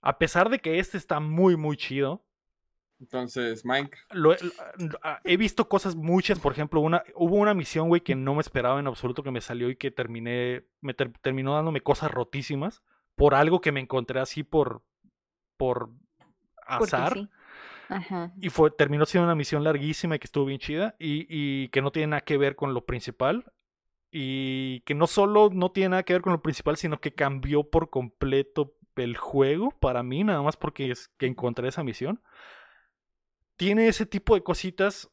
a 0.00 0.18
pesar 0.18 0.48
de 0.50 0.60
que 0.60 0.78
este 0.78 0.96
está 0.98 1.20
muy, 1.20 1.56
muy 1.56 1.76
chido, 1.76 2.24
Entonces, 3.00 3.64
Minecraft. 3.64 4.06
lo 4.12 4.32
he, 4.32 4.38
he 5.24 5.36
visto 5.36 5.68
cosas 5.68 5.96
muchas, 5.96 6.38
por 6.38 6.52
ejemplo, 6.52 6.80
una, 6.80 7.02
hubo 7.16 7.36
una 7.36 7.52
misión, 7.54 7.88
güey, 7.88 8.00
que 8.00 8.14
no 8.14 8.34
me 8.34 8.40
esperaba 8.42 8.78
en 8.78 8.86
absoluto 8.86 9.24
que 9.24 9.32
me 9.32 9.40
salió 9.40 9.68
y 9.70 9.76
que 9.76 9.90
terminé, 9.90 10.64
me 10.80 10.94
ter- 10.94 11.12
terminó 11.20 11.54
dándome 11.54 11.80
cosas 11.82 12.10
rotísimas 12.12 12.82
por 13.16 13.34
algo 13.34 13.60
que 13.60 13.72
me 13.72 13.80
encontré 13.80 14.20
así 14.20 14.44
por, 14.44 14.82
por 15.56 15.90
azar. 16.76 17.14
sí. 17.14 17.28
Ajá. 17.88 18.32
Y 18.40 18.48
fue, 18.48 18.70
terminó 18.70 19.04
siendo 19.04 19.26
una 19.26 19.34
misión 19.34 19.64
larguísima 19.64 20.16
y 20.16 20.18
que 20.18 20.26
estuvo 20.26 20.46
bien 20.46 20.58
chida 20.58 20.94
y, 20.98 21.26
y 21.28 21.68
que 21.68 21.82
no 21.82 21.92
tiene 21.92 22.08
nada 22.08 22.20
que 22.22 22.38
ver 22.38 22.56
con 22.56 22.72
lo 22.74 22.86
principal. 22.86 23.52
Y 24.10 24.80
que 24.80 24.94
no 24.94 25.06
solo 25.06 25.50
no 25.52 25.72
tiene 25.72 25.90
nada 25.90 26.02
que 26.02 26.12
ver 26.12 26.22
con 26.22 26.32
lo 26.32 26.42
principal, 26.42 26.76
sino 26.76 27.00
que 27.00 27.14
cambió 27.14 27.64
por 27.64 27.90
completo 27.90 28.74
el 28.96 29.16
juego 29.16 29.70
para 29.70 30.02
mí, 30.02 30.22
nada 30.24 30.42
más 30.42 30.56
porque 30.56 30.90
es 30.90 31.08
que 31.16 31.26
encontré 31.26 31.68
esa 31.68 31.82
misión. 31.82 32.22
Tiene 33.56 33.88
ese 33.88 34.06
tipo 34.06 34.34
de 34.34 34.42
cositas 34.42 35.10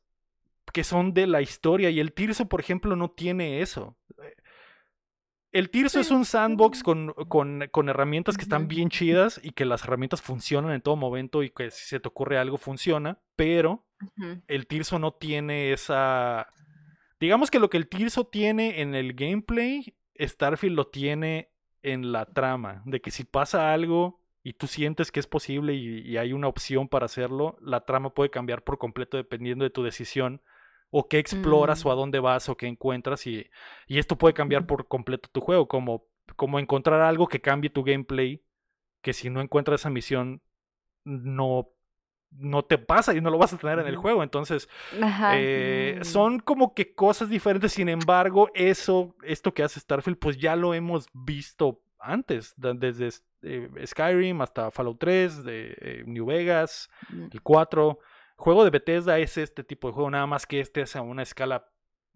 que 0.74 0.84
son 0.84 1.14
de 1.14 1.28
la 1.28 1.42
historia 1.42 1.90
y 1.90 2.00
el 2.00 2.14
Tirso, 2.14 2.48
por 2.48 2.60
ejemplo, 2.60 2.96
no 2.96 3.10
tiene 3.10 3.62
eso. 3.62 3.98
El 5.52 5.72
Tirso 5.72 6.00
es 6.00 6.12
un 6.12 6.26
sandbox 6.26 6.84
con, 6.84 7.14
con, 7.28 7.68
con 7.72 7.90
herramientas 7.90 8.38
que 8.38 8.44
están 8.44 8.68
bien 8.68 8.90
chidas 8.90 9.40
y 9.44 9.52
que 9.52 9.66
las 9.66 9.84
herramientas 9.84 10.22
funcionan 10.22 10.72
en 10.74 10.82
todo 10.82 10.96
momento 10.96 11.42
y 11.42 11.50
que 11.50 11.72
si 11.72 11.88
se 11.88 12.00
te 12.00 12.08
ocurre 12.08 12.38
algo 12.38 12.58
funciona, 12.58 13.20
pero 13.36 13.88
el 14.48 14.68
Tirso 14.68 15.00
no 15.00 15.14
tiene 15.14 15.74
esa... 15.74 16.48
Digamos 17.20 17.50
que 17.50 17.60
lo 17.60 17.70
que 17.70 17.78
el 17.78 17.90
Tirso 17.90 18.28
tiene 18.28 18.82
en 18.82 18.94
el 18.94 19.14
gameplay, 19.14 19.96
Starfield 20.20 20.76
lo 20.76 20.88
tiene 20.88 21.52
en 21.82 22.12
la 22.12 22.26
trama, 22.26 22.84
de 22.86 23.02
que 23.02 23.10
si 23.10 23.24
pasa 23.24 23.74
algo 23.74 24.22
y 24.44 24.54
tú 24.54 24.68
sientes 24.68 25.12
que 25.12 25.20
es 25.20 25.28
posible 25.28 25.74
y, 25.74 26.02
y 26.02 26.18
hay 26.18 26.32
una 26.32 26.48
opción 26.48 26.88
para 26.88 27.06
hacerlo, 27.06 27.58
la 27.60 27.86
trama 27.86 28.14
puede 28.14 28.30
cambiar 28.30 28.64
por 28.64 28.78
completo 28.78 29.18
dependiendo 29.18 29.64
de 29.64 29.72
tu 29.72 29.84
decisión 29.84 30.42
o 30.92 31.08
qué 31.08 31.20
exploras 31.20 31.86
o 31.86 31.92
a 31.92 31.96
Mm. 31.96 31.98
dónde 31.98 32.20
vas 32.20 32.50
o 32.50 32.58
qué 32.58 32.68
encuentras 32.68 33.28
y, 33.28 33.50
y 33.88 34.00
esto 34.00 34.18
puede 34.18 34.34
cambiar 34.34 34.66
por 34.66 34.88
completo 34.88 35.30
tu 35.32 35.42
juego, 35.42 35.68
como, 35.68 36.06
como 36.36 36.60
encontrar 36.60 37.02
algo 37.02 37.28
que 37.28 37.42
cambie 37.42 37.70
tu 37.70 37.84
gameplay, 37.84 38.42
que 39.02 39.14
si 39.14 39.30
no 39.30 39.42
encuentras 39.42 39.82
esa 39.82 39.90
misión 39.90 40.42
no, 41.04 41.70
no 42.32 42.64
te 42.64 42.78
pasa 42.78 43.14
y 43.16 43.22
no 43.22 43.30
lo 43.30 43.38
vas 43.38 43.54
a 43.54 43.58
tener 43.58 43.80
en 43.80 43.88
el 43.88 43.96
juego, 43.96 44.24
entonces 44.24 44.68
eh, 45.32 45.98
Mm. 46.00 46.04
son 46.04 46.40
como 46.40 46.74
que 46.74 46.94
cosas 46.94 47.30
diferentes, 47.30 47.72
sin 47.74 47.90
embargo, 47.90 48.50
eso, 48.54 49.16
esto 49.24 49.54
que 49.54 49.64
hace 49.64 49.80
Starfield, 49.80 50.18
pues 50.18 50.38
ya 50.38 50.56
lo 50.56 50.74
hemos 50.74 51.08
visto 51.14 51.82
antes, 52.00 52.54
desde 52.58 53.10
eh, 53.42 53.70
Skyrim 53.86 54.42
hasta 54.42 54.72
Fallout 54.72 55.00
3, 55.00 55.44
de 55.44 55.76
eh, 55.82 56.04
New 56.06 56.26
Vegas, 56.26 56.90
Mm. 57.10 57.28
el 57.32 57.42
4. 57.42 58.00
Juego 58.40 58.64
de 58.64 58.70
Bethesda 58.70 59.20
es 59.20 59.38
este 59.38 59.66
tipo 59.66 59.90
de 59.90 59.94
juego, 59.94 60.10
nada 60.10 60.26
más 60.26 60.48
que 60.48 60.62
este 60.62 60.80
es 60.82 60.96
a 60.96 61.02
una 61.02 61.24
escala 61.24 61.70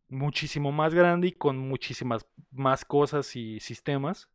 muchísimo 0.07 0.71
más 0.71 0.93
grande 0.93 1.27
y 1.27 1.31
con 1.33 1.57
muchísimas 1.57 2.25
más 2.49 2.85
cosas 2.85 3.35
y 3.35 3.59
sistemas. 3.59 4.29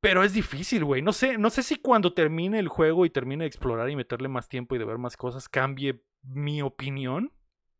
Pero 0.00 0.22
es 0.22 0.32
difícil, 0.32 0.84
güey. 0.84 1.02
No 1.02 1.12
sé, 1.12 1.36
no 1.36 1.50
sé 1.50 1.64
si 1.64 1.74
cuando 1.76 2.14
termine 2.14 2.60
el 2.60 2.68
juego 2.68 3.04
y 3.04 3.10
termine 3.10 3.42
de 3.42 3.48
explorar 3.48 3.90
y 3.90 3.96
meterle 3.96 4.28
más 4.28 4.48
tiempo 4.48 4.76
y 4.76 4.78
de 4.78 4.84
ver 4.84 4.98
más 4.98 5.16
cosas, 5.16 5.48
cambie 5.48 6.00
mi 6.22 6.62
opinión. 6.62 7.32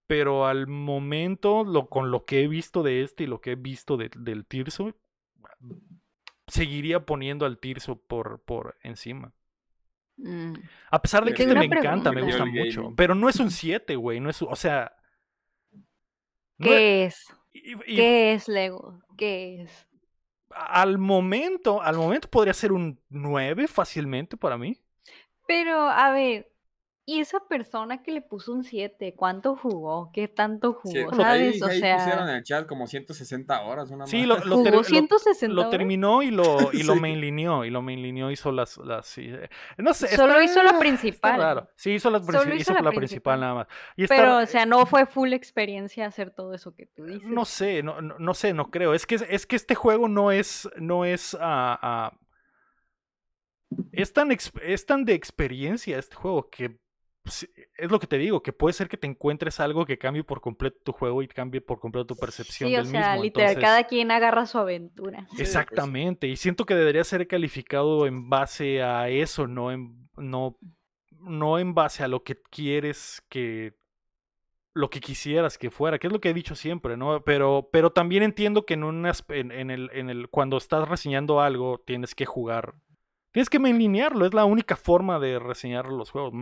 Pero 0.09 0.47
al 0.47 0.67
momento, 0.67 1.65
con 1.89 2.11
lo 2.11 2.25
que 2.25 2.43
he 2.43 2.49
visto 2.49 2.83
de 2.83 3.03
este 3.03 3.25
y 3.25 3.27
lo 3.29 3.41
que 3.41 3.53
he 3.53 3.57
visto 3.57 3.97
de- 3.97 4.11
del 4.17 4.45
Tirso, 4.45 4.93
seguiría 6.49 7.07
poniendo 7.07 7.47
al 7.47 7.59
Tirso 7.59 7.97
por, 8.01 8.43
por 8.43 8.77
encima. 8.83 9.33
Mm. 10.19 10.55
A 10.91 11.01
pesar 11.03 11.25
de 11.25 11.33
que 11.33 11.45
este 11.45 11.55
me 11.55 11.65
encanta, 11.65 12.13
me 12.13 12.23
gusta 12.23 12.45
mucho. 12.45 12.93
Pero 12.97 13.15
no 13.15 13.29
es 13.29 13.39
un 13.41 13.51
7, 13.51 13.97
güey. 13.97 14.21
No 14.21 14.29
es, 14.31 14.43
o 14.43 14.57
sea. 14.57 14.93
no 16.59 16.67
es- 16.67 16.73
¿Qué 16.73 17.05
es? 17.05 17.27
y- 17.53 17.73
y- 17.93 17.97
¿Qué 17.97 18.33
es 18.35 18.49
Lego? 18.49 19.01
¿Qué 19.17 19.63
es? 19.63 19.85
al 20.51 20.99
momento, 20.99 21.81
al 21.83 21.97
momento 21.97 22.29
podría 22.29 22.53
ser 22.55 22.73
un 22.73 22.99
9 23.11 23.69
fácilmente 23.69 24.37
para 24.37 24.59
mí. 24.59 24.77
Pero, 25.47 25.79
a 25.89 26.11
ver, 26.11 26.51
Y 27.11 27.21
esa 27.21 27.41
persona 27.49 28.03
que 28.03 28.13
le 28.13 28.21
puso 28.21 28.53
un 28.53 28.65
7, 28.65 29.15
¿cuánto 29.17 29.57
jugó? 29.57 30.11
¿Qué 30.13 30.29
tanto 30.29 30.75
jugó? 30.75 30.93
Sí, 30.93 31.17
¿Sabes? 31.17 31.55
ahí, 31.55 31.61
o 31.63 31.65
ahí 31.65 31.81
pusieron 31.81 32.01
sea, 32.05 32.23
en 32.25 32.29
el 32.29 32.43
chat 32.45 32.67
como 32.67 32.87
160 32.87 33.63
horas. 33.63 33.91
Una 33.91 34.07
Sí, 34.07 34.27
lo, 34.27 34.37
lo 34.45 34.57
jugó 34.57 34.65
ter- 34.65 34.75
lo- 34.75 34.85
160 34.85 35.55
lo 35.55 35.61
horas. 35.63 35.71
terminó 35.71 36.23
y 36.23 36.31
lo, 36.31 36.43
y 36.75 36.83
lo 36.83 36.93
Sí. 36.93 37.01
mainlineó. 37.01 37.65
Y 37.65 37.71
lo 37.71 37.81
mainlineó, 37.81 38.31
hizo 38.31 38.53
las. 38.53 38.77
las 38.77 39.07
sí, 39.07 39.23
eh, 39.27 39.49
no 39.79 39.95
sé. 39.95 40.09
Solo 40.09 40.35
está- 40.39 40.45
hizo 40.45 40.63
la 40.63 40.79
principal. 40.79 41.41
raro. 41.41 41.71
Sí, 41.77 41.93
hizo, 41.93 42.11
las 42.11 42.27
Solo 42.27 42.41
hizo 42.55 42.57
hizo 42.57 42.73
la 42.75 42.83
la 42.83 42.91
principal 42.91 42.99
principal. 43.01 43.41
nada 43.41 43.55
más. 43.55 43.67
Y 43.97 44.03
está- 44.03 44.15
Pero, 44.15 44.37
o 44.41 44.45
sea, 44.47 44.67
no 44.67 44.85
fue 44.85 45.07
full 45.07 45.33
experiencia 45.33 46.05
hacer 46.05 46.31
todo 46.31 46.53
eso 46.53 46.75
que 46.75 46.85
tú 46.85 47.05
dices. 47.07 47.23
No 47.27 47.47
sé, 47.47 47.83
no, 47.83 48.03
no, 48.03 48.19
no 48.19 48.35
sé, 48.35 48.53
no 48.53 48.71
creo. 48.71 48.93
Es 48.93 49.07
que, 49.07 49.15
es 49.15 49.47
que 49.47 49.57
este 49.57 49.75
juego 49.75 50.09
no 50.09 50.31
es, 50.31 50.69
no 50.77 51.07
es, 51.07 51.35
ah, 51.41 51.79
ah, 51.81 52.19
es 53.93 54.13
tan, 54.13 54.31
ex- 54.31 54.53
es 54.63 54.85
tan 54.85 55.07
de 55.07 55.15
experiencia 55.15 55.99
este 55.99 56.15
juego 56.15 56.51
que 56.51 56.79
pues, 57.29 57.49
es 57.77 57.91
lo 57.91 57.99
que 58.01 58.07
te 58.07 58.17
digo, 58.19 58.43
que 58.43 58.53
puede 58.53 58.73
ser 58.73 58.89
que 58.89 58.97
te 58.97 59.07
encuentres 59.07 59.61
algo 59.61 59.85
que 59.85 59.99
cambie 59.99 60.25
por 60.25 60.41
completo 60.41 60.79
tu 60.83 60.93
juego 60.93 61.23
y 61.23 61.29
cambie 61.29 61.61
por 61.61 61.79
completo 61.79 62.07
tu 62.07 62.17
percepción 62.17 62.69
Sí, 62.71 62.75
o 62.75 62.79
del 62.79 62.87
sea, 62.87 63.11
mismo. 63.11 63.23
literal, 63.25 63.51
Entonces, 63.51 63.69
cada 63.69 63.85
quien 63.85 64.11
agarra 64.11 64.47
su 64.47 64.59
aventura. 64.59 65.27
pues. 65.29 65.41
Exactamente, 65.41 66.27
y 66.27 66.37
siento 66.37 66.65
que 66.67 66.75
debería 66.75 67.05
ser 67.05 67.27
calificado 67.29 68.07
en 68.07 68.29
base 68.31 68.83
a 68.83 69.09
eso, 69.11 69.47
no 69.47 69.71
en, 69.71 70.09
no, 70.17 70.59
no 71.11 71.59
en 71.59 71.75
base 71.75 72.03
a 72.03 72.09
lo 72.09 72.23
que 72.25 72.41
quieres 72.51 73.23
que 73.29 73.75
lo 74.75 74.91
que 74.91 75.01
quisieras 75.01 75.59
que 75.59 75.71
fuera, 75.71 75.99
que 75.99 76.07
es 76.07 76.13
lo 76.13 76.21
que 76.21 76.31
he 76.31 76.35
dicho 76.35 76.55
siempre, 76.55 76.97
¿no? 76.97 77.25
Pero, 77.25 77.69
pero 77.73 77.91
también 77.91 78.23
entiendo 78.23 78.65
que 78.65 78.75
en, 78.75 78.85
un 78.85 79.07
en 79.31 79.71
el, 79.71 79.91
en 79.93 80.09
el, 80.09 80.29
cuando 80.29 80.57
estás 80.57 80.89
reseñando 80.89 81.41
algo, 81.41 81.79
tienes 81.85 82.15
que 82.15 82.27
jugar. 82.27 82.75
Tienes 83.39 83.51
que 83.51 83.61
mainlinearlo, 83.61 84.27
es 84.27 84.35
la 84.35 84.45
única 84.45 84.75
forma 84.75 85.21
de 85.21 85.39
reseñar 85.39 85.87
los 85.87 86.11
juegos. 86.11 86.33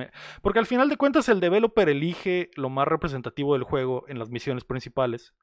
Porque 0.40 0.60
al 0.60 0.64
final 0.64 0.88
de 0.88 0.96
cuentas 0.96 1.28
el 1.28 1.40
developer 1.40 1.90
elige 1.90 2.50
lo 2.56 2.70
más 2.70 2.88
representativo 2.88 3.52
del 3.52 3.64
juego 3.64 4.06
en 4.08 4.18
las 4.18 4.30
misiones 4.30 4.64
principales 4.64 5.34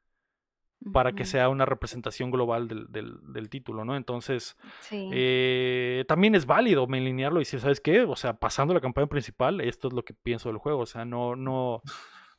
para 0.92 1.12
que 1.12 1.26
sea 1.26 1.50
una 1.50 1.66
representación 1.66 2.32
global 2.32 2.68
del, 2.68 2.92
del- 2.92 3.20
del 3.32 3.50
título, 3.50 3.86
¿no? 3.86 3.96
Entonces, 3.96 4.58
Sí. 4.82 5.12
eh, 5.13 6.06
también 6.08 6.34
es 6.34 6.48
válido 6.48 6.88
mainlinearlo 6.88 7.39
y 7.39 7.44
decir, 7.44 7.60
¿sabes 7.60 7.80
qué? 7.80 8.02
O 8.02 8.16
sea, 8.16 8.34
pasando 8.34 8.74
la 8.74 8.82
campaña 8.82 9.06
principal, 9.06 9.62
esto 9.62 9.89
es 9.89 9.94
lo 9.94 10.04
que 10.04 10.16
pienso 10.16 10.50
del 10.50 10.58
juego. 10.58 10.80
O 10.80 10.86
sea, 10.88 11.06
no, 11.06 11.36
no, 11.36 11.84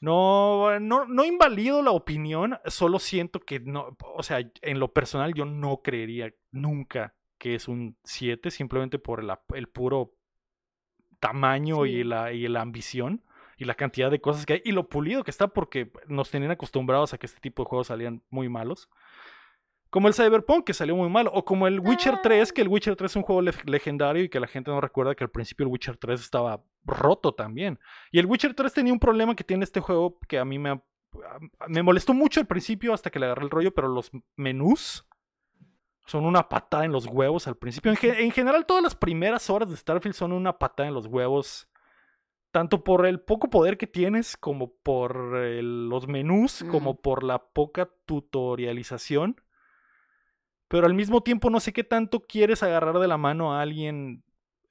no, 0.01 0.81
no, 0.81 1.07
no 1.07 1.25
invalido 1.25 1.83
la 1.83 1.93
opinión, 1.93 2.59
solo 2.67 2.99
siento 2.99 3.39
que 3.39 3.61
no, 3.61 3.97
o 4.17 4.25
sea, 4.25 4.41
en 4.61 4.81
lo 4.81 4.93
personal 4.93 5.35
yo 5.35 5.45
no 5.45 5.83
creería 5.83 6.35
nunca 6.51 7.15
que 7.45 7.55
es 7.55 7.69
un 7.69 7.95
7, 8.05 8.51
simplemente 8.51 8.99
por 8.99 9.23
el, 9.55 9.69
puro 9.69 10.15
tamaño 11.21 11.85
y, 11.85 12.03
la, 12.03 12.33
y 12.33 12.49
la 12.49 12.63
ambición 12.63 13.23
y 13.59 13.67
la 13.67 13.75
cantidad 13.75 14.11
de 14.11 14.19
cosas 14.19 14.47
que 14.47 14.55
hay 14.55 14.63
y 14.65 14.73
lo 14.73 14.89
pulido 14.89 15.25
que 15.25 15.31
está 15.31 15.49
porque 15.49 15.93
nos 16.09 16.31
tenían 16.31 16.53
acostumbrados 16.53 17.13
a 17.13 17.19
que 17.19 17.27
este 17.27 17.41
tipo 17.41 17.63
de 17.63 17.69
juegos 17.69 17.89
salían 17.89 18.23
muy 18.31 18.49
malos. 18.49 18.89
Como 19.91 20.09
el 20.09 20.15
Cyberpunk, 20.15 20.65
que 20.65 20.73
salió 20.73 20.97
muy 20.97 21.11
mal. 21.11 21.29
O 21.31 21.45
como 21.45 21.67
el 21.67 21.81
Witcher 21.81 22.21
3, 22.23 22.51
que 22.55 22.63
el 22.63 22.69
Witcher 22.69 22.97
3 22.97 23.13
es 23.13 23.17
un 23.17 23.23
juego 23.25 23.43
le- 23.43 23.53
legendario 23.67 24.25
y 24.25 24.31
que 24.31 24.41
la 24.41 24.47
gente 24.47 24.71
no 24.71 24.81
recuerda 24.81 25.15
que 25.15 25.23
al 25.25 25.31
principio 25.31 25.67
el 25.67 25.71
Witcher 25.71 25.99
3 25.99 26.19
estaba 26.19 26.65
roto 26.87 27.35
también. 27.35 27.79
Y 28.11 28.21
el 28.21 28.27
Witcher 28.27 28.55
3 28.55 28.73
tenía 28.73 28.93
un 28.95 28.99
problema 28.99 29.37
que 29.37 29.45
tiene 29.45 29.65
este 29.65 29.81
juego 29.81 30.19
que 30.27 30.39
a 30.39 30.47
mí 30.47 30.59
me, 30.59 30.81
me 31.69 31.83
molestó 31.83 32.15
mucho 32.15 32.41
al 32.41 32.47
principio 32.47 32.95
hasta 32.95 33.11
que 33.11 33.19
le 33.19 33.27
agarré 33.27 33.45
el 33.45 33.51
rollo, 33.51 33.75
pero 33.75 33.89
los 33.89 34.11
menús 34.35 35.07
son 36.07 36.25
una 36.27 36.49
patada 36.49 36.85
en 36.85 36.93
los 36.93 37.07
huevos 37.07 37.47
al 37.49 37.57
principio. 37.57 37.91
En, 37.91 37.97
ge- 37.97 38.23
en 38.23 38.31
general, 38.31 38.67
todas 38.67 38.83
las 38.83 38.95
primeras 38.95 39.49
horas 39.51 39.71
de 39.71 39.77
Starfield 39.77 40.15
son 40.15 40.33
una 40.33 40.59
patada 40.59 40.89
en 40.89 40.95
los 40.95 41.07
huevos. 41.07 41.69
Tanto 42.51 42.85
por 42.85 43.05
el 43.07 43.21
poco 43.21 43.51
poder 43.51 43.77
que 43.79 43.87
tienes, 43.89 44.37
como 44.37 44.75
por 44.83 45.37
el- 45.37 45.89
los 45.89 46.07
menús, 46.07 46.63
Mm. 46.63 46.69
como 46.71 47.01
por 47.01 47.25
la 47.25 47.39
poca 47.47 47.91
tutorialización. 48.07 49.41
Pero 50.69 50.87
al 50.87 50.95
mismo 50.95 51.23
tiempo 51.23 51.51
no 51.51 51.61
sé 51.61 51.73
qué 51.73 51.85
tanto 51.85 52.21
quieres 52.21 52.63
agarrar 52.63 52.99
de 52.99 53.09
la 53.09 53.17
mano 53.19 53.55
a 53.55 53.61
alguien 53.63 54.23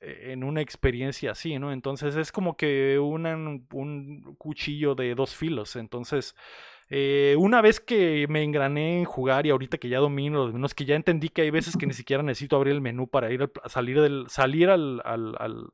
eh, 0.06 0.32
en 0.34 0.44
una 0.44 0.60
experiencia 0.60 1.32
así, 1.32 1.58
¿no? 1.60 1.72
Entonces 1.72 2.16
es 2.18 2.32
como 2.34 2.58
que 2.58 3.00
una- 3.00 3.38
un 3.38 4.36
cuchillo 4.38 4.96
de 4.96 5.16
dos 5.16 5.34
filos. 5.34 5.78
Entonces, 5.78 6.36
eh, 6.90 7.36
una 7.40 7.62
vez 7.62 7.80
que 7.80 8.26
me 8.30 8.44
engrané 8.44 9.00
en 9.00 9.06
jugar 9.06 9.46
y 9.46 9.50
ahorita 9.50 9.78
que 9.78 9.90
ya 9.90 10.00
domino 10.00 10.44
los 10.46 10.54
menús, 10.54 10.74
que 10.74 10.86
ya 10.86 10.96
entendí 10.96 11.30
que 11.30 11.42
hay 11.44 11.50
veces 11.52 11.78
que 11.78 11.86
ni 11.88 11.94
siquiera 11.94 12.24
necesito 12.24 12.56
abrir 12.56 12.74
el 12.74 12.82
menú 12.82 13.08
para 13.08 13.32
ir 13.32 13.42
al- 13.44 13.52
salir 13.70 14.00
del 14.02 14.26
salir 14.30 14.70
al, 14.70 15.02
al, 15.06 15.36
al- 15.40 15.70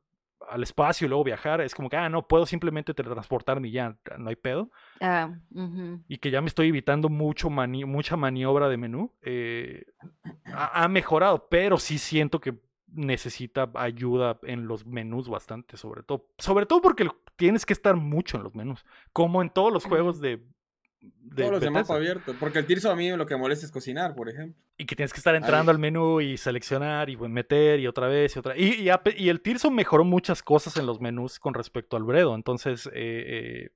al 0.48 0.62
espacio 0.64 1.04
y 1.04 1.08
luego 1.08 1.22
viajar, 1.22 1.60
es 1.60 1.74
como 1.74 1.88
que, 1.88 1.96
ah, 1.96 2.08
no, 2.08 2.26
puedo 2.26 2.44
simplemente 2.44 2.92
teletransportarme 2.94 3.68
y 3.68 3.72
ya, 3.72 3.96
no 4.18 4.30
hay 4.30 4.36
pedo 4.36 4.70
Ah, 5.00 6.02
y 6.08 6.18
que 6.18 6.30
ya 6.32 6.40
me 6.40 6.48
estoy 6.48 6.68
evitando 6.68 7.08
mucho 7.08 7.50
mani- 7.50 7.84
mucha 7.84 8.16
maniobra 8.16 8.68
de 8.68 8.76
menú, 8.76 9.14
eh, 9.22 9.84
ha, 10.46 10.84
ha 10.84 10.88
mejorado, 10.88 11.46
pero 11.48 11.78
sí 11.78 11.98
siento 11.98 12.40
que 12.40 12.58
necesita 12.92 13.70
ayuda 13.74 14.40
en 14.42 14.66
los 14.66 14.84
menús 14.86 15.28
bastante, 15.28 15.76
sobre 15.76 16.02
todo. 16.02 16.26
Sobre 16.38 16.66
todo 16.66 16.80
porque 16.82 17.08
tienes 17.36 17.64
que 17.64 17.72
estar 17.72 17.94
mucho 17.96 18.36
en 18.36 18.42
los 18.42 18.54
menús, 18.56 18.84
como 19.12 19.42
en 19.42 19.50
todos 19.50 19.72
los 19.72 19.84
juegos 19.84 20.20
de... 20.20 20.42
de 21.00 21.42
Todos 21.42 21.52
los 21.52 21.60
de 21.60 21.70
mapa 21.70 21.94
abierto. 21.94 22.34
Porque 22.38 22.58
el 22.58 22.66
Tirso 22.66 22.90
a 22.90 22.96
mí 22.96 23.10
lo 23.10 23.26
que 23.26 23.36
molesta 23.36 23.64
es 23.64 23.72
cocinar, 23.72 24.14
por 24.14 24.28
ejemplo. 24.28 24.60
Y 24.76 24.86
que 24.86 24.96
tienes 24.96 25.12
que 25.12 25.18
estar 25.18 25.34
entrando 25.34 25.70
al 25.70 25.78
menú 25.78 26.20
y 26.20 26.36
seleccionar 26.36 27.08
y 27.08 27.16
meter 27.16 27.80
y 27.80 27.86
otra 27.86 28.08
vez 28.08 28.34
y 28.34 28.38
otra 28.38 28.56
y, 28.56 28.88
y, 29.16 29.28
el 29.28 29.40
Tirso 29.40 29.70
mejoró 29.70 30.04
muchas 30.04 30.42
cosas 30.42 30.76
en 30.76 30.86
los 30.86 31.00
menús 31.00 31.38
con 31.38 31.54
respecto 31.54 31.96
al 31.96 32.04
Bredo. 32.04 32.34
Entonces, 32.34 32.86
eh, 32.88 32.90
eh, 32.94 33.70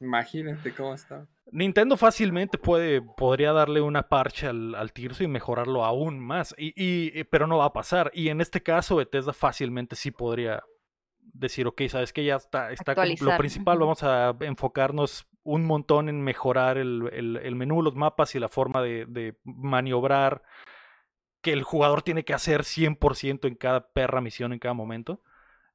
Imagínate 0.00 0.74
cómo 0.74 0.94
está. 0.94 1.26
Nintendo 1.52 1.96
fácilmente 1.96 2.58
puede, 2.58 3.00
podría 3.00 3.52
darle 3.52 3.80
una 3.80 4.08
parche 4.08 4.46
al, 4.46 4.74
al 4.74 4.92
Tirso 4.92 5.24
y 5.24 5.28
mejorarlo 5.28 5.84
aún 5.84 6.18
más. 6.18 6.54
Y, 6.58 6.74
y- 6.76 7.24
pero 7.24 7.46
no 7.46 7.58
va 7.58 7.66
a 7.66 7.72
pasar. 7.72 8.10
Y 8.12 8.28
en 8.28 8.40
este 8.40 8.62
caso, 8.62 8.96
Bethesda 8.96 9.32
fácilmente 9.32 9.96
sí 9.96 10.10
podría 10.10 10.62
decir, 11.32 11.66
ok, 11.66 11.82
sabes 11.88 12.12
que 12.12 12.24
ya 12.24 12.36
está, 12.36 12.70
está 12.72 12.94
lo 13.32 13.36
principal, 13.38 13.78
vamos 13.78 14.02
a 14.02 14.36
enfocarnos 14.40 15.26
un 15.42 15.64
montón 15.64 16.08
en 16.08 16.22
mejorar 16.22 16.76
el, 16.78 17.08
el- 17.12 17.36
el 17.36 17.54
menú, 17.54 17.82
los 17.82 17.94
mapas 17.94 18.34
y 18.34 18.40
la 18.40 18.48
forma 18.48 18.82
de, 18.82 19.06
de 19.06 19.38
maniobrar 19.44 20.42
que 21.42 21.52
el 21.52 21.62
jugador 21.62 22.02
tiene 22.02 22.24
que 22.24 22.34
hacer 22.34 22.64
100% 22.64 23.46
en 23.46 23.54
cada 23.54 23.88
perra 23.92 24.20
misión 24.20 24.52
en 24.52 24.58
cada 24.58 24.74
momento. 24.74 25.22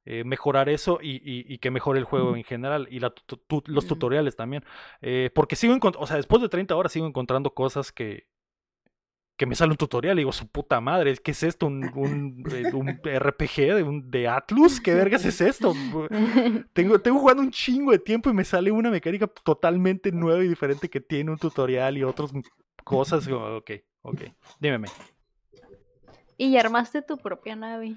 Eh, 0.04 0.24
mejorar 0.24 0.68
eso 0.68 0.98
y, 1.00 1.12
y- 1.18 1.44
y 1.54 1.58
que 1.58 1.70
mejore 1.70 2.00
el 2.00 2.04
juego 2.04 2.34
en 2.36 2.42
general 2.42 2.88
y 2.90 2.98
la 2.98 3.10
tu- 3.10 3.36
tu- 3.36 3.62
los 3.66 3.86
tutoriales 3.86 4.34
también. 4.34 4.64
Eh, 5.00 5.30
porque 5.32 5.54
sigo 5.54 5.74
encontrando, 5.74 6.02
o 6.04 6.06
sea, 6.08 6.16
después 6.16 6.42
de 6.42 6.48
30 6.48 6.74
horas 6.74 6.90
sigo 6.92 7.06
encontrando 7.06 7.54
cosas 7.54 7.92
que, 7.92 8.26
que 9.36 9.46
me 9.46 9.54
sale 9.54 9.72
un 9.72 9.76
tutorial 9.76 10.18
y 10.18 10.22
digo, 10.22 10.32
su 10.32 10.46
puta 10.48 10.80
madre, 10.80 11.16
¿qué 11.18 11.32
es 11.32 11.42
esto? 11.42 11.66
¿Un, 11.66 11.90
un, 11.94 12.44
eh, 12.52 12.68
un 12.72 13.00
RPG 13.04 13.74
de, 13.74 13.82
un, 13.82 14.10
de 14.10 14.28
Atlus? 14.28 14.80
¿Qué 14.80 14.94
vergas 14.94 15.24
es 15.24 15.40
esto? 15.40 15.74
Tengo, 16.72 17.00
tengo 17.00 17.18
jugando 17.18 17.42
un 17.42 17.50
chingo 17.50 17.92
de 17.92 17.98
tiempo 17.98 18.30
y 18.30 18.34
me 18.34 18.44
sale 18.44 18.70
una 18.70 18.90
mecánica 18.90 19.26
totalmente 19.26 20.12
nueva 20.12 20.44
y 20.44 20.48
diferente 20.48 20.88
que 20.90 21.00
tiene 21.00 21.30
un 21.30 21.38
tutorial 21.38 21.96
y 21.98 22.04
otras 22.04 22.32
cosas. 22.84 23.26
Ok, 23.28 23.70
ok, 24.02 24.22
dímeme. 24.60 24.92
y 26.36 26.56
armaste 26.56 27.02
tu 27.02 27.16
propia 27.18 27.56
nave. 27.56 27.96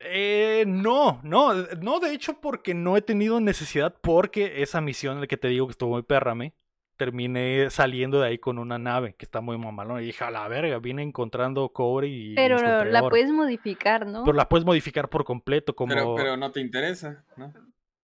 Eh, 0.00 0.64
no, 0.66 1.20
no, 1.22 1.54
no, 1.54 2.00
de 2.00 2.12
hecho 2.12 2.40
porque 2.40 2.74
no 2.74 2.96
he 2.96 3.02
tenido 3.02 3.40
necesidad 3.40 3.94
porque 4.02 4.62
esa 4.62 4.80
misión 4.80 5.14
en 5.14 5.20
la 5.20 5.26
que 5.28 5.36
te 5.36 5.48
digo 5.48 5.66
que 5.68 5.72
estuvo 5.72 5.90
muy 5.90 6.02
perrame, 6.02 6.54
terminé 6.96 7.68
saliendo 7.70 8.20
de 8.20 8.28
ahí 8.28 8.38
con 8.38 8.58
una 8.58 8.78
nave 8.78 9.14
que 9.14 9.24
está 9.24 9.40
muy 9.40 9.58
mamalona 9.58 10.02
y 10.02 10.06
dije, 10.06 10.24
a 10.24 10.30
la 10.30 10.46
verga, 10.48 10.78
vine 10.78 11.02
encontrando 11.02 11.68
cobre 11.70 12.08
y 12.08 12.34
Pero 12.34 12.58
la 12.84 13.00
oro". 13.00 13.10
puedes 13.10 13.30
modificar, 13.30 14.06
¿no? 14.06 14.24
Pero 14.24 14.36
la 14.36 14.48
puedes 14.48 14.64
modificar 14.64 15.08
por 15.08 15.24
completo 15.24 15.74
como... 15.74 15.94
Pero, 15.94 16.14
pero 16.14 16.36
no 16.36 16.50
te 16.52 16.60
interesa, 16.60 17.24
¿no? 17.36 17.52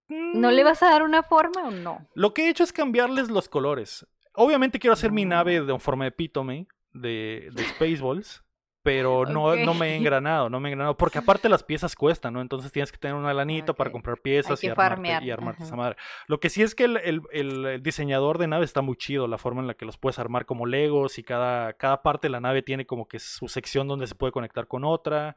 ¿No 0.09 0.51
le 0.51 0.63
vas 0.63 0.81
a 0.83 0.89
dar 0.89 1.03
una 1.03 1.21
forma 1.23 1.67
o 1.67 1.71
no? 1.71 2.07
Lo 2.15 2.33
que 2.33 2.45
he 2.45 2.49
hecho 2.49 2.63
es 2.63 2.73
cambiarles 2.73 3.29
los 3.29 3.47
colores. 3.47 4.07
Obviamente 4.33 4.79
quiero 4.79 4.93
hacer 4.93 5.11
mi 5.11 5.23
Ah. 5.23 5.27
nave 5.27 5.61
de 5.61 5.79
forma 5.79 6.05
de 6.05 6.09
epítome 6.09 6.67
de, 6.93 7.49
de 7.53 7.63
Spaceballs, 7.65 8.43
pero 8.91 9.25
no, 9.25 9.55
no 9.65 9.73
me 9.75 9.89
he 9.91 9.95
engranado, 9.95 10.49
no 10.49 10.59
me 10.59 10.69
he 10.69 10.71
engranado, 10.71 10.97
porque 10.97 11.19
aparte 11.19 11.47
las 11.47 11.61
piezas 11.63 11.95
cuestan, 11.95 12.33
¿no? 12.33 12.41
Entonces 12.41 12.71
tienes 12.71 12.91
que 12.91 12.97
tener 12.97 13.15
una 13.15 13.33
lanita 13.33 13.73
para 13.73 13.91
comprar 13.91 14.17
piezas 14.17 14.63
y, 14.63 14.67
armarte, 14.71 15.01
y 15.27 15.31
armarte 15.31 15.63
esa 15.63 15.75
madre. 15.75 15.95
Lo 16.27 16.39
que 16.39 16.49
sí 16.49 16.63
es 16.63 16.73
que 16.73 16.85
el, 16.85 16.97
el- 16.97 17.21
el- 17.31 17.83
diseñador 17.83 18.37
de 18.39 18.47
nave 18.47 18.65
está 18.65 18.81
muy 18.81 18.95
chido, 18.97 19.27
la 19.27 19.37
forma 19.37 19.61
en 19.61 19.67
la 19.67 19.75
que 19.75 19.85
los 19.85 19.97
puedes 19.97 20.17
armar 20.17 20.45
como 20.45 20.65
Legos 20.65 21.19
y 21.19 21.23
cada, 21.23 21.73
cada 21.73 22.01
parte 22.01 22.27
de 22.27 22.31
la 22.31 22.39
nave 22.39 22.61
tiene 22.63 22.85
como 22.85 23.07
que 23.07 23.19
su 23.19 23.47
sección 23.47 23.87
donde 23.87 24.07
se 24.07 24.15
puede 24.15 24.31
conectar 24.31 24.65
con 24.67 24.83
otra. 24.83 25.35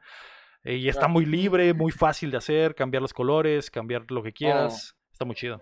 eh, 0.63 0.75
y 0.77 0.89
está 0.89 1.07
muy 1.07 1.25
libre, 1.25 1.73
muy 1.73 1.91
fácil 1.91 2.31
de 2.31 2.37
hacer, 2.37 2.73
cambiar 2.73 3.01
los 3.01 3.13
colores, 3.13 3.69
cambiar 3.69 4.09
lo 4.09 4.23
que 4.23 4.33
quieras. 4.33 4.95
Está 5.11 5.25
muy 5.25 5.35
chido. 5.35 5.59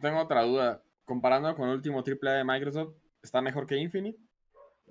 Tengo 0.00 0.20
otra 0.20 0.42
duda. 0.42 0.82
Comparando 1.04 1.54
con 1.54 1.68
el 1.68 1.74
último 1.76 2.02
AAA 2.06 2.32
de 2.38 2.44
Microsoft, 2.44 2.94
¿está 3.22 3.40
mejor 3.40 3.66
que 3.66 3.76
Infinite? 3.76 4.18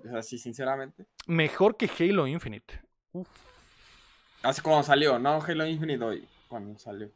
O 0.04 0.08
sea, 0.08 0.22
sí, 0.22 0.38
sinceramente. 0.38 1.06
Mejor 1.26 1.76
que 1.76 1.88
Halo 1.98 2.26
Infinite. 2.26 2.80
Uf. 3.12 3.28
Así 4.42 4.60
como 4.60 4.82
salió, 4.82 5.18
no 5.18 5.40
Halo 5.42 5.66
Infinite 5.66 6.04
hoy, 6.04 6.28
cuando 6.48 6.78
salió. 6.78 7.10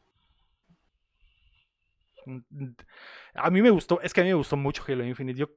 A 3.35 3.51
mí 3.51 3.63
me 3.63 3.71
gustó, 3.71 4.01
es 4.03 4.13
que 4.13 4.21
a 4.21 4.25
mí 4.25 4.31
me 4.31 4.35
gustó 4.35 4.57
mucho 4.57 4.83
Halo 4.87 5.05
Infinite. 5.05 5.39
Yo 5.39 5.49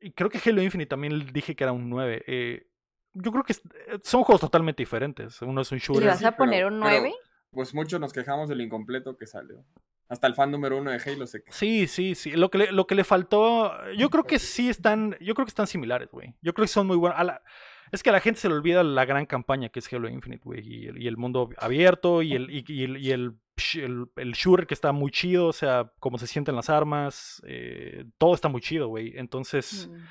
y 0.00 0.12
creo 0.12 0.30
que 0.30 0.40
Halo 0.44 0.62
Infinite 0.62 0.88
también 0.88 1.26
dije 1.32 1.54
que 1.54 1.64
era 1.64 1.72
un 1.72 1.88
9. 1.90 2.22
eh, 2.26 2.66
yo 3.12 3.32
creo 3.32 3.42
que 3.44 3.52
eh, 3.54 3.98
son 4.04 4.22
juegos 4.22 4.40
totalmente 4.40 4.82
diferentes. 4.82 5.42
Uno 5.42 5.60
es 5.62 5.72
un 5.72 5.78
¿Le 5.78 5.84
shooter. 5.84 6.06
vas 6.06 6.22
a 6.24 6.30
pero- 6.30 6.36
poner 6.36 6.64
un 6.66 6.80
pero- 6.80 7.00
9? 7.00 7.12
Pues 7.50 7.74
muchos 7.74 8.00
nos 8.00 8.12
quejamos 8.12 8.48
del 8.48 8.60
incompleto 8.60 9.16
que 9.16 9.26
salió. 9.26 9.64
Hasta 10.10 10.26
el 10.26 10.34
fan 10.34 10.50
número 10.50 10.76
uno 10.76 10.90
de 10.90 10.98
Halo 11.02 11.26
se 11.26 11.42
quejó. 11.42 11.56
Sí, 11.56 11.86
sí, 11.86 12.14
sí. 12.14 12.32
Lo 12.32 12.50
que 12.50 12.58
le, 12.58 12.72
lo 12.72 12.86
que 12.86 12.94
le 12.94 13.04
faltó, 13.04 13.72
yo 13.94 14.10
creo 14.10 14.24
que 14.24 14.38
sí 14.38 14.68
están, 14.68 15.16
yo 15.20 15.34
creo 15.34 15.46
que 15.46 15.50
están 15.50 15.66
similares, 15.68 16.10
güey. 16.10 16.34
Yo 16.42 16.52
creo 16.52 16.64
que 16.64 16.72
son 16.72 16.86
muy 16.86 16.96
buenos. 16.96 17.18
A 17.18 17.24
la- 17.24 17.42
es 17.92 18.02
que 18.02 18.10
a 18.10 18.12
la 18.12 18.20
gente 18.20 18.38
se 18.40 18.48
le 18.48 18.54
olvida 18.54 18.82
la 18.84 19.04
gran 19.04 19.24
campaña 19.26 19.68
que 19.68 19.78
es 19.78 19.92
Halo 19.92 20.08
Infinite, 20.08 20.42
güey. 20.44 20.60
Y 20.66 20.86
el, 20.88 21.00
y 21.02 21.06
el 21.08 21.16
mundo 21.16 21.48
abierto 21.58 22.22
y 22.22 22.34
el, 22.34 22.50
y, 22.50 22.64
y 22.68 22.84
el, 22.84 22.96
y 22.98 23.10
el, 23.12 23.32
sh- 23.56 23.82
el- 23.84 24.06
el 24.16 24.32
shooter 24.32 24.66
que 24.66 24.74
está 24.74 24.92
muy 24.92 25.10
chido, 25.12 25.46
o 25.46 25.52
sea, 25.52 25.92
cómo 26.00 26.18
se 26.18 26.26
sienten 26.26 26.54
las 26.56 26.68
armas, 26.70 27.40
eh, 27.46 28.04
todo 28.18 28.34
está 28.34 28.48
muy 28.48 28.60
chido, 28.60 28.88
güey. 28.88 29.12
Entonces, 29.16 29.88
Mm. 29.88 30.04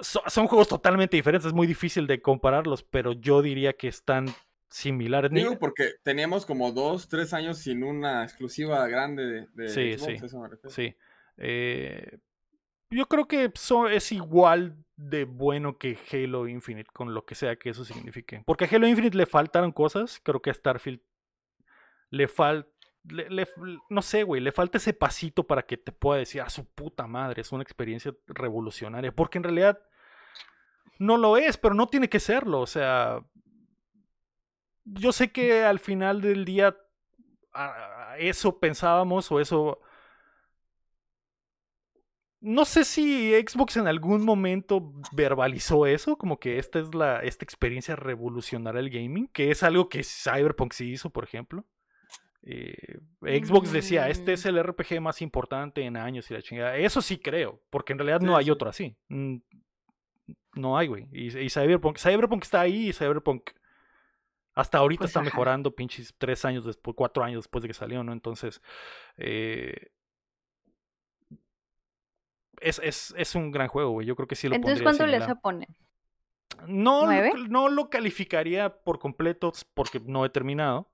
so- 0.00 0.22
son 0.26 0.46
juegos 0.46 0.68
totalmente 0.68 1.16
diferentes, 1.16 1.46
es 1.46 1.52
muy 1.52 1.66
difícil 1.66 2.06
de 2.06 2.20
compararlos, 2.22 2.82
pero 2.82 3.12
yo 3.12 3.42
diría 3.42 3.72
que 3.74 3.88
están 3.88 4.26
similares. 4.72 5.30
Ni- 5.30 5.40
Digo 5.40 5.58
porque 5.58 5.92
teníamos 6.02 6.46
como 6.46 6.72
dos, 6.72 7.08
tres 7.08 7.32
años 7.32 7.58
sin 7.58 7.84
una 7.84 8.24
exclusiva 8.24 8.86
grande 8.88 9.24
de, 9.24 9.46
de 9.52 9.68
Sí, 9.68 9.92
Xbox, 9.98 10.18
sí, 10.20 10.26
eso 10.26 10.40
me 10.40 10.48
refiero. 10.48 10.70
Sí. 10.70 10.96
Eh, 11.36 12.18
yo 12.90 13.06
creo 13.06 13.26
que 13.28 13.50
so- 13.54 13.88
es 13.88 14.10
igual 14.12 14.76
de 14.96 15.24
bueno 15.24 15.78
que 15.78 15.98
Halo 16.12 16.46
Infinite, 16.48 16.90
con 16.92 17.14
lo 17.14 17.24
que 17.24 17.34
sea 17.34 17.56
que 17.56 17.70
eso 17.70 17.84
signifique. 17.84 18.42
Porque 18.46 18.64
a 18.64 18.68
Halo 18.70 18.86
Infinite 18.86 19.16
le 19.16 19.26
faltaron 19.26 19.72
cosas, 19.72 20.20
creo 20.22 20.40
que 20.42 20.50
a 20.50 20.54
Starfield 20.54 21.00
le 22.10 22.28
falta... 22.28 22.68
no 23.88 24.02
sé, 24.02 24.22
güey, 24.22 24.40
le 24.42 24.52
falta 24.52 24.78
ese 24.78 24.92
pasito 24.92 25.46
para 25.46 25.62
que 25.62 25.76
te 25.76 25.90
pueda 25.90 26.18
decir, 26.20 26.40
a 26.42 26.50
su 26.50 26.66
puta 26.66 27.06
madre, 27.06 27.40
es 27.40 27.50
una 27.52 27.62
experiencia 27.62 28.14
revolucionaria. 28.26 29.10
Porque 29.12 29.38
en 29.38 29.44
realidad 29.44 29.80
no 30.98 31.16
lo 31.16 31.36
es, 31.36 31.56
pero 31.56 31.74
no 31.74 31.88
tiene 31.88 32.08
que 32.08 32.20
serlo. 32.20 32.60
O 32.60 32.66
sea, 32.66 33.18
yo 34.84 35.12
sé 35.12 35.30
que 35.32 35.64
al 35.64 35.78
final 35.78 36.20
del 36.20 36.44
día 36.44 36.76
a- 37.52 38.12
a 38.12 38.18
eso 38.18 38.58
pensábamos 38.58 39.30
o 39.32 39.40
eso... 39.40 39.80
No 42.40 42.64
sé 42.64 42.82
si 42.84 43.32
Xbox 43.34 43.76
en 43.76 43.86
algún 43.86 44.24
momento 44.24 44.92
verbalizó 45.12 45.86
eso, 45.86 46.16
como 46.16 46.40
que 46.40 46.58
esta 46.58 46.80
es 46.80 46.92
la 46.92 47.20
esta 47.20 47.44
experiencia 47.44 47.94
revolucionará 47.94 48.80
el 48.80 48.90
gaming, 48.90 49.28
que 49.28 49.52
es 49.52 49.62
algo 49.62 49.88
que 49.88 50.02
Cyberpunk 50.02 50.72
sí 50.72 50.90
hizo, 50.90 51.10
por 51.10 51.22
ejemplo. 51.22 51.64
Eh, 52.42 52.98
Xbox 53.20 53.70
decía, 53.70 54.08
este 54.08 54.32
es 54.32 54.44
el 54.44 54.60
RPG 54.60 55.00
más 55.00 55.22
importante 55.22 55.82
en 55.82 55.96
años 55.96 56.28
y 56.30 56.34
la 56.34 56.42
chingada. 56.42 56.76
Eso 56.76 57.00
sí 57.00 57.18
creo, 57.18 57.62
porque 57.70 57.92
en 57.92 58.00
realidad 58.00 58.20
no 58.20 58.36
hay 58.36 58.50
otro 58.50 58.68
así. 58.68 58.96
Mm, 59.08 59.36
No 60.56 60.76
hay, 60.76 60.88
güey. 60.88 61.06
Y, 61.12 61.38
y 61.38 61.48
Cyberpunk, 61.48 61.98
Cyberpunk 61.98 62.42
está 62.42 62.60
ahí 62.62 62.88
y 62.88 62.92
Cyberpunk 62.92 63.50
hasta 64.54 64.78
ahorita 64.78 65.00
Pues, 65.00 65.10
está 65.10 65.20
ajá. 65.20 65.30
mejorando, 65.30 65.74
pinches 65.74 66.14
tres 66.18 66.44
años 66.44 66.64
después, 66.64 66.94
cuatro 66.96 67.24
años 67.24 67.44
después 67.44 67.62
de 67.62 67.68
que 67.68 67.74
salió, 67.74 68.02
¿no? 68.04 68.12
Entonces, 68.12 68.60
eh, 69.16 69.90
es, 72.60 72.80
es, 72.82 73.14
es 73.16 73.34
un 73.34 73.50
gran 73.50 73.68
juego, 73.68 73.90
güey. 73.90 74.06
Yo 74.06 74.14
creo 74.16 74.28
que 74.28 74.36
sí 74.36 74.48
lo 74.48 74.54
Entonces, 74.56 74.82
¿cuánto 74.82 75.06
le 75.06 75.18
vas 75.18 75.28
similar. 75.28 75.36
a 75.38 75.40
poner? 75.40 75.68
No, 76.68 77.06
lo- 77.06 77.48
no 77.48 77.68
lo 77.68 77.90
calificaría 77.90 78.82
por 78.84 78.98
completo 78.98 79.52
porque 79.74 80.00
no 80.00 80.24
he 80.24 80.28
terminado. 80.30 80.88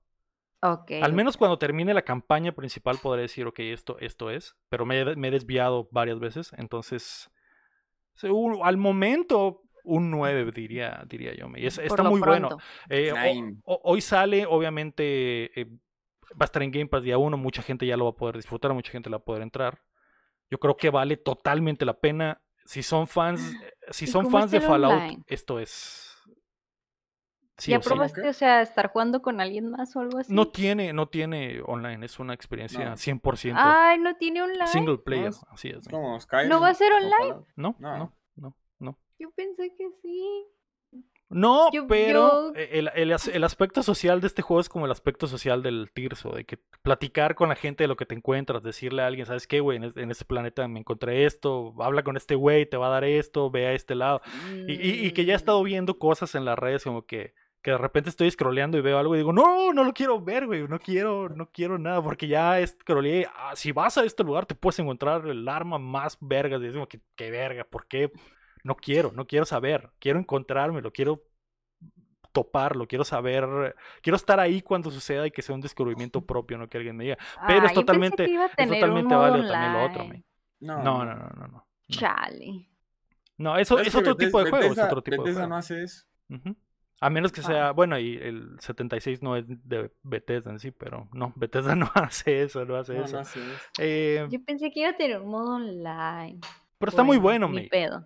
Ok. 0.61 0.91
Al 1.01 1.13
menos 1.13 1.37
cuando 1.37 1.57
termine 1.59 1.93
la 1.93 2.01
campaña 2.01 2.53
principal 2.53 2.97
podré 3.01 3.23
decir, 3.23 3.45
ok, 3.45 3.59
esto, 3.59 3.97
esto 3.99 4.29
es. 4.31 4.55
Pero 4.69 4.85
me, 4.85 4.99
he- 5.01 5.15
me 5.15 5.27
he 5.27 5.31
desviado 5.31 5.87
varias 5.91 6.19
veces. 6.19 6.51
Entonces, 6.57 7.29
al 8.63 8.77
momento, 8.77 9.63
un 9.89 10.11
9 10.11 10.51
diría, 10.53 11.03
diría 11.07 11.33
yo. 11.35 11.47
Y 11.55 11.65
es- 11.65 11.77
está 11.77 12.03
muy 12.03 12.19
bueno. 12.19 12.57
Eh, 12.89 13.11
hoy 13.65 14.01
sale, 14.01 14.45
obviamente, 14.45 15.59
eh, 15.59 15.65
va 16.31 16.41
a 16.41 16.45
estar 16.45 16.61
en 16.63 16.71
Game 16.71 16.87
Pass 16.87 17.03
día 17.03 17.17
uno, 17.17 17.37
mucha 17.37 17.61
gente 17.61 17.85
ya 17.85 17.97
lo 17.97 18.05
va 18.05 18.11
a 18.11 18.15
poder 18.15 18.35
disfrutar, 18.37 18.73
mucha 18.73 18.91
gente 18.91 19.09
la 19.09 19.17
va 19.17 19.21
a 19.21 19.25
poder 19.25 19.41
entrar. 19.41 19.81
Yo 20.51 20.59
creo 20.59 20.77
que 20.77 20.89
vale 20.89 21.17
totalmente 21.17 21.85
la 21.85 21.93
pena. 21.99 22.41
Si 22.65 22.83
son 22.83 23.07
fans, 23.07 23.53
eh, 23.63 23.73
si 23.91 24.05
¿Y 24.05 24.07
son 24.07 24.29
fans 24.29 24.51
de 24.51 24.61
Fallout, 24.61 24.93
online? 24.93 25.23
esto 25.27 25.59
es. 25.59 26.05
Sí 27.57 27.71
¿Ya 27.71 27.79
o 27.79 27.81
sí. 27.81 27.89
probaste, 27.89 28.25
o 28.27 28.31
sea, 28.33 28.61
estar 28.61 28.89
jugando 28.89 29.21
con 29.21 29.41
alguien 29.41 29.69
más 29.69 29.93
o 29.95 29.99
algo 29.99 30.19
así? 30.19 30.33
No 30.33 30.47
tiene, 30.47 30.93
no 30.93 31.09
tiene 31.09 31.61
online, 31.65 32.05
es 32.05 32.17
una 32.17 32.33
experiencia 32.33 32.91
No. 32.91 32.95
100% 32.95 33.53
Ay, 33.59 33.97
no 33.99 34.15
tiene 34.15 34.41
online. 34.41 34.67
single 34.67 34.97
player, 34.99 35.27
es- 35.27 35.45
así 35.49 35.67
es. 35.67 35.77
Es 35.79 35.87
güey. 35.89 36.01
como 36.01 36.17
Skyrim. 36.21 36.47
¿No 36.49 36.61
va 36.61 36.69
a 36.69 36.73
ser 36.73 36.93
online? 36.93 37.27
No, 37.29 37.45
No. 37.57 37.75
no, 37.79 37.91
no, 37.91 37.97
no. 37.97 38.13
Yo 39.19 39.29
pensé 39.31 39.73
que 39.75 39.89
sí. 40.01 40.45
No, 41.31 41.69
Yo- 41.71 41.85
pero 41.85 42.53
yo- 42.53 42.59
eh, 42.59 42.69
el, 42.79 42.89
el 42.95 43.11
el 43.33 43.43
aspecto 43.43 43.83
social 43.83 44.19
de 44.19 44.25
este 44.25 44.41
juego 44.41 44.61
es 44.61 44.69
como 44.69 44.85
el 44.87 44.91
aspecto 44.91 45.27
social 45.27 45.61
del 45.61 45.91
Tirso, 45.93 46.31
de 46.31 46.43
que 46.45 46.57
platicar 46.81 47.35
con 47.35 47.49
la 47.49 47.55
gente 47.55 47.83
de 47.83 47.87
lo 47.87 47.95
que 47.95 48.07
te 48.07 48.15
encuentras, 48.15 48.63
decirle 48.63 49.03
a 49.03 49.07
alguien, 49.07 49.27
¿sabes 49.27 49.45
qué, 49.45 49.59
güey? 49.59 49.77
En, 49.77 49.83
es- 49.83 49.97
en 49.97 50.09
este 50.09 50.25
planeta 50.25 50.67
me 50.67 50.79
encontré 50.79 51.25
esto, 51.25 51.75
habla 51.79 52.01
con 52.03 52.17
este 52.17 52.33
güey, 52.33 52.67
te 52.67 52.77
va 52.77 52.87
a 52.87 52.91
dar 52.91 53.03
esto, 53.03 53.51
ve 53.51 53.67
a 53.67 53.73
este 53.73 53.93
lado. 53.93 54.21
Y, 54.67 54.73
y- 54.73 55.05
y 55.05 55.11
que 55.11 55.25
ya 55.25 55.33
he 55.33 55.35
estado 55.35 55.61
viendo 55.61 55.99
cosas 55.99 56.33
en 56.33 56.45
las 56.45 56.57
redes 56.57 56.83
como 56.83 57.05
que, 57.05 57.35
que 57.61 57.71
de 57.71 57.77
repente 57.77 58.09
estoy 58.09 58.31
scrolleando 58.31 58.79
y 58.79 58.81
veo 58.81 58.97
algo 58.97 59.13
y 59.13 59.19
digo, 59.19 59.31
no, 59.31 59.71
no 59.71 59.83
lo 59.83 59.93
quiero 59.93 60.19
ver, 60.19 60.47
güey, 60.47 60.67
no 60.67 60.79
quiero, 60.79 61.29
no 61.29 61.51
quiero 61.51 61.77
nada, 61.77 62.01
porque 62.01 62.27
ya 62.27 62.65
scrolleé, 62.65 63.27
ah, 63.35 63.55
si 63.55 63.71
vas 63.71 63.99
a 63.99 64.03
este 64.03 64.23
lugar 64.23 64.47
te 64.47 64.55
puedes 64.55 64.79
encontrar 64.79 65.27
el 65.27 65.47
arma 65.47 65.77
más 65.77 66.17
verga, 66.21 66.57
y 66.57 66.61
digo, 66.69 66.87
¿qué, 66.87 67.01
qué 67.15 67.29
verga? 67.29 67.65
¿Por 67.65 67.85
qué? 67.85 68.11
No 68.63 68.75
quiero, 68.75 69.11
no 69.13 69.25
quiero 69.27 69.45
saber, 69.45 69.89
quiero 69.99 70.19
encontrármelo, 70.19 70.91
quiero 70.91 71.23
toparlo, 72.31 72.87
quiero 72.87 73.03
saber, 73.03 73.75
quiero 74.01 74.15
estar 74.15 74.39
ahí 74.39 74.61
cuando 74.61 74.91
suceda 74.91 75.25
y 75.25 75.31
que 75.31 75.41
sea 75.41 75.55
un 75.55 75.61
descubrimiento 75.61 76.21
propio, 76.21 76.57
no 76.57 76.69
que 76.69 76.77
alguien 76.77 76.95
me 76.95 77.03
diga. 77.05 77.17
Pero 77.47 77.61
Ah, 77.63 77.65
es 77.67 77.73
totalmente- 77.73 78.25
Es 78.57 78.69
totalmente 78.69 79.15
válido 79.15 79.47
también 79.51 79.73
lo 79.73 79.83
otro, 79.85 80.05
me. 80.05 80.23
No, 80.59 80.83
No, 80.83 81.05
no, 81.05 81.15
no, 81.15 81.29
no, 81.29 81.47
no. 81.47 81.67
Chale. 81.89 82.69
No, 83.37 83.57
eso 83.57 83.79
es, 83.79 83.95
otro 83.95 84.13
Bethesda- 84.13 84.25
tipo 84.25 84.43
de 84.43 84.49
juego, 84.49 84.65
es 84.65 84.69
Bethesda- 84.71 84.85
otro 84.87 85.01
tipo 85.01 85.15
de 85.15 85.29
Bethesda 85.29 85.39
juego. 85.41 85.49
no 85.49 85.55
hace 85.57 85.83
eso. 85.83 86.05
A 87.01 87.09
menos 87.09 87.31
que 87.31 87.39
Ah. 87.39 87.43
sea, 87.45 87.71
bueno, 87.71 87.97
y 87.97 88.17
el 88.17 88.57
76 88.59 89.23
no 89.23 89.37
es 89.37 89.45
de 89.47 89.89
Bethesda 90.03 90.51
en 90.51 90.59
sí, 90.59 90.71
pero 90.71 91.07
no, 91.13 91.31
Bethesda 91.37 91.73
no 91.75 91.89
hace 91.95 92.43
eso, 92.43 92.65
no 92.65 92.75
hace 92.75 92.93
No, 92.93 93.05
eso. 93.05 93.13
no 93.15 93.19
hace 93.21 93.39
eso. 93.39 93.59
Eh, 93.79 94.27
Yo 94.29 94.43
pensé 94.45 94.69
que 94.71 94.81
iba 94.81 94.89
a 94.89 94.97
tener 94.97 95.21
un 95.21 95.29
modo 95.31 95.55
online. 95.55 96.39
pero 96.77 96.89
está 96.89 97.03
muy 97.03 97.17
bueno, 97.17 97.47
May. 97.47 97.69
pedo. 97.69 98.05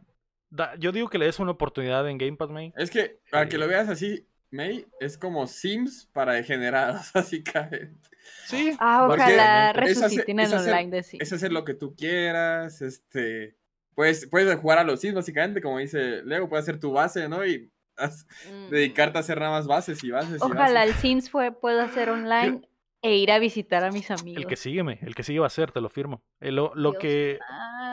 Da- 0.56 0.76
yo 0.78 0.92
digo 0.92 1.10
que 1.10 1.18
le 1.18 1.26
des 1.26 1.40
una 1.40 1.52
oportunidad 1.52 2.08
en 2.10 2.18
Game 2.18 2.38
Pass, 2.38 2.50
May. 2.50 2.74
Es 2.78 2.92
que, 2.92 3.20
para 3.32 3.48
que 3.50 3.56
Eh. 3.56 3.60
lo 3.60 3.68
veas 3.68 3.90
así, 3.90 4.28
May, 4.52 4.86
es 5.00 5.18
como 5.18 5.48
Sims 5.48 6.08
para 6.14 6.34
degenerados, 6.34 7.12
básicamente. 7.14 8.08
Sí. 8.46 8.76
Ah, 8.80 9.06
Porque 9.08 9.24
ojalá 9.24 9.74
resuciten 9.74 10.40
el 10.40 10.54
online 10.54 10.90
de 10.92 11.04
sí. 11.04 11.18
Es 11.20 11.34
hacer 11.34 11.52
lo 11.52 11.64
que 11.66 11.74
tú 11.74 11.96
quieras, 11.96 12.82
este... 12.82 13.56
Puedes, 13.96 14.28
puedes 14.28 14.56
jugar 14.58 14.80
a 14.80 14.84
los 14.84 15.02
Sims, 15.02 15.16
básicamente, 15.16 15.62
como 15.62 15.78
dice 15.80 16.24
Lego, 16.24 16.50
puedes 16.50 16.64
hacer 16.64 16.80
tu 16.80 16.92
base, 16.94 17.28
¿no? 17.30 17.46
Y 17.46 17.70
Mm. 17.96 18.70
dedicarte 18.72 19.20
a 19.20 19.22
hacer 19.22 19.40
nada 19.40 19.52
más 19.52 19.68
bases 19.68 20.04
y 20.04 20.10
bases 20.10 20.42
y 20.42 20.44
Ojalá 20.44 20.72
bases. 20.74 20.90
el 20.90 20.94
Sims 20.96 21.30
fue, 21.30 21.52
pueda 21.52 21.84
hacer 21.84 22.10
online 22.10 22.68
e 23.04 23.18
ir 23.18 23.32
a 23.32 23.38
visitar 23.38 23.84
a 23.84 23.92
mis 23.92 24.10
amigos. 24.10 24.42
El 24.42 24.48
que 24.48 24.56
sígueme, 24.56 24.98
el 25.04 25.14
que 25.14 25.22
sigue 25.22 25.40
va 25.40 25.46
a 25.46 25.52
ser, 25.52 25.72
te 25.72 25.80
lo 25.80 25.90
firmo. 25.90 26.24
Eh, 26.42 26.52
lo 26.52 26.72
lo 26.74 26.94
que. 26.94 27.38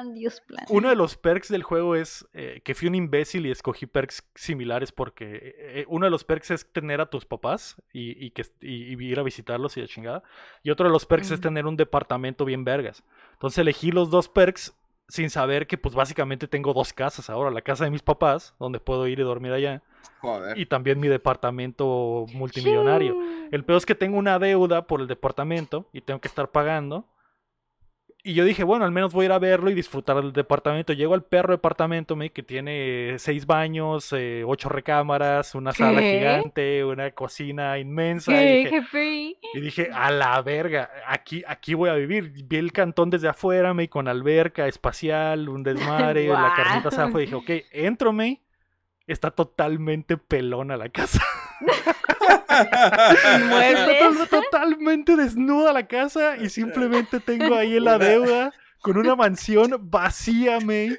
Plan, 0.03 0.15
Dios 0.15 0.41
plan. 0.41 0.65
Uno 0.69 0.89
de 0.89 0.97
los 0.97 1.17
perks 1.17 1.49
del 1.49 1.63
juego 1.63 1.95
es 1.95 2.27
eh, 2.33 2.61
que 2.65 2.75
fui 2.75 2.89
un 2.89 2.95
imbécil 2.95 3.47
y 3.47 3.51
escogí 3.51 3.87
perks 3.87 4.25
similares 4.35 4.93
porque 4.93 5.55
eh, 5.59 5.85
uno 5.89 6.07
de 6.07 6.11
los 6.11 6.25
perks 6.25 6.51
es 6.51 6.73
tener 6.73 7.01
a 7.01 7.07
tus 7.07 7.25
papás 7.25 7.77
y, 7.93 8.25
y 8.25 8.31
que, 8.31 8.45
y, 8.61 8.95
y 8.95 9.07
ir 9.07 9.19
a 9.19 9.23
visitarlos 9.23 9.77
y 9.77 9.81
de 9.81 9.89
chingada. 9.89 10.23
Y 10.63 10.71
otro 10.71 10.87
de 10.87 10.93
los 10.93 11.07
perks 11.07 11.31
es 11.31 11.41
tener 11.41 11.67
un 11.67 11.77
departamento 11.77 12.45
bien 12.45 12.65
vergas. 12.65 13.03
Entonces 13.33 13.59
elegí 13.59 13.91
los 13.91 14.11
dos 14.11 14.29
perks 14.29 14.75
sin 15.09 15.29
saber 15.29 15.67
que 15.67 15.77
pues 15.77 15.95
básicamente 15.95 16.47
tengo 16.47 16.73
dos 16.73 16.93
casas 16.93 17.29
ahora. 17.29 17.51
La 17.51 17.63
casa 17.63 17.85
de 17.85 17.91
mis 17.91 18.03
papás, 18.03 18.55
donde 18.59 18.79
puedo 18.79 19.07
ir 19.09 19.19
y 19.19 19.23
dormir 19.23 19.53
allá. 19.53 19.83
Joder. 20.21 20.57
Y 20.57 20.67
también 20.67 21.01
mi 21.01 21.09
departamento 21.09 22.27
multimillonario. 22.33 23.15
Sí. 23.15 23.49
El 23.51 23.65
peor 23.65 23.79
es 23.79 23.87
que 23.87 23.95
tengo 23.95 24.19
una 24.19 24.39
deuda 24.39 24.87
por 24.87 25.01
el 25.01 25.09
departamento 25.09 25.87
y 25.93 26.01
tengo 26.01 26.21
que 26.21 26.29
estar 26.29 26.51
pagando. 26.51 27.07
Y 28.23 28.35
yo 28.35 28.45
dije, 28.45 28.65
bueno, 28.65 28.85
al 28.85 28.93
menos 28.93 29.13
voy 29.15 29.25
a 29.25 29.27
ir 29.27 29.33
a 29.33 29.39
verlo 29.39 29.71
y 29.71 29.75
disfrutar 29.75 30.17
del 30.17 30.33
departamento. 30.33 30.93
Llego 30.93 31.15
al 31.15 31.23
perro 31.25 31.53
departamento, 31.55 32.17
me, 32.17 32.31
que 32.31 32.43
tiene 32.43 33.15
seis 33.19 33.47
baños, 33.47 34.13
eh, 34.13 34.43
ocho 34.47 34.69
recámaras, 34.69 35.55
una 35.55 35.73
sala 35.73 36.03
gigante, 36.03 36.85
una 36.85 37.11
cocina 37.13 37.79
inmensa. 37.79 38.33
Y 38.33 38.35
¿Qué, 38.35 38.57
dije, 38.59 38.71
jefe? 38.83 39.37
y 39.55 39.61
dije, 39.61 39.91
a 39.93 40.11
la 40.11 40.41
verga, 40.43 40.91
aquí, 41.07 41.43
aquí 41.47 41.73
voy 41.73 41.89
a 41.89 41.95
vivir. 41.95 42.31
Vi 42.45 42.57
el 42.57 42.73
cantón 42.73 43.09
desde 43.09 43.29
afuera, 43.29 43.73
me, 43.73 43.89
con 43.89 44.07
alberca 44.07 44.67
espacial, 44.67 45.49
un 45.49 45.63
desmadre, 45.63 46.27
la 46.29 46.35
Guau. 46.41 46.57
carnita 46.57 46.89
asada. 46.89 47.09
Dije, 47.19 47.35
ok, 47.35 47.51
entro, 47.73 48.13
me. 48.13 48.41
Está 49.13 49.31
totalmente 49.31 50.17
pelona 50.17 50.77
la 50.77 50.89
casa. 50.89 51.23
Está 52.51 54.27
totalmente 54.29 55.17
desnuda 55.17 55.73
la 55.73 55.87
casa 55.87 56.37
y 56.37 56.49
simplemente 56.49 57.21
tengo 57.21 57.55
ahí 57.55 57.77
en 57.77 57.85
la 57.85 57.99
deuda 57.99 58.53
con 58.81 58.97
una 58.97 59.15
mansión 59.15 59.77
vacía, 59.91 60.59
me. 60.61 60.99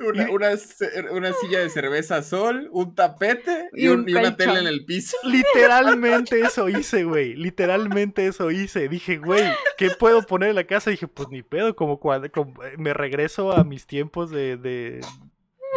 Una, 0.00 0.30
una 0.30 0.56
ce- 0.56 0.90
una 1.12 1.32
silla 1.34 1.60
de 1.60 1.70
cerveza 1.70 2.22
sol, 2.22 2.68
un 2.72 2.94
tapete 2.94 3.68
y, 3.72 3.84
Y 3.84 3.88
un- 3.88 4.00
un 4.00 4.08
y 4.08 4.14
una 4.14 4.36
tele 4.36 4.58
en 4.58 4.66
el 4.66 4.84
piso. 4.84 5.16
Literalmente 5.22 6.40
eso 6.40 6.68
hice, 6.68 7.04
güey. 7.04 7.34
Literalmente 7.36 8.26
eso 8.26 8.50
hice. 8.50 8.88
Dije, 8.88 9.18
güey, 9.18 9.44
¿qué 9.78 9.90
puedo 9.90 10.22
poner 10.22 10.48
en 10.50 10.56
la 10.56 10.64
casa? 10.64 10.90
dije, 10.90 11.06
pues 11.06 11.28
ni 11.28 11.42
pedo, 11.42 11.76
como 11.76 12.00
cuando 12.00 12.30
como- 12.32 12.54
me 12.78 12.94
regreso 12.94 13.52
a 13.52 13.62
mis 13.62 13.86
tiempos 13.86 14.30
de, 14.30 14.56
de, 14.56 15.00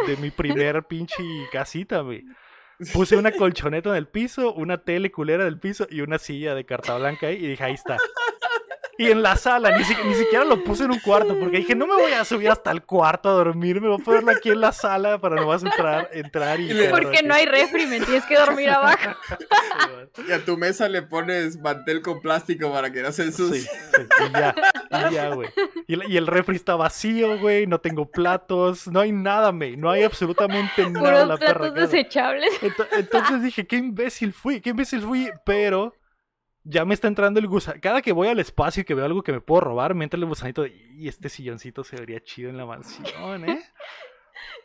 de 0.06 0.16
mi 0.16 0.30
primer 0.30 0.82
pinche 0.88 1.22
casita, 1.52 2.00
güey. 2.00 2.24
Puse 2.92 3.16
una 3.16 3.32
colchoneta 3.32 3.90
en 3.90 3.96
el 3.96 4.08
piso, 4.08 4.52
una 4.52 4.78
tele 4.82 5.10
culera 5.10 5.44
del 5.44 5.60
piso 5.60 5.86
y 5.88 6.00
una 6.00 6.18
silla 6.18 6.54
de 6.54 6.66
carta 6.66 6.96
blanca 6.98 7.28
ahí 7.28 7.36
y 7.36 7.48
dije, 7.48 7.64
ahí 7.64 7.74
está. 7.74 7.96
Y 8.96 9.10
en 9.10 9.22
la 9.22 9.36
sala, 9.36 9.76
ni, 9.76 9.84
si- 9.84 9.96
ni 10.06 10.14
siquiera 10.14 10.44
lo 10.44 10.62
puse 10.62 10.84
en 10.84 10.92
un 10.92 11.00
cuarto, 11.00 11.36
porque 11.38 11.58
dije, 11.58 11.74
no 11.74 11.86
me 11.86 11.94
voy 11.94 12.12
a 12.12 12.24
subir 12.24 12.48
hasta 12.50 12.70
el 12.70 12.82
cuarto 12.82 13.28
a 13.28 13.32
dormir, 13.32 13.80
me 13.80 13.88
voy 13.88 14.00
a 14.00 14.04
ponerlo 14.04 14.30
aquí 14.30 14.50
en 14.50 14.60
la 14.60 14.70
sala 14.72 15.18
para 15.18 15.36
nomás 15.36 15.64
entrar, 15.64 16.08
entrar 16.12 16.60
y... 16.60 16.70
Porque 16.90 17.22
no 17.22 17.34
hay 17.34 17.46
refri, 17.46 17.86
me 17.86 18.00
tienes 18.00 18.24
que 18.26 18.36
dormir 18.38 18.70
abajo. 18.70 19.10
Y 20.28 20.32
a 20.32 20.44
tu 20.44 20.56
mesa 20.56 20.88
le 20.88 21.02
pones 21.02 21.58
mantel 21.60 22.02
con 22.02 22.20
plástico 22.20 22.72
para 22.72 22.92
que 22.92 23.02
no 23.02 23.10
se 23.12 23.24
ensucie. 23.24 23.62
sí, 23.62 24.02
y 24.28 24.32
ya, 24.32 24.54
y 25.10 25.14
ya, 25.14 25.28
güey. 25.30 25.48
Y, 25.88 25.94
el- 25.94 26.10
y 26.12 26.16
el 26.16 26.26
refri 26.26 26.56
está 26.56 26.76
vacío, 26.76 27.38
güey, 27.38 27.66
no 27.66 27.80
tengo 27.80 28.08
platos, 28.10 28.86
no 28.86 29.00
hay 29.00 29.10
nada, 29.12 29.50
güey, 29.50 29.76
no 29.76 29.90
hay 29.90 30.02
absolutamente 30.04 30.82
nada 30.82 30.86
en 30.88 30.94
Puros 30.94 31.28
la 31.28 31.36
perra 31.36 31.54
platos 31.60 31.74
casa. 31.74 31.86
desechables. 31.86 32.62
Ento- 32.62 32.86
Entonces 32.92 33.42
dije, 33.42 33.66
qué 33.66 33.76
imbécil 33.76 34.32
fui, 34.32 34.60
qué 34.60 34.70
imbécil 34.70 35.02
fui, 35.02 35.30
pero 35.44 35.94
ya 36.64 36.84
me 36.84 36.94
está 36.94 37.08
entrando 37.08 37.38
el 37.40 37.46
gusanito. 37.46 37.80
Cada 37.82 38.02
que 38.02 38.12
voy 38.12 38.28
al 38.28 38.40
espacio 38.40 38.80
y 38.80 38.84
que 38.84 38.94
veo 38.94 39.04
algo 39.04 39.22
que 39.22 39.32
me 39.32 39.40
puedo 39.40 39.60
robar, 39.60 39.94
me 39.94 40.04
entra 40.04 40.18
el 40.18 40.26
gusanito 40.26 40.62
de, 40.62 40.70
y 40.96 41.08
este 41.08 41.28
silloncito 41.28 41.84
se 41.84 41.96
vería 41.96 42.20
chido 42.22 42.50
en 42.50 42.56
la 42.56 42.66
mansión, 42.66 43.48
¿eh? 43.48 43.62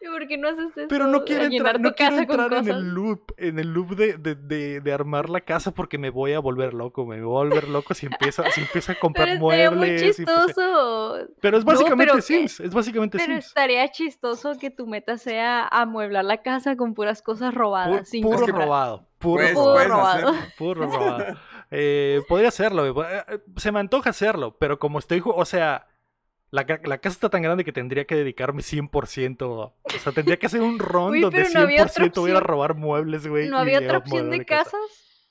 ¿Y 0.02 0.08
por 0.08 0.28
qué 0.28 0.38
no 0.38 0.48
haces 0.50 0.76
eso? 0.76 0.88
Pero 0.90 1.08
no 1.08 1.24
quiero 1.26 1.44
entrar, 1.44 1.80
no 1.80 1.94
quiero 1.94 2.18
entrar 2.18 2.54
en 2.54 2.68
el 2.70 2.90
loop, 2.90 3.34
en 3.38 3.60
el 3.60 3.72
loop 3.74 3.96
de, 3.96 4.18
de, 4.18 4.34
de, 4.36 4.82
de 4.82 4.94
armar 4.94 5.30
la 5.30 5.42
casa 5.42 5.72
porque 5.72 5.98
me 5.98 6.10
voy 6.10 6.34
a 6.34 6.40
volver 6.40 6.74
loco, 6.74 7.06
me 7.06 7.22
voy 7.22 7.36
a 7.36 7.50
volver 7.50 7.68
loco 7.68 7.94
si 7.94 8.06
empiezo, 8.08 8.44
si 8.52 8.62
empiezo 8.62 8.94
a 8.94 8.96
comprar 9.00 9.28
Pero 9.28 9.40
muy 9.40 9.56
muebles. 9.58 10.18
empiezo- 10.20 10.36
chistoso. 10.48 11.18
Pero 11.42 11.58
es 11.58 11.66
No, 11.66 11.72
básicamente 11.72 12.12
pero- 12.14 12.22
Sims, 12.22 12.60
es 12.62 12.74
básicamente 12.74 13.18
Pero 13.20 13.34
Sims. 13.34 13.46
estaría 13.48 13.90
chistoso 13.92 14.58
que 14.58 14.70
tu 14.72 14.88
meta 14.88 15.18
sea 15.18 15.68
amueblar 15.68 16.26
la 16.26 16.42
casa 16.42 16.76
con 16.76 16.94
puras 16.94 17.22
cosas 17.22 17.54
Pu- 17.54 17.58
robadas. 17.58 18.10
sin 18.10 18.24
puro 18.24 18.40
comprar. 18.40 18.62
robado, 18.64 19.08
puro 19.20 19.44
Pues, 19.44 19.54
Puro 19.54 19.84
robado. 19.86 20.34
Puro 20.58 20.86
robado. 20.88 21.26
Eh, 21.72 22.22
podría 22.28 22.50
hacerlo. 22.50 22.86
Eh, 22.86 23.24
eh, 23.28 23.40
Se 23.58 23.72
me 23.72 23.80
antoja 23.80 24.10
hacerlo, 24.10 24.58
pero 24.60 24.80
como 24.80 25.00
estoy, 25.00 25.22
o 25.24 25.46
sea, 25.46 25.88
la, 26.52 26.66
la 26.84 26.98
casa 26.98 27.14
está 27.14 27.30
tan 27.30 27.42
grande 27.42 27.64
que 27.64 27.72
tendría 27.72 28.06
que 28.06 28.16
dedicarme 28.16 28.62
100%. 28.62 29.42
O 29.42 29.74
sea, 30.02 30.12
tendría 30.12 30.38
que 30.38 30.48
hacer 30.48 30.62
un 30.62 30.80
ron 30.80 31.12
Uy, 31.12 31.22
donde 31.22 31.48
no 31.54 31.62
había 31.62 31.84
otra 31.84 32.06
100% 32.06 32.16
voy 32.16 32.32
a 32.32 32.40
robar 32.40 32.76
muebles, 32.76 33.28
güey. 33.28 33.50
¿No 33.50 33.58
había 33.58 33.80
otra 33.80 34.00
opción 34.00 34.30
de 34.30 34.40
la 34.40 34.46
casa. 34.46 34.78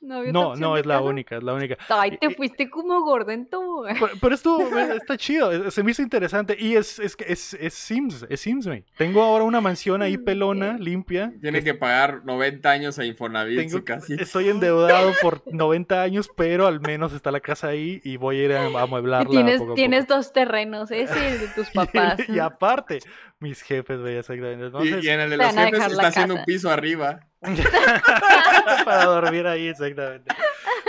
No, 0.00 0.54
No, 0.56 0.76
es 0.76 0.86
la 0.86 1.00
única, 1.00 1.36
es 1.36 1.42
la 1.42 1.54
única. 1.54 1.76
Ay, 1.88 2.16
te 2.18 2.30
fuiste 2.30 2.70
como 2.70 3.00
gordento. 3.02 3.82
Pero, 3.98 4.08
pero 4.20 4.34
esto 4.34 4.60
eh, 4.78 4.96
está 4.96 5.16
chido, 5.16 5.50
eh, 5.52 5.70
se 5.70 5.82
me 5.82 5.90
hizo 5.90 6.02
interesante. 6.02 6.56
Y 6.58 6.76
es, 6.76 6.98
es, 6.98 7.16
que 7.16 7.24
es, 7.32 7.54
es 7.54 7.74
Sims, 7.74 8.24
es 8.28 8.40
Sims, 8.40 8.66
güey. 8.66 8.84
Tengo 8.96 9.22
ahora 9.22 9.44
una 9.44 9.60
mansión 9.60 10.00
ahí 10.02 10.16
Mm, 10.18 10.24
pelona, 10.24 10.78
limpia. 10.78 11.32
Tiene 11.40 11.62
que 11.64 11.74
pagar 11.74 12.24
90 12.24 12.70
años 12.70 12.98
a 12.98 13.04
Infonavit 13.04 13.58
en 13.58 13.66
Tengo- 13.68 13.78
su 13.78 13.84
casita. 13.84 14.22
estoy 14.22 14.48
endeudado 14.48 15.12
por 15.20 15.42
90 15.52 16.00
años, 16.02 16.30
pero 16.36 16.66
al 16.66 16.80
menos 16.80 17.12
está 17.12 17.30
la 17.30 17.40
casa 17.40 17.68
ahí 17.68 18.00
y 18.04 18.16
voy 18.16 18.38
a 18.40 18.44
ir 18.44 18.52
a, 18.52 18.68
Y 18.70 18.76
amueblarla. 18.76 19.30
tienes, 19.30 19.58
poco 19.60 19.72
a 19.72 19.74
tienes 19.74 20.04
poco. 20.06 20.14
dos 20.16 20.32
terrenos, 20.32 20.90
ese 20.90 21.18
y 21.18 21.32
el 21.32 21.40
de 21.40 21.48
tus 21.48 21.70
papás. 21.74 22.18
Y, 22.28 22.32
y 22.36 22.38
aparte, 22.38 23.00
mis 23.40 23.62
jefes, 23.62 24.00
güey, 24.00 24.16
exactamente. 24.16 24.64
Y, 24.64 24.66
Entonces, 24.66 25.04
y 25.04 25.08
en 25.08 25.20
el 25.20 25.30
de 25.30 25.36
los 25.36 25.54
jefes 25.54 25.86
está 25.86 26.06
haciendo 26.08 26.34
un 26.34 26.44
piso 26.44 26.70
arriba. 26.70 27.20
para 28.84 29.04
dormir 29.04 29.46
ahí, 29.46 29.68
exactamente. 29.68 30.34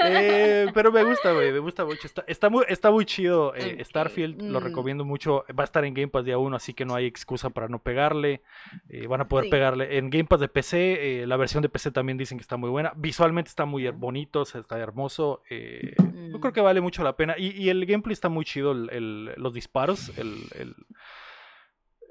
Eh, 0.04 0.68
pero 0.74 0.92
me 0.92 1.04
gusta, 1.04 1.34
güey, 1.34 1.52
me 1.52 1.60
gusta 1.60 1.84
mucho. 1.86 2.08
Está, 2.08 2.24
está, 2.26 2.50
muy, 2.50 2.64
está 2.70 2.90
muy 2.90 3.06
chido. 3.06 3.54
eh, 3.56 3.84
Starfield, 3.84 4.42
lo 4.42 4.62
mm. 4.62 4.64
recomiendo 4.64 5.06
mucho. 5.06 5.44
Va 5.58 5.64
a 5.64 5.66
estar 5.66 5.84
en 5.86 5.94
Game 5.94 6.08
Pass 6.08 6.26
día 6.26 6.38
1, 6.38 6.56
así 6.56 6.74
que 6.74 6.86
no 6.86 6.96
hay 6.96 7.06
excusa 7.06 7.50
para 7.50 7.68
no 7.68 7.80
pegarle. 7.80 8.42
Eh, 8.88 9.08
van 9.08 9.22
a 9.22 9.28
poder 9.28 9.46
Sí. 9.46 9.52
pegarle. 9.52 9.98
En 9.98 10.10
Game 10.10 10.24
Pass 10.26 10.40
de 10.40 10.48
PC, 10.48 11.22
eh, 11.22 11.28
la 11.28 11.38
versión 11.38 11.62
de 11.62 11.70
PC 11.70 11.92
también 11.92 12.18
dicen 12.18 12.38
que 12.38 12.44
está 12.44 12.56
muy 12.58 12.70
buena. 12.70 12.94
Visualmente 12.96 13.50
está 13.50 13.66
muy 13.66 13.88
bonito, 13.90 14.42
o 14.42 14.46
sea, 14.46 14.62
está 14.62 14.80
hermoso. 14.80 15.44
eh, 15.50 15.94
yo 15.98 16.38
Mm. 16.38 16.42
creo 16.42 16.54
que 16.54 16.62
vale 16.62 16.82
mucho 16.82 17.04
la 17.04 17.16
pena. 17.18 17.36
Y, 17.38 17.50
y 17.52 17.70
el 17.70 17.86
gameplay 17.86 18.14
está 18.14 18.30
muy 18.30 18.46
chido, 18.46 18.72
el- 18.72 18.90
el- 18.92 19.34
los 19.38 19.54
disparos, 19.54 20.12
el... 20.18 20.36
el- 20.58 20.76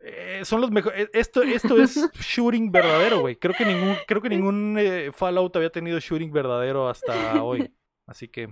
eh, 0.03 0.41
son 0.45 0.61
los 0.61 0.71
mejores. 0.71 1.09
Esto, 1.13 1.43
esto 1.43 1.81
es 1.81 1.97
shooting 2.21 2.71
verdadero, 2.71 3.21
güey. 3.21 3.37
Creo 3.37 3.55
que 3.55 3.65
ningún, 3.65 3.97
creo 4.07 4.23
que 4.23 4.29
ningún 4.29 4.77
eh, 4.79 5.11
Fallout 5.13 5.55
había 5.57 5.71
tenido 5.71 5.99
shooting 5.99 6.33
verdadero 6.33 6.89
hasta 6.89 7.43
hoy. 7.43 7.73
Así 8.07 8.29
que. 8.29 8.49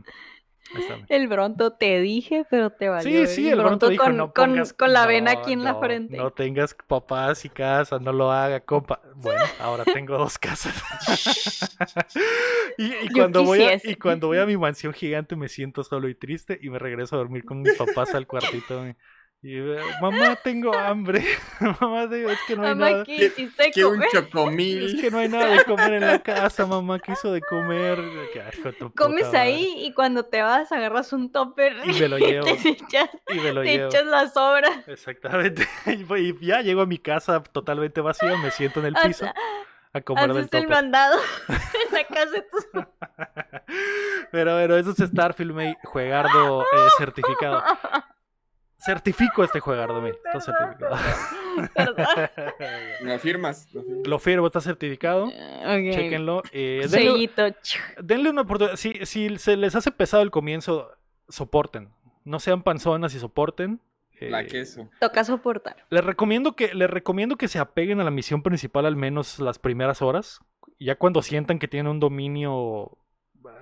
El 1.08 1.28
Bronto 1.28 1.74
te 1.74 2.00
dije, 2.00 2.44
pero 2.50 2.70
te 2.70 2.88
valió. 2.88 3.08
Sí, 3.08 3.16
¿eh? 3.16 3.26
sí, 3.28 3.48
el 3.48 3.60
Bronto 3.60 3.88
dijo, 3.88 4.04
con, 4.04 4.16
no 4.16 4.32
con- 4.32 4.50
pongas- 4.56 4.72
con 4.72 4.92
la 4.92 5.06
vena 5.06 5.32
no, 5.32 5.38
aquí 5.38 5.52
en 5.52 5.62
la 5.62 5.76
frente. 5.76 6.16
No 6.16 6.32
tengas 6.32 6.74
papás 6.74 7.44
y 7.44 7.48
casa, 7.48 7.98
no 8.00 8.12
lo 8.12 8.32
haga, 8.32 8.60
compa. 8.60 9.00
Bueno, 9.14 9.42
ahora 9.60 9.84
tengo 9.84 10.18
dos 10.18 10.38
casas. 10.38 10.74
y, 12.78 13.08
cuando 13.12 13.44
voy 13.44 13.62
a, 13.62 13.80
y 13.82 13.94
cuando 13.94 14.26
voy 14.26 14.38
a 14.38 14.46
mi 14.46 14.56
mansión 14.56 14.92
gigante 14.92 15.36
me 15.36 15.48
siento 15.48 15.84
solo 15.84 16.08
y 16.08 16.14
triste 16.14 16.58
y 16.60 16.68
me 16.68 16.78
regreso 16.80 17.14
a 17.14 17.18
dormir 17.18 17.44
con 17.44 17.62
mis 17.62 17.74
papás 17.74 18.14
al 18.14 18.26
cuartito. 18.26 18.84
Y 19.42 19.58
eh, 19.58 19.78
mamá, 20.00 20.34
tengo 20.42 20.76
hambre. 20.76 21.22
mamá, 21.80 22.04
es 22.04 22.38
que 22.48 22.56
no 22.56 22.64
hay 22.64 22.74
Mamá, 22.74 22.90
nada. 22.90 23.04
¿qué 23.04 23.32
Que 23.72 23.84
un 23.84 23.92
comer? 23.92 24.08
Es 24.08 24.12
chocomil. 24.12 25.00
que 25.00 25.10
no 25.10 25.18
hay 25.18 25.28
nada 25.28 25.46
de 25.48 25.64
comer 25.64 25.92
en 25.94 26.00
la 26.06 26.18
casa, 26.22 26.66
mamá. 26.66 26.98
¿Qué 26.98 27.12
hizo 27.12 27.32
de 27.32 27.40
comer? 27.42 27.98
Que, 28.32 28.40
ay, 28.40 28.50
hijo 28.58 28.68
de 28.70 28.74
tu 28.74 28.92
Comes 28.94 29.26
puta 29.26 29.38
madre. 29.38 29.52
ahí 29.52 29.74
y 29.86 29.92
cuando 29.94 30.24
te 30.24 30.42
vas 30.42 30.72
agarras 30.72 31.12
un 31.12 31.30
topper 31.30 31.74
Y 31.84 31.92
me 31.92 32.08
lo 32.08 32.18
llevo. 32.18 32.44
te 32.46 32.68
echas, 32.70 33.10
Y 33.28 33.34
me 33.38 33.52
lo 33.52 33.62
te 33.62 33.68
llevo. 33.76 33.88
echas 33.88 34.06
la 34.06 34.28
sobra. 34.28 34.82
Exactamente. 34.86 35.68
Y 35.86 36.44
ya 36.46 36.62
llego 36.62 36.80
a 36.80 36.86
mi 36.86 36.98
casa 36.98 37.40
totalmente 37.42 38.00
vacía, 38.00 38.36
me 38.38 38.50
siento 38.50 38.80
en 38.80 38.86
el 38.86 38.94
piso 38.94 39.26
a 39.92 40.00
comer 40.00 40.28
del 40.32 40.44
Haces 40.44 40.62
el 40.62 40.68
mandado 40.68 41.18
en 41.48 41.94
la 41.94 42.04
casa 42.04 42.30
de 42.32 42.42
tus 42.42 42.66
Pero 44.32 44.54
bueno, 44.56 44.76
eso 44.76 44.90
es 44.90 44.98
Starfield, 45.10 45.52
me 45.52 45.76
juegardo 45.84 46.62
eh, 46.62 46.66
certificado. 46.98 47.62
Certifico 48.86 49.44
este 49.44 49.60
juegardo, 49.60 50.00
me. 50.02 50.10
Está 50.10 50.40
certificado. 50.40 50.96
Lo 53.02 53.18
firmas. 53.18 53.68
lo 54.04 54.18
firmo, 54.18 54.46
está 54.46 54.60
certificado. 54.60 55.24
Ok. 55.26 55.92
Chequenlo. 55.92 56.42
Eh, 56.52 56.86
denle, 56.90 57.30
denle 58.00 58.30
una 58.30 58.42
oportunidad. 58.42 58.76
Si, 58.76 59.04
si 59.04 59.36
se 59.38 59.56
les 59.56 59.74
hace 59.74 59.90
pesado 59.90 60.22
el 60.22 60.30
comienzo, 60.30 60.90
soporten. 61.28 61.90
No 62.24 62.40
sean 62.40 62.62
panzonas 62.62 63.14
y 63.14 63.18
soporten. 63.18 63.80
Eh, 64.20 64.30
La 64.30 64.44
queso. 64.44 64.88
Toca 65.00 65.24
soportar. 65.24 65.76
Les 65.90 66.04
recomiendo 66.04 66.56
que, 66.56 66.74
les 66.74 66.88
recomiendo 66.88 67.36
que 67.36 67.48
se 67.48 67.58
apeguen 67.58 68.00
a 68.00 68.04
la 68.04 68.10
misión 68.10 68.42
principal 68.42 68.86
al 68.86 68.96
menos 68.96 69.38
las 69.38 69.58
primeras 69.58 70.00
horas. 70.02 70.40
Ya 70.78 70.96
cuando 70.96 71.22
sientan 71.22 71.58
que 71.58 71.68
tienen 71.68 71.90
un 71.90 72.00
dominio 72.00 72.96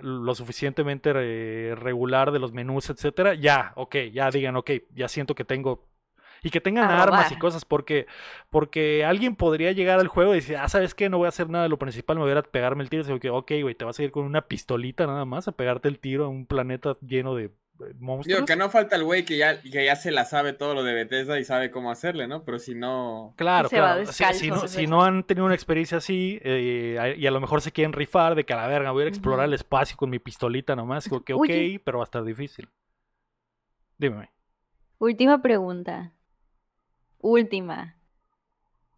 lo 0.01 0.35
suficientemente 0.35 1.13
eh, 1.15 1.75
regular 1.75 2.33
de 2.33 2.39
los 2.39 2.53
menús, 2.53 2.91
etcétera, 2.91 3.35
ya, 3.35 3.73
ok, 3.77 3.97
ya 4.13 4.31
digan, 4.31 4.57
ok, 4.57 4.71
ya 4.95 5.09
siento 5.09 5.35
que 5.35 5.45
tengo. 5.45 5.89
Y 6.43 6.51
que 6.51 6.61
tengan 6.61 6.91
A 6.91 7.03
armas 7.03 7.33
y 7.33 7.39
cosas, 7.39 7.65
porque, 7.65 8.07
porque 8.51 9.03
alguien 9.03 9.35
podría 9.35 9.73
llegar 9.73 9.99
al 9.99 10.09
juego 10.09 10.35
y 10.35 10.41
decir, 10.41 10.59
ah, 10.59 10.69
¿sabes 10.69 10.95
qué? 10.95 11.09
No 11.09 11.17
voy 11.17 11.25
a 11.25 11.31
hacer 11.31 11.49
nada 11.49 11.65
de 11.65 11.71
lo 11.71 11.79
principal, 11.79 12.17
me 12.17 12.23
voy 12.23 12.31
a 12.31 12.33
ir 12.33 12.39
a 12.39 12.43
pegarme 12.43 12.83
el 12.83 12.91
tiro. 12.91 13.17
Y 13.17 13.19
que, 13.19 13.31
ok, 13.31 13.51
güey, 13.63 13.75
te 13.75 13.87
vas 13.87 13.99
a 13.99 14.03
ir 14.03 14.11
con 14.11 14.27
una 14.27 14.43
pistolita 14.43 15.07
nada 15.07 15.25
más 15.25 15.49
a 15.49 15.53
pegarte 15.53 15.89
el 15.89 15.99
tiro 15.99 16.27
a 16.27 16.29
un 16.29 16.45
planeta 16.45 16.99
lleno 17.01 17.35
de 17.35 17.51
monstruos. 17.99 18.27
Digo, 18.27 18.47
que 18.47 18.57
no 18.57 18.71
falta 18.71 18.97
el 18.97 19.05
güey 19.05 19.25
que 19.25 19.37
ya, 19.37 19.61
que 19.61 19.85
ya 19.85 19.97
se 19.97 20.11
la 20.11 20.25
sabe 20.25 20.53
todo 20.53 20.75
lo 20.75 20.83
de 20.83 20.95
Bethesda 20.95 21.39
y 21.39 21.45
sabe 21.45 21.71
cómo 21.71 21.91
hacerle, 21.91 22.27
¿no? 22.27 22.45
Pero 22.45 22.59
si 22.59 22.75
no... 22.75 23.35
Claro, 23.37 23.69
claro. 23.69 24.07
Si, 24.07 24.51
no, 24.51 24.69
si 24.69 24.87
no 24.87 25.03
han 25.03 25.25
tenido 25.25 25.47
una 25.47 25.55
experiencia 25.55 25.99
así 25.99 26.39
eh, 26.43 27.15
y 27.19 27.27
a 27.27 27.31
lo 27.31 27.41
mejor 27.41 27.61
se 27.61 27.73
quieren 27.73 27.93
rifar 27.93 28.35
de 28.35 28.45
que 28.45 28.53
a 28.53 28.57
la 28.57 28.69
verga 28.69 28.93
voy 28.93 29.03
a 29.03 29.07
ir 29.07 29.09
a 29.09 29.15
explorar 29.15 29.47
el 29.47 29.55
espacio 29.55 29.97
con 29.97 30.11
mi 30.11 30.19
pistolita 30.19 30.77
nomás, 30.77 31.05
digo 31.05 31.23
que 31.23 31.35
ok, 31.35 31.83
pero 31.85 31.99
va 31.99 32.05
a 32.05 32.07
estar 32.07 32.25
difícil. 32.25 32.69
Dime. 33.99 34.31
Última 34.99 35.43
pregunta. 35.43 36.13
Última. 37.19 37.97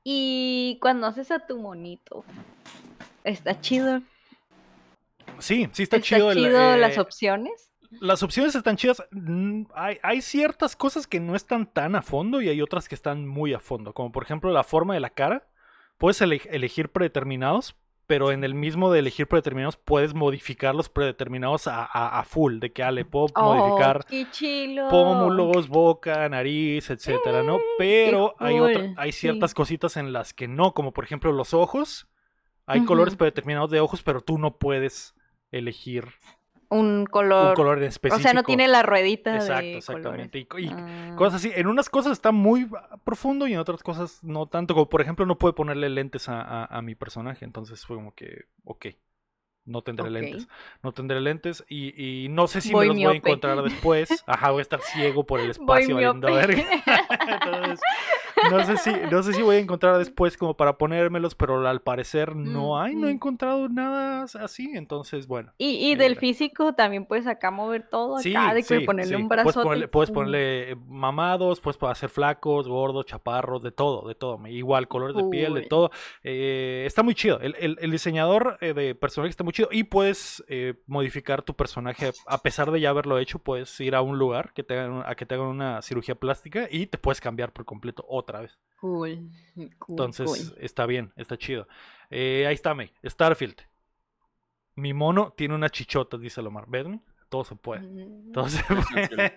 Y 0.03 0.79
cuando 0.81 1.07
haces 1.07 1.31
a 1.31 1.47
tu 1.47 1.59
monito, 1.59 2.25
¿está 3.25 3.61
chido? 3.61 4.03
Sí, 5.39 5.69
sí 5.73 5.83
está, 5.83 5.97
¿Está 5.97 6.01
chido. 6.01 6.31
el, 6.31 6.47
eh, 6.47 6.77
las 6.79 6.99
opciones? 6.99 7.73
Las 8.01 8.23
opciones 8.23 8.55
están 8.55 8.77
chidas. 8.77 9.03
Mm, 9.11 9.65
Hay, 9.75 9.99
hay 10.03 10.21
ciertas 10.23 10.77
cosas 10.77 11.07
que 11.07 11.21
no 11.21 11.35
están 11.37 11.67
tan 11.73 11.95
a 11.97 12.03
fondo 12.03 12.41
y 12.41 12.49
hay 12.49 12.61
otras 12.63 12.89
que 12.89 12.95
están 12.95 13.27
muy 13.27 13.55
a 13.55 13.59
fondo. 13.61 13.93
Como 13.95 14.13
por 14.13 14.23
ejemplo 14.23 14.51
la 14.53 14.65
forma 14.65 14.95
de 14.95 15.01
la 15.01 15.11
cara. 15.11 15.49
puedes 15.99 16.21
ele- 16.21 16.43
elegir 16.51 16.91
predeterminados, 16.91 17.75
pero 18.07 18.31
en 18.31 18.45
el 18.45 18.55
mismo 18.55 18.93
de 18.93 18.99
elegir 19.01 19.27
predeterminados 19.27 19.77
puedes 19.79 20.13
modificar 20.15 20.75
los 20.75 20.89
predeterminados 20.91 21.67
a, 21.69 21.83
a- 21.85 22.19
a 22.21 22.25
full, 22.25 22.59
de 22.61 22.71
que 22.73 22.83
ah, 22.83 22.91
le 22.93 23.05
puedo 23.05 23.27
modificar 23.35 24.05
Oh, 24.07 24.31
chilo. 24.31 24.89
pómulos, 24.89 25.69
boca, 25.69 26.29
nariz, 26.29 26.91
etcétera, 26.91 27.43
¿no? 27.43 27.59
Pero 27.79 28.35
hay, 28.39 28.59
otra- 28.61 28.93
hay 28.97 29.11
sí. 29.13 29.21
ciertas 29.21 29.55
cositas 29.55 29.97
en 29.97 30.13
las 30.13 30.35
que 30.35 30.47
no, 30.49 30.73
como 30.75 30.93
por 30.93 31.05
ejemplo 31.05 31.33
los 31.33 31.55
ojos. 31.55 32.07
Hay 32.67 32.85
colores 32.85 33.17
predeterminados 33.17 33.71
de 33.71 33.81
ojos, 33.81 34.03
pero 34.03 34.21
tú 34.21 34.39
no 34.39 34.59
puedes 34.59 35.15
elegir 35.53 36.05
Un 36.69 37.07
color. 37.07 37.51
un 37.51 37.55
color 37.55 37.79
en 37.79 37.85
o 37.85 37.87
específico. 37.87 38.23
sea, 38.23 38.33
no 38.35 38.43
tiene 38.43 38.67
la 38.69 38.83
ruedita 38.83 39.35
Exacto, 39.37 39.63
de 39.63 39.77
exactamente. 39.79 40.39
Y. 40.59 40.69
Ah. 40.73 41.15
cosas 41.17 41.35
así. 41.37 41.53
En 41.55 41.67
unas 41.69 41.89
cosas 41.89 42.13
está 42.13 42.33
muy 42.33 42.69
profundo 43.05 43.47
y 43.47 43.53
en 43.55 43.59
otras 43.61 43.83
cosas 43.83 44.19
no 44.23 44.47
tanto. 44.47 44.75
Como 44.75 44.89
por 44.89 45.01
ejemplo, 45.01 45.27
no 45.27 45.39
puede 45.39 45.55
ponerle 45.55 45.89
lentes 45.89 46.29
a, 46.29 46.41
a- 46.43 46.65
a 46.65 46.83
mi 46.83 46.95
personaje. 46.95 47.45
Entonces 47.45 47.85
fue 47.87 47.97
como 47.97 48.15
que, 48.15 48.47
ok, 48.65 48.87
no 49.65 49.83
tendré 49.83 50.11
lentes. 50.11 50.49
No 50.83 50.93
tendré 50.93 51.21
lentes 51.21 51.65
y, 51.69 52.25
y 52.25 52.29
no 52.29 52.47
sé 52.47 52.61
si 52.61 52.73
Voy 52.73 52.89
me 52.89 52.95
los 52.95 53.03
voy 53.05 53.15
a 53.15 53.17
encontrar 53.17 53.63
después. 53.63 54.09
Ajá, 54.27 54.51
voy 54.51 54.61
a 54.61 54.63
estar 54.63 54.81
ciego 54.81 55.25
por 55.25 55.41
el 55.41 55.47
Voy 55.59 55.83
espacio 55.83 56.15
verga. 56.21 56.65
Entonces, 57.29 57.81
no 58.51 58.65
sé 58.65 58.77
si, 58.79 58.91
no 59.11 59.23
sé 59.23 59.33
si 59.33 59.43
voy 59.43 59.57
a 59.57 59.59
encontrar 59.59 59.99
después 59.99 60.37
como 60.37 60.57
para 60.57 60.79
ponérmelos, 60.79 61.35
pero 61.35 61.67
al 61.67 61.81
parecer 61.83 62.35
no 62.37 62.77
Mm, 62.77 62.81
hay, 62.83 62.95
no 62.97 63.07
he 63.09 63.13
mm. 63.13 63.15
encontrado 63.15 63.69
nada 63.69 64.25
así. 64.41 64.71
Entonces, 64.75 65.27
bueno. 65.27 65.53
Y, 65.59 65.71
y 65.89 65.93
Eh, 65.93 65.97
del 65.97 66.17
físico 66.17 66.75
también 66.75 67.07
puedes 67.07 67.27
acá 67.27 67.51
mover 67.51 67.89
todo 67.89 68.19
Sí, 68.19 68.35
acá, 68.35 68.55
de 68.55 68.63
que 68.63 68.81
sí, 68.81 68.85
ponerle 68.87 69.17
sí. 69.17 69.23
un 69.23 69.29
Puedes 69.29 69.45
brazo. 69.45 69.63
ponerle, 69.63 69.89
puedes 69.89 70.11
ponerle 70.11 70.73
eh, 70.73 70.77
mamados, 70.87 71.61
puedes 71.61 71.83
hacer 71.83 72.09
flacos, 72.09 72.69
gordos, 72.69 73.07
chaparros, 73.07 73.63
de 73.63 73.73
todo, 73.73 74.07
de 74.09 74.15
todo. 74.15 74.45
Igual, 74.47 74.89
colores 74.89 75.17
de 75.17 75.25
piel, 75.31 75.55
de 75.55 75.63
todo. 75.63 75.91
Eh, 76.23 76.85
está 76.87 77.03
muy 77.03 77.15
chido. 77.15 77.41
El, 77.41 77.55
el- 77.59 77.79
el 77.81 77.91
diseñador 77.91 78.59
de 78.59 78.95
personajes 78.95 79.31
está 79.31 79.45
muy 79.45 79.53
chido. 79.53 79.69
Y 79.71 79.85
puedes 79.85 80.45
eh, 80.49 80.75
modificar 80.87 81.43
tu 81.43 81.55
personaje. 81.55 82.13
A 82.27 82.39
pesar 82.43 82.71
de 82.71 82.81
ya 82.81 82.91
haberlo 82.91 83.19
hecho, 83.19 83.39
puedes 83.39 83.79
ir 83.81 83.95
a 83.95 84.03
un 84.03 84.19
lugar 84.19 84.53
que 84.53 84.63
te 84.63 84.79
hagan, 84.79 85.03
a 85.07 85.15
que 85.15 85.27
te 85.27 85.35
hagan 85.35 85.47
una 85.49 85.83
cirugía 85.83 86.15
plástica 86.15 86.69
y 86.71 86.87
te 86.87 86.99
puedes 86.99 87.21
cambiar 87.21 87.53
por 87.53 87.65
completo 87.65 88.05
otra 88.09 88.36
vez. 88.41 88.59
Cool. 88.81 89.31
cool, 89.79 89.93
Entonces, 89.95 90.27
cool. 90.27 90.59
está 90.63 90.87
bien, 90.87 91.13
está 91.17 91.37
chido. 91.37 91.67
Eh, 92.11 92.47
ahí 92.47 92.55
está, 92.55 92.75
May. 92.75 92.93
Starfield. 93.05 93.57
Mi 94.75 94.93
mono 94.93 95.33
tiene 95.37 95.55
unas 95.55 95.71
chichotas, 95.73 96.21
dice 96.21 96.43
Lomar. 96.43 96.67
¿Ves, 96.69 96.87
May? 96.87 97.01
Todo 97.29 97.45
se 97.45 97.57
puede. 97.57 97.81
Mm, 97.83 98.33
Todo 98.33 98.49
se 98.49 98.63
puede. 98.65 99.33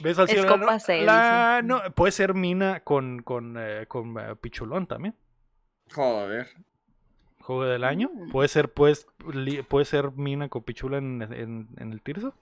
¿Ves 0.00 0.18
al 0.18 0.24
Es 0.26 0.30
cielo? 0.30 0.56
No, 0.56 1.78
la- 1.78 1.90
puede 1.94 2.12
ser 2.12 2.34
Mina 2.34 2.80
con, 2.80 3.22
con, 3.22 3.56
eh, 3.58 3.86
con 3.88 4.16
eh, 4.18 4.36
Pichulón 4.36 4.86
también. 4.86 5.14
Joder. 5.94 6.48
Juego 7.40 7.64
del 7.64 7.84
año. 7.84 8.10
Mm. 8.12 8.30
Puede 8.30 8.48
ser, 8.48 8.72
pues, 8.72 9.06
li- 9.32 9.62
puede 9.62 9.84
ser 9.84 10.12
Mina 10.12 10.48
con 10.48 10.62
Pichula 10.62 10.98
en, 10.98 11.22
en- 11.22 11.68
en 11.76 11.92
el 11.92 12.02
Tirso. 12.02 12.34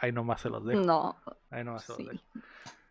Ahí 0.00 0.10
nomás 0.12 0.40
se 0.40 0.50
los 0.50 0.64
dejo. 0.64 0.80
No, 0.80 1.16
Ahí 1.50 1.62
nomás 1.64 1.84
se 1.84 1.92
los 1.92 1.98
sí. 1.98 2.04
dejo. 2.08 2.22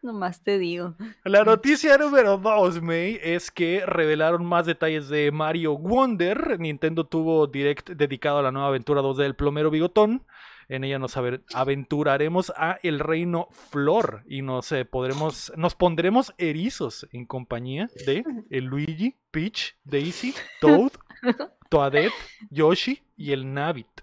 Nomás 0.01 0.41
te 0.43 0.57
digo. 0.57 0.95
La 1.23 1.43
noticia 1.43 1.95
número 1.97 2.37
2, 2.37 2.81
May, 2.81 3.19
es 3.21 3.51
que 3.51 3.85
revelaron 3.85 4.43
más 4.43 4.65
detalles 4.65 5.09
de 5.09 5.31
Mario 5.31 5.77
Wonder. 5.77 6.59
Nintendo 6.59 7.05
tuvo 7.05 7.45
direct 7.45 7.91
dedicado 7.91 8.39
a 8.39 8.41
la 8.41 8.51
nueva 8.51 8.69
aventura 8.69 9.01
2 9.01 9.17
del 9.17 9.35
plomero 9.35 9.69
bigotón. 9.69 10.25
En 10.69 10.83
ella 10.83 10.97
nos 10.97 11.17
aventuraremos 11.53 12.51
a 12.55 12.79
el 12.81 12.99
reino 12.99 13.49
Flor 13.51 14.23
y 14.25 14.41
nos 14.41 14.71
eh, 14.71 14.85
podremos, 14.85 15.51
nos 15.55 15.75
pondremos 15.75 16.33
erizos 16.37 17.07
en 17.11 17.25
compañía 17.25 17.89
de 18.05 18.23
el 18.49 18.65
Luigi, 18.65 19.17
Peach, 19.31 19.75
Daisy, 19.83 20.33
Toad, 20.61 20.93
Toadette, 21.69 22.13
Yoshi 22.49 23.03
y 23.17 23.33
el 23.33 23.53
Nabbit. 23.53 24.01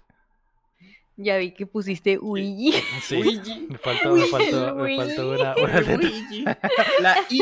Ya 1.21 1.35
vi 1.35 1.51
que 1.51 1.67
pusiste 1.67 2.15
Luigi. 2.15 2.71
Sí, 3.01 3.21
Luigi. 3.21 3.67
me 3.69 3.77
faltó, 3.77 4.15
me 4.15 4.25
faltó, 4.27 4.75
me 4.75 4.95
faltó 4.95 5.31
una, 5.31 5.53
una 5.61 5.81
letra. 5.81 6.09
La 7.01 7.17
I. 7.29 7.41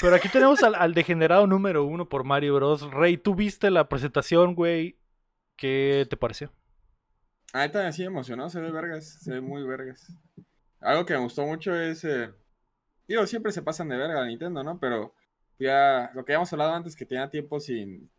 Pero 0.00 0.14
aquí 0.14 0.28
tenemos 0.28 0.62
al, 0.62 0.76
al 0.76 0.94
degenerado 0.94 1.48
número 1.48 1.84
uno 1.84 2.08
por 2.08 2.22
Mario 2.22 2.54
Bros. 2.54 2.88
Rey, 2.92 3.16
tú 3.16 3.34
viste 3.34 3.72
la 3.72 3.88
presentación, 3.88 4.54
güey. 4.54 5.00
¿Qué 5.56 6.06
te 6.08 6.16
pareció? 6.16 6.52
Ahorita 7.52 7.90
sí 7.90 8.04
emocionó, 8.04 8.48
se 8.50 8.60
ve 8.60 8.70
vergas, 8.70 9.18
se 9.20 9.32
ve 9.32 9.40
muy 9.40 9.64
vergas. 9.64 10.06
Algo 10.80 11.04
que 11.06 11.14
me 11.14 11.20
gustó 11.20 11.44
mucho 11.44 11.74
es, 11.74 12.04
eh, 12.04 12.30
digo, 13.08 13.26
siempre 13.26 13.50
se 13.50 13.62
pasan 13.62 13.88
de 13.88 13.96
verga 13.96 14.22
a 14.22 14.26
Nintendo, 14.26 14.62
¿no? 14.62 14.78
Pero 14.78 15.12
ya, 15.58 16.12
lo 16.14 16.24
que 16.24 16.32
habíamos 16.32 16.52
hablado 16.52 16.74
antes, 16.74 16.94
que 16.94 17.06
tenía 17.06 17.30
tiempo 17.30 17.58
sin, 17.58 18.10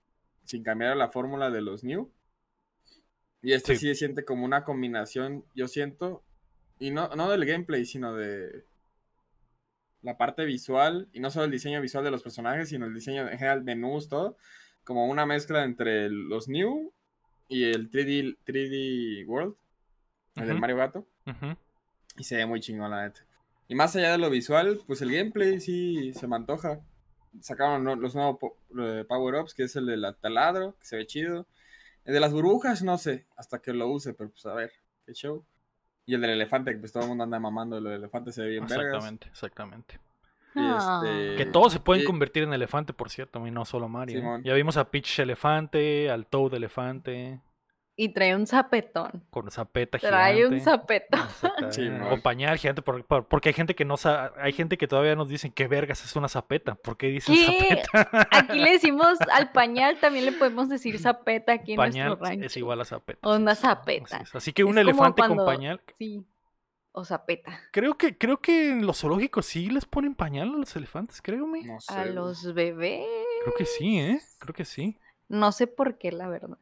sin 0.44 0.62
cambiar 0.62 0.98
la 0.98 1.10
fórmula 1.10 1.52
de 1.52 1.62
los 1.62 1.86
New. 1.86 2.12
Y 3.42 3.54
este 3.54 3.74
Sí. 3.76 3.80
sí. 3.82 3.88
se 3.90 3.96
siente 3.96 4.26
como 4.26 4.46
una 4.46 4.64
combinación, 4.64 5.46
yo 5.56 5.68
siento, 5.68 6.24
y 6.80 6.92
no, 6.92 7.10
no 7.16 7.30
del 7.30 7.46
gameplay, 7.46 7.86
sino 7.86 8.16
de 8.16 8.66
la 10.02 10.18
parte 10.18 10.46
visual, 10.46 11.08
y 11.14 11.20
no 11.20 11.30
solo 11.32 11.46
el 11.46 11.52
diseño 11.52 11.82
visual 11.82 12.04
de 12.04 12.12
los 12.12 12.24
personajes, 12.24 12.70
sino 12.70 12.86
el 12.86 12.94
diseño 12.94 13.24
en 13.30 13.38
general, 13.38 13.64
menús, 13.64 14.10
todo, 14.10 14.38
como 14.84 15.08
una 15.08 15.26
mezcla 15.26 15.64
entre 15.64 16.10
los 16.10 16.48
New 16.48 16.94
y 17.48 17.66
el 17.66 17.90
3D, 17.90 18.38
3D 18.46 19.26
World, 19.28 19.56
el 20.36 20.44
del 20.44 20.52
Ujú. 20.54 20.62
Mario 20.62 20.78
Gato, 20.78 21.08
y 22.18 22.24
se 22.24 22.38
ve 22.38 22.46
muy 22.46 22.60
chingón, 22.60 22.92
la 22.92 23.04
neta. 23.04 23.22
Y 23.68 23.76
más 23.76 23.96
allá 23.96 24.12
de 24.12 24.18
lo 24.18 24.30
visual, 24.30 24.80
pues 24.88 25.02
el 25.02 25.12
gameplay 25.12 25.60
sí 25.60 26.14
se 26.14 26.28
me 26.28 26.38
antoja. 26.38 26.80
Sacaron 27.42 27.84
los 28.02 28.16
nuevos 28.16 28.38
eh, 28.80 29.04
power-ups, 29.08 29.54
que 29.54 29.64
es 29.64 29.76
el 29.76 29.86
del 29.88 30.06
taladro, 30.22 30.76
que 30.80 30.86
se 30.86 30.96
ve 30.96 31.06
chido. 31.06 31.46
El 32.08 32.14
de 32.16 32.20
las 32.20 32.34
burbujas, 32.34 32.82
no 32.84 32.98
sé, 32.98 33.28
hasta 33.36 33.60
que 33.62 33.72
lo 33.74 33.88
use, 33.90 34.14
pero 34.16 34.32
pues 34.32 34.44
a 34.48 34.54
ver, 34.56 34.72
qué 35.06 35.14
show. 35.14 35.46
Y 36.06 36.16
el 36.16 36.22
del 36.22 36.32
elefante, 36.32 36.72
que 36.72 36.78
pues 36.80 36.92
todo 36.94 37.04
el 37.04 37.10
mundo 37.10 37.26
anda 37.26 37.38
mamando, 37.40 37.80
lo 37.80 37.90
del 37.90 38.00
elefante 38.00 38.32
se 38.32 38.42
ve 38.42 38.50
bien 38.50 38.66
vergas. 38.66 38.86
Exactamente, 38.88 39.28
exactamente. 39.28 40.00
Y 40.56 40.60
Ah. 40.64 41.02
este- 41.04 41.36
Que 41.36 41.46
todos 41.52 41.74
se 41.74 41.80
pueden 41.82 42.04
y- 42.04 42.06
convertir 42.06 42.44
en 42.44 42.54
elefante, 42.54 42.94
por 42.94 43.10
cierto, 43.12 43.46
y 43.46 43.52
no 43.52 43.66
solo 43.66 43.90
Mario. 43.90 44.18
¿eh? 44.18 44.22
Simón. 44.22 44.42
Ya 44.44 44.54
vimos 44.54 44.78
a 44.78 44.90
Peach 44.90 45.20
elefante, 45.20 46.10
al 46.10 46.26
Toad 46.26 46.54
elefante, 46.56 47.42
Y 48.00 48.10
trae 48.10 48.36
un 48.36 48.46
zapetón. 48.46 49.26
con 49.32 49.50
zapeta 49.50 49.98
Trae 49.98 50.36
gigante. 50.36 50.56
un 50.56 50.62
zapetón. 50.62 51.28
Simón. 51.72 52.14
o 52.14 52.22
pañal 52.22 52.56
gigante, 52.60 52.84
por- 52.84 53.04
por- 53.04 53.26
porque 53.28 53.50
hay 53.50 53.54
gente 53.54 53.74
que 53.74 53.86
no 53.86 53.98
sabe, 53.98 54.40
hay 54.40 54.54
gente 54.54 54.78
que 54.78 54.88
todavía 54.88 55.16
nos 55.16 55.30
dicen 55.30 55.52
que 55.52 55.68
vergas 55.68 56.06
es 56.06 56.16
una 56.16 56.28
zapeta. 56.28 56.76
¿Por 56.76 56.96
qué 56.96 57.08
dicen 57.08 57.34
¿Qué? 57.34 57.84
zapeta? 57.84 58.28
Aquí 58.32 58.60
le 58.60 58.72
decimos 58.74 59.18
al 59.32 59.52
pañal, 59.52 60.00
también 60.00 60.26
le 60.26 60.32
podemos 60.34 60.70
decir 60.70 61.00
zapeta 61.00 61.54
aquí 61.54 61.72
en 61.72 61.78
pañal 61.78 62.10
nuestro 62.10 62.28
rancho. 62.28 62.46
es 62.46 62.56
igual 62.58 62.82
a 62.82 62.86
zapeta. 62.86 63.28
O 63.28 63.36
una 63.36 63.56
sí, 63.56 63.62
sí, 63.62 63.68
así 63.68 63.78
zapeta. 63.82 64.24
Así 64.38 64.54
que 64.54 64.64
un 64.64 64.78
Es 64.78 64.84
elefante 64.84 65.20
cuando- 65.22 65.38
con 65.44 65.46
pañal. 65.56 65.82
Sí. 65.98 66.24
O 66.92 67.04
zapeta. 67.04 67.60
Creo 67.72 67.98
que, 67.98 68.16
creo 68.18 68.38
que 68.42 68.70
en 68.70 68.86
los 68.86 69.00
zoológicos 69.02 69.46
sí 69.48 69.70
les 69.72 69.86
ponen 69.86 70.14
pañal 70.14 70.50
a 70.50 70.58
los 70.58 70.76
elefantes, 70.76 71.20
creo, 71.22 71.48
me. 71.48 71.64
No 71.64 71.80
sé. 71.80 71.94
A 71.96 72.06
los 72.06 72.54
bebés. 72.54 73.06
Creo 73.44 73.56
que 73.56 73.66
sí, 73.66 74.00
¿eh? 74.00 74.20
Creo 74.40 74.54
que 74.54 74.66
sí. 74.66 75.00
No 75.30 75.52
sé 75.52 75.66
por 75.68 75.98
qué, 75.98 76.12
la 76.12 76.28
verdad. 76.28 76.58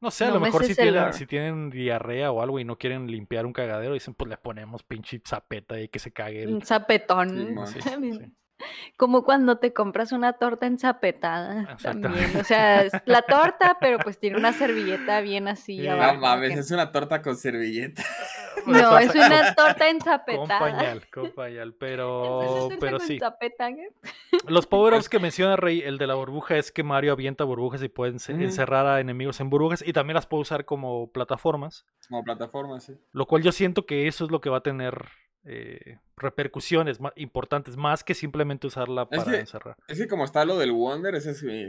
No 0.00 0.10
sé, 0.10 0.24
a 0.24 0.28
No 0.28 0.34
lo 0.34 0.40
me 0.40 0.46
mejor 0.46 0.64
si 0.64 0.74
tienen, 0.74 1.12
si 1.12 1.26
tienen 1.26 1.70
diarrea 1.70 2.30
o 2.30 2.42
algo 2.42 2.58
y 2.58 2.64
no 2.64 2.76
quieren 2.76 3.10
limpiar 3.10 3.46
un 3.46 3.52
cagadero, 3.52 3.94
dicen, 3.94 4.14
pues 4.14 4.28
le 4.28 4.36
ponemos 4.36 4.82
pinche 4.82 5.20
zapeta 5.26 5.80
y 5.80 5.88
que 5.88 5.98
se 5.98 6.12
cague 6.12 6.42
el... 6.42 6.54
Un 6.54 6.62
zapetón. 6.62 7.56
Sí, 7.66 7.80
sí. 7.80 8.32
Como 8.96 9.22
cuando 9.24 9.58
te 9.58 9.72
compras 9.74 10.12
una 10.12 10.32
torta 10.34 10.66
enzapetada 10.66 11.62
Exactamente. 11.72 12.08
también. 12.08 12.40
O 12.40 12.44
sea, 12.44 12.82
es 12.84 12.92
la 13.04 13.22
torta, 13.22 13.76
pero 13.80 13.98
pues 13.98 14.18
tiene 14.18 14.38
una 14.38 14.52
servilleta 14.54 15.20
bien 15.20 15.46
así 15.48 15.80
Sí. 15.80 15.86
abajo. 15.88 16.14
No 16.14 16.20
mames, 16.20 16.54
que- 16.54 16.60
es 16.60 16.70
una 16.70 16.90
torta 16.92 17.20
con 17.22 17.36
servilleta. 17.36 18.02
No, 18.66 18.98
es 18.98 19.08
Con- 19.12 19.18
una 19.20 19.54
torta 19.54 19.74
Con 19.78 19.86
enzapetada. 19.88 20.58
pañal, 20.58 21.06
con 21.10 21.30
pañal, 21.32 21.74
pero, 21.74 22.68
pero 22.80 22.98
sí. 22.98 23.16
¿eh? 23.20 23.90
Los 24.48 24.66
power-ups 24.66 25.08
que 25.08 25.20
menciona 25.20 25.54
Rey, 25.56 25.82
el 25.82 25.98
de 25.98 26.06
la 26.08 26.14
burbuja, 26.14 26.56
es 26.56 26.72
que 26.72 26.82
Mario 26.82 27.12
avienta 27.12 27.44
burbujas 27.44 27.80
y 27.84 27.88
puede 27.88 28.12
ence- 28.14 28.34
Ujú. 28.34 28.42
encerrar 28.42 28.86
a 28.86 28.98
enemigos 28.98 29.38
en 29.40 29.50
burbujas 29.50 29.84
y 29.86 29.92
también 29.92 30.14
las 30.14 30.26
puede 30.26 30.40
usar 30.40 30.64
como 30.64 31.12
plataformas. 31.12 31.86
Como 32.08 32.24
plataforma, 32.24 32.80
sí. 32.80 32.94
Lo 33.12 33.26
cual 33.26 33.42
yo 33.42 33.52
siento 33.52 33.86
que 33.86 34.08
eso 34.08 34.24
es 34.24 34.30
lo 34.32 34.40
que 34.40 34.50
va 34.50 34.56
a 34.58 34.62
tener 34.62 35.06
eh, 35.46 35.98
repercusiones 36.16 37.00
ma- 37.00 37.12
importantes, 37.16 37.76
más 37.76 38.04
que 38.04 38.14
simplemente 38.14 38.66
usarla 38.66 39.06
Es 39.10 39.18
para 39.20 39.32
que- 39.32 39.38
encerrar. 39.40 39.76
Es 39.88 39.98
que 39.98 40.08
como 40.08 40.24
está 40.24 40.44
lo 40.44 40.58
del 40.58 40.72
Wonder, 40.72 41.14
ese 41.14 41.30
es 41.30 41.42
mi... 41.42 41.68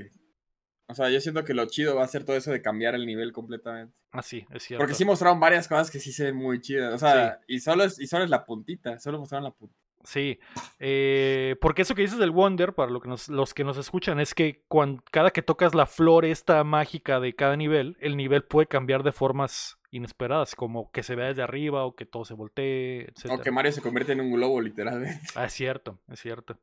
O 0.89 0.93
sea, 0.95 1.09
yo 1.09 1.19
siento 1.19 1.43
que 1.43 1.53
lo 1.53 1.65
chido 1.65 1.95
va 1.97 2.03
a 2.05 2.07
ser 2.07 2.23
todo 2.23 2.37
eso 2.37 2.49
de 2.51 2.61
cambiar 2.61 2.95
el 2.95 3.05
nivel 3.05 3.33
completamente. 3.33 3.93
Así, 4.11 4.45
es 4.53 4.63
cierto. 4.63 4.81
Porque 4.81 4.93
sí 4.95 5.03
mostraron 5.03 5.37
varias 5.39 5.67
cosas 5.67 5.91
que 5.91 5.99
sí 5.99 6.13
se 6.13 6.25
ven 6.25 6.35
muy 6.37 6.61
chidas. 6.61 6.93
O 6.93 6.97
sea, 6.97 7.41
y, 7.45 7.59
solo 7.59 7.83
es, 7.83 7.99
y 7.99 8.07
solo 8.07 8.23
es 8.23 8.29
la 8.29 8.45
puntita. 8.45 8.97
Solo 8.97 9.19
mostraron 9.19 9.43
la 9.43 9.51
puntita. 9.51 9.81
Sí, 10.05 10.39
eh, 10.79 11.57
porque 11.59 11.81
eso 11.81 11.93
que 11.93 12.03
dices 12.03 12.17
del 12.19 12.31
Wonder, 12.31 12.71
para 12.73 12.89
lo 12.89 13.01
que 13.01 13.09
nos- 13.09 13.27
los 13.27 13.53
que 13.53 13.65
nos 13.65 13.75
escuchan, 13.77 14.21
es 14.21 14.33
que 14.33 14.63
cuando, 14.69 15.03
cada 15.11 15.31
que 15.31 15.41
tocas 15.41 15.75
la 15.75 15.85
flor 15.85 16.23
esta 16.23 16.63
mágica 16.63 17.19
de 17.19 17.35
cada 17.35 17.57
nivel, 17.57 17.97
el 17.99 18.15
nivel 18.15 18.43
puede 18.45 18.67
cambiar 18.67 19.03
de 19.03 19.11
formas 19.11 19.76
inesperadas, 19.91 20.55
como 20.55 20.91
que 20.91 21.03
se 21.03 21.15
vea 21.15 21.27
desde 21.27 21.43
arriba 21.43 21.85
o 21.85 21.95
que 21.95 22.05
todo 22.05 22.25
se 22.25 22.33
voltee, 22.33 23.03
etc. 23.09 23.31
O 23.31 23.41
que 23.41 23.51
Mario 23.51 23.71
se 23.71 23.81
convierte 23.81 24.11
en 24.13 24.21
un 24.21 24.31
globo, 24.33 24.59
literalmente. 24.61 25.21
Ah, 25.35 25.45
es 25.45 25.53
cierto, 25.53 25.99
es 26.11 26.19
cierto. 26.19 26.57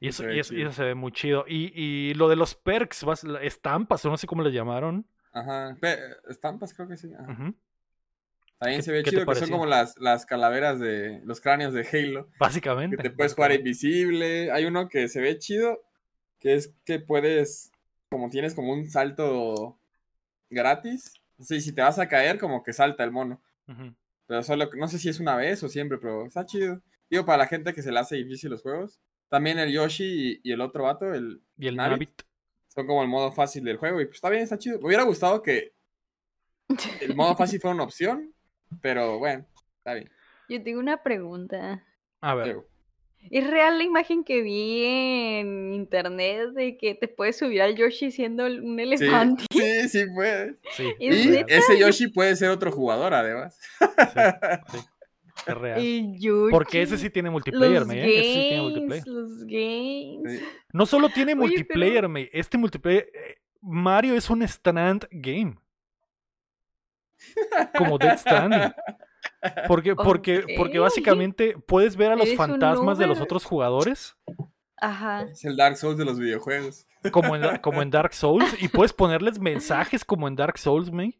Y 0.00 0.08
eso, 0.08 0.28
y 0.30 0.38
eso, 0.38 0.54
y 0.54 0.62
eso 0.62 0.72
se 0.72 0.84
ve 0.84 0.94
muy 0.94 1.12
chido. 1.12 1.44
Y, 1.48 1.72
y 1.80 2.14
lo 2.14 2.28
de 2.28 2.36
los 2.36 2.54
perks, 2.54 3.04
vas- 3.04 3.24
estampas, 3.42 4.04
o 4.04 4.10
no 4.10 4.16
sé 4.16 4.26
cómo 4.26 4.42
les 4.42 4.52
llamaron. 4.52 5.06
Ajá. 5.32 5.76
Pe- 5.80 5.98
estampas, 6.28 6.74
creo 6.74 6.88
que 6.88 6.96
sí. 6.96 7.12
ajá. 7.18 7.52
También 8.58 8.78
¿Qué- 8.78 8.82
se 8.82 8.92
ve 8.92 9.02
chido 9.02 9.26
que 9.26 9.34
son 9.34 9.50
como 9.50 9.66
las, 9.66 9.96
las 9.98 10.26
calaveras 10.26 10.78
de 10.78 11.20
los 11.24 11.40
cráneos 11.40 11.72
de 11.74 11.86
Halo. 11.90 12.26
Que 12.26 12.32
Básicamente. 12.38 12.96
te 12.96 13.10
puedes 13.10 13.34
jugar 13.34 13.52
invisible. 13.52 14.50
Hay 14.52 14.64
uno 14.64 14.88
que 14.88 15.08
se 15.08 15.20
ve 15.20 15.38
chido, 15.38 15.82
que 16.38 16.54
es 16.54 16.74
que 16.84 16.98
puedes, 16.98 17.72
como 18.10 18.28
tienes 18.30 18.54
como 18.54 18.72
un 18.72 18.88
salto 18.88 19.78
gratis. 20.50 21.14
Sí, 21.40 21.60
si 21.60 21.74
te 21.74 21.82
vas 21.82 21.98
a 21.98 22.08
caer, 22.08 22.38
como 22.38 22.62
que 22.62 22.72
salta 22.72 23.04
el 23.04 23.10
mono. 23.10 23.42
Pero 24.26 24.42
solo, 24.42 24.68
no 24.76 24.88
sé 24.88 24.98
si 24.98 25.08
es 25.08 25.20
una 25.20 25.36
vez 25.36 25.62
o 25.62 25.68
siempre, 25.68 25.98
pero 25.98 26.26
está 26.26 26.46
chido. 26.46 26.80
Digo, 27.10 27.24
para 27.24 27.38
la 27.38 27.46
gente 27.46 27.72
que 27.74 27.82
se 27.82 27.92
le 27.92 27.98
hace 27.98 28.16
difícil 28.16 28.50
los 28.50 28.62
juegos. 28.62 29.00
También 29.28 29.58
el 29.58 29.72
Yoshi 29.72 30.04
y, 30.04 30.40
y 30.50 30.52
el 30.52 30.60
otro 30.60 30.84
vato, 30.84 31.12
el, 31.12 31.42
Y 31.58 31.66
el 31.66 31.76
son 32.68 32.86
como 32.86 33.02
el 33.02 33.08
modo 33.08 33.30
fácil 33.32 33.64
del 33.64 33.76
juego. 33.76 34.00
Y 34.00 34.06
pues 34.06 34.16
está 34.16 34.30
bien, 34.30 34.42
está 34.42 34.58
chido. 34.58 34.78
Me 34.78 34.86
hubiera 34.86 35.04
gustado 35.04 35.42
que 35.42 35.74
el 37.00 37.14
modo 37.14 37.36
fácil 37.36 37.60
fuera 37.60 37.74
una 37.74 37.84
opción, 37.84 38.34
pero 38.80 39.18
bueno, 39.18 39.46
está 39.78 39.94
bien. 39.94 40.10
Yo 40.48 40.62
tengo 40.62 40.80
una 40.80 41.02
pregunta. 41.02 41.84
A 42.20 42.34
ver. 42.34 42.46
Digo, 42.46 42.68
¿Es 43.30 43.46
real 43.50 43.78
la 43.78 43.84
imagen 43.84 44.22
que 44.24 44.42
vi 44.42 44.84
en 44.84 45.72
internet 45.74 46.50
de 46.54 46.76
que 46.76 46.94
te 46.94 47.08
puedes 47.08 47.36
subir 47.38 47.62
al 47.62 47.74
Yoshi 47.74 48.10
siendo 48.10 48.44
un 48.46 48.78
elefante? 48.78 49.44
sí, 49.50 49.88
sí 49.88 50.04
puede. 50.14 50.56
Sí, 50.76 50.92
¿Es 51.00 51.16
es 51.26 51.26
Y 51.26 51.44
ese 51.48 51.78
Yoshi 51.78 52.08
puede 52.08 52.36
ser 52.36 52.50
otro 52.50 52.70
jugador, 52.70 53.14
además. 53.14 53.58
Sí, 53.80 54.78
es 55.46 55.54
real. 55.56 55.78
El 55.80 56.18
Yoshi. 56.18 56.50
Porque 56.50 56.82
ese 56.82 56.98
sí 56.98 57.10
tiene 57.10 57.30
multiplayer, 57.30 57.80
los 57.80 57.88
me, 57.88 58.02
¿eh? 58.04 58.20
Ese 58.20 58.22
sí 58.28 58.34
tiene 58.48 58.56
games, 58.56 58.70
multiplayer. 58.72 59.08
los 59.08 59.38
games. 59.46 60.40
Sí. 60.40 60.46
No 60.72 60.86
solo 60.86 61.08
tiene 61.08 61.32
Oye, 61.32 61.40
multiplayer, 61.40 61.94
pero- 61.96 62.08
me. 62.08 62.28
Este 62.32 62.58
multiplayer. 62.58 63.10
eh, 63.14 63.36
Mario 63.60 64.14
es 64.14 64.28
un 64.28 64.42
stand 64.42 65.06
game. 65.10 65.56
Como 67.78 67.96
Dead 67.98 68.18
Stranding. 68.18 68.72
Porque, 69.68 69.94
porque, 69.94 70.44
porque 70.56 70.78
básicamente 70.78 71.56
puedes 71.66 71.96
ver 71.96 72.12
a 72.12 72.16
los 72.16 72.34
fantasmas 72.34 72.98
de 72.98 73.06
los 73.06 73.20
otros 73.20 73.44
jugadores, 73.44 74.16
Ajá. 74.76 75.22
Es 75.22 75.44
el 75.44 75.56
Dark 75.56 75.76
Souls 75.76 75.96
de 75.96 76.04
los 76.04 76.18
videojuegos. 76.18 76.86
como 77.10 77.36
en, 77.36 77.42
como 77.62 77.80
en 77.80 77.90
Dark 77.90 78.12
Souls, 78.12 78.54
y 78.60 78.68
puedes 78.68 78.92
ponerles 78.92 79.38
mensajes 79.38 80.04
como 80.04 80.28
en 80.28 80.36
Dark 80.36 80.58
Souls, 80.58 80.90
me. 80.90 81.18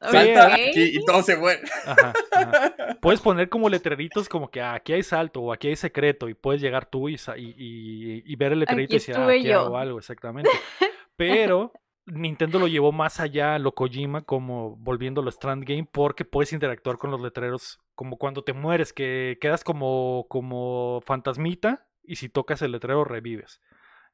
Salta 0.00 0.54
aquí 0.54 0.82
y 0.98 1.04
todo 1.06 1.22
se 1.22 1.36
muere. 1.36 1.62
Ajá, 1.86 2.12
ajá. 2.32 2.74
Puedes 3.00 3.20
poner 3.20 3.48
como 3.48 3.68
letreritos 3.70 4.28
como 4.28 4.50
que 4.50 4.60
ah, 4.60 4.74
aquí 4.74 4.92
hay 4.92 5.02
salto 5.02 5.40
o 5.40 5.52
aquí 5.54 5.68
hay 5.68 5.76
secreto 5.76 6.28
y 6.28 6.34
puedes 6.34 6.60
llegar 6.60 6.84
tú 6.88 7.08
y, 7.08 7.14
y, 7.36 7.40
y- 7.56 8.22
y 8.26 8.36
ver 8.36 8.52
el 8.52 8.60
letrerito 8.60 8.92
y 8.94 8.96
decir, 8.98 9.14
ah, 9.16 9.20
estuve 9.20 9.38
aquí 9.38 9.48
yo". 9.48 9.60
hago 9.60 9.78
algo, 9.78 9.98
exactamente. 9.98 10.50
Pero 11.16 11.72
Nintendo 12.06 12.58
lo 12.60 12.68
llevó 12.68 12.92
más 12.92 13.18
allá 13.20 13.56
a 13.56 13.58
lo 13.58 13.74
Kojima 13.74 14.22
como 14.22 14.76
volviéndolo 14.76 15.28
Strand 15.30 15.64
Game 15.64 15.88
porque 15.90 16.24
puedes 16.24 16.52
interactuar 16.52 16.98
con 16.98 17.10
los 17.10 17.20
letreros 17.20 17.80
como 17.94 18.16
cuando 18.16 18.44
te 18.44 18.52
mueres, 18.52 18.92
que 18.92 19.38
quedas 19.40 19.64
como, 19.64 20.26
como 20.28 21.00
fantasmita 21.04 21.86
y 22.04 22.16
si 22.16 22.28
tocas 22.28 22.62
el 22.62 22.72
letrero 22.72 23.04
revives. 23.04 23.60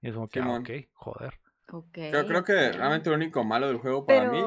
Y 0.01 0.09
es 0.09 0.14
como 0.14 0.28
que, 0.28 0.40
ah, 0.40 0.59
ok, 0.59 0.70
joder. 0.95 1.38
Ok, 1.70 1.93
Creo, 1.93 2.26
creo 2.26 2.45
que 2.45 2.72
realmente 2.72 3.11
lo 3.11 3.16
único 3.16 3.45
malo 3.45 3.68
del 3.68 3.76
juego 3.78 4.07
para 4.07 4.30
mí 4.30 4.43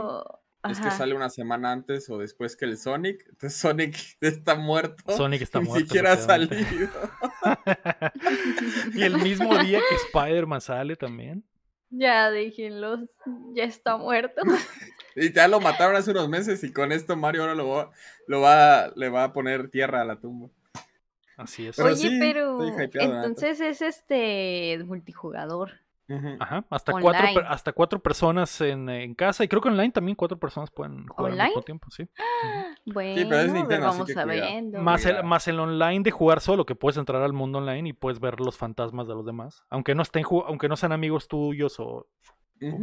es 0.70 0.80
que 0.80 0.89
sale 0.89 1.14
una 1.16 1.30
semana 1.30 1.72
antes 1.72 2.10
o 2.10 2.18
después 2.18 2.56
que 2.56 2.66
el 2.66 2.78
Sonic. 2.78 3.24
Entonces 3.30 3.60
Sonic 3.60 3.96
está 4.22 4.56
muerto. 4.56 5.16
Sonic 5.16 5.43
está 5.43 5.60
Ni 5.60 5.68
muerto. 5.68 5.86
siquiera 5.86 6.14
ha 6.14 6.18
salido. 6.18 6.56
y 8.96 9.04
el 9.04 9.18
mismo 9.20 9.56
día 9.60 9.80
que 9.88 9.96
Spider-Man 9.96 10.62
sale 10.62 10.96
también. 10.96 11.43
Ya 11.90 12.30
déjenlos. 12.32 13.02
Ya 13.54 13.64
está 13.64 13.98
muerto. 13.98 14.42
Y 15.18 15.32
ya 15.32 15.48
lo 15.48 15.62
mataron 15.62 15.96
hace 15.96 16.12
unos 16.12 16.28
meses 16.28 16.62
y 16.66 16.74
con 16.74 16.92
esto 16.92 17.16
Mario 17.16 17.44
ahora 17.44 17.56
lo 17.56 17.70
va, 17.70 17.92
lo 18.28 18.42
va, 18.42 18.92
le 18.98 19.08
va 19.08 19.24
a 19.24 19.32
poner 19.32 19.70
tierra 19.70 20.02
a 20.02 20.04
la 20.04 20.20
tumba. 20.20 20.50
Así 21.38 21.68
es. 21.68 21.78
Pero 21.78 21.90
Oye, 21.90 21.96
sí, 21.96 22.18
pero. 22.20 22.62
Entonces 22.94 23.62
es 23.62 23.82
este. 23.82 24.78
multijugador. 24.86 25.72
Ajá, 26.39 26.66
hasta 26.70 26.91
cuatro, 26.91 27.28
hasta 27.47 27.74
cuatro 27.74 27.99
personas 27.99 28.62
en, 28.62 28.89
en 28.89 29.16
casa 29.16 29.43
y 29.43 29.47
creo 29.47 29.62
que 29.62 29.70
online 29.70 29.91
también 29.91 30.16
cuatro 30.16 30.38
personas 30.38 30.70
pueden 30.70 31.08
jugar 31.08 31.32
al 31.32 31.38
mismo 31.38 31.51
¿Online? 31.53 31.64
tiempo, 31.64 31.89
sí. 31.89 32.08
Bueno, 32.86 33.30
pero 33.30 33.41
es 33.41 33.49
a 33.49 33.53
ver, 33.53 33.53
Nintendo, 33.53 33.88
así 33.88 33.97
vamos 33.97 34.08
que 34.14 34.20
a 34.20 34.24
cuidado. 34.24 34.72
ver. 34.72 34.84
Más 34.84 35.06
el, 35.06 35.24
más 35.24 35.47
el 35.47 35.60
online 35.60 36.03
de 36.03 36.12
jugar 36.12 36.41
solo, 36.41 36.66
que 36.66 36.76
puedes 36.76 36.97
entrar 36.97 37.22
al 37.24 37.34
mundo 37.34 37.58
online 37.58 37.89
y 37.89 37.93
puedes 37.93 38.20
ver 38.20 38.39
los 38.39 38.58
fantasmas 38.58 39.08
de 39.08 39.16
los 39.16 39.26
demás. 39.26 39.64
Aunque 39.70 39.95
no 39.95 40.03
estén 40.03 40.24
aunque 40.47 40.70
no 40.70 40.76
sean 40.76 40.91
amigos 40.91 41.28
tuyos 41.28 41.80
o, 41.80 42.08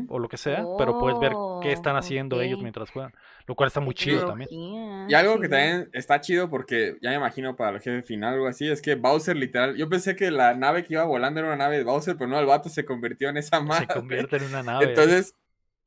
O 0.08 0.18
lo 0.18 0.28
que 0.28 0.36
sea, 0.36 0.64
pero 0.78 0.98
puedes 0.98 1.18
ver 1.18 1.32
qué 1.62 1.72
están 1.72 1.96
Oh, 1.96 1.98
haciendo 1.98 2.40
ellos 2.40 2.60
mientras 2.60 2.90
juegan. 2.90 3.12
Lo 3.46 3.54
cual 3.54 3.68
está 3.68 3.80
muy 3.80 3.94
chido 3.94 4.26
también. 4.26 4.48
Y 4.50 5.14
algo 5.14 5.40
que 5.40 5.48
también 5.48 5.88
está 5.92 6.20
chido 6.20 6.48
porque 6.50 6.96
ya 7.02 7.10
me 7.10 7.16
imagino 7.16 7.56
para 7.56 7.76
el 7.76 7.80
jefe 7.82 8.02
final 8.02 8.32
o 8.32 8.36
algo 8.36 8.46
así, 8.48 8.68
es 8.70 8.82
que 8.82 8.94
Bowser 8.94 9.36
literal, 9.36 9.76
yo 9.76 9.88
pensé 9.88 10.14
que 10.14 10.30
la 10.30 10.54
nave 10.54 10.84
que 10.84 10.94
iba 10.94 11.04
volando 11.04 11.40
era 11.40 11.48
una 11.48 11.56
nave 11.56 11.78
de 11.78 11.84
Bowser, 11.84 12.16
pero 12.16 12.28
no, 12.28 12.38
el 12.38 12.46
vato 12.46 12.68
se 12.68 12.84
convirtió 12.84 13.28
en 13.30 13.38
esa 13.38 13.58
Se 13.58 13.64
madre. 13.64 13.86
convierte 13.88 14.36
en 14.36 14.44
una 14.44 14.62
nave. 14.62 14.84
Entonces, 14.90 15.34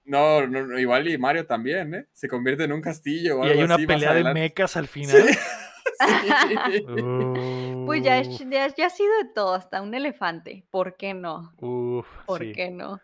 no, 0.04 0.46
no, 0.48 0.66
no, 0.68 0.78
igual 0.80 1.08
y 1.08 1.18
Mario 1.18 1.46
también, 1.46 1.94
¿eh? 1.96 2.06
Se 2.14 2.28
convierte 2.28 2.64
en 2.66 2.74
un 2.74 2.82
castillo 2.82 3.40
o 3.40 3.46
y 3.46 3.50
algo 3.50 3.60
hay 3.60 3.66
una 3.66 3.78
pelea 3.78 4.14
de 4.14 4.34
mechas 4.34 4.76
al 4.78 4.88
final. 4.88 5.22
Sí. 5.22 5.38
Pues 7.86 8.04
ya, 8.04 8.18
Uh, 8.18 8.22
es- 8.22 8.40
ya, 8.50 8.68
ya 8.76 8.88
ha 8.88 8.90
sido 8.90 9.10
de 9.24 9.30
todo, 9.34 9.54
hasta 9.54 9.82
un 9.82 9.94
elefante. 9.94 10.66
¿Por 10.72 10.96
qué 10.98 11.14
no? 11.14 11.54
uf, 11.62 12.08
¿Por 12.26 12.42
sí, 12.42 12.52
qué 12.54 12.72
no? 12.72 13.00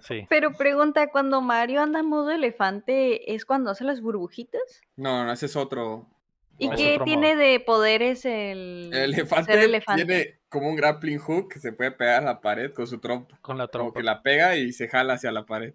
Sí. 0.00 0.26
Pero 0.28 0.52
pregunta, 0.52 1.08
cuando 1.10 1.40
Mario 1.40 1.80
anda 1.82 2.00
en 2.00 2.06
modo 2.06 2.30
elefante, 2.32 3.32
¿es 3.34 3.44
cuando 3.44 3.70
hace 3.70 3.84
las 3.84 4.00
burbujitas? 4.00 4.80
No, 4.96 5.24
no, 5.24 5.32
ese 5.32 5.46
es 5.46 5.54
otro. 5.56 6.06
¿Y 6.58 6.70
qué 6.70 6.94
otro 6.94 7.04
tiene 7.04 7.34
modo. 7.34 7.38
de 7.44 7.60
poderes 7.60 8.24
el, 8.24 8.90
El 8.92 9.14
elefante, 9.14 9.52
ser 9.52 9.62
elefante? 9.64 10.04
tiene 10.06 10.40
como 10.48 10.70
un 10.70 10.76
grappling 10.76 11.18
hook 11.18 11.52
que 11.52 11.58
se 11.60 11.72
puede 11.72 11.90
pegar 11.92 12.22
a 12.22 12.24
la 12.24 12.40
pared 12.40 12.72
con 12.72 12.86
su 12.86 12.98
trompa. 12.98 13.38
Con 13.42 13.58
la 13.58 13.64
Como 13.68 13.72
trompa. 13.84 14.00
que 14.00 14.04
la 14.04 14.22
pega 14.22 14.56
y 14.56 14.72
se 14.72 14.88
jala 14.88 15.14
hacia 15.14 15.30
la 15.32 15.44
pared. 15.44 15.74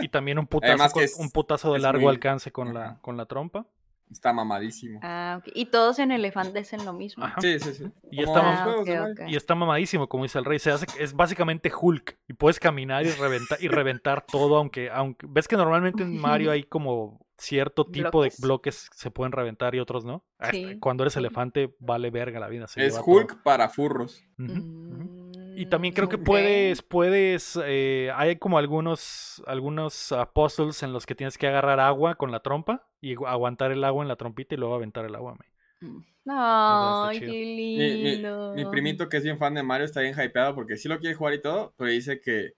Y 0.00 0.08
también 0.08 0.38
un 0.38 0.46
putazo, 0.46 0.72
Además 0.72 0.92
que 0.92 1.00
con- 1.00 1.04
es- 1.04 1.16
un 1.18 1.30
putazo 1.30 1.72
de 1.74 1.80
largo 1.80 2.02
muy- 2.02 2.10
alcance 2.14 2.50
con 2.50 2.72
la, 2.72 2.98
con 3.02 3.16
la 3.18 3.26
trompa. 3.26 3.66
Está 4.12 4.32
mamadísimo. 4.32 5.00
Ah, 5.02 5.38
ok. 5.40 5.50
Y 5.54 5.66
todos 5.66 5.98
en 5.98 6.12
elefante 6.12 6.60
hacen 6.60 6.84
lo 6.84 6.92
mismo. 6.92 7.24
Ajá. 7.24 7.40
Sí, 7.40 7.58
sí, 7.58 7.72
sí. 7.74 7.84
Y 8.10 8.22
está 8.22 8.62
juegos 8.62 8.88
Ah. 8.88 9.24
Y 9.28 9.36
está 9.36 9.54
mamadísimo, 9.54 10.08
como 10.08 10.22
dice 10.24 10.38
el 10.38 10.44
rey. 10.44 10.58
Se 10.58 10.70
hace, 10.70 10.86
es 10.98 11.14
básicamente 11.14 11.72
Hulk. 11.74 12.18
Y 12.28 12.34
puedes 12.34 12.60
caminar 12.60 13.04
y 13.04 13.10
reventar, 13.10 13.58
y 13.62 13.68
reventar 13.68 14.24
todo, 14.26 14.56
aunque, 14.56 14.90
aunque. 14.90 15.26
Ves 15.28 15.48
que 15.48 15.56
normalmente 15.56 16.02
en 16.02 16.18
Mario 16.20 16.50
hay 16.50 16.64
como 16.64 17.26
cierto 17.38 17.84
tipo 17.86 18.10
Bloques. 18.20 18.40
de 18.40 18.46
bloques 18.46 18.90
que 18.90 18.96
se 18.98 19.10
pueden 19.10 19.32
reventar 19.32 19.74
y 19.74 19.80
otros 19.80 20.04
no. 20.04 20.24
Sí, 20.50 20.78
Cuando 20.78 21.02
eres 21.02 21.16
elefante, 21.16 21.74
vale 21.80 22.10
verga 22.10 22.38
la 22.38 22.48
vida. 22.48 22.68
se 22.68 22.84
Es 22.86 22.92
lleva 22.92 23.04
todo. 23.04 23.14
Hulk 23.16 23.42
para 23.42 23.68
furros. 23.68 24.22
Ujú. 24.38 25.21
Y 25.62 25.66
también 25.66 25.94
creo 25.94 26.08
que 26.08 26.18
puedes, 26.18 26.82
puedes, 26.82 27.58
eh, 27.64 28.10
hay 28.14 28.36
como 28.36 28.58
algunos, 28.58 29.42
algunos 29.46 30.12
puzzles 30.34 30.82
en 30.82 30.92
los 30.92 31.06
que 31.06 31.14
tienes 31.14 31.38
que 31.38 31.46
agarrar 31.46 31.78
agua 31.80 32.16
con 32.16 32.32
la 32.32 32.40
trompa 32.40 32.88
y 33.00 33.14
gu- 33.14 33.28
aguantar 33.28 33.70
el 33.72 33.84
agua 33.84 34.02
en 34.02 34.08
la 34.08 34.16
trompita 34.16 34.54
y 34.54 34.58
luego 34.58 34.74
aventar 34.74 35.04
el 35.04 35.14
agua. 35.14 35.34
me. 35.34 35.88
Mm. 35.88 36.04
Ay, 36.26 37.20
qué 37.20 37.26
Mi, 37.26 37.34
mi- 37.76 38.16
lindo. 38.16 38.54
mi 38.54 38.64
primito 38.66 39.08
que 39.08 39.16
es 39.16 39.24
bien 39.24 39.38
fan 39.38 39.54
de 39.54 39.62
Mario 39.62 39.84
está 39.84 40.00
bien 40.00 40.14
hypeado 40.18 40.54
porque 40.54 40.76
sí 40.76 40.88
lo 40.88 40.98
quiere 40.98 41.14
jugar 41.14 41.34
y 41.34 41.42
todo, 41.42 41.74
pero 41.76 41.90
dice 41.90 42.20
que 42.20 42.52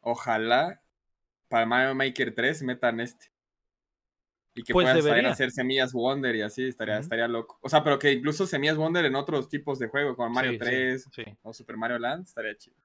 ojalá 0.00 0.80
para 1.48 1.66
Mario 1.66 1.94
Maker 1.94 2.34
3 2.34 2.62
metan 2.62 3.00
este. 3.00 3.26
Y 4.58 4.62
que 4.64 4.72
Pues 4.72 4.84
puedan 4.84 4.96
saber 4.98 5.10
debería. 5.12 5.30
hacer 5.30 5.50
semillas 5.50 5.92
Wonder 5.92 6.34
y 6.36 6.42
así, 6.42 6.66
estaría, 6.68 6.98
estaría 6.98 7.28
loco. 7.28 7.58
O 7.62 7.68
sea, 7.68 7.82
pero 7.84 7.98
que 7.98 8.12
incluso 8.12 8.46
semillas 8.46 8.76
Wonder 8.76 9.04
en 9.04 9.14
otros 9.14 9.48
tipos 9.48 9.78
de 9.78 9.88
juego, 9.88 10.16
como 10.16 10.30
Mario 10.30 10.52
Sí, 10.52 10.58
sí, 10.58 10.64
3 10.64 11.08
sí. 11.12 11.24
o 11.42 11.52
Super 11.52 11.76
Mario 11.76 11.98
Land, 11.98 12.24
estaría 12.26 12.56
chido. 12.56 12.76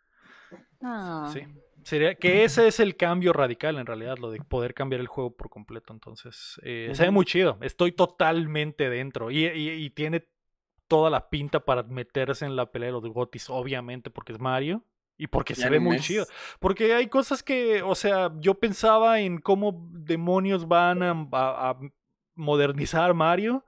Ah. 0.82 1.30
Sí. 1.34 1.42
Sería 1.84 2.16
que 2.16 2.44
ese 2.46 2.68
es 2.68 2.80
el 2.80 2.96
cambio 2.96 3.34
radical 3.34 3.78
en 3.78 3.86
realidad, 3.86 4.18
lo 4.18 4.32
de 4.32 4.40
poder 4.40 4.74
cambiar 4.74 5.02
el 5.02 5.08
juego 5.08 5.36
por 5.36 5.50
completo. 5.50 5.92
Entonces, 5.92 6.60
eh, 6.64 6.92
se 6.94 7.04
ve 7.04 7.12
muy 7.12 7.26
chido. 7.26 7.58
Estoy 7.62 7.92
totalmente 7.92 8.90
dentro. 8.90 9.32
Y, 9.32 9.46
y- 9.48 9.70
y 9.84 9.90
tiene 9.90 10.26
toda 10.88 11.10
la 11.10 11.30
pinta 11.30 11.60
para 11.62 11.84
meterse 11.84 12.46
en 12.46 12.56
la 12.56 12.72
pelea 12.72 12.88
de 12.88 12.94
los 12.94 13.04
Gotis, 13.08 13.50
obviamente, 13.50 14.10
porque 14.12 14.32
es 14.32 14.40
Mario. 14.40 14.84
Y 15.24 15.28
porque 15.28 15.56
se 15.56 15.70
ve 15.70 15.80
muy 15.80 15.96
mes. 15.96 16.06
chido. 16.06 16.26
Porque 16.60 16.94
hay 16.94 17.08
cosas 17.08 17.44
que, 17.44 17.82
o 17.82 17.96
sea, 17.96 18.32
yo 18.40 18.56
pensaba 18.56 19.20
en 19.22 19.38
cómo 19.40 19.88
demonios 19.92 20.68
van 20.68 21.02
a, 21.02 21.12
a- 21.32 21.70
a 21.70 21.78
modernizar 22.36 23.14
Mario. 23.14 23.66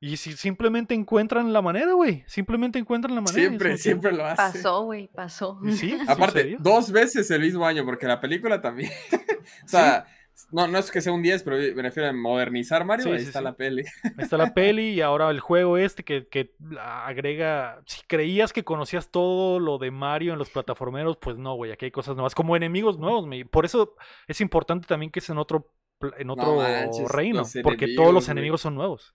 Y 0.00 0.16
si 0.18 0.32
simplemente 0.32 0.94
encuentran 0.94 1.52
la 1.52 1.62
manera, 1.62 1.92
güey. 1.92 2.24
Simplemente 2.26 2.78
encuentran 2.78 3.14
la 3.14 3.20
manera. 3.20 3.38
Siempre, 3.38 3.78
siempre 3.78 4.12
lo 4.12 4.26
hace. 4.26 4.36
Pasó, 4.36 4.82
güey, 4.82 5.08
pasó. 5.14 5.60
sí, 5.70 5.96
Aparte, 6.08 6.56
dos 6.58 6.90
veces 6.90 7.30
el 7.30 7.40
mismo 7.40 7.64
año, 7.64 7.84
porque 7.84 8.06
la 8.06 8.20
película 8.20 8.60
también. 8.60 8.90
o 9.64 9.68
sea, 9.68 10.06
No, 10.52 10.68
no 10.68 10.78
es 10.78 10.90
que 10.90 11.00
sea 11.00 11.12
un 11.12 11.22
10, 11.22 11.42
pero 11.42 11.56
me 11.74 11.82
refiero 11.82 12.08
a 12.08 12.12
modernizar 12.12 12.84
Mario. 12.84 13.04
Sí, 13.04 13.10
ahí 13.10 13.20
sí, 13.20 13.26
está 13.26 13.38
sí. 13.40 13.44
la 13.44 13.56
peli. 13.56 13.84
Ahí 14.04 14.12
está 14.18 14.36
la 14.36 14.52
peli 14.54 14.90
y 14.90 15.00
ahora 15.00 15.30
el 15.30 15.40
juego 15.40 15.78
este 15.78 16.04
que, 16.04 16.28
que 16.28 16.54
agrega. 16.78 17.82
Si 17.86 18.02
creías 18.06 18.52
que 18.52 18.64
conocías 18.64 19.10
todo 19.10 19.58
lo 19.60 19.78
de 19.78 19.90
Mario 19.90 20.32
en 20.32 20.38
los 20.38 20.50
plataformeros, 20.50 21.16
pues 21.18 21.36
no, 21.38 21.54
güey. 21.54 21.72
Aquí 21.72 21.86
hay 21.86 21.90
cosas 21.90 22.16
nuevas, 22.16 22.34
como 22.34 22.56
enemigos 22.56 22.98
nuevos. 22.98 23.26
me- 23.26 23.44
Por 23.44 23.64
eso 23.64 23.94
es 24.28 24.40
importante 24.40 24.86
también 24.86 25.10
que 25.10 25.20
es 25.20 25.28
en 25.30 25.38
otro, 25.38 25.72
en 26.18 26.30
otro 26.30 26.56
manches, 26.56 27.08
reino, 27.10 27.42
porque 27.62 27.94
todos 27.94 28.12
los 28.12 28.28
enemigos, 28.28 28.60
güey. 28.60 28.62
son 28.62 28.74
nuevos. 28.74 29.14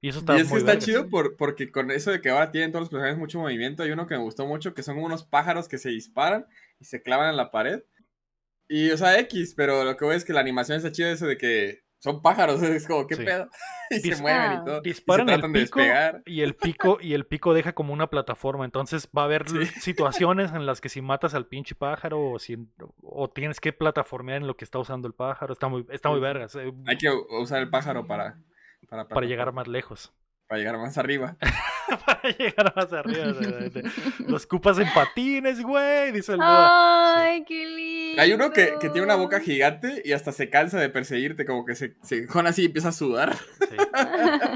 Y 0.00 0.08
eso 0.08 0.18
está 0.18 0.36
Y 0.36 0.40
es 0.40 0.44
que 0.44 0.50
muy 0.50 0.58
está 0.58 0.72
vergas. 0.72 0.84
chido 0.84 1.08
por, 1.08 1.36
porque 1.36 1.70
con 1.70 1.90
eso 1.92 2.10
de 2.10 2.20
que 2.20 2.30
ahora 2.30 2.50
tienen 2.50 2.72
todos 2.72 2.82
los 2.82 2.88
personajes 2.90 3.18
mucho 3.18 3.38
movimiento, 3.38 3.84
hay 3.84 3.92
uno 3.92 4.06
que 4.08 4.16
me 4.16 4.22
gustó 4.22 4.46
mucho, 4.46 4.74
que 4.74 4.82
son 4.82 4.98
unos 4.98 5.22
pájaros 5.22 5.68
que 5.68 5.78
se 5.78 5.90
disparan 5.90 6.46
y 6.80 6.84
se 6.86 7.02
clavan 7.02 7.30
en 7.30 7.36
la 7.36 7.52
pared. 7.52 7.82
Y, 8.68 8.90
o 8.90 8.96
sea, 8.96 9.18
X, 9.20 9.54
pero 9.56 9.84
lo 9.84 9.96
que 9.96 10.04
voy 10.04 10.16
es 10.16 10.24
que 10.24 10.32
la 10.32 10.40
animación 10.40 10.76
está 10.78 10.90
chida 10.92 11.10
eso 11.10 11.26
de 11.26 11.36
que 11.36 11.80
son 11.98 12.20
pájaros, 12.22 12.60
es 12.62 12.86
como, 12.86 13.06
¿qué 13.06 13.14
Sí. 13.16 13.24
pedo? 13.24 13.48
y 13.90 14.00
se 14.00 14.20
mueven 14.22 14.52
y 14.52 14.54
Ah. 14.56 14.62
todo. 14.64 14.76
y 14.78 14.82
se 14.84 14.88
Disparan 14.90 15.28
el 15.28 15.34
tratan 15.36 15.52
de 15.52 15.60
pico 15.62 15.78
despegar. 15.80 16.22
y 16.26 16.40
el 16.40 16.54
pico 16.56 16.98
y 17.00 17.14
el 17.14 17.26
pico 17.26 17.54
deja 17.54 17.74
como 17.74 17.92
una 17.92 18.08
plataforma. 18.08 18.64
Entonces 18.64 19.08
va 19.16 19.22
a 19.22 19.24
haber 19.26 19.48
Sí. 19.48 19.56
situaciones 19.80 20.52
en 20.52 20.66
las 20.66 20.80
que 20.80 20.88
si 20.88 21.00
matas 21.02 21.34
al 21.34 21.46
pinche 21.46 21.74
pájaro 21.74 22.30
o 22.32 22.38
si 22.38 22.56
o 23.02 23.30
tienes 23.30 23.60
que 23.60 23.72
plataformear 23.72 24.40
en 24.40 24.46
lo 24.46 24.56
que 24.56 24.64
está 24.64 24.78
usando 24.78 25.06
el 25.06 25.14
pájaro. 25.14 25.52
Está 25.52 25.68
muy, 25.68 25.86
está 25.90 26.08
muy 26.10 26.20
vergas. 26.20 26.54
eh, 26.56 26.72
Hay 26.86 26.96
que 26.98 27.10
usar 27.10 27.60
el 27.62 27.70
pájaro 27.70 28.06
para, 28.06 28.38
para, 28.88 29.06
para 29.06 29.26
llegar 29.26 29.52
más 29.52 29.68
lejos. 29.68 30.12
Para 30.52 30.58
llegar 30.60 30.76
más 30.76 30.98
arriba. 30.98 31.34
para 32.04 32.28
llegar 32.28 32.74
más 32.76 32.92
arriba. 32.92 33.32
Los 34.28 34.46
cupas 34.46 34.78
en 34.78 34.86
patines, 34.92 35.62
güey. 35.62 36.12
Dice 36.12 36.32
el 36.32 36.36
Buda. 36.38 37.22
Ay, 37.22 37.42
qué 37.44 37.64
lindo. 37.64 38.20
Hay 38.20 38.34
uno 38.34 38.50
que, 38.52 38.74
que 38.78 38.90
tiene 38.90 39.06
una 39.06 39.14
boca 39.14 39.40
gigante 39.40 40.02
y 40.04 40.12
hasta 40.12 40.30
se 40.30 40.50
cansa 40.50 40.78
de 40.78 40.90
perseguirte, 40.90 41.46
como 41.46 41.64
que 41.64 41.74
se, 41.74 41.96
se 42.02 42.26
con 42.26 42.46
así 42.46 42.64
y 42.64 42.66
empieza 42.66 42.90
a 42.90 42.92
sudar. 42.92 43.34
Sí. 43.34 43.76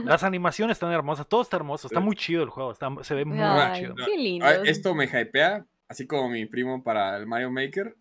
Las 0.04 0.22
animaciones 0.22 0.74
están 0.76 0.92
hermosas. 0.92 1.26
Todo 1.28 1.40
está 1.40 1.56
hermoso. 1.56 1.86
Está 1.86 2.00
muy 2.00 2.14
chido 2.14 2.42
el 2.42 2.50
juego. 2.50 2.72
está- 2.72 2.90
se 3.00 3.14
ve 3.14 3.24
muy 3.24 3.38
Ay, 3.40 3.80
chido. 3.80 3.94
qué 3.94 4.18
lindo. 4.18 4.46
Esto 4.64 4.94
me 4.94 5.06
hypea, 5.06 5.64
así 5.88 6.06
como 6.06 6.28
mi 6.28 6.44
primo 6.44 6.82
para 6.82 7.16
el 7.16 7.26
Mario 7.26 7.50
Maker, 7.50 7.96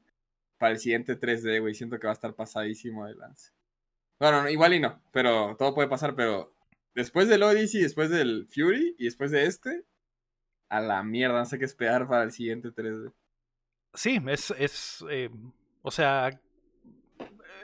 para 0.58 0.74
el 0.74 0.80
siguiente 0.80 1.18
3D, 1.18 1.62
güey. 1.62 1.74
Siento 1.74 1.98
que 1.98 2.08
va 2.08 2.12
a 2.12 2.16
estar 2.16 2.34
pasadísimo 2.34 3.06
de 3.06 3.16
lance. 3.16 3.52
Bueno, 4.20 4.42
no, 4.44 4.50
igual 4.50 4.74
y 4.74 4.82
no, 4.82 5.02
pero 5.14 5.56
todo 5.58 5.74
puede 5.74 5.88
pasar, 5.88 6.14
pero 6.14 6.54
después 6.96 7.28
del 7.28 7.44
Odyssey, 7.44 7.82
después 7.82 8.10
del 8.10 8.48
Fury 8.54 8.96
y 8.98 9.06
después 9.06 9.32
de 9.32 9.46
este, 9.46 9.84
a 10.70 10.82
la 10.82 11.04
mierda, 11.04 11.40
no 11.40 11.46
sé 11.46 11.60
qué 11.60 11.66
esperar 11.66 12.08
para 12.08 12.24
el 12.24 12.32
siguiente 12.32 12.72
3D. 12.72 13.14
Sí, 13.94 14.20
es, 14.28 14.52
es 14.58 15.06
eh, 15.10 15.30
o 15.82 15.92
sea, 15.92 16.30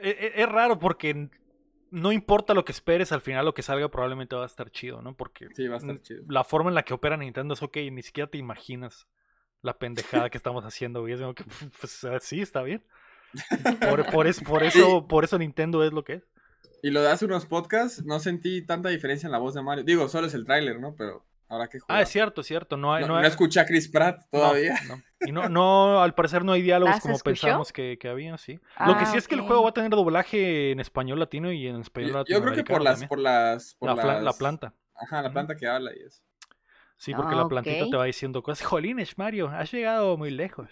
e- 0.01 0.09
e- 0.09 0.41
es, 0.41 0.49
raro 0.49 0.79
porque 0.79 1.29
no 1.91 2.11
importa 2.11 2.53
lo 2.53 2.63
que 2.65 2.71
esperes, 2.71 3.11
al 3.11 3.21
final 3.21 3.45
lo 3.45 3.53
que 3.53 3.61
salga 3.63 3.89
probablemente 3.89 4.36
va 4.36 4.43
a 4.43 4.47
estar 4.47 4.71
chido, 4.71 5.01
¿no? 5.01 5.15
Porque 5.15 5.49
Sí, 5.53 5.67
va 5.67 5.75
a 5.75 5.77
estar 5.77 6.01
chido. 6.01 6.23
la 6.27 6.43
forma 6.43 6.69
en 6.69 6.75
la 6.75 6.84
que 6.84 6.93
opera 6.93 7.17
Nintendo 7.17 7.53
es 7.53 7.61
ok, 7.63 7.77
ni 7.91 8.01
siquiera 8.01 8.29
te 8.29 8.38
imaginas 8.38 9.07
la 9.61 9.77
pendejada 9.77 10.29
que 10.29 10.38
estamos 10.38 10.63
haciendo, 10.65 11.01
güey. 11.01 11.13
Es 11.13 11.19
como 11.21 11.36
que, 11.36 11.43
pues, 11.82 12.07
sí, 12.21 12.41
está 12.41 12.63
bien. 12.63 12.84
Por, 13.79 14.09
por, 14.09 14.27
es- 14.27 14.41
por 14.41 14.63
eso, 14.63 15.07
por 15.07 15.23
eso 15.23 15.38
Nintendo 15.38 15.84
es 15.84 15.91
lo 15.93 16.03
que 16.03 16.13
es. 16.13 16.23
Y 16.84 16.89
lo 16.91 17.01
de 17.01 17.09
hace 17.11 17.25
unos 17.25 17.45
podcasts, 17.45 18.03
no 18.05 18.19
sentí 18.19 18.61
tanta 18.65 18.89
diferencia 18.89 19.27
en 19.27 19.32
la 19.32 19.38
voz 19.38 19.53
de 19.53 19.61
Mario. 19.61 19.84
Digo, 19.84 20.07
solo 20.09 20.27
es 20.27 20.34
el 20.34 20.45
tráiler, 20.45 20.79
¿no? 20.79 20.95
Pero 20.95 21.25
habrá 21.47 21.67
que 21.67 21.79
jugar. 21.79 21.97
Ah, 21.97 22.01
es 22.01 22.09
cierto, 22.09 22.41
es 22.41 22.47
cierto. 22.47 22.75
No 22.77 22.93
hay, 22.93 23.01
No, 23.03 23.09
no 23.09 23.13
no 23.15 23.19
hay- 23.19 23.27
escuché 23.27 23.59
a 23.59 23.65
Chris 23.65 23.88
Pratt 23.88 24.21
todavía. 24.32 24.75
no. 24.88 25.01
Y 25.27 25.32
no, 25.32 25.47
no, 25.49 26.01
al 26.01 26.15
parecer 26.15 26.43
no 26.43 26.53
hay 26.53 26.61
diálogos 26.63 26.95
¿Ah, 26.95 26.99
como 26.99 27.13
escuchó? 27.15 27.32
pensábamos 27.41 27.71
que, 27.71 27.97
que 27.99 28.09
había, 28.09 28.36
sí. 28.39 28.53
Lo 28.86 28.97
que 28.97 29.03
Ah, 29.03 29.05
sí 29.05 29.17
es 29.17 29.27
que 29.27 29.36
el 29.36 29.41
juego 29.41 29.61
va 29.63 29.69
a 29.69 29.73
tener 29.73 29.91
doblaje 29.91 30.71
en 30.71 30.79
español 30.79 31.19
latino 31.19 31.51
y 31.51 31.67
en 31.67 31.82
español 31.82 32.23
Yo, 32.27 32.38
yo 32.38 32.41
creo 32.41 32.55
que 32.55 32.63
por 32.63 32.82
las, 32.82 33.05
por 33.05 33.19
las, 33.19 33.75
por 33.75 33.89
la, 33.89 33.95
fla- 34.01 34.13
la 34.15 34.21
las- 34.21 34.38
planta. 34.38 34.73
Ajá, 34.95 35.21
la 35.21 35.32
planta 35.32 35.55
que 35.55 35.67
habla 35.67 35.91
y 35.95 36.01
eso. 36.03 36.23
Sí, 36.97 37.13
porque 37.15 37.34
Ah, 37.34 37.38
la 37.39 37.47
plantita 37.47 37.86
ok. 37.86 37.91
te 37.91 37.97
va 37.97 38.05
diciendo 38.05 38.43
cosas. 38.43 38.65
Jolines, 38.65 39.17
Mario, 39.17 39.49
has 39.49 39.71
llegado 39.71 40.17
muy 40.17 40.29
lejos. 40.32 40.69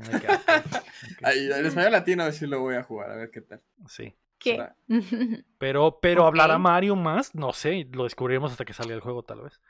Ah. 0.00 0.02
Ay, 1.22 1.50
en 1.52 1.66
español 1.66 1.92
latino 1.92 2.30
sí 2.32 2.46
lo 2.46 2.60
voy 2.60 2.74
a 2.76 2.82
jugar, 2.82 3.10
a 3.10 3.16
ver 3.16 3.30
qué 3.30 3.40
tal. 3.40 3.60
Sí. 3.88 4.14
¿Qué? 4.38 4.66
Pero, 5.58 5.98
pero 6.00 6.22
Ok. 6.22 6.28
hablará 6.28 6.56
Mario 6.56 6.94
más, 6.94 7.34
no 7.34 7.52
sé, 7.52 7.88
lo 7.90 8.04
descubriremos 8.04 8.52
hasta 8.52 8.64
que 8.64 8.72
salga 8.72 8.94
el 8.94 9.00
juego, 9.00 9.24
tal 9.24 9.40
vez. 9.40 9.60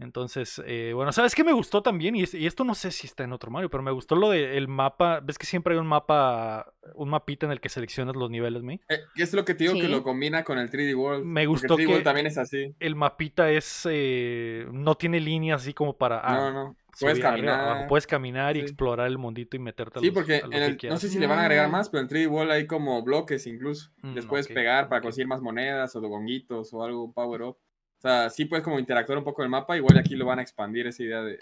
Entonces, 0.00 0.60
eh, 0.66 0.90
bueno, 0.92 1.12
¿sabes 1.12 1.36
qué 1.36 1.44
me 1.44 1.52
gustó 1.52 1.82
también? 1.84 2.16
Y, 2.16 2.24
es- 2.24 2.34
y 2.34 2.46
esto 2.46 2.64
no 2.64 2.74
sé 2.74 2.90
si 2.90 3.06
está 3.06 3.22
en 3.22 3.32
otro 3.32 3.52
Mario, 3.52 3.70
pero 3.70 3.84
me 3.84 3.92
gustó 3.92 4.16
lo 4.16 4.30
del 4.30 4.66
mapa. 4.66 5.20
¿Ves 5.20 5.38
que 5.38 5.46
siempre 5.46 5.74
hay 5.74 5.80
un 5.80 5.86
mapa, 5.86 6.72
un 6.96 7.10
mapita 7.10 7.46
en 7.46 7.52
el 7.52 7.60
que 7.60 7.68
seleccionas 7.68 8.16
los 8.16 8.28
niveles, 8.28 8.64
¿me? 8.64 8.80
Eh, 8.88 8.98
es 9.14 9.32
lo 9.34 9.44
que 9.44 9.54
te 9.54 9.64
digo 9.64 9.74
que 9.74 9.88
lo 9.88 10.02
combina 10.02 10.42
con 10.42 10.58
el 10.58 10.68
3D 10.68 10.96
World. 10.96 11.24
Me 11.24 11.46
gustó 11.46 11.74
el 11.74 11.78
3D 11.78 11.86
que- 11.86 11.92
World 11.92 12.04
también 12.04 12.26
es 12.26 12.38
así. 12.38 12.74
El 12.80 12.96
mapita 12.96 13.48
es, 13.50 13.86
eh, 13.88 14.66
no 14.72 14.96
tiene 14.96 15.20
líneas 15.20 15.62
así 15.62 15.72
como 15.74 15.96
para... 15.96 16.20
ah, 16.24 16.50
no, 16.50 16.52
no. 16.52 16.76
Puedes 17.00 17.20
caminar. 17.20 17.60
abajo. 17.60 17.86
Puedes 17.88 18.06
caminar 18.06 18.56
y 18.56 18.60
Sí. 18.60 18.66
explorar 18.66 19.06
el 19.06 19.18
mundito 19.18 19.56
y 19.56 19.60
meterte 19.60 19.98
a 19.98 20.00
Sí, 20.00 20.06
los- 20.06 20.14
porque 20.14 20.36
a 20.36 20.46
lo 20.46 20.52
en 20.52 20.76
que 20.76 20.86
el, 20.86 20.92
no 20.92 20.98
sé 20.98 21.08
si 21.08 21.18
le 21.18 21.26
van 21.26 21.38
a 21.38 21.42
agregar 21.42 21.68
Mm. 21.68 21.72
más, 21.72 21.88
pero 21.90 22.02
en 22.02 22.08
3D 22.08 22.26
World 22.28 22.50
hay 22.52 22.66
como 22.66 23.02
bloques 23.02 23.46
incluso. 23.46 23.90
Mm, 24.02 24.14
Les 24.14 24.26
puedes 24.26 24.48
pegar 24.48 24.88
para 24.88 25.00
conseguir 25.02 25.26
más 25.28 25.40
monedas 25.42 25.94
o 25.96 26.00
gonguitos 26.00 26.72
o 26.72 26.82
algo, 26.82 27.04
un 27.04 27.12
power 27.12 27.42
up. 27.42 27.56
O 27.98 28.00
sea, 28.00 28.30
sí 28.30 28.44
puedes 28.44 28.62
como 28.64 28.78
interactuar 28.78 29.18
un 29.18 29.24
poco 29.24 29.42
en 29.42 29.46
el 29.46 29.50
mapa. 29.50 29.76
Igual 29.76 29.98
aquí 29.98 30.14
lo 30.16 30.26
van 30.26 30.38
a 30.38 30.42
expandir 30.42 30.86
esa 30.86 31.02
idea 31.02 31.22
de, 31.22 31.38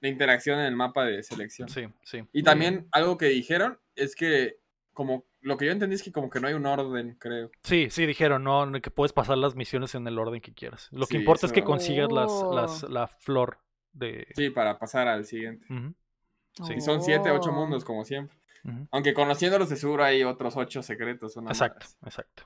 de 0.00 0.08
interacción 0.08 0.58
en 0.60 0.66
el 0.66 0.76
mapa 0.76 1.04
de 1.04 1.22
selección. 1.22 1.68
Sí, 1.68 1.86
sí. 2.02 2.22
Y 2.32 2.42
también 2.42 2.86
algo 2.92 3.16
que 3.18 3.26
dijeron 3.26 3.78
es 3.96 4.14
que 4.14 4.58
como 4.92 5.24
lo 5.42 5.56
que 5.56 5.66
yo 5.66 5.72
entendí 5.72 5.94
es 5.94 6.02
que 6.02 6.12
como 6.12 6.28
que 6.28 6.40
no 6.40 6.48
hay 6.48 6.54
un 6.54 6.66
orden, 6.66 7.16
creo. 7.18 7.50
Sí, 7.62 7.88
sí, 7.90 8.04
dijeron, 8.04 8.44
no, 8.44 8.66
no, 8.66 8.80
que 8.82 8.90
puedes 8.90 9.12
pasar 9.14 9.38
las 9.38 9.54
misiones 9.56 9.94
en 9.94 10.06
el 10.06 10.18
orden 10.18 10.40
que 10.42 10.52
quieras. 10.52 10.88
Lo 10.92 11.06
que 11.06 11.12
Sí, 11.12 11.16
importa 11.18 11.46
es 11.46 11.52
que 11.52 11.62
consigas 11.64 12.12
las, 12.12 12.30
las, 12.52 12.84
Oh. 12.84 12.88
la 12.88 13.06
flor 13.06 13.58
de... 13.92 14.26
Sí, 14.34 14.50
para 14.50 14.78
pasar 14.78 15.08
al 15.08 15.24
siguiente. 15.24 15.66
Sí. 16.66 16.74
Y 16.76 16.80
son 16.80 17.02
siete, 17.02 17.30
ocho 17.30 17.50
Oh. 17.50 17.54
mundos 17.54 17.84
como 17.84 18.04
siempre. 18.04 18.36
Aunque 18.90 19.14
conociéndolos 19.14 19.70
de 19.70 19.76
seguro 19.76 20.04
hay 20.04 20.22
otros 20.22 20.56
ocho 20.56 20.82
secretos. 20.82 21.36
una 21.36 21.50
Exacto, 21.50 21.86
exacto. 22.04 22.44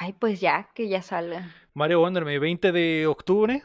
Ay, 0.00 0.12
pues 0.14 0.40
ya, 0.40 0.70
que 0.74 0.88
ya 0.88 1.02
salga. 1.02 1.52
Mario 1.74 2.00
Wonder, 2.00 2.24
mi 2.24 2.38
20 2.38 2.70
de 2.72 3.06
octubre, 3.08 3.62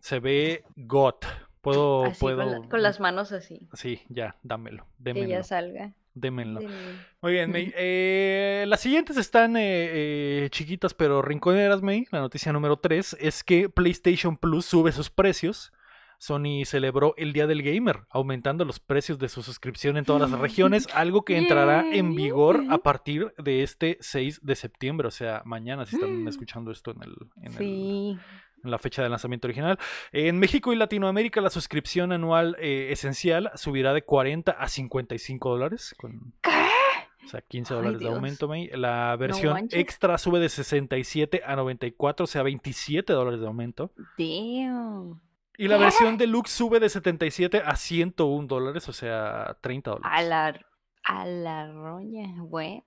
se 0.00 0.20
ve 0.20 0.64
GOT. 0.76 1.26
Puedo, 1.60 2.04
Así, 2.04 2.20
puedo... 2.20 2.38
con, 2.44 2.52
la- 2.62 2.68
con 2.68 2.82
las 2.82 3.00
manos 3.00 3.32
así. 3.32 3.68
Sí, 3.74 4.00
ya, 4.08 4.36
dámelo, 4.42 4.84
Que 4.84 5.12
démenlo, 5.12 5.28
ya 5.28 5.42
salga. 5.42 5.92
démenlo. 6.14 6.60
Denme. 6.60 6.74
Muy 7.20 7.32
bien, 7.32 7.50
May. 7.50 7.72
Eh, 7.76 8.64
las 8.68 8.80
siguientes 8.80 9.16
están 9.16 9.56
eh, 9.56 10.44
eh, 10.44 10.48
chiquitas 10.50 10.94
pero 10.94 11.20
rinconeras, 11.20 11.82
May. 11.82 12.06
La 12.12 12.20
noticia 12.20 12.52
número 12.52 12.76
3 12.78 13.16
es 13.20 13.42
que 13.42 13.68
PlayStation 13.68 14.36
Plus 14.36 14.64
sube 14.64 14.92
sus 14.92 15.10
precios. 15.10 15.72
Sony 16.18 16.64
celebró 16.64 17.14
el 17.16 17.32
Día 17.32 17.46
del 17.46 17.62
Gamer, 17.62 18.00
aumentando 18.10 18.64
los 18.64 18.80
precios 18.80 19.18
de 19.18 19.28
su 19.28 19.42
suscripción 19.42 19.96
en 19.96 20.04
todas 20.04 20.30
las 20.30 20.38
regiones, 20.40 20.88
algo 20.94 21.22
que 21.22 21.38
entrará 21.38 21.84
en 21.90 22.14
vigor 22.14 22.64
a 22.70 22.78
partir 22.78 23.32
de 23.38 23.62
este 23.62 23.96
6 24.00 24.40
de 24.42 24.54
septiembre, 24.56 25.08
o 25.08 25.12
sea, 25.12 25.42
mañana, 25.44 25.86
si 25.86 25.96
están 25.96 26.26
escuchando 26.28 26.70
esto 26.72 26.90
en, 26.90 27.02
el, 27.04 27.14
en, 27.42 27.52
el- 27.52 27.58
Sí. 27.58 28.18
en 28.64 28.70
la 28.70 28.78
fecha 28.78 29.02
de 29.02 29.08
lanzamiento 29.08 29.46
original. 29.46 29.78
En 30.10 30.38
México 30.40 30.72
y 30.72 30.76
Latinoamérica, 30.76 31.40
la 31.40 31.50
suscripción 31.50 32.10
anual 32.10 32.56
eh, 32.58 32.88
esencial 32.90 33.52
subirá 33.54 33.94
de 33.94 34.02
40 34.02 34.50
a 34.50 34.68
55 34.68 35.48
dólares, 35.50 35.94
con 35.96 36.34
¿Qué? 36.42 36.50
o 37.24 37.28
sea, 37.28 37.40
15 37.42 37.72
Ay, 37.74 37.76
dólares 37.78 38.00
de 38.00 38.08
aumento, 38.08 38.48
May. 38.48 38.68
La 38.74 39.14
versión 39.16 39.68
extra 39.70 40.18
sube 40.18 40.40
de 40.40 40.48
67 40.48 41.42
a 41.46 41.54
94, 41.54 42.24
o 42.24 42.26
sea, 42.26 42.42
27 42.42 43.12
dólares 43.12 43.40
de 43.40 43.46
aumento. 43.46 43.92
Damn. 44.18 45.20
Y 45.58 45.68
la 45.68 45.76
¿Qué? 45.76 45.84
versión 45.84 46.16
deluxe 46.18 46.50
sube 46.52 46.80
de 46.80 46.88
77 46.88 47.62
a 47.66 47.76
101 47.76 48.46
dólares, 48.46 48.88
o 48.88 48.92
sea, 48.94 49.58
30 49.60 49.90
A 49.90 50.22
dólares. 50.22 50.28
la, 50.28 50.60
a 51.04 51.26
la 51.26 51.70
roña, 51.72 52.34
bueno. 52.44 52.84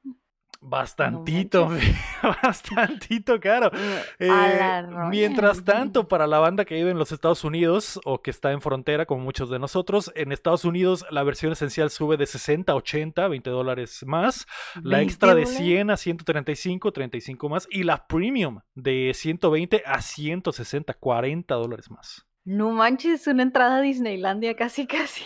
Bastantito, 0.64 1.66
manches. 1.70 1.96
bastantito 2.44 3.40
caro. 3.40 3.72
a 3.74 4.10
Eh, 4.20 4.28
la 4.60 4.84
roña. 4.84 5.10
mientras 5.10 5.64
tanto, 5.66 6.08
para 6.08 6.28
la 6.28 6.38
banda 6.38 6.66
que 6.66 6.76
vive 6.76 6.92
en 6.92 7.00
los 7.00 7.12
Estados 7.12 7.44
Unidos 7.44 8.00
o 8.06 8.22
que 8.22 8.30
está 8.30 8.52
en 8.52 8.62
frontera, 8.62 9.08
como 9.08 9.24
muchos 9.24 9.50
de 9.50 9.58
nosotros, 9.58 10.12
en 10.16 10.32
Estados 10.32 10.64
Unidos 10.64 11.04
la 11.10 11.24
versión 11.24 11.52
esencial 11.52 11.90
sube 11.90 12.16
de 12.16 12.28
60 12.28 12.74
a 12.74 12.76
80, 12.76 13.28
20 13.28 13.50
dólares 13.50 14.04
más. 14.06 14.46
La 14.84 14.98
20 14.98 15.04
extra 15.12 15.30
de 15.34 15.42
dólares. 15.46 15.58
100 15.58 15.90
a 15.90 15.98
135, 15.98 16.92
35 16.94 17.50
más. 17.50 17.68
Y 17.72 17.82
la 17.84 18.06
premium 18.08 18.60
de 18.76 19.14
120 19.16 19.82
a 19.86 20.00
160, 20.02 20.94
40 20.94 21.56
dólares 21.56 21.90
más. 21.90 22.28
No 22.46 22.72
manches, 22.72 23.28
una 23.28 23.44
entrada 23.44 23.78
a 23.78 23.82
Disneylandia 23.82 24.56
casi, 24.56 24.88
casi. 24.88 25.24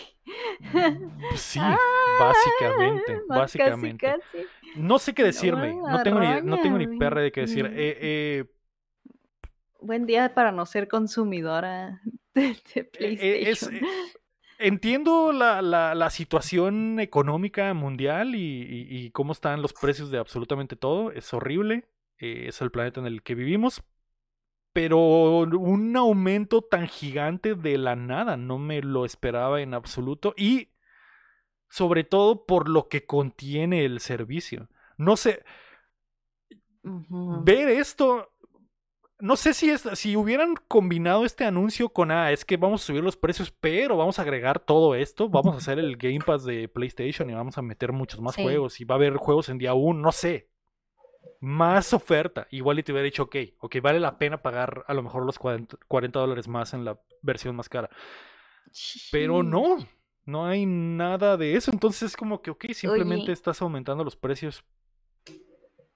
Pues 1.28 1.40
sí, 1.40 1.58
Ah, 1.60 1.76
básicamente, 2.06 3.14
más 3.28 3.38
básicamente. 3.38 4.06
Casi, 4.08 4.22
casi. 4.30 4.48
No 4.74 4.98
sé 4.98 5.14
qué 5.14 5.24
decirme, 5.24 5.74
No, 5.74 5.88
no 5.88 6.02
tengo 6.02 6.20
ni, 6.20 6.26
no 6.42 6.58
tengo 6.58 6.78
ni 6.78 6.86
perra 6.86 7.22
de 7.22 7.32
qué 7.32 7.42
decir. 7.42 7.64
mm. 7.64 7.68
Eh, 7.78 7.98
eh, 8.00 8.44
Buen 9.80 10.06
día 10.06 10.34
para 10.34 10.52
no 10.52 10.66
ser 10.66 10.88
consumidora 10.88 12.00
de, 12.34 12.56
de 12.74 12.84
eh, 12.94 13.50
es, 13.50 13.60
PlayStation. 13.62 13.80
entiendo 14.58 15.32
la, 15.32 15.62
la- 15.62 15.94
la 15.94 16.10
situación 16.10 17.00
económica 17.00 17.72
mundial 17.74 18.34
y, 18.34 18.38
y- 18.62 19.06
y 19.06 19.10
cómo 19.10 19.32
están 19.32 19.62
los 19.62 19.72
precios 19.74 20.10
de 20.10 20.18
absolutamente 20.18 20.76
todo. 20.76 21.12
Es 21.12 21.32
horrible. 21.34 21.88
eh, 22.18 22.46
es 22.48 22.60
el 22.62 22.70
planeta 22.70 23.00
en 23.00 23.06
el 23.06 23.22
que 23.22 23.34
vivimos. 23.34 23.82
Pero 24.76 24.98
un 24.98 25.96
aumento 25.96 26.60
tan 26.60 26.86
gigante 26.86 27.54
de 27.54 27.78
la 27.78 27.96
nada 27.96 28.36
no 28.36 28.58
me 28.58 28.82
lo 28.82 29.06
esperaba 29.06 29.62
en 29.62 29.72
absoluto. 29.72 30.34
Y 30.36 30.68
sobre 31.70 32.04
todo 32.04 32.44
por 32.44 32.68
lo 32.68 32.88
que 32.88 33.06
contiene 33.06 33.86
el 33.86 34.00
servicio. 34.00 34.68
No 34.98 35.16
sé, 35.16 35.42
ver 36.82 37.68
esto. 37.70 38.30
No 39.18 39.36
sé 39.36 39.54
si, 39.54 39.70
es, 39.70 39.88
si 39.94 40.14
hubieran 40.14 40.56
combinado 40.68 41.24
este 41.24 41.46
anuncio 41.46 41.88
con, 41.88 42.10
ah, 42.10 42.30
es 42.32 42.44
que 42.44 42.58
vamos 42.58 42.82
a 42.82 42.86
subir 42.86 43.02
los 43.02 43.16
precios, 43.16 43.50
pero 43.50 43.96
vamos 43.96 44.18
a 44.18 44.22
agregar 44.22 44.60
todo 44.60 44.94
esto, 44.94 45.30
vamos 45.30 45.54
a 45.54 45.56
hacer 45.58 45.78
el 45.78 45.96
Game 45.96 46.20
Pass 46.20 46.44
de 46.44 46.68
PlayStation 46.68 47.30
y 47.30 47.32
vamos 47.32 47.56
a 47.56 47.62
meter 47.62 47.92
muchos 47.92 48.20
más 48.20 48.34
Sí. 48.34 48.42
juegos 48.42 48.78
y 48.78 48.84
va 48.84 48.96
a 48.96 48.98
haber 48.98 49.16
juegos 49.16 49.48
en 49.48 49.56
día 49.56 49.72
1, 49.72 49.98
no 50.02 50.12
sé. 50.12 50.50
Más 51.46 51.92
oferta. 51.92 52.48
Igual 52.50 52.80
y 52.80 52.82
te 52.82 52.90
hubiera 52.90 53.04
dicho, 53.04 53.22
ok, 53.24 53.36
ok, 53.60 53.76
vale 53.80 54.00
la 54.00 54.18
pena 54.18 54.42
pagar 54.42 54.84
a 54.88 54.94
lo 54.94 55.02
mejor 55.04 55.24
los 55.24 55.38
40, 55.38 55.76
40 55.86 56.18
dólares 56.18 56.48
más 56.48 56.74
en 56.74 56.84
la 56.84 57.00
versión 57.22 57.54
más 57.54 57.68
cara. 57.68 57.88
Pero 59.12 59.42
no, 59.44 59.76
no 60.24 60.46
hay 60.46 60.66
nada 60.66 61.36
de 61.36 61.54
eso. 61.54 61.70
Entonces 61.70 62.02
es 62.10 62.16
como 62.16 62.42
que, 62.42 62.50
ok, 62.50 62.66
simplemente 62.72 63.24
Oye. 63.26 63.32
estás 63.32 63.62
aumentando 63.62 64.02
los 64.02 64.16
precios 64.16 64.64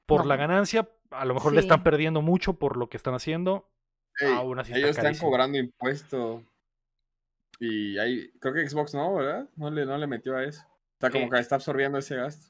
por 0.07 0.27
la 0.27 0.37
ganancia. 0.37 0.89
A 1.11 1.25
lo 1.25 1.35
mejor 1.35 1.53
le 1.53 1.61
están 1.61 1.83
perdiendo 1.83 2.23
mucho 2.23 2.55
por 2.55 2.77
lo 2.77 2.89
que 2.89 2.97
están 2.97 3.15
haciendo. 3.15 3.69
Ey, 4.21 4.33
Aún 4.37 4.59
así 4.61 4.73
está 4.73 4.79
ellos 4.87 4.97
están 4.97 5.17
cobrando 5.17 5.59
impuesto. 5.59 6.45
Y 7.59 7.99
hay, 7.99 8.31
creo 8.41 8.55
que 8.55 8.69
Xbox 8.69 8.95
no, 8.95 9.15
¿verdad? 9.15 9.49
No 9.57 9.71
le, 9.71 9.85
no 9.85 9.99
le 9.99 10.07
metió 10.07 10.37
a 10.37 10.45
eso. 10.45 10.63
O 10.67 11.01
sea, 11.01 11.11
como 11.11 11.27
Eh, 11.27 11.31
que 11.31 11.39
está 11.41 11.57
absorbiendo 11.57 11.99
ese 11.99 12.17
gasto. 12.17 12.47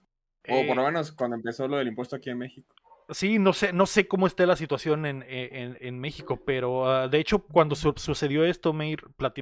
O 0.49 0.67
por 0.67 0.77
lo 0.77 0.83
Eh, 0.83 0.87
menos 0.87 1.13
cuando 1.13 1.37
empezó 1.37 1.67
lo 1.69 1.79
del 1.79 1.89
impuesto 1.89 2.17
aquí 2.17 2.31
en 2.31 2.39
México. 2.39 2.75
Sí, 3.13 3.39
no 3.39 3.53
sé, 3.53 3.73
no 3.73 3.87
sé 3.87 4.07
cómo 4.07 4.27
esté 4.27 4.47
la 4.47 4.57
situación 4.57 5.05
en, 5.07 5.25
en- 5.29 5.77
en 5.81 5.99
México, 5.99 6.41
pero 6.45 6.89
ah, 6.89 7.09
de 7.09 7.19
hecho 7.19 7.41
cuando 7.41 7.75
su- 7.75 7.95
sucedió 7.97 8.45
esto, 8.45 8.73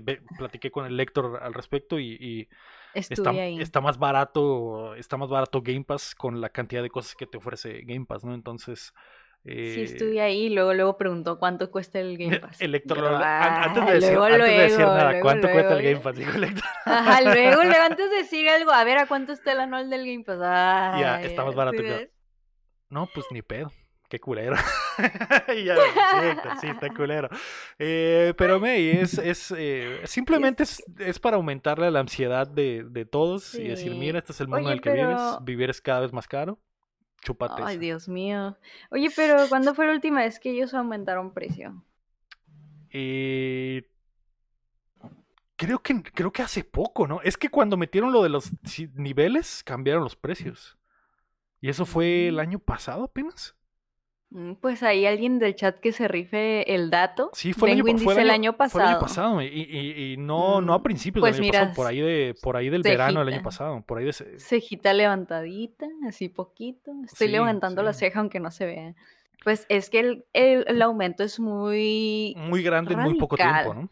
ve- 0.01 0.23
platiqué 0.37 0.71
con 0.71 0.87
el 0.87 0.99
Héctor 0.99 1.39
al 1.43 1.53
respecto 1.55 1.99
y, 1.99 2.17
y 2.21 2.49
está, 2.95 3.31
ahí. 3.31 3.61
está 3.61 3.81
más 3.81 3.99
barato, 3.99 4.95
está 4.95 5.17
más 5.17 5.29
barato 5.29 5.61
Game 5.63 5.85
Pass 5.85 6.15
con 6.15 6.41
la 6.41 6.49
cantidad 6.51 6.83
de 6.83 6.91
cosas 6.91 7.15
que 7.15 7.27
te 7.27 7.39
ofrece 7.39 7.83
Game 7.83 8.07
Pass, 8.07 8.25
¿no? 8.25 8.35
Entonces, 8.35 8.93
Sí, 9.45 9.51
eh, 9.51 9.85
estuve 9.85 10.21
ahí 10.21 10.47
y 10.47 10.49
luego, 10.51 10.75
luego 10.75 10.97
preguntó 10.97 11.39
cuánto 11.39 11.71
cuesta 11.71 12.01
el 12.01 12.17
Game 12.19 12.37
Pass. 12.41 12.61
el 12.61 12.75
antes, 13.41 13.83
"Ah, 13.83 13.87
de 13.87 13.93
decir, 13.93 14.11
luego, 14.11 14.25
antes 14.31 14.47
de 14.57 14.63
decir 14.63 14.79
luego, 14.79 14.95
nada, 14.95 15.05
luego, 15.11 15.23
¿cuánto 15.23 15.51
cuesta 15.51 15.75
el 15.75 15.83
luego". 15.83 15.91
Game 15.93 16.01
Pass? 16.03 16.17
Dijo 16.17 16.37
el 16.37 16.45
Héctor. 16.45 16.65
Ajá, 16.85 17.21
luego, 17.23 17.61
antes 17.85 18.11
de 18.11 18.17
decir 18.17 18.49
algo, 18.49 18.71
a 18.73 18.85
ver, 18.85 18.99
¿a 18.99 19.07
cuánto 19.07 19.33
está 19.33 19.53
el 19.53 19.61
anual 19.61 19.91
del 19.91 20.07
Game 20.07 20.25
Pass? 20.25 20.39
Ya, 20.91 21.17
Ay, 21.17 21.27
está 21.27 21.45
más 21.45 21.55
¿sí 21.55 21.55
barato 21.55 21.83
ves? 21.83 22.11
No, 22.91 23.09
pues 23.13 23.27
ni 23.31 23.43
pedo. 23.43 23.73
Qué 24.09 24.19
culero. 24.19 24.57
Y 25.55 25.63
ya, 25.63 25.77
sí, 25.77 26.27
Héctor, 26.27 26.53
sí, 26.61 26.67
está 26.67 26.93
culero. 26.93 27.29
Eh, 27.79 28.35
pero 28.37 28.59
May, 28.59 28.89
es, 28.89 29.17
es 29.17 29.55
eh, 29.57 30.01
simplemente 30.07 30.65
es, 30.65 30.83
es 30.99 31.21
para 31.21 31.37
aumentarle 31.37 31.89
la 31.93 32.01
ansiedad 32.01 32.49
de, 32.49 32.85
de 32.91 33.05
todos 33.05 33.55
y 33.55 33.69
decir, 33.69 33.95
mira, 33.95 34.19
este 34.19 34.33
es 34.33 34.41
el 34.41 34.49
mundo 34.49 34.71
en 34.71 34.75
el 34.75 34.81
que 34.81 34.91
vives, 34.91 35.23
vivir 35.43 35.71
es 35.71 35.81
cada 35.81 36.01
vez 36.01 36.13
más 36.13 36.27
caro. 36.27 36.59
Chúpate. 37.23 37.63
Ay, 37.63 37.75
esa. 37.75 37.81
Dios 37.81 38.09
mío. 38.09 38.57
Oye, 38.91 39.11
pero 39.15 39.49
¿cuándo 39.49 39.75
fue 39.75 39.87
la 39.87 39.93
última 39.93 40.21
vez 40.21 40.41
que 40.41 40.51
ellos 40.51 40.75
aumentaron 40.75 41.33
precio? 41.33 41.85
Eh, 42.91 43.89
creo 45.57 45.81
que 45.81 46.03
creo 46.03 46.33
que 46.33 46.43
hace 46.43 46.65
poco, 46.65 47.07
¿no? 47.07 47.21
Es 47.23 47.37
que 47.37 47.51
cuando 47.51 47.77
metieron 47.77 48.13
lo 48.13 48.23
de 48.23 48.31
los 48.31 48.51
niveles, 48.95 49.63
cambiaron 49.65 50.03
los 50.03 50.17
precios. 50.17 50.78
Y 51.61 51.69
eso 51.69 51.85
fue 51.87 52.29
el 52.29 52.39
año 52.41 52.59
pasado 52.59 53.05
apenas. 53.05 53.55
Mm, 54.31 54.55
Pues 54.61 54.83
ahí 54.83 55.07
alguien 55.07 55.39
del 55.39 55.55
chat 55.57 55.81
que 55.81 55.91
se 55.93 56.07
rife 56.07 56.75
el 56.75 56.91
dato. 56.91 57.31
Sí, 57.33 57.53
fue 57.55 57.71
el 57.73 57.81
año, 57.81 57.99
fue 57.99 58.13
el 58.13 58.19
el 58.21 58.31
año- 58.31 58.51
año 58.51 58.69
fue 58.69 58.83
el 58.83 58.87
año 58.89 58.99
pasado. 58.99 59.01
pasado. 59.01 59.43
Y, 59.43 59.47
y- 59.47 60.13
y 60.13 60.17
no, 60.19 60.61
no 60.61 60.75
a 60.75 60.79
Mm, 60.79 60.83
principios 60.83 61.23
pues 61.23 61.37
del 61.37 61.45
año 61.45 61.49
mira, 61.51 61.61
pasado, 61.61 61.77
por 61.77 61.87
ahí 61.87 62.01
de, 62.01 62.35
por 62.43 62.57
ahí 62.57 62.69
del 62.69 62.83
verano 62.83 63.21
del 63.21 63.29
año 63.29 63.37
cejita. 63.37 63.43
pasado. 63.45 63.83
Por 63.87 63.99
ahí 63.99 64.05
de 64.05 64.11
ese- 64.11 64.39
Cejita 64.39 64.93
levantadita, 64.93 65.87
así 66.07 66.29
poquito. 66.29 66.93
Estoy 67.07 67.29
Sí, 67.29 67.33
levantando 67.33 67.83
la 67.83 67.93
sí. 67.95 68.01
ceja 68.01 68.21
aunque 68.21 68.39
no 68.39 68.51
se 68.51 68.67
vea. 68.67 68.95
Pues 69.45 69.65
es 69.71 69.89
que 69.89 70.01
el, 70.01 70.25
el- 70.35 70.65
el 70.69 70.83
aumento 70.83 71.25
es 71.25 71.41
muy... 71.41 72.35
muy 72.37 72.63
grande 72.63 72.93
en 72.95 73.01
muy 73.01 73.15
poco 73.15 73.37
tiempo, 73.37 73.55
radical. 73.55 73.83
¿no? 73.85 73.89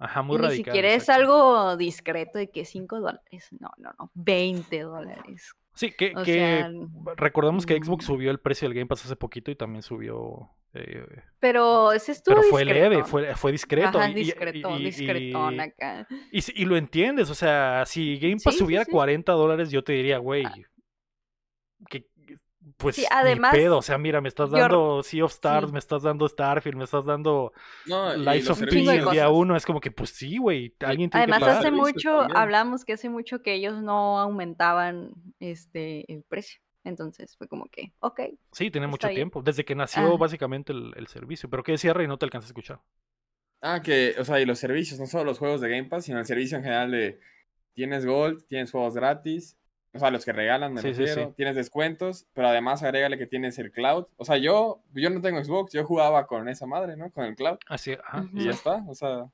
Ajá, 0.00 0.22
muy 0.22 0.36
y 0.36 0.38
ni 0.40 0.44
radical. 0.44 0.64
siquiera 0.66 0.88
es 0.88 0.94
exacto. 1.04 1.22
algo 1.22 1.76
discreto 1.78 2.38
de 2.38 2.50
que 2.50 2.64
5 2.66 3.00
dólares. 3.00 3.48
No, 3.58 3.70
no, 3.78 3.90
no. 3.98 4.10
20 4.14 4.80
dólares. 4.82 5.54
Sí, 5.78 5.92
que, 5.92 6.12
que 6.12 6.24
sea, 6.24 6.70
recordamos 7.16 7.64
que 7.64 7.76
Xbox 7.76 8.04
subió 8.04 8.32
el 8.32 8.40
precio 8.40 8.66
del 8.68 8.74
Game 8.74 8.88
Pass 8.88 9.04
hace 9.04 9.14
poquito 9.14 9.52
y 9.52 9.54
también 9.54 9.82
subió. 9.82 10.50
eh, 10.74 11.06
Pero 11.38 11.92
ese 11.92 12.10
estuvo 12.12 12.34
pero 12.34 12.48
fue 12.48 12.64
leve, 12.64 12.96
discretón. 12.96 13.06
fue, 13.10 13.34
fue 13.36 13.52
discreto. 13.52 13.98
Ajá, 14.00 14.08
y- 14.08 14.12
y- 14.12 14.14
discretón, 14.16 14.80
y- 14.80 14.84
discretón 14.86 15.54
y- 15.54 15.60
acá. 15.60 16.08
Y, 16.32 16.64
lo 16.64 16.76
entiendes, 16.76 17.30
o 17.30 17.34
sea, 17.36 17.84
si 17.86 18.18
Game 18.18 18.34
Pass 18.42 18.54
Sí, 18.54 18.58
sí, 18.58 18.64
subiera 18.64 18.84
sí. 18.84 18.90
40 18.90 19.32
dólares, 19.34 19.70
yo 19.70 19.84
te 19.84 19.92
diría, 19.92 20.18
güey, 20.18 20.44
Ah. 20.46 20.54
que 21.88 22.06
pues 22.76 22.96
Sí, 22.96 23.02
ni 23.02 23.06
además, 23.10 23.52
pedo, 23.54 23.78
o 23.78 23.82
sea, 23.82 23.98
mira, 23.98 24.20
me 24.20 24.28
estás 24.28 24.50
yo- 24.50 24.58
dando 24.58 25.02
Sea 25.02 25.24
of 25.24 25.32
Stars, 25.32 25.66
sí. 25.68 25.72
me 25.72 25.78
estás 25.78 26.02
dando 26.02 26.28
Starfield, 26.28 26.76
me 26.76 26.84
estás 26.84 27.04
dando 27.04 27.52
No, 27.86 28.14
los 28.16 28.50
of 28.50 28.60
P 28.60 28.78
el 28.80 29.10
día 29.10 29.28
uno, 29.30 29.56
es 29.56 29.64
como 29.66 29.80
que, 29.80 29.90
pues 29.90 30.10
sí, 30.10 30.38
güey, 30.38 30.74
alguien 30.80 31.10
tiene 31.10 31.26
que 31.26 31.32
Además, 31.32 31.40
pagar. 31.40 31.58
hace 31.58 31.70
mucho, 31.70 32.20
hablamos 32.36 32.84
que 32.84 32.92
hace 32.92 33.08
mucho 33.08 33.42
que 33.42 33.54
ellos 33.54 33.82
no 33.82 34.18
aumentaban 34.18 35.10
este 35.40 36.10
el 36.12 36.22
precio. 36.24 36.60
Entonces 36.84 37.36
fue 37.36 37.48
como 37.48 37.66
que, 37.66 37.92
ok. 38.00 38.20
Sí, 38.52 38.70
tiene 38.70 38.86
mucho 38.86 39.08
bien. 39.08 39.16
tiempo, 39.16 39.42
desde 39.42 39.64
que 39.64 39.74
nació 39.74 40.16
básicamente 40.16 40.72
el, 40.72 40.92
el 40.96 41.06
servicio. 41.08 41.50
Pero 41.50 41.62
¿qué 41.62 41.72
decía 41.72 41.92
Rey? 41.92 42.06
No 42.06 42.16
te 42.18 42.24
alcanzas 42.24 42.48
a 42.50 42.52
escuchar. 42.52 42.80
Ah, 43.60 43.82
que, 43.82 44.14
o 44.18 44.24
sea, 44.24 44.40
y 44.40 44.46
los 44.46 44.58
servicios, 44.58 44.98
no 45.00 45.06
solo 45.06 45.24
los 45.24 45.38
juegos 45.38 45.60
de 45.60 45.68
Game 45.68 45.84
Pass, 45.88 46.04
sino 46.06 46.18
el 46.18 46.24
servicio 46.26 46.56
en 46.56 46.62
general 46.64 46.90
de 46.92 47.20
tienes 47.74 48.06
Gold, 48.06 48.46
tienes 48.46 48.70
juegos 48.70 48.94
gratis, 48.94 49.58
o 49.98 50.00
sea, 50.00 50.10
los 50.10 50.24
que 50.24 50.32
regalan, 50.32 50.72
me 50.72 50.80
Sí, 50.82 50.94
sí, 50.94 51.00
refiero, 51.04 51.28
sí. 51.28 51.34
tienes 51.36 51.54
descuentos, 51.56 52.26
pero 52.32 52.48
además 52.48 52.82
agrégale 52.82 53.18
que 53.18 53.26
tienes 53.26 53.58
el 53.58 53.70
cloud. 53.70 54.06
O 54.16 54.24
sea, 54.24 54.36
yo, 54.38 54.82
yo 54.94 55.10
no 55.10 55.20
tengo 55.20 55.42
Xbox, 55.44 55.72
yo 55.72 55.84
jugaba 55.84 56.26
con 56.26 56.48
esa 56.48 56.66
madre, 56.66 56.96
¿no? 56.96 57.10
Con 57.12 57.24
el 57.24 57.34
cloud. 57.36 57.58
Así, 57.68 57.92
ajá. 57.92 58.26
Y 58.32 58.44
ya 58.44 58.50
está, 58.52 58.84
o 58.88 58.94
sea, 58.94 59.26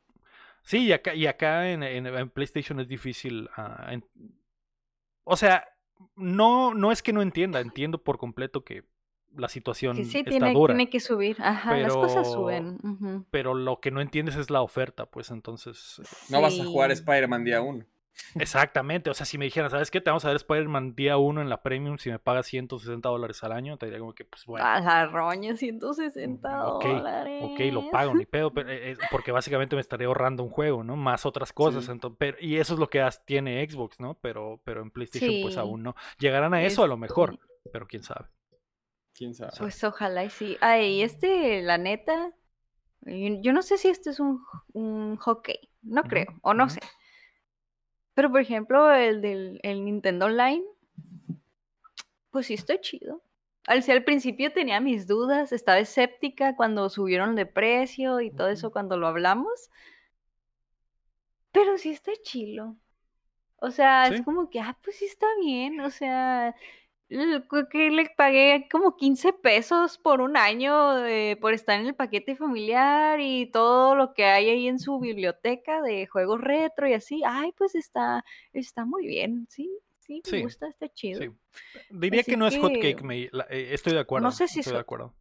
Sí, 0.62 0.86
y 0.86 0.92
acá, 0.92 1.14
y 1.14 1.26
acá 1.26 1.70
en, 1.70 1.82
en- 1.82 2.06
en 2.06 2.30
PlayStation 2.30 2.80
es 2.80 2.88
difícil. 2.88 3.48
ah, 3.56 3.88
en- 3.92 4.04
O 5.24 5.36
sea, 5.36 5.68
no, 6.16 6.74
no 6.74 6.90
es 6.90 7.02
que 7.02 7.12
no 7.12 7.22
entienda, 7.22 7.60
entiendo 7.60 8.02
por 8.02 8.18
completo 8.18 8.64
que 8.64 8.84
la 9.36 9.48
situación 9.48 9.96
Que 9.96 10.04
sí, 10.04 10.18
está 10.18 10.30
tiene, 10.30 10.52
dura. 10.54 10.74
tiene 10.74 10.88
que 10.88 11.00
subir. 11.00 11.36
Ajá, 11.40 11.76
las 11.76 11.92
cosas 11.94 12.22
pero- 12.28 12.32
suben. 12.32 13.26
Pero 13.30 13.52
lo 13.54 13.80
que 13.80 13.90
no 13.90 14.00
entiendes 14.00 14.36
es 14.36 14.48
la 14.48 14.62
oferta, 14.62 15.06
pues 15.06 15.30
entonces. 15.30 16.00
no 16.30 16.40
vas 16.40 16.58
a 16.58 16.64
jugar 16.64 16.90
Sí. 16.90 16.94
Spider-Man 17.00 17.44
día 17.44 17.60
uno. 17.60 17.84
Exactamente, 18.36 19.10
o 19.10 19.14
sea, 19.14 19.26
si 19.26 19.38
me 19.38 19.44
dijeran, 19.44 19.70
¿sabes 19.70 19.90
qué? 19.90 20.00
Te 20.00 20.10
vamos 20.10 20.24
a 20.24 20.28
dar 20.28 20.36
Spider-Man 20.36 20.94
día 20.94 21.16
1 21.16 21.40
en 21.40 21.48
la 21.48 21.62
Premium 21.62 21.98
si 21.98 22.10
me 22.10 22.18
pagas 22.18 22.46
160 22.46 23.08
dólares 23.08 23.42
al 23.44 23.52
año, 23.52 23.76
te 23.76 23.86
diría 23.86 23.98
como 24.00 24.14
que, 24.14 24.24
pues 24.24 24.44
bueno. 24.46 24.64
A 24.66 24.80
la 24.80 25.06
roña, 25.06 25.56
160 25.56 26.66
Ok, 26.68 26.84
dólares. 26.84 27.42
Ok, 27.44 27.60
lo 27.72 27.90
pago, 27.90 28.14
ni 28.14 28.26
pedo, 28.26 28.52
pero, 28.52 28.70
eh, 28.70 28.92
eh, 28.92 28.96
porque 29.10 29.32
básicamente 29.32 29.76
me 29.76 29.80
estaría 29.80 30.06
ahorrando 30.06 30.42
un 30.42 30.50
juego, 30.50 30.84
¿no? 30.84 30.96
Más 30.96 31.26
otras 31.26 31.52
cosas, 31.52 31.84
Sí. 31.84 31.90
ento- 31.92 32.14
pero- 32.18 32.36
y 32.40 32.56
eso 32.58 32.74
es 32.74 32.80
lo 32.80 32.88
que 32.88 33.06
tiene 33.24 33.68
Xbox, 33.68 34.00
¿no? 34.00 34.14
Pero, 34.20 34.60
pero 34.64 34.82
en 34.82 34.90
PlayStation 34.90 35.42
pues 35.42 35.56
aún 35.56 35.82
no. 35.82 35.94
Llegarán 36.18 36.54
a 36.54 36.62
eso 36.62 36.82
a 36.82 36.86
lo 36.86 36.94
Este, 36.94 37.00
mejor, 37.02 37.38
pero 37.72 37.86
quién 37.86 38.02
sabe. 38.02 38.28
¿Quién 39.14 39.34
sabe? 39.34 39.52
Pues 39.58 39.82
ojalá 39.84 40.24
y 40.24 40.30
sí. 40.30 40.56
Ay, 40.60 41.02
este, 41.02 41.62
la 41.62 41.78
neta, 41.78 42.32
yo 43.02 43.38
yo 43.40 43.52
no 43.52 43.62
sé 43.62 43.78
si 43.78 43.88
este 43.88 44.10
es 44.10 44.18
un, 44.20 44.42
un 44.72 45.16
hockey, 45.18 45.70
no 45.82 46.02
creo, 46.02 46.26
o 46.42 46.52
no 46.54 46.68
sé. 46.68 46.80
Pero 48.14 48.30
por 48.30 48.40
ejemplo, 48.40 48.92
el 48.92 49.20
del 49.20 49.60
el 49.62 49.84
Nintendo 49.84 50.26
Online, 50.26 50.64
pues 52.30 52.46
sí 52.46 52.54
está 52.54 52.80
chido. 52.80 53.22
Al, 53.66 53.82
al 53.88 54.04
principio 54.04 54.52
tenía 54.52 54.80
mis 54.80 55.06
dudas, 55.06 55.52
estaba 55.52 55.78
escéptica 55.78 56.54
cuando 56.54 56.88
subieron 56.90 57.34
de 57.34 57.46
precio 57.46 58.20
y 58.20 58.30
todo 58.30 58.48
eso 58.48 58.70
cuando 58.70 58.96
lo 58.96 59.06
hablamos. 59.06 59.70
Pero 61.52 61.78
sí 61.78 61.90
está 61.90 62.12
chilo. 62.22 62.76
O 63.56 63.70
sea, 63.70 64.08
es 64.08 64.20
como 64.22 64.50
que, 64.50 64.60
ah, 64.60 64.76
pues 64.82 64.96
sí 64.96 65.06
está 65.06 65.26
bien. 65.40 65.80
O 65.80 65.90
sea, 65.90 66.54
que 67.68 67.90
le 67.90 68.08
pagué 68.16 68.66
como 68.70 68.96
15 68.96 69.32
pesos 69.32 69.98
por 69.98 70.20
un 70.20 70.36
año 70.36 71.04
eh, 71.06 71.36
por 71.40 71.52
estar 71.52 71.78
en 71.78 71.86
el 71.86 71.94
paquete 71.94 72.34
familiar 72.36 73.20
y 73.20 73.46
todo 73.50 73.94
lo 73.94 74.14
que 74.14 74.24
hay 74.24 74.48
ahí 74.48 74.68
en 74.68 74.78
su 74.78 74.98
biblioteca 74.98 75.82
de 75.82 76.06
juegos 76.06 76.40
retro 76.40 76.88
y 76.88 76.94
así. 76.94 77.22
Ay, 77.26 77.52
pues 77.56 77.74
está, 77.74 78.24
está 78.52 78.84
muy 78.84 79.06
bien. 79.06 79.46
Sí, 79.50 79.70
sí, 80.00 80.22
me 80.24 80.30
Sí, 80.38 80.42
gusta, 80.42 80.68
está 80.68 80.88
chido. 80.88 81.20
Sí. 81.20 81.30
Diría 81.90 82.22
que 82.22 82.36
no 82.36 82.46
es 82.46 82.56
hot 82.58 82.72
que- 82.72 82.80
cake, 82.80 83.02
me- 83.02 83.28
la- 83.32 83.46
eh, 83.50 83.68
estoy 83.72 83.92
de 83.92 84.00
acuerdo. 84.00 84.24
sé 84.32 84.48
si 84.48 84.60
es 84.60 84.66
estoy 84.66 84.72
de 84.72 84.78
hot. 84.78 84.84
acuerdo. 84.84 85.14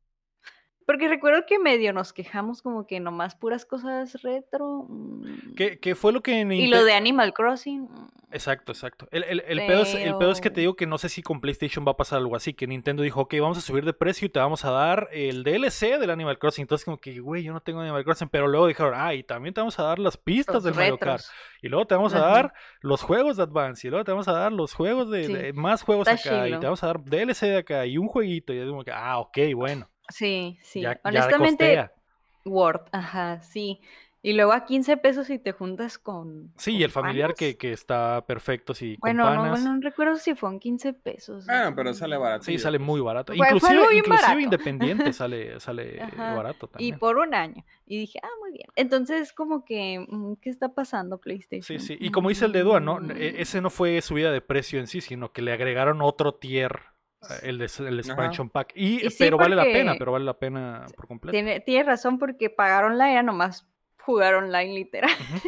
Porque 0.86 1.08
recuerdo 1.08 1.46
que 1.48 1.60
medio 1.60 1.94
nos 1.94 2.12
quejamos 2.14 2.62
como 2.62 2.86
que 2.88 3.00
nomás 3.00 3.36
puras 3.36 3.66
cosas 3.66 4.22
retro. 4.22 4.86
mm, 4.90 5.54
¿Qué, 5.56 5.80
qué 5.80 5.96
fue 5.96 6.12
lo 6.12 6.22
que 6.22 6.42
Y 6.42 6.68
lo 6.68 6.84
de 6.84 6.94
Animal 6.94 7.34
Crossing. 7.34 7.84
mm, 7.84 8.08
Exacto, 8.32 8.72
exacto. 8.72 9.08
El, 9.12 9.24
el- 9.26 9.44
el 9.48 9.60
pedo 9.68 9.84
es, 9.84 9.94
el 9.94 10.18
pedo 10.18 10.32
es 10.32 10.42
que 10.42 10.50
te 10.50 10.62
digo 10.62 10.76
que 10.76 10.88
no 10.88 10.98
sé 10.98 11.08
si 11.08 11.22
con 11.22 11.40
PlayStation 11.40 11.86
va 11.88 11.92
a 11.92 11.96
pasar 11.98 12.18
algo 12.18 12.36
así, 12.36 12.56
que 12.56 12.66
Nintendo 12.66 13.04
dijo, 13.04 13.22
ok, 13.22 13.36
vamos 13.40 13.60
a 13.60 13.62
subir 13.62 13.86
de 13.86 13.94
precio 13.94 14.26
y 14.26 14.30
te 14.30 14.40
vamos 14.40 14.66
a 14.66 14.72
dar 14.72 15.08
el 15.12 15.44
DLC 15.44 16.00
del 16.00 16.10
Animal 16.10 16.40
Crossing. 16.40 16.64
Entonces 16.64 16.84
como 16.84 16.98
que, 16.98 17.20
güey, 17.20 17.44
yo 17.44 17.54
no 17.54 17.62
tengo 17.62 17.82
Animal 17.82 18.04
Crossing, 18.04 18.30
pero 18.30 18.48
luego 18.48 18.66
dijeron, 18.66 18.94
ah, 18.96 19.14
y 19.14 19.22
también 19.24 19.54
te 19.54 19.62
vamos 19.62 19.78
a 19.78 19.84
dar 19.84 20.00
las 20.00 20.18
pistas 20.18 20.56
los 20.56 20.64
del 20.64 20.74
Mario 20.74 20.98
Kart. 20.98 21.20
retros. 21.22 21.32
Y 21.62 21.68
luego 21.70 21.86
te 21.86 21.94
vamos 21.94 22.16
a 22.16 22.18
Ajá. 22.18 22.28
dar 22.30 22.54
los 22.82 23.04
juegos 23.04 23.38
de 23.38 23.44
Advance. 23.44 23.86
Y 23.88 23.92
luego 23.92 24.04
te 24.04 24.12
vamos 24.12 24.28
a 24.28 24.34
dar 24.34 24.52
los 24.52 24.74
juegos 24.74 25.12
de, 25.12 25.26
Sí. 25.26 25.34
de- 25.34 25.54
más 25.54 25.84
juegos 25.84 26.08
Está 26.08 26.30
acá. 26.32 26.48
Y 26.50 26.60
te 26.60 26.66
vamos 26.66 26.84
a 26.84 26.88
dar 26.88 27.04
DLC 27.04 27.46
de 27.46 27.58
acá 27.58 27.86
y 27.86 28.00
un 28.00 28.08
jueguito. 28.08 28.52
Y 28.52 28.58
es 28.58 28.68
como 28.68 28.84
que, 28.84 28.92
ah, 28.92 29.20
ok, 29.20 29.38
bueno. 29.56 29.88
Sí, 30.10 30.58
sí. 30.62 30.82
Ya, 30.82 30.94
ya 30.96 31.00
Honestamente, 31.04 31.66
costea. 31.66 31.92
Word, 32.46 32.82
ajá, 32.92 33.42
sí. 33.42 33.80
Y 34.26 34.32
luego 34.34 34.54
a 34.54 34.64
15 34.64 34.96
pesos 34.96 35.28
si 35.28 35.38
te 35.38 35.52
juntas 35.52 35.98
con. 35.98 36.54
Sí, 36.56 36.78
y 36.78 36.84
el 36.84 36.92
familiar 36.92 37.34
que, 37.34 37.58
que 37.58 37.74
está 37.74 38.24
perfecto, 38.26 38.74
sí, 38.74 38.96
con 38.98 39.10
Bueno, 39.18 39.24
no, 39.34 39.42
panas. 39.42 39.60
bueno, 39.60 39.76
no 39.76 39.82
recuerdo 39.82 40.16
si 40.16 40.34
fueron 40.34 40.60
15 40.60 40.94
pesos. 40.94 41.46
Bueno, 41.46 41.76
pero 41.76 41.94
sale 41.94 42.16
barato. 42.16 42.46
Sí, 42.46 42.58
sale 42.58 42.80
muy 42.80 43.02
barato. 43.02 43.34
Inclusive, 43.34 43.82
inclusive 43.98 44.08
barato. 44.10 44.40
independiente 44.40 45.12
sale, 45.14 45.60
sale 45.60 46.00
Ajá, 46.02 46.36
barato 46.36 46.68
Y 46.68 46.72
también. 46.72 47.00
por 47.00 47.18
un 47.18 47.34
año. 47.36 47.66
Y 47.86 47.98
dije, 48.00 48.20
ah, 48.24 48.30
muy 48.40 48.52
bien. 48.54 48.68
Entonces, 48.78 49.34
como 49.34 49.66
que, 49.66 50.06
mm, 50.08 50.36
¿qué 50.36 50.50
está 50.50 50.70
pasando, 50.70 51.18
PlayStation? 51.18 51.80
Sí, 51.80 51.86
sí. 51.86 51.98
Y 52.00 52.12
como 52.12 52.30
dice 52.30 52.46
el 52.46 52.54
de 52.54 52.62
Dua, 52.64 52.80
¿no? 52.80 53.00
E- 53.00 53.34
Mm, 53.34 53.42
Ese 53.42 53.60
no 53.60 53.70
fue 53.70 54.02
subida 54.02 54.32
de 54.32 54.40
precio 54.40 54.80
en 54.80 54.88
sí, 54.88 55.02
sino 55.02 55.34
que 55.34 55.42
le 55.42 55.52
agregaron 55.52 56.02
otro 56.02 56.34
tier, 56.36 56.80
el, 57.42 57.58
de, 57.58 57.70
el 57.80 58.00
expansion 58.00 58.50
pack. 58.50 58.74
Y, 58.76 59.06
Y 59.06 59.10
sí, 59.10 59.16
pero 59.20 59.38
vale 59.38 59.56
la 59.56 59.64
pena, 59.64 59.96
pero 59.98 60.12
vale 60.12 60.26
la 60.26 60.38
pena 60.38 60.86
por 60.96 61.08
completo. 61.08 61.32
Tiene, 61.32 61.60
tiene 61.60 61.84
razón 61.84 62.20
porque 62.20 62.50
pagar 62.50 62.86
online 62.86 63.14
era 63.14 63.24
nomás 63.24 63.68
jugar 64.00 64.36
online 64.36 64.74
literal. 64.74 65.12
Ujú, 65.12 65.36
ujú. 65.36 65.44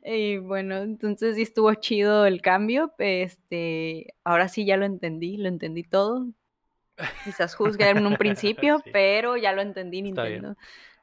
Y 0.04 0.38
bueno, 0.38 0.78
entonces 0.78 1.36
sí 1.36 1.42
estuvo 1.42 1.72
chido 1.74 2.26
el 2.26 2.40
cambio. 2.40 2.94
Este, 2.98 4.14
ahora 4.24 4.48
sí 4.48 4.64
ya 4.64 4.76
lo 4.76 4.86
entendí, 4.86 5.36
lo 5.36 5.48
entendí 5.48 5.82
todo. 5.82 6.26
Quizás 7.24 7.54
juzgué 7.54 7.90
en 7.90 8.06
un 8.06 8.16
principio, 8.16 8.78
Sí. 8.84 8.90
pero 8.92 9.36
ya 9.36 9.52
lo 9.52 9.62
entendí. 9.62 10.02
Nintendo. 10.02 10.56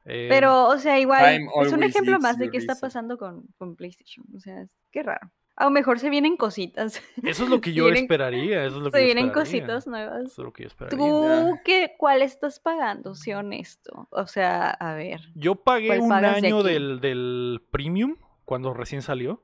Eh, 0.06 0.28
Pero, 0.30 0.68
o 0.68 0.78
sea, 0.78 1.00
igual 1.00 1.48
es 1.64 1.72
un 1.74 1.84
ejemplo 1.84 2.20
más 2.20 2.38
de 2.38 2.50
qué 2.50 2.58
está 2.58 2.76
pasando 2.76 3.18
con, 3.18 3.44
con 3.58 3.76
PlayStation. 3.76 4.26
O 4.36 4.40
sea, 4.40 4.68
qué 4.92 5.04
raro. 5.04 5.32
A 5.58 5.64
lo 5.66 5.72
mejor 5.72 6.00
se 6.00 6.10
vienen 6.10 6.36
cositas. 6.38 7.02
eso 7.24 7.44
es 7.46 7.50
lo 7.50 7.62
que 7.62 7.72
yo 7.74 7.86
vienen- 7.86 8.04
esperaría. 8.04 8.66
Eso 8.66 8.78
es 8.78 8.84
lo 8.84 8.92
que 8.92 8.98
Se 8.98 9.04
yo 9.04 9.06
vienen 9.06 9.26
esperaría. 9.28 9.34
cositas 9.62 9.88
nuevas. 9.88 10.26
Eso 10.26 10.42
es 10.42 10.46
lo 10.46 10.52
que 10.54 10.64
yo 10.64 10.68
esperaría. 10.68 10.98
¿Tú 10.98 11.60
qué, 11.64 11.94
cuál 11.98 12.22
estás 12.22 12.60
pagando? 12.60 13.16
Sé 13.16 13.36
honesto. 13.36 14.08
O 14.12 14.28
sea, 14.28 14.70
a 14.72 14.94
ver. 14.96 15.22
Yo 15.36 15.56
pagué 15.56 15.88
¿Cuál 15.88 16.02
un 16.02 16.10
de 16.10 16.28
año 16.28 16.64
del, 16.64 17.00
del 17.00 17.62
premium 17.72 18.18
cuando 18.44 18.74
recién 18.74 19.02
salió. 19.02 19.42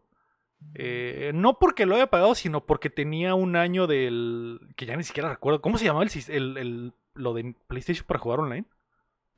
Eh, 0.76 1.32
no 1.34 1.57
porque 1.57 1.86
lo 1.88 1.95
haya 1.95 2.07
pagado, 2.12 2.36
sino 2.36 2.66
porque 2.68 2.89
tenía 2.91 3.34
un 3.34 3.55
año 3.55 3.88
del. 3.88 4.59
que 4.76 4.86
ya 4.86 4.95
ni 4.95 5.03
siquiera 5.03 5.30
recuerdo. 5.30 5.62
¿Cómo 5.62 5.78
se 5.80 5.86
llamaba 5.86 6.05
el, 6.05 6.12
el- 6.28 6.57
el- 6.57 6.93
lo 7.16 7.34
de 7.34 7.55
PlayStation 7.68 8.05
para 8.05 8.20
jugar 8.20 8.39
online? 8.41 8.66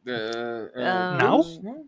Ah, 0.06 1.18
¿Now? 1.22 1.44
¿no? 1.62 1.86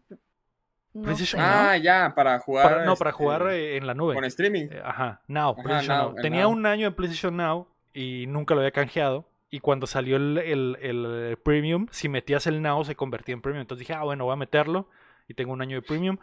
No 0.96 1.04
PlayStation 1.04 1.40
sé. 1.42 1.48
Now. 1.48 1.56
Ah, 1.70 1.78
ya, 1.78 2.14
para 2.16 2.40
jugar. 2.40 2.64
Para- 2.70 2.86
no, 2.86 2.96
para 2.96 3.10
este, 3.12 3.24
jugar 3.24 3.48
eh, 3.52 3.78
en 3.78 3.86
la 3.86 3.94
nube. 3.94 4.16
Con 4.16 4.24
streaming. 4.26 4.68
Eh, 4.72 4.82
Ajá, 4.84 5.22
Now, 5.28 5.52
Ajá, 5.52 5.62
PlayStation 5.64 5.98
Now, 5.98 6.16
Tenía 6.22 6.42
Now. 6.44 6.52
un 6.52 6.66
año 6.66 6.88
en 6.88 6.94
PlayStation 6.96 7.36
Now 7.38 7.68
y 7.94 8.26
nunca 8.28 8.56
lo 8.56 8.62
había 8.62 8.72
canjeado. 8.72 9.28
Y 9.52 9.60
cuando 9.60 9.86
salió 9.88 10.16
el, 10.18 10.38
el- 10.40 10.78
el 10.82 11.38
Premium, 11.44 11.88
si 11.92 12.10
metías 12.10 12.48
el 12.48 12.62
Now 12.62 12.84
se 12.84 12.96
convertía 12.96 13.34
en 13.34 13.42
Premium. 13.42 13.62
Entonces 13.62 13.88
dije, 13.88 13.94
ah, 13.94 14.04
bueno, 14.04 14.26
voy 14.26 14.34
a 14.34 14.38
meterlo. 14.38 14.90
Y 15.28 15.34
tengo 15.36 15.54
un 15.54 15.62
año 15.62 15.76
de 15.76 15.82
Premium. 15.82 16.18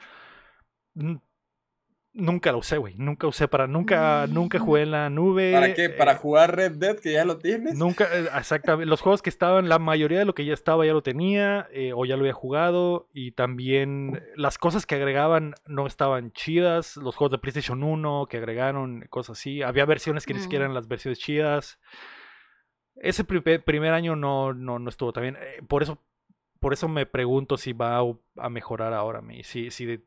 Mm, 2.14 2.24
Nunca 2.24 2.52
lo 2.52 2.58
usé, 2.58 2.76
güey. 2.76 2.94
Nunca 2.96 3.26
usé 3.26 3.48
para. 3.48 3.66
Nunca, 3.66 4.26
nunca 4.26 4.58
jugué 4.58 4.82
en 4.82 4.90
la 4.90 5.08
nube. 5.10 5.52
¿Para 5.52 5.74
qué? 5.74 5.88
¿Para 5.90 6.12
eh, 6.12 6.16
jugar 6.16 6.54
Red 6.54 6.72
Dead, 6.72 6.98
que 6.98 7.12
ya 7.12 7.24
lo 7.24 7.38
tienes? 7.38 7.74
Nunca, 7.74 8.04
eh, 8.12 8.28
exactamente. 8.38 8.86
Los 8.86 9.00
juegos 9.00 9.22
que 9.22 9.30
estaban, 9.30 9.68
la 9.68 9.78
mayoría 9.78 10.18
de 10.18 10.24
lo 10.24 10.34
que 10.34 10.44
ya 10.44 10.52
estaba 10.54 10.84
ya 10.84 10.92
lo 10.92 11.02
tenía 11.02 11.68
eh, 11.72 11.92
o 11.94 12.04
ya 12.04 12.16
lo 12.16 12.22
había 12.22 12.32
jugado. 12.34 13.08
Y 13.14 13.32
también 13.32 14.22
las 14.36 14.58
cosas 14.58 14.84
que 14.86 14.94
agregaban 14.96 15.54
no 15.66 15.86
estaban 15.86 16.32
chidas. 16.32 16.96
Los 16.96 17.16
juegos 17.16 17.32
de 17.32 17.38
PlayStation 17.38 17.82
1 17.82 18.26
que 18.28 18.36
agregaron, 18.36 19.06
cosas 19.08 19.38
así. 19.38 19.62
Había 19.62 19.84
versiones 19.86 20.26
que 20.26 20.34
ni 20.34 20.40
siquiera 20.40 20.64
Mm. 20.64 20.66
eran 20.66 20.74
las 20.74 20.88
versiones 20.88 21.18
chidas. 21.18 21.78
Ese 22.96 23.24
primer, 23.24 23.64
primer 23.64 23.92
año 23.94 24.16
no, 24.16 24.52
no, 24.52 24.78
no 24.78 24.88
estuvo 24.90 25.12
tan 25.12 25.22
bien. 25.22 25.36
Eh, 25.40 25.62
por 25.66 25.82
eso, 25.82 25.98
por 26.60 26.72
eso 26.74 26.88
me 26.88 27.06
pregunto 27.06 27.56
si 27.56 27.72
va 27.72 28.00
a, 28.36 28.48
mejorar 28.50 28.92
ahora. 28.92 29.22
mi- 29.22 29.42
Si, 29.44 29.70
si, 29.70 29.98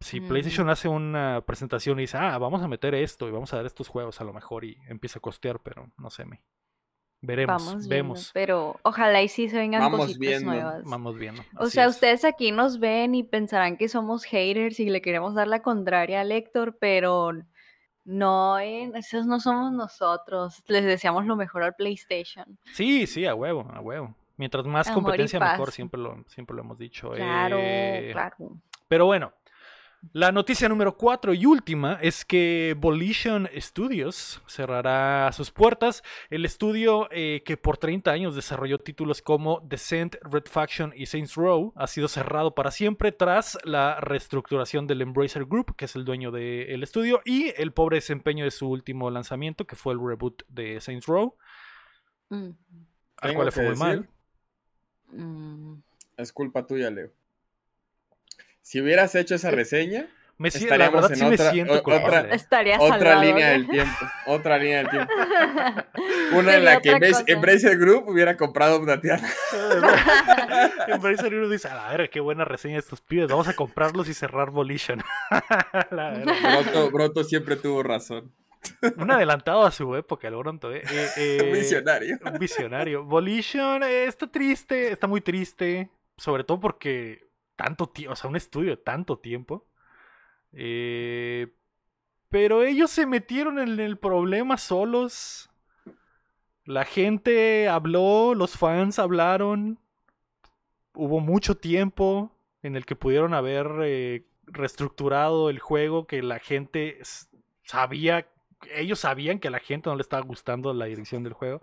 si 0.00 0.20
Mm. 0.20 0.28
PlayStation 0.28 0.70
hace 0.70 0.88
una 0.88 1.42
presentación 1.46 1.98
y 1.98 2.02
dice, 2.02 2.16
ah, 2.18 2.38
vamos 2.38 2.62
a 2.62 2.68
meter 2.68 2.94
esto 2.94 3.28
y 3.28 3.30
vamos 3.32 3.52
a 3.52 3.56
dar 3.56 3.66
estos 3.66 3.88
juegos 3.88 4.20
a 4.20 4.24
lo 4.24 4.32
mejor 4.32 4.64
y 4.64 4.76
empieza 4.88 5.18
a 5.18 5.22
costear, 5.22 5.60
pero 5.60 5.90
no 5.96 6.10
sé, 6.10 6.24
me. 6.24 6.42
Veremos, 7.20 7.64
Vamos 7.66 7.88
viendo, 7.88 7.94
vemos. 7.96 8.30
pero 8.32 8.78
ojalá 8.84 9.20
y 9.22 9.26
sí 9.28 9.48
se 9.48 9.56
vengan 9.58 9.80
Vamos 9.80 10.00
cositas 10.02 10.20
viendo. 10.20 10.52
nuevas. 10.52 10.84
Vamos 10.84 11.18
viendo. 11.18 11.42
O 11.56 11.66
sea, 11.66 11.86
es. 11.86 11.90
ustedes 11.96 12.24
aquí 12.24 12.52
nos 12.52 12.78
ven 12.78 13.16
y 13.16 13.24
pensarán 13.24 13.76
que 13.76 13.88
somos 13.88 14.22
haters 14.24 14.78
y 14.78 14.88
le 14.88 15.02
queremos 15.02 15.34
dar 15.34 15.48
la 15.48 15.60
contraria 15.60 16.20
al 16.20 16.30
Héctor, 16.30 16.76
pero 16.80 17.32
no, 18.04 18.58
eh, 18.60 18.92
esos 18.94 19.26
no 19.26 19.40
somos 19.40 19.72
nosotros. 19.72 20.62
Les 20.68 20.84
deseamos 20.84 21.26
lo 21.26 21.34
mejor 21.34 21.64
al 21.64 21.74
PlayStation. 21.74 22.56
Sí, 22.72 23.08
sí, 23.08 23.26
a 23.26 23.34
huevo, 23.34 23.68
a 23.74 23.80
huevo. 23.80 24.14
Mientras 24.36 24.64
más 24.66 24.86
Amor 24.86 25.02
competencia, 25.02 25.40
mejor, 25.40 25.72
siempre 25.72 26.00
lo, 26.00 26.22
siempre 26.28 26.54
lo 26.54 26.62
hemos 26.62 26.78
dicho. 26.78 27.10
Claro, 27.10 27.56
Eh, 27.58 28.10
claro. 28.12 28.36
Pero 28.86 29.06
bueno, 29.06 29.32
la 30.12 30.32
noticia 30.32 30.68
número 30.68 30.96
4 30.96 31.34
y 31.34 31.44
última 31.46 31.98
es 32.00 32.24
que 32.24 32.76
Volition 32.78 33.48
Studios 33.56 34.42
cerrará 34.46 35.30
sus 35.32 35.50
puertas. 35.50 36.02
El 36.30 36.44
estudio 36.44 37.08
eh, 37.10 37.42
que 37.44 37.56
por 37.56 37.78
30 37.78 38.10
años 38.10 38.34
desarrolló 38.34 38.78
títulos 38.78 39.22
como 39.22 39.60
Descent, 39.60 40.16
Red 40.22 40.44
Faction 40.46 40.92
y 40.94 41.06
Saints 41.06 41.34
Row 41.34 41.72
ha 41.76 41.86
sido 41.86 42.08
cerrado 42.08 42.54
para 42.54 42.70
siempre 42.70 43.12
tras 43.12 43.58
la 43.64 44.00
reestructuración 44.00 44.86
del 44.86 45.02
Embracer 45.02 45.44
Group, 45.46 45.74
que 45.76 45.86
es 45.86 45.96
el 45.96 46.04
dueño 46.04 46.30
del 46.30 46.82
estudio, 46.82 47.20
y 47.24 47.52
el 47.56 47.72
pobre 47.72 47.96
desempeño 47.96 48.44
de 48.44 48.50
su 48.50 48.68
último 48.68 49.10
lanzamiento, 49.10 49.66
que 49.66 49.76
fue 49.76 49.94
el 49.94 50.00
reboot 50.00 50.42
de 50.48 50.80
Saints 50.80 51.06
Row, 51.06 51.36
Mm, 52.30 52.50
al 53.18 53.34
cual 53.34 53.46
le 53.46 53.52
fue 53.52 53.64
muy 53.64 53.76
mal. 53.76 54.08
mm. 55.08 55.74
Es 56.16 56.32
culpa 56.32 56.66
tuya, 56.66 56.90
Leo. 56.90 57.10
Si 58.68 58.82
hubieras 58.82 59.14
hecho 59.14 59.34
esa 59.34 59.50
reseña, 59.50 60.08
Me, 60.36 60.50
si- 60.50 60.58
la 60.58 60.64
Estaríamos 60.74 60.94
verdad 61.00 61.12
en 61.12 61.16
sí 61.18 61.24
me 61.24 61.34
otra- 61.36 61.50
siento 61.52 61.72
o- 61.72 61.76
otra- 61.78 62.00
culpable. 62.02 62.34
Estaría 62.34 62.76
otra 62.78 62.98
salvado, 62.98 63.22
línea 63.22 63.48
del 63.52 63.66
tiempo. 63.70 63.96
Otra 64.26 64.58
línea 64.58 64.76
del 64.82 64.90
tiempo. 64.90 65.12
Una 66.34 66.54
en 66.56 66.64
la 66.66 66.80
que. 66.82 66.98
Embracer 67.28 67.78
Group 67.78 68.08
hubiera 68.10 68.36
comprado 68.36 68.76
Updatear. 68.78 69.20
Embracer 70.86 71.34
uno 71.34 71.48
dice, 71.48 71.68
a 71.68 71.96
ver, 71.96 72.10
qué 72.10 72.20
buena 72.20 72.44
reseña 72.44 72.74
de 72.74 72.80
estos 72.80 73.00
pibes, 73.00 73.28
vamos 73.28 73.48
a 73.48 73.54
comprarlos 73.54 74.06
y 74.08 74.12
cerrar 74.14 74.50
Volition. 74.50 75.02
La. 75.90 76.10
Broto, 76.62 76.90
Broto 76.90 77.24
siempre 77.24 77.56
tuvo 77.56 77.82
razón. 77.82 78.30
un 78.98 79.10
adelantado 79.10 79.64
a 79.64 79.70
su 79.70 79.96
época, 79.96 80.28
el 80.28 80.36
Bronto, 80.36 80.72
eh. 80.74 80.82
Eh, 80.90 81.08
eh, 81.16 81.50
Visionario. 81.54 82.18
Un 82.22 82.38
visionario. 82.38 83.02
Volition 83.04 83.82
eh, 83.82 84.04
está 84.04 84.26
triste, 84.26 84.92
está 84.92 85.06
muy 85.06 85.22
triste, 85.22 85.88
sobre 86.18 86.44
todo 86.44 86.60
porque 86.60 87.27
tanto 87.58 87.88
tiempo, 87.88 88.12
o 88.12 88.16
sea, 88.16 88.30
un 88.30 88.36
estudio 88.36 88.70
de 88.70 88.76
tanto 88.78 89.18
tiempo. 89.18 89.66
Eh, 90.52 91.52
pero 92.30 92.62
ellos 92.62 92.90
se 92.90 93.04
metieron 93.04 93.58
en 93.58 93.80
el 93.80 93.98
problema 93.98 94.56
solos. 94.56 95.50
La 96.64 96.84
gente 96.84 97.68
habló, 97.68 98.34
los 98.34 98.56
fans 98.56 98.98
hablaron. 98.98 99.78
Hubo 100.94 101.20
mucho 101.20 101.56
tiempo 101.56 102.32
en 102.62 102.76
el 102.76 102.86
que 102.86 102.96
pudieron 102.96 103.34
haber 103.34 103.66
eh, 103.82 104.26
reestructurado 104.46 105.50
el 105.50 105.58
juego 105.58 106.06
que 106.06 106.22
la 106.22 106.38
gente 106.38 107.00
sabía, 107.64 108.28
ellos 108.74 109.00
sabían 109.00 109.38
que 109.38 109.48
a 109.48 109.50
la 109.50 109.60
gente 109.60 109.90
no 109.90 109.96
le 109.96 110.02
estaba 110.02 110.22
gustando 110.22 110.72
la 110.72 110.86
dirección 110.86 111.22
del 111.22 111.32
juego. 111.32 111.60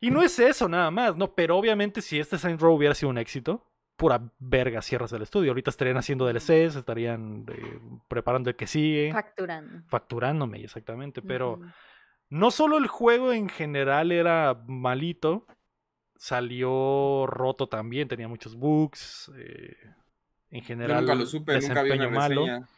Y 0.00 0.10
no 0.10 0.22
es 0.22 0.38
eso 0.38 0.68
nada 0.68 0.90
más, 0.90 1.16
¿no? 1.16 1.34
Pero 1.34 1.56
obviamente 1.56 2.02
si 2.02 2.18
este 2.18 2.38
Saints 2.38 2.62
Row 2.62 2.74
hubiera 2.74 2.94
sido 2.94 3.10
un 3.10 3.18
éxito, 3.18 3.64
pura 3.96 4.20
verga 4.38 4.82
cierras 4.82 5.12
el 5.12 5.22
estudio. 5.22 5.50
Ahorita 5.50 5.70
estarían 5.70 5.96
haciendo 5.96 6.26
DLCs, 6.26 6.76
estarían 6.76 7.46
eh, 7.48 7.80
preparando 8.08 8.50
el 8.50 8.56
que 8.56 8.66
sigue, 8.66 9.12
Facturando. 9.12 9.82
facturándome 9.88 10.62
exactamente. 10.62 11.22
Pero 11.22 11.60
no 12.28 12.50
solo 12.50 12.76
el 12.78 12.86
juego 12.86 13.32
en 13.32 13.48
general 13.48 14.12
era 14.12 14.62
malito, 14.66 15.46
salió 16.16 17.26
roto 17.26 17.68
también, 17.68 18.08
tenía 18.08 18.28
muchos 18.28 18.56
bugs. 18.56 19.30
eh, 19.36 19.74
en 20.50 20.60
Yo 20.60 20.66
general, 20.66 21.00
nunca 21.00 21.14
lo 21.14 21.26
supe, 21.26 21.58
nunca 21.60 21.82
vi 21.82 21.90
una 21.90 22.04
desempeño 22.06 22.10
malo. 22.10 22.40
reseña. 22.42 22.68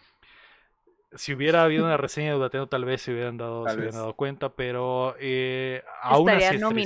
Si 1.13 1.33
hubiera 1.33 1.63
habido 1.65 1.85
una 1.87 1.97
reseña 1.97 2.29
de 2.29 2.35
Dudateno, 2.35 2.67
tal 2.69 2.85
vez 2.85 3.01
se 3.03 3.13
hubieran 3.13 3.39
dado, 3.39 3.67
se 3.67 3.77
hubieran 3.77 3.95
dado 3.95 4.15
cuenta, 4.15 4.55
pero 4.55 5.15
eh, 5.19 5.83
aún 6.03 6.29
así 6.29 6.37
Estaría 6.39 6.49
es 6.59 6.61
triste. 6.75 6.85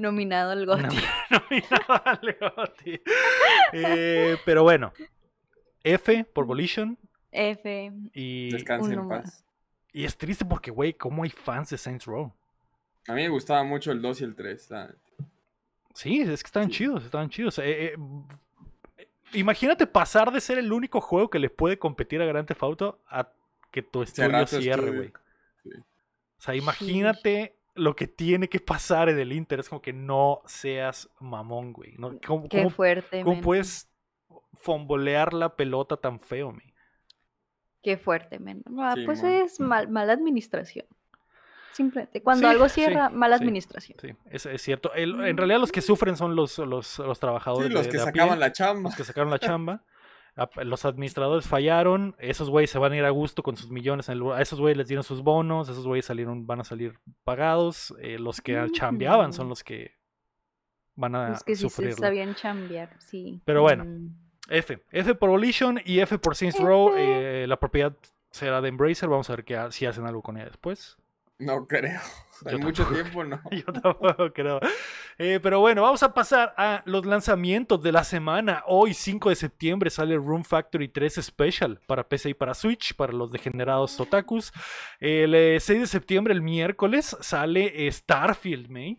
Nominado. 0.00 0.50
Al 0.52 0.66
GOTY. 0.66 0.82
Nominado 1.30 2.02
al 2.04 2.36
GOTY. 2.40 3.00
Eh, 3.72 4.36
pero 4.44 4.62
bueno, 4.62 4.92
F 5.84 6.24
por 6.32 6.46
Volition. 6.46 6.98
F. 7.30 7.92
Y, 8.14 8.50
Descanse 8.50 8.96
más. 8.96 9.44
y 9.92 10.04
es 10.04 10.16
triste 10.16 10.44
porque, 10.44 10.70
güey, 10.70 10.94
¿cómo 10.94 11.24
hay 11.24 11.30
fans 11.30 11.70
de 11.70 11.78
Saints 11.78 12.06
Row? 12.06 12.32
A 13.06 13.12
mí 13.14 13.22
me 13.22 13.28
gustaba 13.28 13.62
mucho 13.64 13.92
el 13.92 14.00
2 14.02 14.20
y 14.20 14.24
el 14.24 14.34
3. 14.34 14.70
la 14.70 14.86
neta. 14.86 14.98
Sí, 15.94 16.20
es 16.20 16.42
que 16.42 16.46
estaban 16.48 16.70
Sí. 16.70 16.78
chidos, 16.78 17.04
estaban 17.04 17.28
chidos. 17.28 17.58
Eh, 17.58 17.94
eh, 17.94 17.96
imagínate 19.32 19.86
pasar 19.86 20.30
de 20.30 20.40
ser 20.40 20.58
el 20.58 20.72
único 20.72 21.00
juego 21.00 21.28
que 21.28 21.38
le 21.38 21.50
puede 21.50 21.78
competir 21.78 22.22
a 22.22 22.26
Grand 22.26 22.46
Theft 22.46 22.62
Auto 22.62 23.00
a 23.08 23.30
que 23.70 23.82
tu 23.82 24.02
estudio 24.02 24.46
cierre, 24.46 24.90
güey. 24.96 25.12
Sí. 25.62 25.70
O 25.76 26.40
sea, 26.40 26.54
imagínate 26.54 27.57
lo 27.78 27.96
que 27.96 28.06
tiene 28.08 28.48
que 28.48 28.60
pasar 28.60 29.08
en 29.08 29.18
el 29.18 29.32
Inter. 29.32 29.60
Es 29.60 29.68
como 29.68 29.80
que 29.82 29.92
no 29.92 30.42
seas 30.46 31.08
mamón, 31.20 31.72
güey. 31.72 31.94
¿no? 31.98 32.18
¿Cómo, 32.26 32.48
Qué 32.48 32.58
cómo- 32.58 32.70
fuerte. 32.70 33.22
cómo 33.24 33.40
puedes 33.40 33.90
fombolear 34.54 35.32
la 35.34 35.54
pelota 35.56 35.96
tan 35.96 36.20
feo, 36.20 36.52
mi? 36.52 36.74
Qué 37.82 37.96
fuerte, 37.96 38.38
men. 38.38 38.62
Ah, 38.78 38.92
Sí, 38.96 39.04
pues 39.04 39.22
es 39.22 39.60
mal, 39.60 39.88
mala 39.88 40.12
administración. 40.12 40.86
Simplemente. 41.72 42.22
Cuando 42.22 42.48
Sí, 42.48 42.52
algo 42.52 42.68
sí, 42.68 42.74
cierra, 42.84 43.08
mala 43.08 43.38
sí. 43.38 43.44
administración. 43.44 43.98
Sí, 44.00 44.08
es, 44.30 44.46
es 44.46 44.60
cierto. 44.62 44.92
El- 44.94 45.20
en 45.24 45.36
realidad 45.36 45.60
los 45.60 45.70
que 45.70 45.80
sufren 45.80 46.16
son 46.16 46.34
los, 46.34 46.58
los, 46.58 46.98
los 46.98 47.20
trabajadores 47.20 47.68
Sí, 47.68 47.72
los 47.74 47.84
de- 47.84 47.90
que 47.92 47.98
de 47.98 48.02
sacaban 48.04 48.30
pie. 48.36 48.40
la 48.40 48.52
chamba. 48.52 48.88
los 48.90 48.96
que 48.96 49.04
sacaron 49.04 49.30
la 49.30 49.38
chamba. 49.38 49.84
Los 50.62 50.84
administradores 50.84 51.46
fallaron, 51.46 52.14
esos 52.18 52.50
güeyes 52.50 52.70
se 52.70 52.78
van 52.78 52.92
a 52.92 52.96
ir 52.96 53.04
a 53.04 53.10
gusto 53.10 53.42
con 53.42 53.56
sus 53.56 53.70
millones, 53.70 54.08
en 54.08 54.18
el- 54.18 54.32
a 54.32 54.40
esos 54.40 54.60
güeyes 54.60 54.76
les 54.78 54.88
dieron 54.88 55.02
sus 55.04 55.22
bonos, 55.22 55.68
esos 55.68 55.86
güeyes 55.86 56.06
salieron, 56.06 56.46
van 56.46 56.60
a 56.60 56.64
salir 56.64 56.94
pagados, 57.24 57.94
eh, 58.00 58.18
los 58.18 58.40
que 58.40 58.66
chambeaban 58.72 59.32
son 59.32 59.46
Mm. 59.46 59.48
los 59.50 59.64
que 59.64 59.92
van 60.94 61.14
a 61.14 61.32
Es 61.32 61.44
que 61.44 61.54
sí 61.56 61.62
sufrir. 61.62 61.94
sabían 61.94 62.34
chambear, 62.34 62.96
sí. 63.00 63.40
Pero 63.44 63.62
bueno. 63.62 63.84
Mm. 63.84 64.14
F, 64.50 64.82
F 64.90 65.14
por 65.14 65.28
Volition 65.30 65.78
y 65.84 65.98
F 66.00 66.18
por 66.18 66.34
Saints 66.34 66.58
Row, 66.58 66.94
eh, 66.96 67.44
la 67.46 67.58
propiedad 67.58 67.94
será 68.30 68.60
de 68.62 68.68
Embracer, 68.68 69.08
vamos 69.08 69.28
a 69.28 69.34
ver 69.36 69.44
qué 69.44 69.66
si 69.70 69.84
hacen 69.86 70.06
algo 70.06 70.22
con 70.22 70.36
ella 70.36 70.46
después. 70.46 70.96
No 71.38 71.66
creo. 71.66 72.00
Yo 72.44 72.56
En 72.56 72.60
mucho 72.60 72.86
tiempo 72.86 73.24
no. 73.24 73.40
Yo 73.50 73.72
tampoco 73.72 74.32
creo. 74.32 74.60
Eh, 75.18 75.40
pero 75.42 75.58
bueno, 75.58 75.82
vamos 75.82 76.02
a 76.04 76.14
pasar 76.14 76.54
a 76.56 76.82
los 76.84 77.04
lanzamientos 77.04 77.82
de 77.82 77.90
la 77.90 78.04
semana. 78.04 78.62
Hoy, 78.66 78.94
5 78.94 79.30
de 79.30 79.34
septiembre, 79.34 79.90
sale 79.90 80.16
Room 80.16 80.44
Factory 80.44 80.88
3 80.88 81.14
Special 81.20 81.80
para 81.86 82.08
PC 82.08 82.30
y 82.30 82.34
para 82.34 82.54
Switch, 82.54 82.94
para 82.94 83.12
los 83.12 83.32
degenerados 83.32 83.98
otakus. 83.98 84.52
El 85.00 85.34
eh, 85.34 85.58
6 85.58 85.80
de 85.80 85.86
septiembre, 85.88 86.32
el 86.32 86.42
miércoles, 86.42 87.16
sale 87.20 87.86
eh, 87.86 87.90
Starfield, 87.90 88.68
May. 88.68 88.98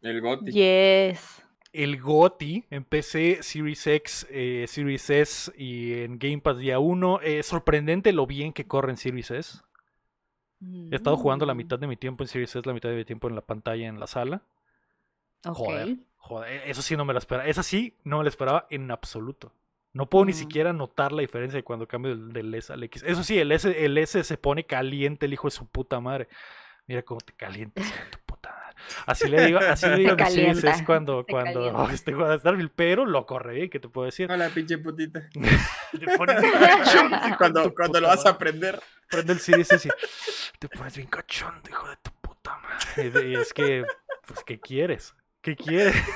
El 0.00 0.20
Goti. 0.20 0.52
Yes. 0.52 1.42
El 1.72 2.00
GOTI 2.00 2.64
en 2.70 2.84
PC, 2.84 3.42
Series 3.42 3.86
X, 3.86 4.26
eh, 4.30 4.64
Series 4.66 5.10
S 5.10 5.52
y 5.58 5.92
en 5.92 6.18
Game 6.18 6.38
Pass 6.38 6.56
día 6.56 6.78
1. 6.78 7.20
Eh, 7.22 7.42
sorprendente 7.42 8.12
lo 8.12 8.26
bien 8.26 8.54
que 8.54 8.66
corre 8.66 8.92
en 8.92 8.96
Series 8.96 9.30
S. 9.30 9.58
He 10.90 10.96
estado 10.96 11.16
jugando 11.16 11.46
la 11.46 11.54
Mm, 11.54 11.58
mitad 11.58 11.78
de 11.78 11.86
mi 11.86 11.96
tiempo 11.96 12.22
en 12.24 12.28
Series 12.28 12.50
S, 12.54 12.62
la 12.66 12.72
mitad 12.74 12.88
de 12.88 12.96
mi 12.96 13.04
tiempo 13.04 13.28
en 13.28 13.34
la 13.34 13.40
pantalla 13.42 13.86
en 13.86 14.00
la 14.00 14.06
sala. 14.06 14.42
Joder, 15.44 15.96
joder, 16.16 16.52
e- 16.52 16.70
eso 16.70 16.82
sí 16.82 16.96
no 16.96 17.04
me 17.04 17.12
lo 17.12 17.18
esperaba. 17.18 17.48
Esa 17.48 17.62
sí 17.62 17.94
no 18.04 18.18
me 18.18 18.24
lo 18.24 18.28
esperaba 18.28 18.66
en 18.70 18.90
absoluto. 18.90 19.52
No 19.92 20.06
puedo 20.10 20.24
ni 20.26 20.32
Mm. 20.32 20.36
siquiera 20.36 20.72
notar 20.72 21.12
la 21.12 21.22
diferencia 21.22 21.56
de 21.56 21.62
cuando 21.64 21.86
cambio 21.88 22.16
del, 22.16 22.32
del 22.32 22.54
S 22.54 22.72
al 22.72 22.82
X. 22.82 23.02
Eso 23.06 23.22
sí, 23.22 23.38
el 23.38 23.50
S, 23.52 23.84
el 23.84 23.96
S 23.98 24.22
se 24.24 24.36
pone 24.38 24.64
caliente, 24.64 25.26
el 25.26 25.32
hijo 25.32 25.46
de 25.46 25.52
su 25.52 25.66
puta 25.66 26.00
madre. 26.00 26.28
Mira 26.86 27.02
cómo 27.02 27.20
te 27.20 27.32
calientas, 27.32 27.92
Así 29.06 29.28
le 29.28 29.46
digo, 29.46 29.58
así 29.58 29.86
le 29.86 29.96
digo 29.96 30.12
a 30.12 30.16
Te 30.16 30.24
mi 30.24 30.30
Series 30.30 30.58
S 30.58 30.64
calienta, 30.64 30.84
cuando, 30.84 31.24
cuando 31.28 31.72
oh, 31.74 31.90
estoy 31.90 32.14
jugando 32.14 32.34
a 32.34 32.38
Starfield, 32.38 32.70
pero 32.74 33.04
lo 33.04 33.26
corre 33.26 33.54
bien, 33.54 33.70
¿qué 33.70 33.80
te 33.80 33.88
puedo 33.88 34.06
decir? 34.06 34.30
Hola, 34.30 34.48
pinche 34.50 34.78
putita. 34.78 35.28
Te 35.98 36.16
pones 36.16 36.40
bien 36.40 36.52
cachondo, 36.52 37.16
hijo 37.16 37.28
de 37.28 37.36
cuando 37.36 37.74
cuando 37.74 38.00
lo 38.00 38.08
vas 38.08 38.26
a 38.26 38.30
aprender. 38.30 38.80
Prende 39.08 39.32
el 39.34 39.38
S 39.38 39.88
y 39.88 40.58
te 40.58 40.68
pones 40.68 40.96
bien 40.96 41.08
cachondo, 41.08 41.70
hijo 41.70 41.88
de 41.88 41.96
tu 41.96 42.10
puta 42.20 42.58
madre. 42.58 43.28
Y 43.28 43.34
es 43.36 43.52
que, 43.52 43.84
pues, 44.26 44.42
¿qué 44.44 44.58
quieres? 44.58 45.14
¿Qué 45.40 45.56
quieres? 45.56 45.94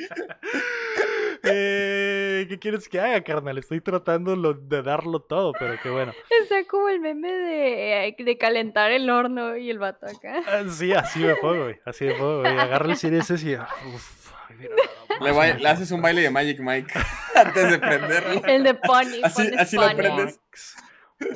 Eh, 1.42 2.09
¿Qué 2.48 2.58
quieres 2.58 2.88
que 2.88 3.00
haga, 3.00 3.22
carnal? 3.22 3.58
Estoy 3.58 3.80
tratando 3.80 4.36
lo- 4.36 4.54
de 4.54 4.82
darlo 4.82 5.20
todo, 5.20 5.52
pero 5.58 5.74
qué 5.82 5.90
bueno. 5.90 6.12
Está 6.42 6.64
como 6.68 6.88
el 6.88 7.00
meme 7.00 7.30
de, 7.32 8.08
eh, 8.08 8.16
de 8.18 8.38
calentar 8.38 8.90
el 8.90 9.08
horno 9.10 9.56
y 9.56 9.70
el 9.70 9.78
vato 9.78 10.06
acá. 10.06 10.42
Ah, 10.46 10.62
Sí, 10.70 10.92
así 10.92 11.20
me 11.20 11.34
pongo, 11.36 11.64
güey. 11.64 11.80
Así 11.84 12.04
me 12.04 12.14
pongo, 12.14 12.40
güey. 12.40 12.58
Agarro 12.58 12.90
el 12.90 12.96
Series 12.96 13.28
y. 13.42 13.54
Uf, 13.56 14.32
ay, 14.48 14.56
mira, 14.58 15.58
Le, 15.58 15.68
haces 15.68 15.90
un 15.90 16.02
baile 16.02 16.22
de 16.22 16.30
Magic 16.30 16.58
Mike 16.60 16.92
antes 17.34 17.70
de 17.70 17.78
prenderlo. 17.78 18.44
El 18.46 18.64
de 18.64 18.74
Pony. 18.74 19.20
Así- 19.22 19.42
pones 19.44 19.58
así 19.58 19.76
lo 19.76 19.82
Pony. 19.88 19.96
prendes. 19.96 20.40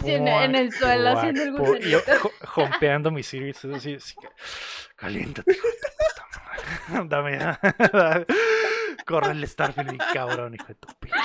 Sí, 0.02 0.12
en- 0.12 0.28
en 0.28 0.54
el 0.54 0.72
suelo 0.72 1.10
haciendo 1.10 1.42
el 1.42 1.52
gusanito. 1.52 1.98
jo- 2.20 2.32
Jompeando 2.46 3.10
mi 3.10 3.22
Series 3.22 3.62
así, 3.66 3.94
así 3.94 4.14
que. 4.20 4.28
Caliéntate, 4.96 5.52
hijo 5.52 5.66
de 5.66 5.74
tu 5.74 5.88
puta 6.98 7.20
madre. 7.20 7.38
Dame. 7.92 8.26
Corre 9.06 9.32
el 9.32 9.46
Starfield, 9.46 9.92
mi 9.92 9.98
cabrón, 10.12 10.54
hijo 10.54 10.66
de 10.66 10.74
tu 10.74 10.88
pinche. 10.98 11.16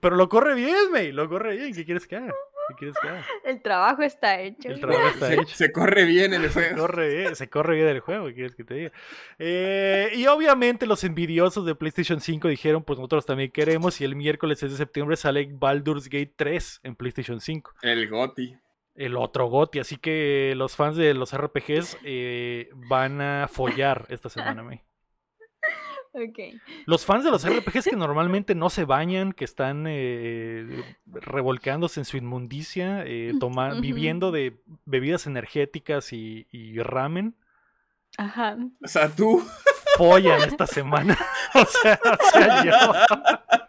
Pero 0.00 0.16
lo 0.16 0.28
corre 0.28 0.54
bien, 0.54 0.90
May. 0.92 1.12
Lo 1.12 1.28
corre 1.28 1.56
bien. 1.56 1.74
¿Qué 1.74 1.84
quieres 1.84 2.06
que 2.06 2.16
haga? 2.16 2.32
¿Qué 2.68 2.74
quieres 2.78 2.96
que 3.02 3.08
haga? 3.08 3.24
El 3.44 3.60
trabajo 3.62 4.02
está 4.02 4.40
hecho. 4.40 4.68
El 4.68 4.80
trabajo 4.80 5.08
está 5.08 5.26
Se, 5.26 5.34
hecho. 5.34 5.54
se 5.56 5.72
corre 5.72 6.04
bien 6.04 6.32
el 6.32 6.42
Se 6.50 6.52
juego. 6.52 6.76
corre 6.82 7.08
bien, 7.16 7.36
se 7.36 7.48
corre 7.50 7.74
bien 7.74 7.88
el 7.88 8.00
juego, 8.00 8.26
¿qué 8.28 8.34
quieres 8.34 8.54
que 8.54 8.62
te 8.64 8.74
diga? 8.74 8.92
Eh, 9.40 10.12
y 10.14 10.26
obviamente 10.28 10.86
los 10.86 11.02
envidiosos 11.02 11.66
de 11.66 11.74
PlayStation 11.74 12.20
5 12.20 12.46
dijeron, 12.46 12.84
pues 12.84 12.98
nosotros 13.00 13.26
también 13.26 13.50
queremos, 13.50 14.00
y 14.00 14.04
el 14.04 14.14
miércoles 14.14 14.60
6 14.60 14.70
de 14.72 14.78
septiembre 14.78 15.16
sale 15.16 15.48
Baldur's 15.50 16.04
Gate 16.04 16.32
3 16.36 16.80
en 16.84 16.94
PlayStation 16.94 17.40
5, 17.40 17.72
El 17.82 18.08
Goti. 18.08 18.56
El 18.94 19.16
otro 19.16 19.46
GOTY, 19.46 19.78
así 19.80 19.96
que 19.96 20.54
los 20.56 20.76
fans 20.76 20.96
de 20.96 21.14
los 21.14 21.36
RPGs 21.36 21.98
eh, 22.04 22.70
van 22.74 23.20
a 23.20 23.48
follar 23.48 24.06
esta 24.10 24.28
semana, 24.28 24.62
May. 24.62 24.82
Ok. 26.12 26.40
Los 26.86 27.06
fans 27.06 27.22
de 27.22 27.30
los 27.30 27.48
RPGs 27.48 27.84
que 27.84 27.94
normalmente 27.94 28.56
no 28.56 28.68
se 28.68 28.84
bañan, 28.84 29.32
que 29.32 29.44
están 29.44 29.84
eh, 29.88 30.82
revolcándose 31.06 32.00
en 32.00 32.04
su 32.04 32.16
inmundicia, 32.16 33.04
eh, 33.06 33.34
toma- 33.38 33.74
viviendo 33.80 34.32
de 34.32 34.60
bebidas 34.86 35.28
energéticas 35.28 36.12
y, 36.12 36.48
y 36.50 36.80
ramen, 36.80 37.36
Ajá. 38.18 38.56
O 38.84 38.88
sea, 38.88 39.08
tú. 39.08 39.40
follan 39.96 40.40
esta 40.42 40.66
semana. 40.66 41.16
o 41.54 41.64
sea, 41.64 42.00
o 42.02 42.30
sea, 42.32 42.64
yo. 42.64 43.59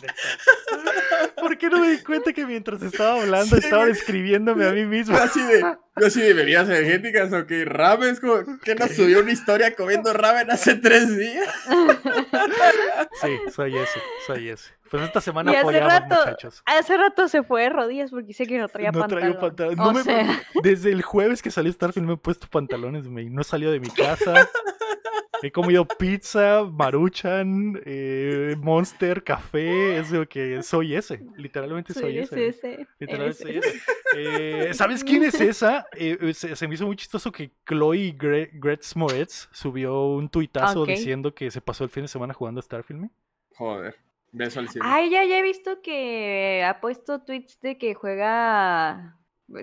¿Por 1.36 1.58
qué 1.58 1.68
no 1.68 1.80
me 1.80 1.90
di 1.90 1.98
cuenta 2.02 2.32
que 2.32 2.46
mientras 2.46 2.82
estaba 2.82 3.20
hablando 3.20 3.56
Sí, 3.56 3.64
estaba 3.64 3.86
describiéndome 3.86 4.66
a 4.66 4.72
mí 4.72 4.84
mismo? 4.84 5.16
Yo 5.16 5.22
así 5.22 5.42
de, 5.42 5.60
yo 5.60 6.06
así 6.06 6.20
de 6.20 6.32
bebidas 6.34 6.68
energéticas 6.68 7.32
o 7.32 7.46
que 7.46 7.64
ramen, 7.64 8.16
como 8.16 8.58
que 8.60 8.74
nos 8.74 8.90
subió 8.92 9.20
una 9.20 9.32
historia 9.32 9.74
comiendo 9.74 10.12
ramen 10.12 10.50
hace 10.50 10.74
tres 10.76 11.16
días. 11.16 11.48
Sí, 13.20 13.38
soy 13.54 13.76
ese, 13.78 14.00
soy 14.26 14.48
ese. 14.50 14.70
Pues 14.90 15.02
esta 15.04 15.20
semana 15.22 15.52
Y 15.52 15.56
hace 15.56 15.80
rato, 15.80 16.14
muchachos. 16.16 16.62
hace 16.66 16.96
rato 16.98 17.26
se 17.26 17.42
fue 17.42 17.62
de 17.62 17.70
rodillas 17.70 18.10
porque 18.10 18.26
dice 18.26 18.46
que 18.46 18.58
no 18.58 18.68
traía 18.68 18.90
No 18.92 19.00
pantalón. 19.00 19.74
No 19.76 19.92
me- 19.92 20.02
sea, 20.02 20.42
Desde 20.62 20.92
el 20.92 21.00
jueves 21.02 21.40
que 21.40 21.50
salió 21.50 21.72
Starfield 21.72 22.06
me 22.06 22.14
he 22.14 22.18
puesto 22.18 22.46
pantalones, 22.48 23.08
me 23.08 23.24
no 23.24 23.40
he 23.40 23.44
salido 23.44 23.72
de 23.72 23.80
mi 23.80 23.88
casa. 23.90 24.48
He 25.42 25.50
comido 25.50 25.84
pizza, 25.86 26.62
maruchan, 26.64 27.80
eh, 27.84 28.54
monster, 28.58 29.24
café. 29.24 29.98
Es 29.98 30.10
lo 30.12 30.28
que 30.28 30.62
soy 30.62 30.94
ese. 30.94 31.20
Literalmente 31.36 31.92
soy, 31.92 32.02
soy 32.02 32.18
ese. 32.18 32.46
ese. 32.46 32.86
Literalmente 32.98 33.42
soy 33.42 33.56
ese. 33.58 33.80
Eh, 34.16 34.70
¿Sabes 34.74 35.02
quién 35.02 35.24
es 35.24 35.40
esa? 35.40 35.86
Eh, 35.96 36.32
se, 36.34 36.54
se 36.54 36.68
me 36.68 36.74
hizo 36.74 36.86
muy 36.86 36.96
chistoso 36.96 37.32
que 37.32 37.50
Chloe 37.66 38.16
Gre- 38.16 38.50
Gretz 38.52 38.94
Moretz 38.94 39.48
subió 39.52 40.06
un 40.06 40.28
tuitazo 40.28 40.86
diciendo 40.86 41.34
que 41.34 41.50
se 41.50 41.60
pasó 41.60 41.84
el 41.84 41.90
fin 41.90 42.04
de 42.04 42.08
semana 42.08 42.34
jugando 42.34 42.60
a 42.60 42.62
Starfield. 42.62 43.10
Joder, 43.56 43.96
beso 44.30 44.60
al 44.60 44.68
cielo. 44.68 44.86
Ay, 44.88 45.10
ya, 45.10 45.24
ya 45.24 45.38
he 45.38 45.42
visto 45.42 45.82
que 45.82 46.62
ha 46.64 46.80
puesto 46.80 47.22
tweets 47.24 47.58
de 47.60 47.78
que 47.78 47.94
juega. 47.94 49.18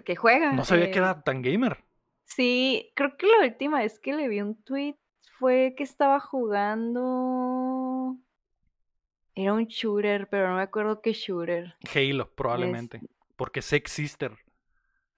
Que 0.05 0.15
juega. 0.15 0.51
No 0.51 0.65
sabía 0.65 0.85
eh, 0.85 0.91
que 0.91 0.99
era 0.99 1.21
tan 1.21 1.41
gamer. 1.41 1.77
Sí, 2.25 2.91
creo 2.95 3.17
que 3.17 3.25
la 3.25 3.47
última 3.47 3.79
vez 3.79 3.99
que 3.99 4.13
le 4.13 4.27
vi 4.27 4.41
un 4.41 4.61
tweet 4.63 4.95
fue 5.39 5.73
que 5.75 5.83
estaba 5.83 6.19
jugando. 6.19 8.17
Era 9.35 9.53
un 9.53 9.65
shooter, 9.65 10.27
pero 10.29 10.49
no 10.49 10.57
me 10.57 10.63
acuerdo 10.63 11.01
qué 11.01 11.13
shooter. 11.13 11.75
Halo, 11.95 12.29
probablemente. 12.35 13.01
Porque 13.37 13.61
Sex 13.61 13.89
Sister, 13.91 14.37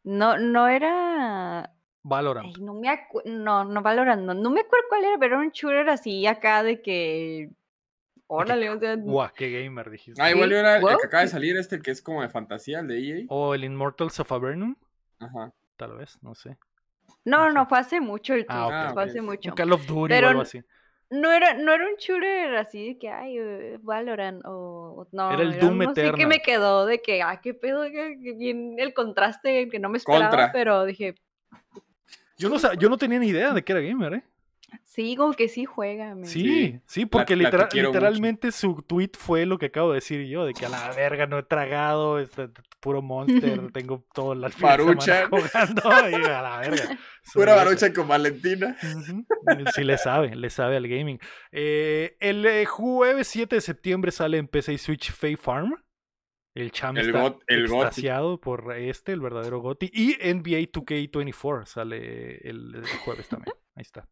No, 0.04 0.38
no 0.38 0.68
era. 0.68 1.74
Valorant. 2.04 2.56
Ay, 2.56 2.64
no 2.64 2.76
me 2.76 2.90
acuerdo. 2.90 3.30
No, 3.32 3.64
no 3.66 3.82
Valorant, 3.82 4.22
no, 4.22 4.34
no 4.34 4.50
me 4.52 4.62
acuerdo 4.62 4.86
cuál 4.90 5.06
era, 5.06 5.18
pero 5.18 5.36
era 5.36 5.44
un 5.44 5.52
shooter 5.52 5.90
así 5.90 6.28
acá 6.28 6.62
de 6.62 6.82
que. 6.82 7.50
Órale, 8.28 8.70
o 8.70 8.80
sea. 8.80 8.96
Guau, 8.96 9.30
qué 9.36 9.50
gamer 9.50 9.90
dijiste. 9.90 10.22
Ah, 10.22 10.32
igual 10.32 10.52
era 10.52 10.78
el 10.78 10.86
que 10.86 11.06
acaba 11.06 11.24
de 11.24 11.30
salir 11.30 11.58
este 11.58 11.82
que 11.82 11.92
es 11.92 12.02
como 12.02 12.22
de 12.22 12.30
fantasía, 12.30 12.80
el 12.80 12.88
de 12.88 13.00
EA. 13.00 13.26
O 13.28 13.56
el 13.56 13.64
Immortals 13.64 14.20
of 14.20 14.32
Avernum. 14.32 14.76
Ajá. 15.20 15.52
tal 15.76 15.98
vez, 15.98 16.18
no 16.22 16.34
sé. 16.36 16.58
No, 17.26 17.52
no, 17.52 17.66
fue 17.68 17.80
hace 17.80 18.02
mucho 18.02 18.34
el 18.34 18.46
Ah, 18.48 18.68
tweet, 18.68 18.88
ok. 18.88 18.94
fue 18.94 19.04
hace 19.04 19.22
mucho. 19.22 19.50
Un 19.50 19.56
Call 19.56 19.72
of 19.74 19.86
Duty 19.86 20.10
Pero 20.10 20.28
o 20.28 20.30
algo 20.32 20.42
así. 20.42 20.62
No 21.12 21.30
era, 21.32 21.54
no 21.54 21.74
era 21.74 21.86
un 21.86 21.96
shooter 21.98 22.56
así 22.56 22.88
de 22.88 22.98
que, 22.98 23.10
ay, 23.10 23.38
eh, 23.38 23.78
Valorant 23.82 24.42
o... 24.46 25.08
No, 25.12 25.32
Era 25.32 25.44
el 25.44 25.60
Doom 25.60 25.80
uno 25.82 25.90
así 25.90 26.10
que 26.14 26.26
me 26.26 26.42
quedó 26.42 26.86
de 26.86 27.02
que, 27.02 27.22
ah, 27.22 27.42
qué 27.42 27.54
pedo, 27.54 27.84
que, 27.84 28.16
bien 28.38 28.76
el 28.78 28.94
contraste 28.94 29.68
que 29.68 29.78
no 29.78 29.90
me 29.90 29.98
esperaba, 29.98 30.30
Contra. 30.30 30.52
pero 30.54 30.86
dije, 30.86 31.16
Yo 32.38 32.48
no, 32.50 32.58
yo 32.76 32.90
no 32.90 32.98
tenía 32.98 33.20
ni 33.20 33.28
idea 33.28 33.54
de 33.54 33.62
que 33.62 33.74
era 33.74 33.82
gamer, 33.82 34.14
¿eh? 34.14 34.24
Sí, 34.84 35.16
como 35.16 35.34
que 35.34 35.48
sí 35.48 35.66
juega. 35.66 36.16
me- 36.16 36.26
Sí, 36.28 36.80
sí, 36.86 37.06
porque 37.06 37.36
la 37.36 37.50
te 37.50 37.58
litera- 37.58 37.70
quiero 37.70 37.90
mucho. 37.90 38.00
literalmente 38.00 38.52
su 38.52 38.82
tweet 38.88 39.12
fue 39.18 39.46
lo 39.46 39.58
que 39.58 39.68
acabo 39.68 39.90
de 39.92 39.96
decir 39.96 40.26
yo, 40.28 40.46
de 40.46 40.54
que 40.54 40.66
a 40.66 40.70
la 40.70 40.92
verga 40.96 41.28
no 41.28 41.40
he 41.40 41.44
tragado, 41.44 42.20
este, 42.20 42.50
puro 42.80 43.02
monster, 43.02 43.32
tengo 43.74 44.06
todo 44.14 44.36
la 44.36 44.50
fin 44.50 44.68
de 44.68 44.76
semana 44.78 44.84
Maruchan. 44.86 45.30
jugando 45.32 46.10
y 46.10 46.14
a 46.26 46.42
la 46.42 46.58
verga. 46.60 47.00
Pura 47.34 47.54
barucha 47.56 47.94
con 47.94 48.08
Valentina. 48.08 48.76
Sí 49.76 49.84
le 49.84 49.98
sabe, 50.00 50.36
le 50.36 50.50
sabe 50.50 50.78
al 50.78 50.88
gaming. 50.88 51.20
Eh, 51.52 52.18
el 52.20 52.44
eh, 52.48 52.66
jueves 52.66 53.28
7 53.28 53.56
de 53.56 53.62
septiembre 53.62 54.12
sale 54.12 54.38
en 54.40 54.48
PC 54.48 54.74
y 54.74 54.78
Switch 54.80 55.12
Fae 55.12 55.38
Farm. 55.38 55.76
El 56.56 56.72
cham 56.72 56.98
El 56.98 57.08
está 57.08 57.22
got- 57.24 57.40
el 57.48 57.68
Goti. 57.68 57.82
extasiado 57.86 58.42
por 58.42 58.76
este, 58.76 59.12
el 59.14 59.22
verdadero 59.22 59.60
Goti. 59.62 59.90
Y 59.94 60.16
NBA 60.16 60.70
2K24 60.72 61.66
sale 61.68 62.38
el, 62.50 62.74
el 62.76 62.86
jueves 63.06 63.30
también. 63.30 63.54
Ahí 63.76 63.84
está. 63.84 64.08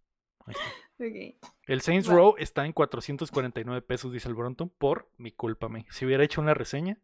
El 1.67 1.81
Saints. 1.81 2.07
Row 2.07 2.35
está 2.37 2.65
en 2.65 2.73
449 2.73 3.81
pesos, 3.81 4.11
dice 4.11 4.27
el 4.27 4.35
Bronton, 4.35 4.69
por 4.77 5.09
mi 5.17 5.31
culpa. 5.31 5.69
me. 5.69 5.85
Si 5.91 6.05
hubiera 6.05 6.23
hecho 6.23 6.41
una 6.41 6.53
reseña, 6.53 6.97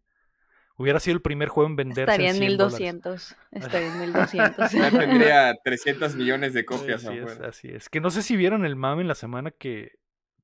hubiera 0.77 0.99
sido 0.99 1.15
el 1.15 1.21
primer 1.21 1.47
juego 1.49 1.69
en 1.69 1.75
venderse 1.77 2.11
Estaría 2.11 2.29
en 2.31 2.35
100 2.37 2.57
dólares. 2.57 2.79
1200. 2.81 3.35
Estaría 3.51 3.87
en 3.87 3.99
1200. 4.01 4.71
Ya 4.73 4.91
tendría 4.91 5.55
300 5.63 6.15
millones 6.15 6.53
de 6.53 6.65
copias 6.65 7.05
Así 7.05 7.17
es, 7.17 7.23
afuera. 7.23 7.47
así 7.49 7.67
es. 7.69 7.89
Que 7.89 8.01
no 8.01 8.09
sé 8.09 8.21
si 8.21 8.35
vieron 8.35 8.65
el 8.65 8.75
mame 8.75 9.01
en 9.03 9.07
la 9.07 9.15
semana 9.15 9.51
que 9.51 9.93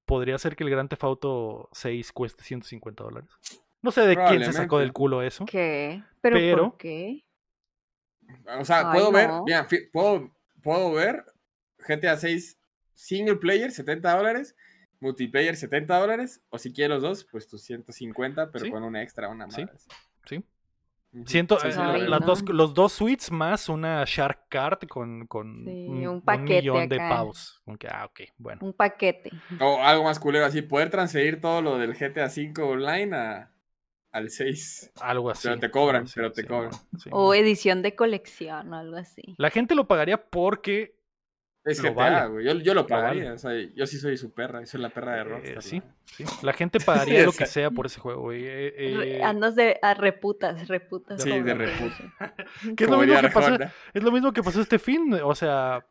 podría 0.05 0.37
ser 0.37 0.55
que 0.55 0.63
el 0.63 0.69
Gran 0.69 0.87
Theft 0.87 1.03
Auto 1.03 1.69
6 1.73 2.11
cueste 2.13 2.43
150 2.43 3.03
dólares. 3.03 3.29
No 3.81 3.91
sé 3.91 4.01
de 4.01 4.15
quién 4.15 4.43
se 4.45 4.53
sacó 4.53 4.79
del 4.79 4.93
culo 4.93 5.23
eso. 5.23 5.45
¿Qué? 5.45 6.03
¿Pero, 6.21 6.35
Pero- 6.37 6.69
por 6.69 6.77
qué? 6.77 7.25
O 8.59 8.63
sea, 8.63 8.89
Ay, 8.91 8.93
puedo 8.99 9.11
ver, 9.11 9.27
no. 9.27 9.43
mira, 9.43 9.65
fi- 9.65 9.87
puedo, 9.91 10.31
puedo 10.63 10.93
ver 10.93 11.25
GTA 11.85 12.15
6 12.15 12.60
single 12.93 13.35
player, 13.37 13.71
70 13.71 14.15
dólares, 14.17 14.55
multiplayer, 14.99 15.55
70 15.55 15.97
dólares, 15.99 16.41
o 16.49 16.57
si 16.57 16.71
quieres 16.73 16.95
los 16.95 17.01
dos, 17.03 17.23
pues 17.31 17.47
tus 17.47 17.61
150, 17.63 18.51
pero 18.51 18.65
Sí. 18.65 18.71
con 18.71 18.83
un 18.83 18.95
extra, 18.95 19.29
una 19.29 19.47
más. 19.47 19.55
Sí. 20.25 20.43
Sí, 21.25 21.39
eh, 21.39 21.43
sí, 21.43 21.45
las 22.07 22.21
no. 22.21 22.25
dos, 22.25 22.41
los 22.47 22.73
dos 22.73 22.93
suites 22.93 23.31
más 23.31 23.67
una 23.67 24.05
Shark 24.07 24.45
Card 24.47 24.87
con, 24.87 25.27
con 25.27 25.65
Sí, 25.65 25.87
un, 25.89 25.97
un 25.97 26.07
un 26.07 26.21
paquete 26.21 26.61
millón 26.61 26.87
de 26.87 26.95
acá. 26.95 27.09
pavos. 27.09 27.61
Como 27.65 27.77
que, 27.77 27.87
ah, 27.89 28.05
ok, 28.05 28.21
bueno. 28.37 28.59
Un 28.63 28.71
paquete. 28.73 29.29
O 29.59 29.81
algo 29.83 30.05
más 30.05 30.19
culero, 30.19 30.45
así, 30.45 30.61
poder 30.61 30.89
transferir 30.89 31.41
todo 31.41 31.61
lo 31.61 31.77
del 31.77 31.95
GTA 31.95 32.29
5 32.29 32.65
online 32.65 33.13
a, 33.13 33.51
al 34.13 34.29
6. 34.29 34.91
Algo 35.01 35.29
así. 35.31 35.49
Pero 35.49 35.59
te 35.59 35.69
cobran, 35.69 36.05
pero 36.15 36.31
te 36.31 36.43
sí, 36.43 36.47
cobran. 36.47 36.71
sí. 36.97 37.09
O 37.11 37.33
edición 37.33 37.81
de 37.81 37.93
colección 37.93 38.71
o 38.71 38.77
algo 38.77 38.95
así. 38.95 39.35
La 39.37 39.49
gente 39.49 39.75
lo 39.75 39.87
pagaría 39.89 40.29
porque 40.29 40.95
Es 41.63 41.81
Lo 41.83 41.91
GTA, 41.93 41.95
vale. 41.95 42.27
güey. 42.29 42.45
Yo, 42.45 42.53
yo 42.55 42.73
lo 42.73 42.81
Lo 42.81 42.87
pagaría. 42.87 43.23
vale. 43.25 43.35
O 43.35 43.37
sea, 43.37 43.51
yo 43.75 43.85
sí 43.85 43.97
soy 43.99 44.17
su 44.17 44.31
perra. 44.31 44.65
Soy 44.65 44.81
la 44.81 44.89
perra 44.89 45.13
de 45.15 45.21
eh, 45.21 45.23
Rockstar. 45.25 45.61
sí, 45.61 45.81
la 46.41 46.53
gente 46.53 46.79
pagaría 46.79 47.23
lo 47.25 47.31
que 47.33 47.45
sea 47.45 47.69
por 47.69 47.85
ese 47.85 47.99
juego. 47.99 48.21
güey. 48.21 48.43
Eh, 48.45 48.73
eh, 49.19 49.23
Andas 49.23 49.55
de 49.55 49.77
a 49.81 49.93
reputas, 49.93 50.67
reputas. 50.67 51.21
Sí, 51.21 51.29
de 51.29 51.39
lo 51.39 51.45
que 51.45 51.53
reputa. 51.53 51.85
dicen. 51.85 52.75
que 52.75 52.83
es 52.85 52.89
lo 52.89 52.97
mismo 52.97 53.21
que 53.21 53.29
pasó. 53.29 53.57
Es 53.93 54.03
lo 54.03 54.11
mismo 54.11 54.33
que 54.33 54.41
pasó 54.43 54.59
este 54.61 54.79
fin. 54.79 55.13
O 55.23 55.35
sea, 55.35 55.85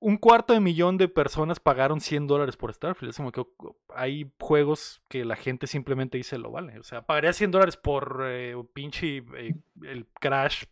un 0.00 0.16
cuarto 0.16 0.52
de 0.52 0.60
millón 0.60 0.98
de 0.98 1.06
personas 1.06 1.60
pagaron 1.60 2.00
100 2.00 2.26
dólares 2.26 2.56
por 2.56 2.74
Starfield. 2.74 3.10
Es 3.10 3.16
como 3.16 3.30
que 3.30 3.40
o- 3.42 3.76
hay 3.94 4.28
juegos 4.40 5.02
que 5.08 5.24
la 5.24 5.36
gente 5.36 5.68
simplemente 5.68 6.18
dice 6.18 6.36
lo 6.36 6.50
vale. 6.50 6.80
O 6.80 6.82
sea, 6.82 7.02
pagaría 7.06 7.32
100 7.32 7.52
dólares 7.52 7.76
por 7.76 8.24
eh, 8.26 8.56
un 8.56 8.66
pinche 8.66 9.18
eh, 9.38 9.54
el 9.84 10.06
Crash 10.20 10.64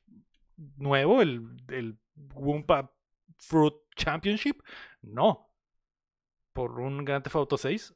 nuevo, 0.76 1.22
el, 1.22 1.42
el 1.68 1.96
Wumpa 2.34 2.90
Fruit 3.36 3.74
Championship. 3.96 4.60
No. 5.02 5.50
Por 6.52 6.78
un 6.80 7.04
Grand 7.04 7.22
Theft 7.24 7.36
Auto 7.36 7.58
6. 7.58 7.94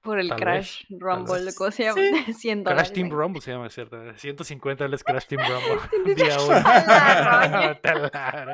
Por 0.00 0.18
el 0.18 0.28
Tal 0.30 0.38
Crash 0.40 0.84
vez, 0.88 1.00
Rumble. 1.00 1.54
¿cómo 1.56 1.70
se 1.70 1.84
llama? 1.84 2.00
100 2.32 2.64
Crash. 2.64 2.90
Team. 2.92 3.10
Rumble 3.10 3.40
se 3.40 3.52
llama, 3.52 3.68
¿cierto? 3.70 3.96
150 4.16 4.82
dólares 4.84 5.04
Crash 5.04 5.26
Team 5.26 5.42
Rumble. 5.48 6.14
Día 6.16 6.36
uno. 6.40 6.54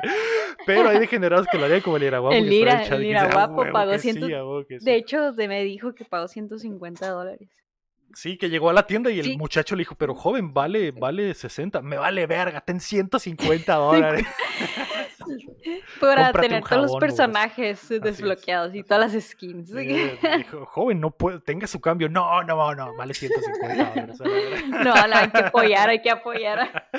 Pero 0.65 0.89
hay 0.89 0.99
degenerados 0.99 1.47
que 1.51 1.57
lo 1.57 1.65
harían 1.65 1.81
como 1.81 1.97
el 1.97 2.03
Iraguapo. 2.03 2.35
El 2.35 2.51
Ira- 2.51 2.83
"Ah, 2.89 2.95
Iraguapo 2.97 3.65
pagó 3.71 3.91
que 3.93 3.99
sí, 3.99 4.11
100 4.13 4.23
a 4.33 4.43
huevo 4.45 4.65
que 4.67 4.79
sí". 4.79 4.85
De 4.85 4.95
hecho, 4.95 5.33
me 5.33 5.63
dijo 5.63 5.93
que 5.95 6.05
pagó 6.05 6.27
150 6.27 7.09
dólares. 7.09 7.49
Sí, 8.13 8.37
que 8.37 8.49
llegó 8.49 8.69
a 8.69 8.73
la 8.73 8.87
tienda 8.87 9.11
y 9.11 9.19
el 9.19 9.25
Sí. 9.25 9.37
muchacho 9.37 9.75
le 9.75 9.81
dijo, 9.81 9.95
pero 9.95 10.15
joven, 10.15 10.53
vale, 10.53 10.91
vale 10.91 11.33
60. 11.33 11.81
Me 11.81 11.97
vale 11.97 12.25
verga, 12.27 12.61
ten 12.61 12.79
150 12.79 13.73
dólares. 13.75 14.25
Para 15.99 16.31
tener 16.31 16.63
todos 16.63 16.83
los 16.83 16.95
personajes 16.97 17.91
es. 17.91 18.01
desbloqueados 18.01 18.73
y 18.73 18.83
todas 18.83 19.13
las 19.13 19.23
skins. 19.23 19.71
Dijo, 19.73 20.65
joven, 20.65 20.99
no 20.99 21.11
puede, 21.11 21.39
tenga 21.39 21.67
su 21.67 21.79
cambio. 21.79 22.09
No, 22.09 22.41
no, 22.43 22.73
no, 22.75 22.95
vale 22.95 23.13
150 23.13 23.89
dólares. 23.89 24.21
a 24.21 24.23
la 24.23 24.29
verga". 24.33 24.67
No, 24.83 25.07
no, 25.07 25.15
hay 25.15 25.29
que 25.29 25.37
apoyar, 25.39 25.89
hay 25.89 26.01
que 26.01 26.09
apoyar. 26.09 26.89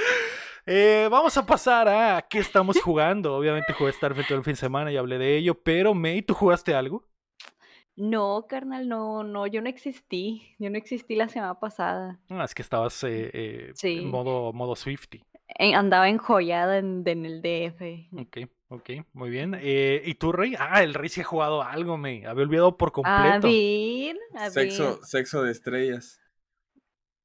Eh, 0.66 1.09
vamos 1.11 1.37
a 1.37 1.47
pasar 1.47 1.89
a 1.89 2.23
qué 2.28 2.39
estamos 2.39 2.81
jugando. 2.81 3.35
Obviamente 3.35 3.73
jugué 3.73 3.93
Starfield 3.93 4.28
todo 4.28 4.39
el 4.39 4.45
fin 4.45 4.53
de 4.53 4.61
semana 4.61 4.93
y 4.93 4.97
hablé 4.97 5.19
de 5.19 5.37
ello, 5.37 5.55
pero 5.55 5.95
May, 5.95 6.23
¿tú 6.23 6.35
jugaste 6.35 6.74
algo? 6.74 7.05
No, 7.96 8.46
carnal, 8.48 8.88
no, 8.88 9.22
no, 9.24 9.46
yo 9.46 9.60
no 9.60 9.68
existí. 9.68 10.54
Yo 10.58 10.70
no 10.70 10.78
existí 10.78 11.16
la 11.16 11.28
semana 11.28 11.58
pasada. 11.60 12.18
Ah, 12.30 12.44
es 12.44 12.54
que 12.54 12.62
estabas 12.62 13.02
eh, 13.04 13.30
eh, 13.34 13.70
Sí. 13.74 13.98
en 13.98 14.10
modo, 14.10 14.52
modo 14.52 14.74
Swifty. 14.76 15.22
En- 15.48 15.74
andaba 15.74 16.08
enjollada 16.08 16.78
en, 16.78 17.02
en 17.04 17.26
el 17.26 17.42
DF. 17.42 18.08
Ok, 18.16 18.38
ok, 18.68 18.90
muy 19.12 19.28
bien. 19.30 19.54
Eh, 19.60 20.00
¿Y 20.04 20.14
tú, 20.14 20.32
Rey? 20.32 20.54
Ah, 20.58 20.82
el 20.82 20.94
Rey 20.94 21.08
sí 21.08 21.20
ha 21.20 21.24
jugado 21.24 21.62
algo, 21.62 21.98
me 21.98 22.24
había 22.26 22.44
olvidado 22.44 22.76
por 22.76 22.88
A 22.88 22.92
completo. 22.92 23.48
ver, 23.48 24.16
a 24.34 24.48
Sexo, 24.50 25.02
sexo 25.02 25.42
de 25.42 25.52
estrellas. 25.52 26.20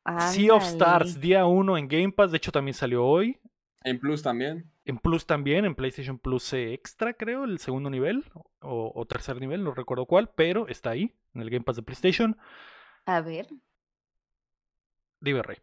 ver. 0.03 0.21
Sea 0.21 0.53
of 0.55 0.63
Stars, 0.63 1.21
día 1.21 1.45
1 1.45 1.77
en 1.77 1.87
Game 1.87 2.11
Pass, 2.11 2.31
de 2.31 2.37
hecho 2.37 2.51
también 2.51 2.73
salió 2.73 3.05
hoy. 3.05 3.39
En 3.83 3.99
Plus 3.99 4.21
también. 4.23 4.69
En 4.85 4.97
Plus 4.99 5.25
también, 5.25 5.65
en 5.65 5.75
PlayStation 5.75 6.19
Plus 6.19 6.53
Extra, 6.53 7.13
creo, 7.13 7.43
el 7.43 7.57
segundo 7.57 7.89
nivel 7.89 8.23
o, 8.61 8.91
o 8.93 9.05
tercer 9.07 9.39
nivel, 9.39 9.63
no 9.63 9.73
recuerdo 9.73 10.05
cuál, 10.05 10.29
pero 10.35 10.67
está 10.67 10.91
ahí, 10.91 11.11
en 11.33 11.41
el 11.41 11.49
Game 11.49 11.65
Pass 11.65 11.77
de 11.77 11.81
PlayStation. 11.81 12.37
A 13.05 13.21
ver. 13.21 13.47
Dime, 15.19 15.41
Rey. 15.41 15.57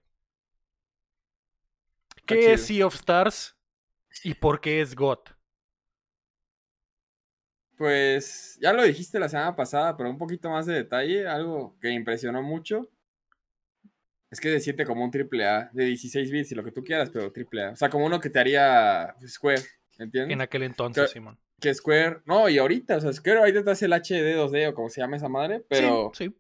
¿Qué 2.26 2.52
es. 2.52 2.66
Sea 2.66 2.86
of 2.86 2.94
Stars 2.94 3.56
y 4.24 4.34
por 4.34 4.60
qué 4.60 4.80
es 4.80 4.94
God? 4.94 5.18
Pues 7.76 8.58
ya 8.60 8.72
lo 8.72 8.82
dijiste 8.84 9.18
la 9.18 9.28
semana 9.28 9.56
pasada, 9.56 9.96
pero 9.96 10.10
un 10.10 10.18
poquito 10.18 10.50
más 10.50 10.66
de 10.66 10.74
detalle, 10.74 11.26
algo 11.26 11.76
que 11.80 11.90
impresionó 11.90 12.42
mucho. 12.42 12.88
Es 14.32 14.40
que 14.40 14.50
se 14.50 14.60
siente 14.60 14.84
como 14.86 15.04
un 15.04 15.10
triple 15.10 15.46
A, 15.46 15.68
de 15.74 15.84
16 15.84 16.30
bits 16.30 16.52
y 16.52 16.54
lo 16.54 16.64
que 16.64 16.72
tú 16.72 16.82
quieras, 16.82 17.10
pero 17.10 17.30
triple 17.30 17.64
A. 17.64 17.70
O 17.72 17.76
sea, 17.76 17.90
como 17.90 18.06
uno 18.06 18.18
que 18.18 18.30
te 18.30 18.38
haría 18.40 19.14
Square, 19.26 19.60
¿entiendes? 19.98 20.32
En 20.32 20.40
aquel 20.40 20.62
entonces, 20.64 21.04
Que- 21.04 21.12
Simón. 21.12 21.38
Que 21.60 21.72
Square, 21.74 22.22
no, 22.24 22.48
y 22.48 22.56
ahorita, 22.58 22.96
o 22.96 23.00
sea, 23.00 23.12
Square 23.12 23.38
ahorita 23.40 23.62
te 23.62 23.70
hace 23.70 23.84
el 23.84 23.92
HD 23.92 24.34
2D 24.34 24.68
o 24.70 24.74
como 24.74 24.88
se 24.88 25.00
llama 25.02 25.16
esa 25.18 25.28
madre, 25.28 25.62
pero, 25.68 26.10
Sí, 26.14 26.24
sí. 26.28 26.36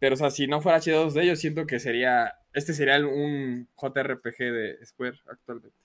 pero 0.00 0.14
o 0.14 0.18
sea, 0.18 0.30
si 0.30 0.46
no 0.48 0.60
fuera 0.60 0.78
HD 0.80 0.92
2D, 0.96 1.24
yo 1.26 1.36
siento 1.36 1.64
que 1.64 1.78
sería, 1.78 2.34
este 2.52 2.74
sería 2.74 2.98
un 2.98 3.68
JRPG 3.80 4.36
de 4.52 4.84
Square 4.84 5.18
actualmente. 5.30 5.78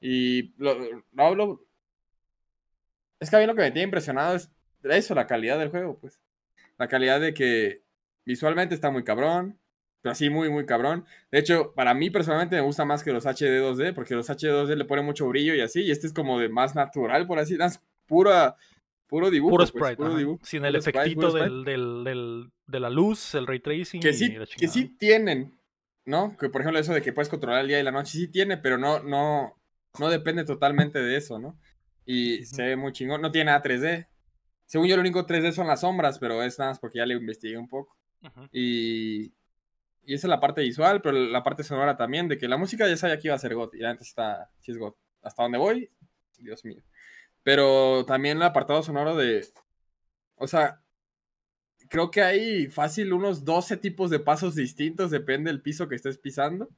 Y 0.00 0.52
lo, 0.62 0.76
lo 1.12 1.22
hablo, 1.24 1.66
es 3.18 3.30
que 3.30 3.36
a 3.36 3.38
mí 3.40 3.46
lo 3.46 3.54
que 3.54 3.62
me 3.62 3.70
tiene 3.70 3.84
impresionado 3.86 4.36
es 4.36 4.50
eso, 4.82 5.14
la 5.14 5.26
calidad 5.26 5.58
del 5.58 5.70
juego, 5.70 5.98
pues. 5.98 6.20
La 6.78 6.88
calidad 6.88 7.20
de 7.20 7.32
que 7.32 7.82
visualmente 8.26 8.74
está 8.74 8.90
muy 8.90 9.02
cabrón, 9.04 9.58
así 10.10 10.30
muy, 10.30 10.50
muy 10.50 10.66
cabrón. 10.66 11.04
De 11.30 11.38
hecho, 11.38 11.72
para 11.74 11.94
mí 11.94 12.10
personalmente 12.10 12.56
me 12.56 12.62
gusta 12.62 12.84
más 12.84 13.02
que 13.02 13.12
los 13.12 13.24
HD 13.26 13.60
2D, 13.60 13.94
porque 13.94 14.14
los 14.14 14.28
HD 14.28 14.50
2D 14.50 14.76
le 14.76 14.84
ponen 14.84 15.04
mucho 15.04 15.26
brillo 15.28 15.54
y 15.54 15.60
así, 15.60 15.82
y 15.82 15.90
este 15.90 16.06
es 16.06 16.12
como 16.12 16.38
de 16.38 16.48
más 16.48 16.74
natural, 16.74 17.26
por 17.26 17.38
así, 17.38 17.56
es 17.60 17.80
pura, 18.06 18.56
puro 19.06 19.30
dibujo. 19.30 19.50
Puro 19.52 19.64
pues, 19.64 19.70
sprite, 19.70 19.96
puro 19.96 20.08
ajá. 20.10 20.18
dibujo, 20.18 20.44
sin 20.44 20.64
el 20.64 20.76
efectito 20.76 21.30
sprite. 21.30 21.44
del, 21.44 21.64
del, 21.64 22.04
del- 22.04 22.50
de 22.66 22.80
la 22.80 22.90
luz, 22.90 23.34
el 23.34 23.46
ray 23.46 23.60
tracing. 23.60 24.00
Que 24.00 24.10
y 24.10 24.14
sí, 24.14 24.28
la 24.30 24.46
que 24.46 24.68
sí 24.68 24.96
tienen, 24.98 25.52
¿no? 26.06 26.36
Que 26.36 26.48
por 26.48 26.60
ejemplo 26.62 26.80
eso 26.80 26.94
de 26.94 27.02
que 27.02 27.12
puedes 27.12 27.28
controlar 27.28 27.60
el 27.60 27.68
día 27.68 27.80
y 27.80 27.82
la 27.82 27.90
noche, 27.92 28.12
sí 28.12 28.28
tiene, 28.28 28.56
pero 28.56 28.78
no, 28.78 29.02
no, 29.02 29.54
no 29.98 30.10
depende 30.10 30.44
totalmente 30.44 30.98
de 31.00 31.16
eso, 31.16 31.38
¿no? 31.38 31.58
Y 32.06 32.44
se 32.44 32.62
ve 32.62 32.76
muy 32.76 32.92
chingón, 32.92 33.22
no 33.22 33.30
tiene 33.32 33.46
nada 33.46 33.62
3D. 33.62 34.06
Según 34.66 34.88
yo, 34.88 34.96
lo 34.96 35.02
único 35.02 35.26
3D 35.26 35.52
son 35.52 35.66
las 35.66 35.80
sombras, 35.80 36.18
pero 36.18 36.42
es 36.42 36.58
nada 36.58 36.70
más 36.70 36.78
porque 36.78 36.98
ya 36.98 37.06
le 37.06 37.14
investigué 37.14 37.56
un 37.58 37.68
poco. 37.68 37.96
Y, 38.52 39.32
Y 40.06 40.14
esa 40.14 40.26
es 40.26 40.30
la 40.30 40.40
parte 40.40 40.60
visual, 40.62 41.00
pero 41.02 41.18
la 41.18 41.42
parte 41.42 41.64
sonora 41.64 41.96
también, 41.96 42.28
de 42.28 42.38
que 42.38 42.48
la 42.48 42.56
música 42.56 42.88
ya 42.88 42.96
sabía 42.96 43.18
que 43.18 43.28
iba 43.28 43.34
a 43.34 43.38
ser 43.38 43.54
God. 43.54 43.74
Y 43.74 43.78
la 43.78 43.92
neta 43.92 44.04
está, 44.04 44.50
sí 44.60 44.72
es 44.72 44.78
God. 44.78 44.94
Hasta 45.22 45.42
donde 45.42 45.58
voy, 45.58 45.90
Dios 46.38 46.64
mío. 46.64 46.82
Pero 47.42 48.04
también 48.06 48.38
el 48.38 48.42
apartado 48.42 48.82
sonoro 48.82 49.16
de. 49.16 49.46
O 50.36 50.46
sea, 50.46 50.80
creo 51.88 52.10
que 52.10 52.22
hay 52.22 52.66
fácil 52.66 53.12
unos 53.12 53.44
12 53.44 53.76
tipos 53.76 54.10
de 54.10 54.18
pasos 54.18 54.54
distintos, 54.54 55.10
depende 55.10 55.50
del 55.50 55.62
piso 55.62 55.88
que 55.88 55.94
estés 55.94 56.18
pisando. 56.18 56.68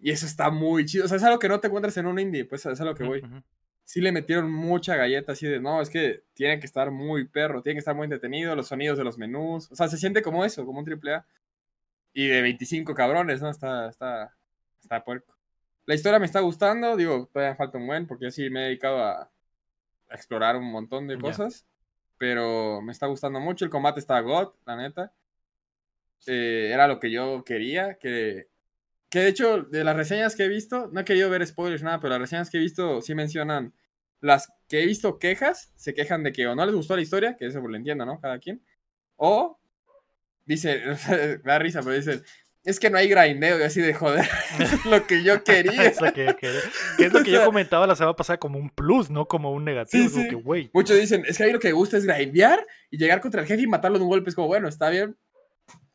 Y 0.00 0.10
eso 0.10 0.26
está 0.26 0.50
muy 0.50 0.84
chido. 0.84 1.04
O 1.04 1.08
sea, 1.08 1.16
es 1.16 1.22
algo 1.22 1.38
que 1.38 1.48
no 1.48 1.60
te 1.60 1.68
encuentras 1.68 1.96
en 1.96 2.06
un 2.06 2.18
indie, 2.18 2.44
pues 2.44 2.66
es 2.66 2.80
a 2.80 2.84
lo 2.84 2.94
que 2.94 3.04
voy. 3.04 3.22
Sí 3.84 4.00
le 4.00 4.12
metieron 4.12 4.50
mucha 4.50 4.96
galleta 4.96 5.32
así 5.32 5.46
de, 5.46 5.60
no, 5.60 5.80
es 5.80 5.90
que 5.90 6.24
tiene 6.34 6.58
que 6.58 6.66
estar 6.66 6.90
muy 6.90 7.26
perro, 7.26 7.62
tiene 7.62 7.76
que 7.76 7.80
estar 7.80 7.94
muy 7.94 8.04
entretenido, 8.04 8.56
los 8.56 8.68
sonidos 8.68 8.98
de 8.98 9.04
los 9.04 9.18
menús. 9.18 9.70
O 9.70 9.76
sea, 9.76 9.88
se 9.88 9.98
siente 9.98 10.22
como 10.22 10.44
eso, 10.44 10.64
como 10.64 10.78
un 10.78 10.84
triple 10.84 11.14
A. 11.14 11.26
Y 12.12 12.26
de 12.28 12.42
25 12.42 12.94
cabrones, 12.94 13.40
¿no? 13.40 13.50
Está, 13.50 13.88
está, 13.88 14.34
está 14.80 15.04
puerco. 15.04 15.34
La 15.86 15.94
historia 15.94 16.18
me 16.18 16.26
está 16.26 16.40
gustando, 16.40 16.96
digo, 16.96 17.28
todavía 17.32 17.56
falta 17.56 17.78
un 17.78 17.86
buen, 17.86 18.06
porque 18.06 18.26
yo 18.26 18.30
sí 18.30 18.50
me 18.50 18.60
he 18.60 18.64
dedicado 18.66 19.02
a, 19.02 19.22
a 19.22 20.14
explorar 20.14 20.56
un 20.56 20.70
montón 20.70 21.08
de 21.08 21.18
cosas. 21.18 21.66
Pero 22.18 22.80
me 22.82 22.92
está 22.92 23.06
gustando 23.06 23.40
mucho, 23.40 23.64
el 23.64 23.70
combate 23.70 23.98
está 23.98 24.20
god, 24.20 24.50
la 24.64 24.76
neta. 24.76 25.12
Eh, 26.26 26.70
era 26.72 26.86
lo 26.86 27.00
que 27.00 27.10
yo 27.10 27.42
quería, 27.44 27.98
que 27.98 28.48
que 29.12 29.18
de 29.18 29.28
hecho, 29.28 29.64
de 29.64 29.84
las 29.84 29.94
reseñas 29.94 30.34
que 30.34 30.44
he 30.44 30.48
visto, 30.48 30.88
no 30.90 31.00
he 31.00 31.04
querido 31.04 31.28
ver 31.28 31.46
spoilers 31.46 31.82
nada, 31.82 32.00
pero 32.00 32.12
las 32.12 32.20
reseñas 32.20 32.48
que 32.48 32.56
he 32.56 32.60
visto 32.60 33.02
sí 33.02 33.14
mencionan. 33.14 33.74
Las 34.22 34.50
que 34.68 34.82
he 34.82 34.86
visto 34.86 35.18
quejas, 35.18 35.70
se 35.76 35.92
quejan 35.92 36.22
de 36.22 36.32
que 36.32 36.46
o 36.46 36.54
no 36.54 36.64
les 36.64 36.74
gustó 36.74 36.96
la 36.96 37.02
historia, 37.02 37.36
que 37.36 37.44
eso 37.44 37.60
lo 37.60 37.76
entiendo, 37.76 38.06
¿no? 38.06 38.18
Cada 38.22 38.38
quien. 38.38 38.64
O 39.16 39.60
dice, 40.44 40.80
da 41.44 41.58
risa, 41.58 41.80
pero 41.82 41.94
dicen, 41.96 42.22
es 42.64 42.78
que 42.78 42.90
no 42.90 42.98
hay 42.98 43.08
grindeo, 43.08 43.58
y 43.58 43.62
así 43.64 43.80
de 43.80 43.92
joder, 43.92 44.24
es 44.60 44.84
lo 44.86 45.04
que 45.06 45.22
yo 45.24 45.42
quería. 45.42 45.84
Es 45.86 46.00
lo 46.00 46.12
que, 46.12 46.26
que- 46.38 46.52
que 46.96 47.06
es 47.06 47.12
lo 47.12 47.22
que 47.24 47.30
O 47.30 47.34
yo 47.40 47.44
comentaba 47.44 47.86
la 47.86 47.96
semana 47.96 48.14
pasada 48.14 48.38
como 48.38 48.58
un 48.58 48.70
plus, 48.70 49.10
no 49.10 49.26
como 49.26 49.52
un 49.52 49.64
negativo. 49.64 50.08
Sí, 50.08 50.28
que. 50.28 50.70
Muchos 50.72 50.96
dicen, 50.98 51.24
es 51.26 51.36
que 51.36 51.42
a 51.42 51.46
mí 51.46 51.52
lo 51.52 51.58
que 51.58 51.68
me 51.68 51.74
gusta 51.74 51.96
es 51.96 52.04
grindear 52.06 52.64
y 52.90 52.98
llegar 52.98 53.20
contra 53.20 53.40
el 53.40 53.46
jefe 53.48 53.62
y 53.62 53.66
matarlo 53.66 53.98
de 53.98 54.04
un 54.04 54.10
golpe. 54.10 54.30
Es 54.30 54.36
como, 54.36 54.46
bueno, 54.46 54.68
está 54.68 54.90
bien, 54.90 55.16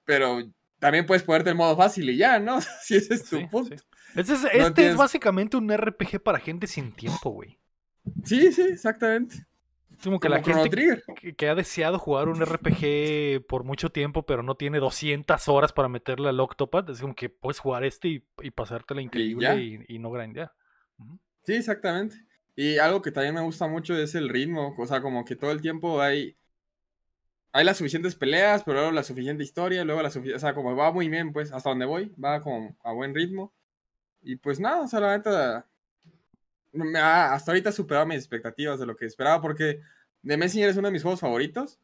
pero 0.03 0.41
también 0.80 1.06
puedes 1.06 1.24
ponerte 1.24 1.49
en 1.52 1.57
modo 1.57 1.76
fácil 1.78 2.10
y 2.10 2.18
ya, 2.18 2.38
¿no? 2.40 2.60
Si 2.84 2.95
ese 2.98 3.14
es 3.15 3.24
tu 3.24 3.38
Sí, 3.38 3.45
punto. 3.49 3.76
Este, 4.15 4.34
es, 4.34 4.44
este 4.53 4.90
es 4.90 4.95
básicamente 4.98 5.57
un 5.57 5.69
RPG 5.76 6.22
para 6.22 6.40
gente 6.40 6.68
sin 6.68 6.91
tiempo, 6.91 7.30
güey. 7.32 7.57
Sí, 8.26 8.52
sí, 8.52 8.61
exactamente. 8.61 9.45
Como 10.03 10.19
que 10.19 10.28
Como 10.28 10.36
la 10.36 10.40
gente 10.40 10.69
que, 11.15 11.36
que 11.36 11.49
ha 11.49 11.56
deseado 11.56 11.99
jugar 11.99 12.30
un 12.30 12.41
RPG 12.41 13.45
por 13.48 13.64
mucho 13.64 13.90
tiempo, 13.91 14.24
pero 14.26 14.44
no 14.44 14.56
tiene 14.56 14.80
200 14.80 15.48
horas 15.48 15.74
para 15.74 15.90
meterle 15.90 16.30
al 16.30 16.40
Octopad, 16.40 16.90
es 16.90 17.02
como 17.02 17.15
que 17.15 17.30
puedes 17.30 17.60
jugar 17.60 17.84
este 17.84 18.07
y, 18.10 18.24
y 18.41 18.52
pasártela 18.52 19.02
increíble 19.02 19.56
y, 19.56 19.95
y 19.95 19.99
no 19.99 20.11
grindear. 20.11 20.53
Ujú. 20.99 21.19
Sí, 21.44 21.53
exactamente. 21.56 22.18
Y 22.56 22.78
algo 22.78 23.02
que 23.02 23.11
también 23.11 23.36
me 23.36 23.41
gusta 23.41 23.68
mucho 23.68 23.95
es 23.98 24.15
el 24.15 24.30
ritmo. 24.30 24.76
O 24.78 24.86
sea, 24.88 25.02
como 25.02 25.26
que 25.26 25.36
todo 25.36 25.52
el 25.52 25.61
tiempo 25.61 26.02
hay. 26.02 26.38
Hay 27.52 27.65
las 27.65 27.78
suficientes 27.78 28.15
peleas, 28.15 28.64
pero 28.64 28.78
luego 28.80 28.91
la 28.91 29.03
suficiente 29.03 29.44
historia, 29.44 29.84
luego 29.84 30.02
la 30.02 30.10
suficiente. 30.11 30.38
O 30.38 30.40
sea, 30.40 30.53
como 30.53 30.76
va 30.76 30.91
muy 30.91 31.10
bien, 31.10 31.34
pues, 31.34 31.52
hasta 31.52 31.69
donde 31.69 31.86
voy, 31.86 32.14
va 32.24 32.41
como 32.41 32.76
a 32.84 32.91
buen 32.94 33.15
ritmo. 33.15 33.53
Y 34.22 34.38
pues 34.38 34.60
nada, 34.60 34.82
o 34.84 34.88
sea, 34.88 34.99
la 35.02 35.18
neta. 35.18 35.68
Me 36.86 36.99
ha- 36.99 37.34
hasta 37.34 37.52
ahorita 37.52 37.72
superado 37.72 38.06
mis 38.06 38.18
expectativas 38.18 38.80
de 38.80 38.86
lo 38.86 38.95
que 38.95 39.06
esperaba, 39.06 39.41
porque 39.41 39.82
The 40.26 40.38
Messenger 40.38 40.70
es 40.70 40.78
uno 40.78 40.88
de 40.88 40.91
mis 40.94 41.04
juegos 41.04 41.20
favoritos. 41.20 41.80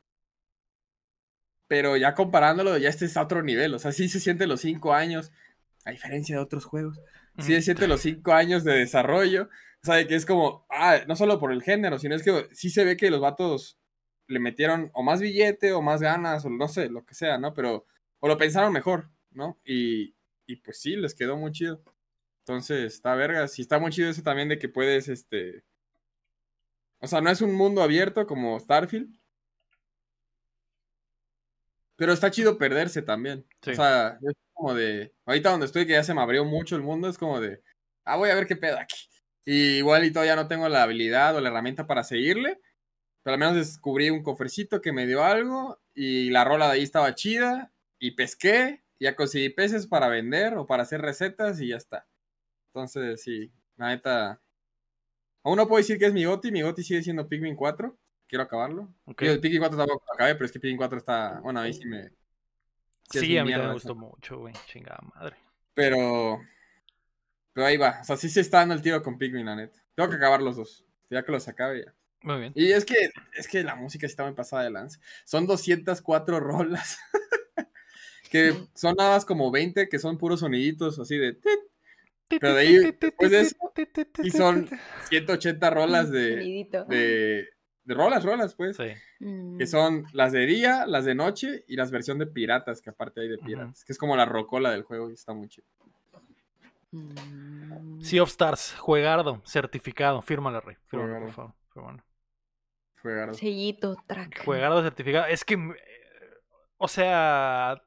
Pero 1.67 1.97
ya 1.97 2.13
comparándolo, 2.13 2.77
ya 2.77 2.89
este 2.89 3.05
es 3.05 3.17
a 3.17 3.23
otro 3.23 3.41
nivel. 3.41 3.73
O 3.73 3.79
sea, 3.79 3.91
sí 3.91 4.09
se 4.09 4.19
siente 4.19 4.47
los 4.47 4.61
cinco 4.61 4.93
años, 4.93 5.31
a 5.85 5.91
diferencia 5.91 6.35
de 6.35 6.41
otros 6.41 6.65
juegos 6.65 6.99
sí 7.39 7.53
se 7.53 7.61
siente 7.63 7.87
los 7.87 8.01
cinco 8.01 8.31
años 8.33 8.63
de 8.63 8.73
desarrollo. 8.73 9.49
O 9.81 9.85
sea, 9.85 9.95
de 9.95 10.07
que 10.07 10.15
es 10.15 10.25
como, 10.25 10.65
ah, 10.69 10.99
no 11.07 11.15
solo 11.15 11.39
por 11.39 11.51
el 11.51 11.63
género, 11.63 11.97
sino 11.99 12.15
es 12.15 12.23
que 12.23 12.47
sí 12.53 12.69
se 12.69 12.85
ve 12.85 12.95
que 12.95 13.09
los 13.09 13.19
vatos 13.21 13.79
le 14.27 14.39
metieron 14.39 14.91
o 14.93 15.03
más 15.03 15.19
billete 15.19 15.73
o 15.73 15.81
más 15.81 16.01
ganas 16.01 16.45
o 16.45 16.49
no 16.49 16.67
sé, 16.67 16.89
lo 16.89 17.05
que 17.05 17.15
sea, 17.15 17.37
¿no? 17.37 17.53
Pero, 17.53 17.85
o 18.19 18.27
lo 18.27 18.37
pensaron 18.37 18.71
mejor, 18.71 19.09
¿no? 19.31 19.59
Y, 19.65 20.15
y 20.45 20.57
pues 20.57 20.79
sí, 20.79 20.95
les 20.95 21.15
quedó 21.15 21.35
muy 21.35 21.51
chido. 21.51 21.81
Entonces, 22.45 22.93
está 22.93 23.15
vergas. 23.15 23.57
Y 23.57 23.61
está 23.61 23.79
muy 23.79 23.91
chido 23.91 24.09
eso 24.09 24.21
también 24.21 24.49
de 24.49 24.59
que 24.59 24.69
puedes, 24.69 25.07
este... 25.07 25.63
O 26.99 27.07
sea, 27.07 27.21
no 27.21 27.29
es 27.29 27.41
un 27.41 27.53
mundo 27.53 27.81
abierto 27.81 28.25
como 28.27 28.59
Starfield. 28.59 29.13
Pero 31.95 32.13
está 32.13 32.31
chido 32.31 32.57
perderse 32.57 33.01
también. 33.01 33.45
Sí. 33.61 33.71
O 33.71 33.75
sea, 33.75 34.17
es 34.21 34.35
como 34.53 34.73
de. 34.73 35.13
Ahorita 35.25 35.51
donde 35.51 35.65
estoy, 35.65 35.85
que 35.85 35.93
ya 35.93 36.03
se 36.03 36.13
me 36.13 36.21
abrió 36.21 36.45
mucho 36.45 36.75
el 36.75 36.81
mundo, 36.81 37.09
es 37.09 37.17
como 37.17 37.39
de. 37.39 37.61
Ah, 38.05 38.15
voy 38.15 38.29
a 38.29 38.35
ver 38.35 38.47
qué 38.47 38.55
pedo 38.55 38.79
aquí. 38.79 39.09
Y 39.45 39.77
igual 39.77 40.05
y 40.05 40.11
todavía 40.11 40.35
no 40.35 40.47
tengo 40.47 40.69
la 40.69 40.83
habilidad 40.83 41.35
o 41.35 41.41
la 41.41 41.49
herramienta 41.49 41.87
para 41.87 42.03
seguirle. 42.03 42.59
Pero 43.23 43.33
al 43.35 43.39
menos 43.39 43.55
descubrí 43.55 44.09
un 44.09 44.23
cofrecito 44.23 44.81
que 44.81 44.93
me 44.93 45.05
dio 45.07 45.23
algo. 45.23 45.81
Y 45.93 46.29
la 46.29 46.43
rola 46.45 46.67
de 46.67 46.73
ahí 46.73 46.83
estaba 46.83 47.15
chida. 47.15 47.73
Y 47.99 48.11
pesqué. 48.11 48.83
Ya 48.99 49.15
conseguí 49.15 49.49
peces 49.49 49.87
para 49.87 50.07
vender 50.07 50.55
o 50.55 50.65
para 50.67 50.83
hacer 50.83 51.01
recetas 51.01 51.59
y 51.59 51.69
ya 51.69 51.77
está. 51.77 52.07
Entonces, 52.73 53.21
sí, 53.21 53.51
la 53.77 53.89
neta. 53.89 54.41
Aún 55.43 55.57
no 55.57 55.67
puedo 55.67 55.77
decir 55.77 55.99
que 55.99 56.07
es 56.07 56.13
mi 56.13 56.25
Goti. 56.25 56.51
Mi 56.51 56.63
Goti 56.63 56.83
sigue 56.83 57.03
siendo 57.03 57.29
Pikmin 57.29 57.55
4. 57.55 57.95
Quiero 58.27 58.43
acabarlo. 58.43 58.91
Ok. 59.05 59.21
Digo, 59.21 59.33
el 59.33 59.39
Pikmin 59.39 59.59
4 59.59 59.77
tampoco 59.77 60.03
lo 60.07 60.13
acabé, 60.13 60.33
pero 60.33 60.45
es 60.45 60.51
que 60.51 60.59
Pikmin 60.59 60.77
4 60.77 60.97
está. 60.97 61.39
Bueno, 61.41 61.59
ahí 61.59 61.71
sí 61.71 61.85
me. 61.85 62.09
Sí, 63.11 63.37
a 63.37 63.45
mí 63.45 63.51
me 63.53 63.73
gustó 63.73 63.93
mucho, 63.93 64.39
güey. 64.39 64.55
Chingada 64.65 64.99
madre. 65.13 65.37
Pero. 65.75 66.41
Pero 67.53 67.67
ahí 67.67 67.77
va. 67.77 67.99
O 68.01 68.03
sea, 68.03 68.17
sí 68.17 68.27
se 68.27 68.41
está 68.41 68.59
dando 68.59 68.73
el 68.73 68.81
tiro 68.81 69.03
con 69.03 69.19
Pikmin, 69.19 69.45
la 69.45 69.55
neta. 69.55 69.79
Tengo 69.93 70.09
que 70.09 70.15
acabar 70.15 70.41
los 70.41 70.55
dos. 70.55 70.83
Ya 71.11 71.23
que 71.23 71.31
los 71.31 71.47
acabe 71.47 71.85
ya. 71.85 71.93
Muy 72.23 72.39
bien. 72.39 72.53
Y 72.55 72.71
es 72.71 72.85
que, 72.85 73.11
es 73.35 73.47
que 73.47 73.63
la 73.63 73.75
música 73.75 74.07
sí 74.07 74.11
está 74.13 74.23
muy 74.23 74.33
pasada 74.33 74.63
de 74.63 74.71
lance. 74.71 74.99
Son 75.25 75.45
204 75.45 76.39
rolas. 76.39 76.97
que 78.31 78.55
son 78.73 78.95
nada 78.97 79.11
más 79.11 79.25
como 79.25 79.51
20 79.51 79.87
que 79.89 79.99
son 79.99 80.17
puros 80.17 80.39
soniditos 80.39 80.97
así 80.97 81.19
de. 81.19 81.33
tit. 81.33 81.72
Pero 82.39 82.53
de 82.53 82.59
ahí, 82.61 82.77
después 82.99 83.31
de 83.31 83.41
eso, 83.41 83.55
y 84.23 84.31
son 84.31 84.69
180 85.09 85.69
rolas 85.69 86.11
de. 86.11 86.67
De, 86.87 87.49
de 87.83 87.93
rolas, 87.93 88.23
rolas, 88.23 88.55
pues. 88.55 88.77
Sí. 88.77 88.91
Mm. 89.19 89.57
Que 89.57 89.67
son 89.67 90.05
las 90.13 90.31
de 90.31 90.45
día, 90.45 90.85
las 90.85 91.05
de 91.05 91.15
noche 91.15 91.63
y 91.67 91.75
las 91.75 91.91
versión 91.91 92.17
de 92.19 92.27
piratas, 92.27 92.81
que 92.81 92.89
aparte 92.89 93.21
hay 93.21 93.27
de 93.27 93.37
piratas. 93.37 93.83
Que 93.83 93.93
es 93.93 93.97
como 93.97 94.15
la 94.15 94.25
rocola 94.25 94.71
del 94.71 94.83
juego 94.83 95.09
y 95.09 95.13
está 95.13 95.33
muy 95.33 95.47
chido. 95.47 95.67
Mm. 96.91 98.01
Sea 98.01 98.21
of 98.23 98.29
Stars, 98.29 98.75
juegardo, 98.77 99.41
certificado. 99.45 100.21
Fírmala, 100.21 100.59
Rey. 100.61 100.77
Fírmala, 100.87 101.19
por 101.19 101.19
Juegardo. 101.19 101.33
favor. 101.33 101.53
Fírmala. 101.73 102.05
Fue 102.95 103.15
gardo. 103.15 103.33
Sellito, 103.33 103.97
track. 104.07 104.45
Juegardo 104.45 104.81
certificado. 104.81 105.25
Es 105.25 105.43
que, 105.43 105.55
eh, 105.55 105.79
o 106.77 106.87
sea, 106.87 107.83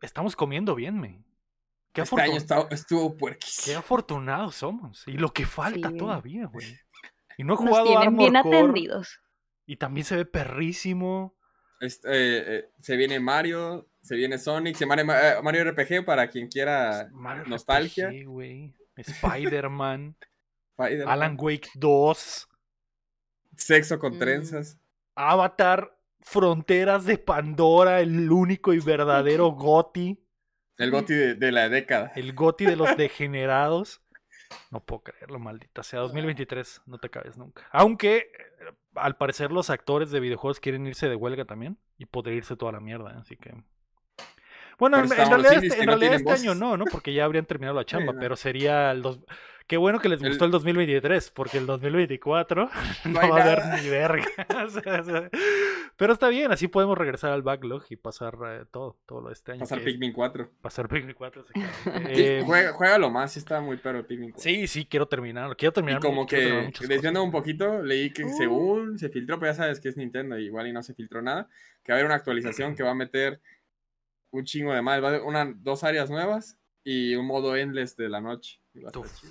estamos 0.00 0.34
comiendo 0.36 0.74
bien, 0.74 0.98
me. 0.98 1.22
Qué, 1.92 2.02
Este 2.02 2.20
año 2.20 2.38
estuvo 2.70 3.12
qué 3.12 3.18
puerquísimo. 3.18 3.78
afortunados 3.78 4.54
somos. 4.56 5.02
Y 5.08 5.12
lo 5.12 5.32
que 5.32 5.44
falta 5.44 5.90
Sí. 5.90 5.96
todavía, 5.96 6.46
güey. 6.46 6.78
Y 7.36 7.44
no 7.44 7.54
he 7.54 7.56
Nos 7.56 7.66
jugado 7.68 7.86
tienen 7.86 8.08
Armor 8.08 8.18
bien 8.30 8.42
Core, 8.42 8.58
atendidos. 8.58 9.20
Y 9.66 9.76
también 9.76 10.04
se 10.04 10.16
ve 10.16 10.24
perrísimo. 10.24 11.34
Este, 11.80 12.08
eh, 12.10 12.44
eh, 12.58 12.70
se 12.80 12.96
viene 12.96 13.18
Mario, 13.20 13.88
se 14.02 14.14
viene 14.14 14.38
Sonic, 14.38 14.76
se 14.76 14.84
viene 14.86 15.02
eh, 15.02 15.40
Mario 15.42 15.64
RPG 15.64 16.04
para 16.04 16.28
quien 16.28 16.48
quiera 16.48 17.08
Mario 17.12 17.44
nostalgia. 17.46 18.10
Spider-Man, 18.96 20.16
Alan 20.76 21.36
Wake 21.40 21.68
2. 21.74 22.48
Sexo 23.56 23.98
con 23.98 24.14
Mm. 24.14 24.18
trenzas. 24.18 24.78
Avatar. 25.14 25.96
Fronteras 26.22 27.06
de 27.06 27.16
Pandora. 27.16 28.00
El 28.00 28.30
único 28.30 28.72
y 28.74 28.78
verdadero 28.80 29.50
Goti. 29.52 30.22
El 30.80 30.90
goti 30.90 31.14
de, 31.14 31.34
de 31.34 31.52
la 31.52 31.68
década. 31.68 32.12
El 32.16 32.32
Goti 32.32 32.64
de 32.64 32.76
los 32.76 32.96
degenerados. 32.96 34.00
No 34.70 34.80
puedo 34.80 35.02
creerlo, 35.02 35.38
maldita 35.38 35.82
sea. 35.82 36.00
2023, 36.00 36.82
no 36.86 36.98
te 36.98 37.10
cabes 37.10 37.36
nunca. 37.36 37.68
Aunque, 37.70 38.16
eh, 38.16 38.72
al 38.94 39.16
parecer, 39.16 39.52
los 39.52 39.70
actores 39.70 40.10
de 40.10 40.20
videojuegos 40.20 40.58
quieren 40.58 40.86
irse 40.86 41.08
de 41.08 41.16
huelga 41.16 41.44
también. 41.44 41.78
Y 41.98 42.06
poder 42.06 42.34
irse 42.34 42.56
toda 42.56 42.72
la 42.72 42.80
mierda, 42.80 43.18
así 43.20 43.36
que. 43.36 43.52
Bueno, 44.78 44.98
en, 44.98 45.10
realidad, 45.10 45.62
este, 45.62 45.80
en 45.80 45.86
no 45.86 45.92
realidad 45.92 46.14
este 46.14 46.32
año 46.32 46.54
no, 46.54 46.78
¿no? 46.78 46.86
Porque 46.86 47.12
ya 47.12 47.26
habrían 47.26 47.44
terminado 47.44 47.76
la 47.76 47.84
chamba, 47.84 48.14
no. 48.14 48.18
pero 48.18 48.34
sería 48.34 48.90
el 48.90 49.02
dos... 49.02 49.20
Qué 49.70 49.76
bueno 49.76 50.00
que 50.00 50.08
les 50.08 50.20
El- 50.20 50.30
gustó 50.30 50.46
el 50.46 50.50
2023, 50.50 51.30
porque 51.30 51.58
el 51.58 51.66
2024 51.66 52.68
no, 53.04 53.10
No 53.12 53.20
va 53.30 53.38
a 53.38 53.42
haber 53.42 53.82
ni 53.84 53.88
verga. 53.88 54.24
O 54.66 54.68
sea, 54.68 55.00
o 55.00 55.04
sea, 55.04 55.30
pero 55.96 56.12
está 56.12 56.28
bien, 56.28 56.50
así 56.50 56.66
podemos 56.66 56.98
regresar 56.98 57.30
al 57.30 57.42
backlog 57.42 57.84
y 57.88 57.94
pasar 57.94 58.36
eh, 58.48 58.64
todo, 58.72 58.98
todo 59.06 59.20
lo 59.20 59.28
de 59.28 59.34
este 59.34 59.52
año. 59.52 59.60
Pasar 59.60 59.80
Pikmin 59.82 60.12
4. 60.12 60.50
Pasar 60.60 60.88
Pikmin 60.88 61.14
4. 61.14 61.42
exactamente. 61.42 62.14
Sí, 62.16 62.22
Eh, 62.22 62.42
juega, 62.44 62.72
juégalo 62.72 63.10
más, 63.10 63.32
sí 63.32 63.38
está 63.38 63.60
muy 63.60 63.76
perro 63.76 63.98
el 63.98 64.06
Pikmin 64.06 64.32
4. 64.32 64.42
Sí, 64.42 64.66
sí, 64.66 64.86
quiero 64.86 65.06
terminarlo. 65.06 65.54
Quiero 65.56 65.70
Y 65.70 65.74
terminar. 65.74 66.00
como 66.00 66.26
quiero 66.26 66.48
terminar 66.48 66.72
que, 66.72 66.86
desviando 66.88 67.22
un 67.22 67.30
poquito, 67.30 67.80
leí 67.80 68.12
que 68.12 68.24
Uh. 68.24 68.36
según 68.36 68.98
se 68.98 69.08
filtró, 69.08 69.38
pero 69.38 69.52
ya 69.52 69.56
sabes 69.56 69.78
que 69.78 69.88
es 69.88 69.96
Nintendo, 69.96 70.36
igual 70.36 70.66
y 70.66 70.72
no 70.72 70.82
se 70.82 70.94
filtró 70.94 71.22
nada, 71.22 71.48
que 71.84 71.92
va 71.92 71.94
a 71.94 71.98
haber 71.98 72.06
una 72.06 72.16
actualización 72.16 72.74
que 72.74 72.82
va 72.82 72.90
a 72.90 72.94
meter 72.94 73.40
un 74.32 74.44
chingo 74.44 74.74
de 74.74 74.82
más. 74.82 75.00
Va 75.00 75.06
a 75.06 75.10
haber 75.10 75.22
una, 75.22 75.44
dos 75.56 75.84
áreas 75.84 76.10
nuevas 76.10 76.58
y 76.82 77.14
un 77.14 77.26
modo 77.26 77.54
endless 77.54 77.96
de 77.96 78.08
la 78.08 78.20
noche. 78.20 78.60
Y 78.74 78.80
va 78.80 78.88
a 78.88 78.90
estar 78.90 79.02
Uf. 79.04 79.22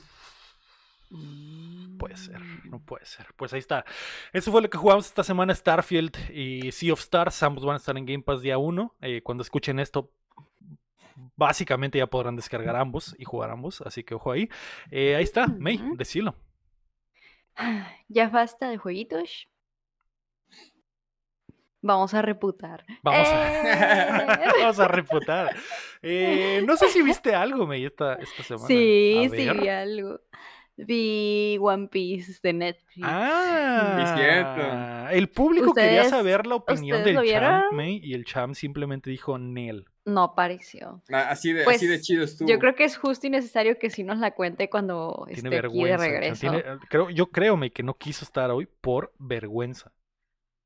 Puede 1.98 2.16
ser, 2.18 2.40
Mm. 2.40 2.70
no 2.70 2.80
puede 2.80 3.06
ser. 3.06 3.28
Pues 3.36 3.52
ahí 3.54 3.60
está. 3.60 3.84
Eso 4.32 4.52
fue 4.52 4.62
lo 4.62 4.70
que 4.70 4.78
jugamos 4.78 5.08
esta 5.08 5.24
semana, 5.24 5.54
Starfield 5.56 6.16
y 6.32 6.72
Sea 6.72 6.94
of 6.94 7.00
Stars. 7.00 7.42
Ambos 7.44 7.66
van 7.66 7.74
a 7.74 7.78
estar 7.78 7.98
en 7.98 8.06
Game 8.06 8.24
Pass 8.24 8.42
día 8.42 8.58
1. 8.58 8.96
cuando 9.24 9.42
escuchen 9.42 9.80
esto, 9.80 10.12
básicamente 11.36 11.98
ya 11.98 12.08
podrán 12.08 12.36
descargar 12.36 12.76
ambos 12.76 13.16
y 13.18 13.26
jugar 13.26 13.50
ambos. 13.50 13.82
Así 13.82 14.04
que 14.04 14.14
ojo 14.16 14.32
ahí. 14.32 14.50
Eh, 14.92 15.16
ahí 15.16 15.24
está, 15.24 15.48
May, 15.48 15.80
decilo. 15.96 16.36
Ya 18.08 18.30
basta 18.30 18.70
de 18.70 18.78
jueguitos. 18.78 19.48
Vamos 21.82 22.14
a 22.14 22.22
reputar. 22.22 22.86
Vamos 23.04 23.28
a, 23.30 23.62
Eh. 23.62 24.48
vamos 24.62 24.80
a 24.80 24.88
reputar. 24.88 25.56
Eh, 26.02 26.62
no 26.66 26.76
sé 26.76 26.90
si 26.90 27.02
viste 27.02 27.34
algo, 27.34 27.66
May, 27.66 27.86
esta, 27.86 28.16
esta 28.16 28.44
semana. 28.44 28.68
Sí, 28.68 29.30
sí, 29.32 29.50
vi 29.50 29.68
algo. 29.70 30.20
Vi 30.86 31.58
One 31.60 31.88
Piece 31.88 32.40
de 32.42 32.54
Netflix. 32.54 33.08
Ah, 33.08 34.14
cierto. 34.18 35.10
el 35.16 35.30
público 35.30 35.74
quería 35.74 36.02
¿Ustedes- 36.04 36.10
saber 36.10 36.46
la 36.48 36.56
opinión 36.56 37.04
del 37.04 37.16
lo 37.16 37.22
vieron? 37.22 37.62
champ, 37.62 37.74
May, 37.74 38.00
y 38.04 38.14
el 38.14 38.26
champ 38.26 38.54
simplemente 38.56 39.10
dijo 39.10 39.38
Nel. 39.38 39.86
No 40.06 40.24
apareció. 40.24 41.02
Ah, 41.12 41.28
Así 41.30 41.54
de, 41.54 41.64
Pues, 41.64 41.78
así 41.78 41.88
de 41.88 42.02
chido 42.02 42.24
estuvo. 42.24 42.48
Yo 42.50 42.58
creo 42.60 42.74
que 42.76 42.84
es 42.84 42.98
justo 42.98 43.28
y 43.28 43.30
necesario 43.30 43.78
que 43.78 43.90
sí 43.90 44.04
nos 44.04 44.18
la 44.18 44.32
cuente 44.32 44.70
cuando 44.70 45.24
Tiene 45.28 45.38
esté 45.38 45.48
aquí 45.48 45.56
de 45.56 45.62
vergüenza. 45.62 45.94
el 45.94 46.00
champ. 46.00 46.12
regreso. 46.22 46.40
Tiene- 46.42 46.58
eh, 46.60 46.78
creo, 46.90 47.10
yo 47.12 47.28
creo, 47.28 47.58
May, 47.58 47.70
que 47.70 47.84
no 47.84 47.94
quiso 47.96 48.26
estar 48.26 48.50
hoy 48.52 48.68
por 48.82 49.14
vergüenza. 49.20 49.92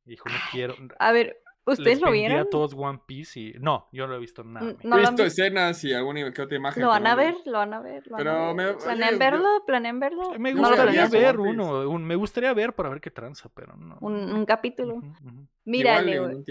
Dijo, 0.06 0.27
no 0.30 0.35
quiero. 0.52 0.76
A 0.99 1.11
ver, 1.11 1.38
¿ustedes 1.65 1.98
Les 1.98 2.02
lo 2.02 2.11
vieron? 2.11 2.40
a 2.40 2.45
todos 2.45 2.73
One 2.73 2.99
Piece 3.06 3.40
y. 3.40 3.53
No, 3.60 3.88
yo 3.91 4.07
no 4.07 4.15
he 4.15 4.19
visto 4.19 4.44
nada. 4.44 4.76
No 4.84 4.98
He 4.98 5.02
visto 5.02 5.23
escenas 5.26 5.84
y 5.84 5.94
alguna 5.94 6.31
que 6.34 6.41
otra 6.41 6.57
imagen. 6.57 6.84
¿Lo 6.84 6.90
van 6.90 7.07
a 7.07 7.15
ver? 7.15 7.35
¿Lo 7.45 7.53
van 7.60 7.73
a 7.73 7.80
ver? 7.81 8.06
¿Lo 8.07 8.18
van 8.18 8.27
a 8.27 8.31
Pero 8.31 8.56
ver? 8.56 8.56
me- 8.56 8.73
¿Planean 8.84 9.10
oye, 9.10 9.14
yo- 9.14 9.19
verlo? 9.19 9.64
¿Planean 9.65 9.99
verlo? 9.99 10.40
Me 10.40 10.53
gustaría 10.53 11.07
ver 11.07 11.40
uno, 11.40 11.90
un- 11.90 12.03
me 12.06 12.15
gustaría 12.15 12.53
ver 12.53 12.73
para 12.73 12.90
ver 12.90 13.02
qué 13.02 13.11
tranza, 13.11 13.49
pero 13.53 13.76
no. 13.76 13.98
Un, 14.02 14.15
un 14.34 14.45
capítulo. 14.45 14.95
Ujú. 14.95 15.48
Mira, 15.65 16.02
Igual 16.02 16.06
Leo, 16.35 16.44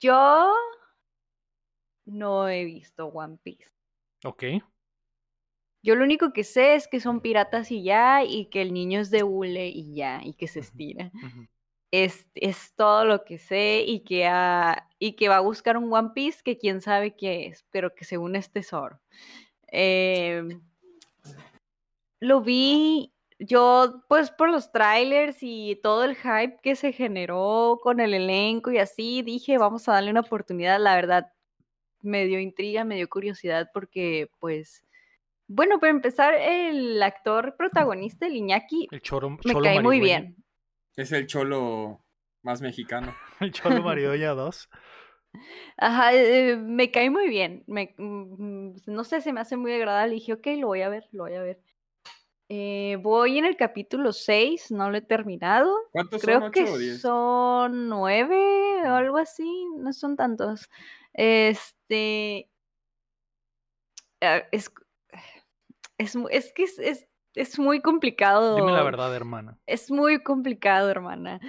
yo 0.00 0.52
no 2.06 2.48
he 2.48 2.64
visto 2.64 3.06
One 3.06 3.38
Piece. 3.42 3.70
Ok. 4.24 4.44
Yo 5.82 5.94
lo 5.94 6.04
único 6.04 6.32
que 6.32 6.44
sé 6.44 6.74
es 6.74 6.88
que 6.88 7.00
son 7.00 7.20
piratas 7.20 7.70
y 7.70 7.82
ya, 7.82 8.22
y 8.22 8.46
que 8.50 8.60
el 8.60 8.72
niño 8.74 9.00
es 9.00 9.10
de 9.10 9.22
hule 9.22 9.68
y 9.68 9.94
ya, 9.94 10.20
y 10.22 10.34
que 10.34 10.46
se 10.46 10.60
estira. 10.60 11.10
ujú. 11.14 11.46
Es, 11.92 12.28
es 12.34 12.72
todo 12.76 13.04
lo 13.04 13.24
que 13.24 13.38
sé 13.38 13.84
y 13.86 14.00
que, 14.00 14.26
ha- 14.26 14.88
y 14.98 15.14
que 15.14 15.28
va 15.28 15.36
a 15.38 15.40
buscar 15.40 15.76
un 15.76 15.92
One 15.92 16.10
Piece 16.14 16.40
que 16.44 16.56
quién 16.56 16.80
sabe 16.80 17.16
qué 17.16 17.46
es, 17.46 17.64
pero 17.70 17.94
que 17.94 18.04
según 18.04 18.36
es 18.36 18.50
tesoro. 18.50 19.00
Em, 19.66 20.60
lo 22.20 22.40
vi 22.42 23.12
yo, 23.38 24.04
pues 24.08 24.30
por 24.30 24.50
los 24.50 24.70
trailers 24.70 25.38
y 25.40 25.80
todo 25.82 26.04
el 26.04 26.14
hype 26.14 26.58
que 26.62 26.76
se 26.76 26.92
generó 26.92 27.80
con 27.82 27.98
el 28.00 28.12
elenco 28.14 28.70
y 28.70 28.78
así, 28.78 29.22
dije, 29.22 29.56
vamos 29.58 29.88
a 29.88 29.92
darle 29.92 30.10
una 30.10 30.20
oportunidad. 30.20 30.78
La 30.78 30.94
verdad, 30.94 31.32
me 32.02 32.26
dio 32.26 32.38
intriga, 32.38 32.84
me 32.84 32.96
dio 32.96 33.08
curiosidad 33.08 33.70
porque, 33.72 34.30
pues, 34.38 34.84
bueno, 35.48 35.80
para 35.80 35.90
empezar, 35.90 36.34
el 36.34 37.02
actor 37.02 37.56
protagonista, 37.56 38.26
el 38.26 38.36
Iñaki, 38.36 38.88
El 38.90 39.00
choro, 39.00 39.30
me 39.30 39.54
cae 39.54 39.80
muy 39.80 39.98
bien. 40.00 40.36
Es 41.00 41.12
el 41.12 41.26
cholo 41.26 42.04
más 42.42 42.60
mexicano. 42.60 43.16
El 43.40 43.52
cholo 43.52 43.82
marihueña 43.82 44.32
2. 44.32 44.68
Ajá, 45.78 46.12
eh, 46.14 46.56
me 46.56 46.90
cae 46.90 47.08
muy 47.08 47.28
bien. 47.28 47.64
Me, 47.66 47.94
mm, 47.96 48.72
no 48.86 49.04
sé, 49.04 49.20
se 49.22 49.32
me 49.32 49.40
hace 49.40 49.56
muy 49.56 49.72
agradable. 49.72 50.16
Y 50.16 50.18
dije, 50.18 50.34
ok, 50.34 50.46
lo 50.58 50.66
voy 50.66 50.82
a 50.82 50.88
ver, 50.90 51.08
lo 51.12 51.22
voy 51.24 51.34
a 51.34 51.42
ver. 51.42 51.62
Eh, 52.50 52.98
voy 53.00 53.38
en 53.38 53.46
el 53.46 53.56
capítulo 53.56 54.12
6, 54.12 54.72
no 54.72 54.90
lo 54.90 54.98
he 54.98 55.02
terminado. 55.02 55.74
¿Cuántos 55.92 56.20
Creo 56.20 56.40
son? 56.40 56.50
que 56.50 56.64
¿Ocho 56.64 56.72
o 56.72 56.78
diez? 56.78 57.00
son 57.00 57.88
nueve 57.88 58.36
o 58.84 58.92
algo 58.94 59.16
así, 59.18 59.66
no 59.78 59.92
son 59.92 60.16
tantos. 60.16 60.68
Este. 61.14 62.50
ah, 64.20 64.42
Es, 64.52 64.70
es, 65.98 66.52
que 66.52 66.62
es, 66.64 66.78
es, 66.78 67.06
es 67.34 67.58
muy 67.58 67.80
complicado. 67.80 68.56
Dime 68.56 68.72
la 68.72 68.82
verdad, 68.82 69.14
hermana. 69.14 69.58
Es 69.66 69.90
muy 69.90 70.22
complicado, 70.22 70.90
hermana. 70.90 71.40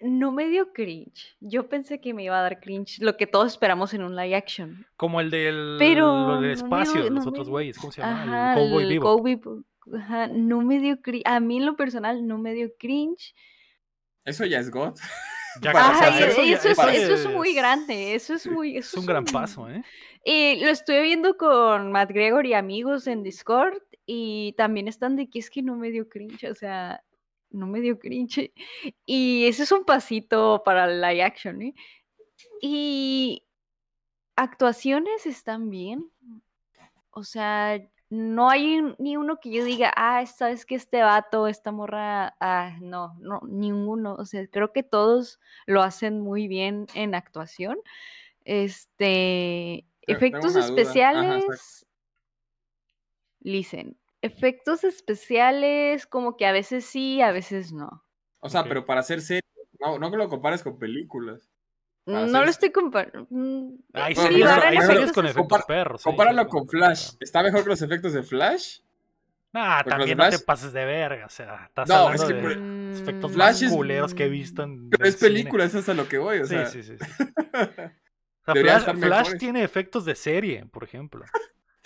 No 0.00 0.30
me 0.30 0.48
dio 0.48 0.72
cringe. 0.72 1.36
Yo 1.40 1.68
pensé 1.68 2.00
que 2.00 2.14
me 2.14 2.22
iba 2.22 2.38
a 2.38 2.42
dar 2.42 2.60
cringe, 2.60 3.00
lo 3.00 3.16
que 3.16 3.26
todos 3.26 3.48
esperamos 3.48 3.92
en 3.94 4.04
un 4.04 4.14
live 4.14 4.36
action. 4.36 4.86
Como 4.96 5.20
el 5.20 5.28
del, 5.30 5.74
Pero 5.78 6.06
lo 6.06 6.40
del 6.40 6.40
no 6.40 6.40
me 6.40 6.52
espacio 6.52 6.92
dio- 6.94 7.04
de 7.04 7.10
los 7.10 7.18
no 7.24 7.24
me 7.24 7.28
otros 7.30 7.46
dio- 7.48 7.52
güeyes. 7.52 7.78
¿Cómo 7.78 7.90
se 7.92 8.00
llama? 8.02 8.22
Ajá, 8.22 8.52
el 8.52 8.58
Cowboy 8.68 8.82
el 8.84 8.88
Vivo. 8.90 9.02
Cowboy 9.04 9.40
ajá, 9.96 10.28
no 10.28 10.60
me 10.62 10.78
dio 10.78 11.00
cringe. 11.02 11.24
A 11.26 11.40
mí 11.40 11.56
en 11.56 11.66
lo 11.66 11.74
personal 11.74 12.24
no 12.28 12.38
me 12.38 12.52
dio 12.54 12.70
cringe. 12.78 13.34
Eso 14.24 14.44
ya 14.44 14.60
es 14.60 14.70
God. 14.70 14.94
Ya 15.60 15.72
Para 15.72 15.88
casi, 15.90 16.04
Ajá, 16.04 16.14
hacer 16.14 16.28
y 16.46 16.52
eso 16.52 16.68
eso, 16.68 16.82
ya- 16.86 16.92
es, 16.92 17.02
eso 17.10 17.14
es 17.30 17.34
muy 17.34 17.54
grande. 17.54 18.14
Eso 18.14 18.34
es 18.34 18.46
muy. 18.46 18.76
Es 18.76 18.86
eso 18.88 19.00
un 19.00 19.06
gran 19.06 19.24
paso, 19.24 19.68
¿eh? 19.68 19.82
Y 20.24 20.60
lo 20.64 20.70
estuve 20.70 21.02
viendo 21.02 21.36
con 21.36 21.90
Matt 21.92 22.10
Gregor 22.10 22.46
y 22.46 22.54
amigos 22.54 23.06
en 23.06 23.22
Discord 23.22 23.78
y 24.06 24.54
también 24.56 24.88
están 24.88 25.16
de 25.16 25.28
que 25.28 25.38
es 25.38 25.50
que 25.50 25.62
no 25.62 25.76
me 25.76 25.90
dio 25.90 26.08
cringe, 26.08 26.44
o 26.50 26.54
sea, 26.54 27.02
no 27.50 27.66
me 27.66 27.80
dio 27.80 27.98
cringe. 27.98 28.52
Y 29.06 29.46
ese 29.46 29.62
es 29.64 29.72
un 29.72 29.84
pasito 29.84 30.62
para 30.64 30.86
la 30.86 31.10
live 31.12 31.22
action, 31.22 31.62
¿eh? 31.62 31.74
Y 32.60 33.44
actuaciones 34.36 35.26
están 35.26 35.70
bien. 35.70 36.10
O 37.10 37.24
sea, 37.24 37.80
no 38.10 38.50
hay 38.50 38.78
un- 38.78 38.96
ni 38.98 39.16
uno 39.16 39.38
que 39.40 39.50
yo 39.52 39.64
diga, 39.64 39.92
ah, 39.96 40.24
sabes 40.26 40.64
que 40.66 40.74
este 40.76 41.02
vato, 41.02 41.46
esta 41.48 41.72
morra, 41.72 42.36
ah, 42.40 42.76
no, 42.80 43.14
no, 43.20 43.40
ninguno. 43.48 44.14
O 44.16 44.24
sea, 44.24 44.46
creo 44.48 44.72
que 44.72 44.82
todos 44.82 45.40
lo 45.66 45.82
hacen 45.82 46.20
muy 46.20 46.48
bien 46.48 46.86
en 46.94 47.14
actuación. 47.14 47.78
Este, 48.44 49.86
Pero 50.06 50.18
efectos 50.18 50.52
duda. 50.52 50.64
Ajá, 51.12 51.38
especiales. 51.38 51.86
Listen, 53.40 53.96
efectos 54.22 54.84
especiales, 54.84 56.06
como 56.06 56.36
que 56.36 56.46
a 56.46 56.52
veces 56.52 56.84
sí, 56.84 57.20
a 57.22 57.32
veces 57.32 57.72
no. 57.72 58.04
O 58.40 58.48
sea, 58.48 58.64
pero 58.64 58.84
para 58.86 59.00
hacer 59.00 59.20
serie, 59.20 59.42
no, 59.80 59.98
no 59.98 60.10
que 60.10 60.16
lo 60.16 60.28
compares 60.28 60.62
con 60.62 60.78
películas. 60.78 61.47
Para 62.12 62.26
No 62.26 62.42
lo 62.44 62.50
estoy 62.50 62.70
comparando. 62.72 63.26
mm, 63.30 63.68
series, 64.14 64.46
pero- 64.46 64.62
hay 64.66 64.80
series 64.80 65.12
con 65.12 65.26
efectos 65.26 65.42
compara- 65.42 65.64
perros. 65.66 66.00
sí, 66.02 66.04
Compáralo 66.08 66.42
sí, 66.44 66.48
con 66.48 66.62
sí, 66.62 66.68
Flash. 66.70 67.10
¿Está 67.20 67.42
mejor 67.42 67.62
que 67.64 67.68
los 67.70 67.82
efectos 67.82 68.12
de 68.14 68.22
Flash? 68.22 68.78
Nah, 69.52 69.78
Porque 69.82 69.90
también 69.90 70.18
no 70.18 70.28
te 70.30 70.38
pases 70.40 70.72
de 70.72 70.84
verga. 70.84 71.26
O 71.26 71.30
sea, 71.30 71.64
estás 71.66 71.88
No, 71.88 71.94
hablando 71.94 72.22
es 72.22 72.28
que 72.28 72.34
de 72.34 72.40
por- 72.42 72.56
los 72.56 73.00
efectos 73.00 73.32
Flash 73.32 73.46
más 73.54 73.62
es- 73.62 73.72
culeros 73.72 74.14
que 74.14 74.24
he 74.24 74.28
visto 74.28 74.62
en. 74.62 74.90
Pero 74.90 75.04
es 75.08 75.16
cine. 75.16 75.28
película, 75.30 75.64
eso 75.64 75.78
es 75.78 75.88
a 75.88 75.94
lo 75.94 76.08
que 76.08 76.18
voy. 76.18 76.38
O 76.40 76.44
Sí, 76.46 76.54
sea, 76.54 76.66
sí, 76.66 76.82
sí. 76.82 76.96
sí. 76.98 77.24
O 78.46 78.52
sea, 78.54 78.62
Flash, 78.62 78.98
Flash 78.98 79.36
tiene 79.38 79.62
efectos 79.62 80.06
de 80.06 80.14
serie, 80.14 80.64
por 80.72 80.82
ejemplo. 80.84 81.22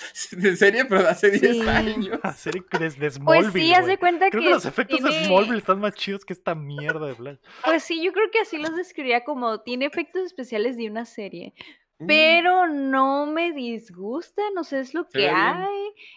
de 0.32 0.56
serie, 0.56 0.84
pero 0.84 1.02
de 1.02 1.08
hace 1.08 1.30
10 1.30 1.56
Sí. 1.58 1.68
años. 1.68 2.20
La 2.22 2.32
serie 2.32 2.62
desde 2.78 2.98
Pues 3.00 3.14
Smallville. 3.14 3.52
sí, 3.66 3.72
haz 3.74 3.80
güey. 3.82 3.90
de 3.92 3.98
cuenta 3.98 4.30
Creo 4.30 4.42
que. 4.42 4.48
que 4.48 4.54
los 4.54 4.64
efectos 4.66 5.00
de 5.02 5.08
tiene- 5.10 5.24
Smallville 5.26 5.58
están 5.58 5.80
más 5.80 5.94
chidos 5.94 6.24
que 6.24 6.32
esta 6.32 6.54
mierda 6.54 7.06
de 7.06 7.14
Flash. 7.14 7.38
Pues 7.64 7.82
sí, 7.84 8.02
yo 8.02 8.12
creo 8.12 8.30
que 8.30 8.40
así 8.40 8.58
los 8.58 8.74
describiría 8.76 9.24
como 9.24 9.60
tiene 9.60 9.86
efectos 9.86 10.22
especiales 10.22 10.76
de 10.76 10.88
una 10.90 11.04
serie. 11.04 11.54
Mm. 11.98 12.06
Pero 12.06 12.66
no 12.68 13.26
me 13.26 13.52
disgusta, 13.52 14.42
no 14.54 14.64
sé, 14.64 14.80
es 14.80 14.92
lo 14.94 15.06
que 15.08 15.28
hay. 15.28 15.68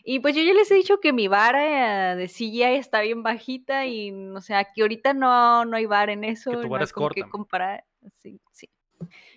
Y 0.03 0.19
pues 0.19 0.35
yo 0.35 0.41
ya 0.41 0.53
les 0.53 0.71
he 0.71 0.75
dicho 0.75 0.99
que 0.99 1.13
mi 1.13 1.27
vara 1.27 2.13
eh, 2.13 2.15
de 2.15 2.27
CGI 2.27 2.63
está 2.77 3.01
bien 3.01 3.21
bajita 3.21 3.85
y, 3.85 4.11
o 4.11 4.41
sea, 4.41 4.63
que 4.73 4.81
ahorita 4.81 5.13
no, 5.13 5.63
no 5.65 5.77
hay 5.77 5.85
vara 5.85 6.11
en 6.13 6.23
eso. 6.23 6.49
tu 6.51 6.61
no 6.63 6.69
vara 6.69 6.83
hay 6.83 6.85
es 6.85 6.93
corta. 6.93 7.27
comparar. 7.29 7.83
Sí, 8.19 8.39
sí. 8.51 8.69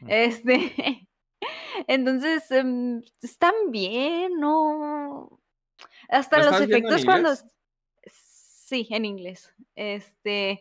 Mm. 0.00 0.06
Este. 0.08 1.06
Entonces, 1.86 2.50
em, 2.50 3.02
están 3.22 3.54
bien, 3.68 4.38
¿no? 4.38 5.40
Hasta 6.08 6.38
¿Lo 6.38 6.50
los 6.50 6.60
efectos 6.60 7.04
cuando. 7.04 7.30
Sí, 8.10 8.86
en 8.90 9.04
inglés. 9.04 9.52
Este. 9.74 10.60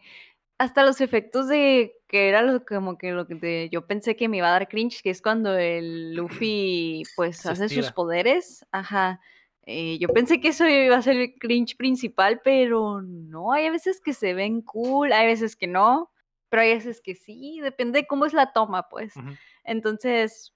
Hasta 0.59 0.83
los 0.83 1.01
efectos 1.01 1.47
de 1.49 1.93
que 2.07 2.29
era 2.29 2.41
lo 2.41 2.65
como 2.65 2.97
que 2.97 3.11
lo 3.11 3.27
que 3.27 3.35
te- 3.35 3.69
yo 3.69 3.85
pensé 3.85 4.15
que 4.15 4.27
me 4.27 4.37
iba 4.37 4.47
a 4.47 4.51
dar 4.51 4.67
cringe, 4.67 5.03
que 5.03 5.11
es 5.11 5.21
cuando 5.21 5.55
el 5.55 6.15
Luffy 6.15 7.03
pues 7.15 7.37
Se 7.37 7.49
hace 7.49 7.69
sus 7.69 7.91
poderes. 7.91 8.65
Ajá. 8.71 9.19
Eh, 9.67 9.97
yo 9.99 10.07
pensé 10.07 10.39
que 10.39 10.47
eso 10.47 10.67
iba 10.67 10.95
a 10.95 11.01
ser 11.01 11.17
el 11.17 11.33
cringe 11.35 11.75
principal, 11.75 12.41
pero 12.43 13.01
no, 13.01 13.51
hay 13.51 13.69
veces 13.69 13.99
que 13.99 14.13
se 14.13 14.33
ven 14.33 14.61
cool, 14.61 15.11
hay 15.11 15.27
veces 15.27 15.55
que 15.57 15.67
no, 15.67 16.09
pero 16.49 16.61
hay 16.63 16.73
veces 16.75 17.01
que 17.01 17.13
sí, 17.15 17.59
depende 17.61 17.99
de 17.99 18.07
cómo 18.07 18.25
es 18.25 18.33
la 18.33 18.53
toma, 18.53 18.87
pues. 18.89 19.13
Entonces, 19.65 20.53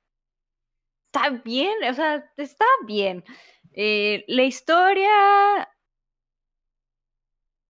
está 1.12 1.30
bien, 1.44 1.74
o 1.90 1.94
sea, 1.94 2.32
está 2.38 2.66
bien. 2.86 3.24
Eh, 3.74 4.24
la 4.28 4.44
historia, 4.44 5.70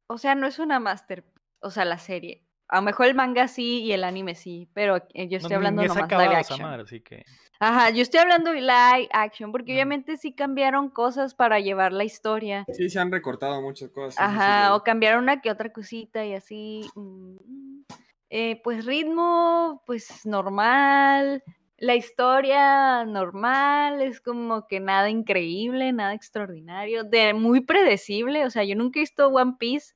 o 0.07 0.18
sea, 0.18 0.35
no 0.35 0.47
es 0.47 0.59
una 0.59 0.80
master, 0.80 1.26
o 1.59 1.72
sea, 1.72 1.85
la 1.85 1.97
serie. 1.97 2.45
A 2.68 2.77
lo 2.77 2.84
mejor 2.84 3.07
el 3.07 3.15
manga 3.15 3.47
sí 3.47 3.81
y 3.81 3.91
el 3.91 4.03
anime 4.03 4.35
sí, 4.35 4.69
pero 4.73 4.97
eh, 5.13 5.27
yo 5.27 5.38
estoy 5.38 5.55
hablando 5.55 5.81
nomás 5.84 6.03
acabado 6.03 6.30
live 6.30 6.39
action. 6.39 6.65
así 6.65 7.01
que. 7.01 7.26
Ajá, 7.59 7.89
yo 7.89 8.01
estoy 8.01 8.19
hablando 8.19 8.51
de 8.51 8.61
live 8.61 9.09
action, 9.11 9.51
porque 9.51 9.73
obviamente 9.73 10.18
sí 10.18 10.34
cambiaron 10.34 10.89
cosas 10.89 11.35
para 11.35 11.59
llevar 11.59 11.91
la 11.93 12.03
historia. 12.03 12.65
Sí, 12.73 12.89
se 12.89 12.99
han 12.99 13.11
recortado 13.11 13.61
muchas 13.61 13.89
cosas. 13.89 14.18
Ajá, 14.19 14.76
o 14.76 14.84
cambiaron 14.84 15.23
una 15.23 15.41
que 15.41 15.51
otra 15.51 15.72
cosita 15.72 16.26
y 16.26 16.34
así. 16.34 16.89
mm, 16.95 17.81
eh, 18.30 18.61
pues 18.63 18.85
ritmo, 18.85 19.84
pues 19.85 20.26
normal. 20.26 21.43
La 21.82 21.95
historia 21.95 23.03
normal, 23.06 24.02
es 24.02 24.22
como 24.22 24.68
que 24.68 24.80
nada 24.80 25.10
increíble, 25.10 25.91
nada 25.91 26.14
extraordinario, 26.14 27.03
de 27.03 27.34
muy 27.34 27.62
predecible. 27.62 28.45
O 28.45 28.52
sea, 28.52 28.64
yo 28.64 28.76
nunca 28.76 28.99
he 28.99 29.02
visto 29.02 29.28
One 29.30 29.56
Piece. 29.60 29.94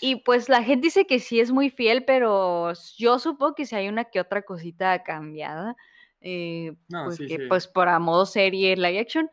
Y 0.00 0.16
pues 0.16 0.48
la 0.48 0.62
gente 0.62 0.86
dice 0.86 1.06
que 1.06 1.18
sí 1.20 1.40
es 1.40 1.52
muy 1.52 1.68
fiel, 1.70 2.04
pero 2.04 2.72
yo 2.96 3.18
supongo 3.18 3.54
que 3.54 3.66
si 3.66 3.76
hay 3.76 3.88
una 3.88 4.04
que 4.04 4.20
otra 4.20 4.42
cosita 4.42 5.02
cambiada. 5.02 5.76
eh, 6.22 6.72
No, 6.88 7.04
pues 7.04 7.16
sí, 7.16 7.26
que 7.26 7.36
sí. 7.36 7.42
pues 7.48 7.66
para 7.68 7.98
modo 7.98 8.26
serie 8.26 8.76
live 8.76 8.98
action. 8.98 9.30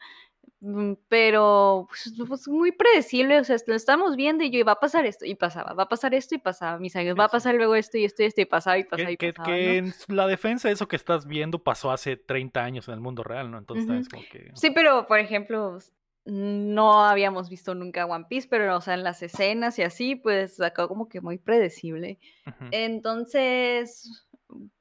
Mm, 0.59 0.93
Pero 1.07 1.87
pues, 1.89 2.13
pues, 2.27 2.47
muy 2.47 2.71
predecible, 2.71 3.39
o 3.39 3.43
sea, 3.43 3.57
lo 3.67 3.75
estamos 3.75 4.15
viendo 4.15 4.43
y 4.43 4.49
yo, 4.49 4.59
y 4.59 4.63
va 4.63 4.73
a 4.73 4.79
pasar 4.79 5.05
esto, 5.05 5.25
y 5.25 5.35
pasaba, 5.35 5.73
va 5.73 5.83
a 5.83 5.89
pasar 5.89 6.13
esto 6.13 6.35
y 6.35 6.39
pasaba, 6.39 6.79
mis 6.79 6.95
años, 6.95 7.17
va 7.17 7.25
a 7.25 7.29
pasar 7.29 7.55
luego 7.55 7.75
esto 7.75 7.97
y 7.97 8.05
esto 8.05 8.23
y 8.23 8.25
esto 8.25 8.41
y 8.41 8.45
pasaba 8.45 8.77
y 8.77 8.83
pasaba 8.83 9.11
y 9.11 9.17
pasaba. 9.17 9.55
que 9.55 9.63
¿no? 9.63 9.71
en 9.71 9.93
la 10.15 10.27
defensa, 10.27 10.71
eso 10.71 10.87
que 10.87 10.95
estás 10.95 11.27
viendo 11.27 11.59
pasó 11.59 11.91
hace 11.91 12.17
30 12.17 12.63
años 12.63 12.87
en 12.87 12.95
el 12.95 12.99
mundo 13.01 13.23
real, 13.23 13.51
¿no? 13.51 13.57
Entonces, 13.57 13.87
Ujú. 13.87 13.99
es 13.99 14.09
como 14.09 14.23
que. 14.29 14.51
Sí, 14.55 14.71
pero 14.71 15.05
por 15.07 15.19
ejemplo, 15.19 15.77
no 16.25 17.05
habíamos 17.05 17.49
visto 17.49 17.75
nunca 17.75 18.05
One 18.05 18.25
Piece, 18.27 18.47
pero 18.49 18.75
o 18.75 18.81
sea, 18.81 18.95
en 18.95 19.03
las 19.03 19.21
escenas 19.21 19.77
y 19.79 19.83
así, 19.83 20.15
pues 20.15 20.59
acá 20.59 20.87
como 20.87 21.07
que 21.07 21.21
muy 21.21 21.37
predecible. 21.37 22.19
ujú. 22.47 22.67
Entonces, 22.71 24.26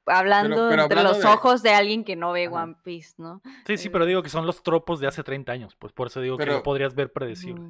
hablando 0.05 0.67
pero 0.69 0.83
entre 0.83 0.99
hablando 0.99 1.03
los 1.03 1.19
de- 1.21 1.27
ojos 1.27 1.63
de 1.63 1.71
alguien 1.71 2.03
que 2.03 2.15
no 2.15 2.31
ve 2.31 2.45
Ajá. 2.47 2.63
One 2.63 2.75
Piece, 2.83 3.15
¿no? 3.17 3.41
Sí, 3.65 3.77
sí, 3.77 3.89
pero 3.89 4.05
digo 4.05 4.23
que 4.23 4.29
son 4.29 4.45
los 4.45 4.63
tropos 4.63 4.99
de 4.99 5.07
hace 5.07 5.23
30 5.23 5.51
años, 5.51 5.75
pues 5.75 5.93
por 5.93 6.07
eso 6.07 6.21
digo 6.21 6.37
que 6.37 6.45
lo 6.45 6.63
podrías 6.63 6.95
ver 6.95 7.11
predecible. 7.11 7.63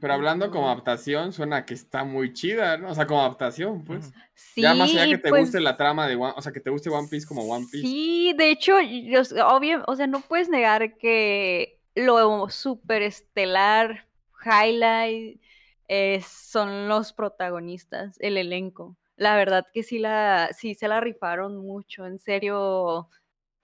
Pero 0.00 0.14
hablando 0.14 0.50
como 0.50 0.66
adaptación, 0.66 1.32
suena 1.32 1.64
que 1.64 1.74
está 1.74 2.02
muy 2.02 2.32
chida, 2.32 2.76
¿no? 2.76 2.90
O 2.90 2.94
sea, 2.94 3.06
como 3.06 3.20
adaptación, 3.20 3.84
pues. 3.84 4.12
Sí, 4.34 4.62
ya 4.62 4.74
más 4.74 4.90
allá 4.90 5.06
que 5.06 5.18
te 5.18 5.28
pues, 5.28 5.42
guste 5.42 5.60
la 5.60 5.76
trama 5.76 6.08
de 6.08 6.16
One, 6.16 6.32
o 6.36 6.42
sea, 6.42 6.50
que 6.50 6.60
te 6.60 6.70
guste 6.70 6.90
One 6.90 7.08
Piece 7.08 7.26
como 7.26 7.42
One 7.42 7.66
Piece. 7.70 7.86
Sí, 7.86 8.34
de 8.36 8.50
hecho, 8.50 8.80
yo, 8.80 9.20
obvio, 9.46 9.84
o 9.86 9.94
sea, 9.94 10.06
no 10.06 10.20
puedes 10.20 10.48
negar 10.48 10.96
que 10.96 11.78
lo 11.94 12.48
super 12.48 13.02
estelar, 13.02 14.08
highlight, 14.44 15.40
eh, 15.88 16.22
son 16.26 16.88
los 16.88 17.12
protagonistas, 17.12 18.16
el 18.20 18.38
elenco. 18.38 18.96
La 19.16 19.36
verdad 19.36 19.66
que 19.72 19.82
sí, 19.82 19.98
la, 19.98 20.50
sí 20.58 20.74
se 20.74 20.88
la 20.88 21.00
rifaron 21.00 21.56
mucho, 21.58 22.06
en 22.06 22.18
serio, 22.18 23.08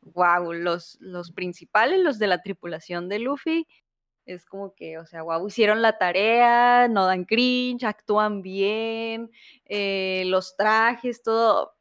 wow, 0.02 0.52
los, 0.52 0.98
los 1.00 1.32
principales, 1.32 2.00
los 2.00 2.18
de 2.18 2.26
la 2.28 2.42
tripulación 2.42 3.08
de 3.08 3.18
Luffy, 3.20 3.66
es 4.26 4.44
como 4.46 4.74
que, 4.74 4.98
o 4.98 5.06
sea, 5.06 5.22
wow, 5.22 5.46
hicieron 5.48 5.82
la 5.82 5.98
tarea, 5.98 6.88
no 6.88 7.06
dan 7.06 7.24
cringe, 7.24 7.84
actúan 7.84 8.42
bien, 8.42 9.30
eh, 9.66 10.24
los 10.26 10.56
trajes, 10.56 11.22
todo. 11.22 11.74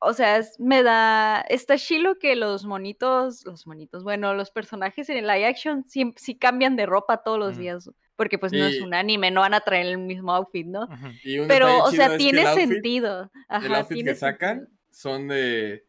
O 0.00 0.12
sea, 0.14 0.38
es- 0.38 0.58
me 0.60 0.82
da. 0.82 1.42
Está 1.48 1.78
chilo 1.78 2.16
que 2.18 2.36
los 2.36 2.64
monitos, 2.66 3.44
los 3.46 3.66
monitos, 3.66 4.04
bueno, 4.04 4.34
los 4.34 4.50
personajes 4.52 5.08
en 5.10 5.18
el 5.18 5.26
live 5.28 5.46
action 5.46 5.84
sí, 5.88 6.12
sí 6.16 6.36
cambian 6.38 6.76
de 6.76 6.86
ropa 6.86 7.22
todos 7.24 7.38
los 7.38 7.56
Mm. 7.56 7.60
días. 7.60 7.90
Porque 8.16 8.38
pues 8.38 8.52
no 8.52 8.64
es 8.64 8.80
un 8.80 8.94
anime, 8.94 9.30
no 9.32 9.40
van 9.40 9.54
a 9.54 9.60
traer 9.60 9.86
el 9.86 9.98
mismo 9.98 10.32
outfit, 10.32 10.66
¿no? 10.66 10.84
Ujú. 10.84 11.08
Y 11.24 11.38
un 11.40 11.48
Pero, 11.48 11.82
o 11.82 11.90
sea, 11.90 12.16
tiene 12.16 12.42
el 12.42 12.46
outfit- 12.46 12.68
sentido. 12.68 13.30
Ajá, 13.48 13.66
el 13.66 13.74
outfit 13.74 13.94
tiene 13.94 14.10
que 14.12 14.16
sacan 14.16 14.58
sentido. 14.60 14.78
son 14.90 15.26
de, 15.28 15.84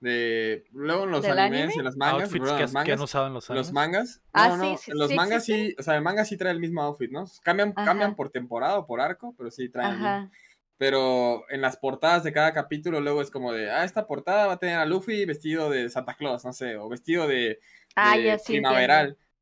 de 0.00 0.64
luego 0.72 1.04
en 1.04 1.10
los 1.10 1.22
¿Del 1.22 1.38
animes 1.38 1.58
anime? 1.60 1.74
y 1.74 1.78
en 1.78 1.84
los 1.84 1.96
mangas, 1.96 2.22
Outfits 2.24 2.40
perdón, 2.40 2.56
que, 2.56 2.62
los 2.62 2.70
has- 2.70 2.72
que 2.72 2.78
han 2.78 2.84
mangas, 2.98 3.00
usado 3.00 3.26
en 3.28 3.32
los 3.34 3.48
los 3.48 3.72
mangas, 3.72 4.22
Ah, 4.32 4.48
no, 4.48 4.56
no, 4.58 4.76
sí, 4.76 4.82
sí, 4.84 4.90
en 4.90 4.98
los 4.98 5.08
sí 5.08 5.14
mangas 5.16 5.44
sí, 5.44 5.74
o 5.78 5.82
sea, 5.82 5.96
el 5.96 6.02
manga 6.02 6.24
sí 6.26 6.36
trae 6.36 6.52
el 6.52 6.60
mismo 6.60 6.82
outfit, 6.82 7.10
¿no? 7.10 7.24
Cambian, 7.42 7.72
Ajá. 7.76 7.84
cambian 7.86 8.14
por 8.14 8.30
temporada 8.30 8.78
o 8.78 8.86
por 8.86 9.00
arco, 9.00 9.34
pero 9.38 9.50
sí 9.50 9.68
traen 9.70 9.90
el 9.92 9.96
mismo. 9.96 10.08
Ajá. 10.08 10.30
Pero 10.78 11.44
en 11.50 11.60
las 11.60 11.76
portadas 11.76 12.24
de 12.24 12.32
cada 12.32 12.54
capítulo 12.54 13.00
luego 13.02 13.20
es 13.20 13.30
como 13.30 13.52
de, 13.52 13.70
ah, 13.70 13.84
esta 13.84 14.06
portada 14.06 14.46
va 14.46 14.54
a 14.54 14.58
tener 14.58 14.76
a 14.76 14.86
Luffy 14.86 15.26
vestido 15.26 15.68
de 15.68 15.90
Santa 15.90 16.14
Claus, 16.14 16.42
no 16.44 16.52
sé, 16.54 16.76
o 16.76 16.88
vestido 16.88 17.26
de, 17.28 17.58
Ah, 17.94 18.16
de 18.16 18.24
ya 18.24 18.38
sí. 18.38 18.56
entiendo. 18.56 18.70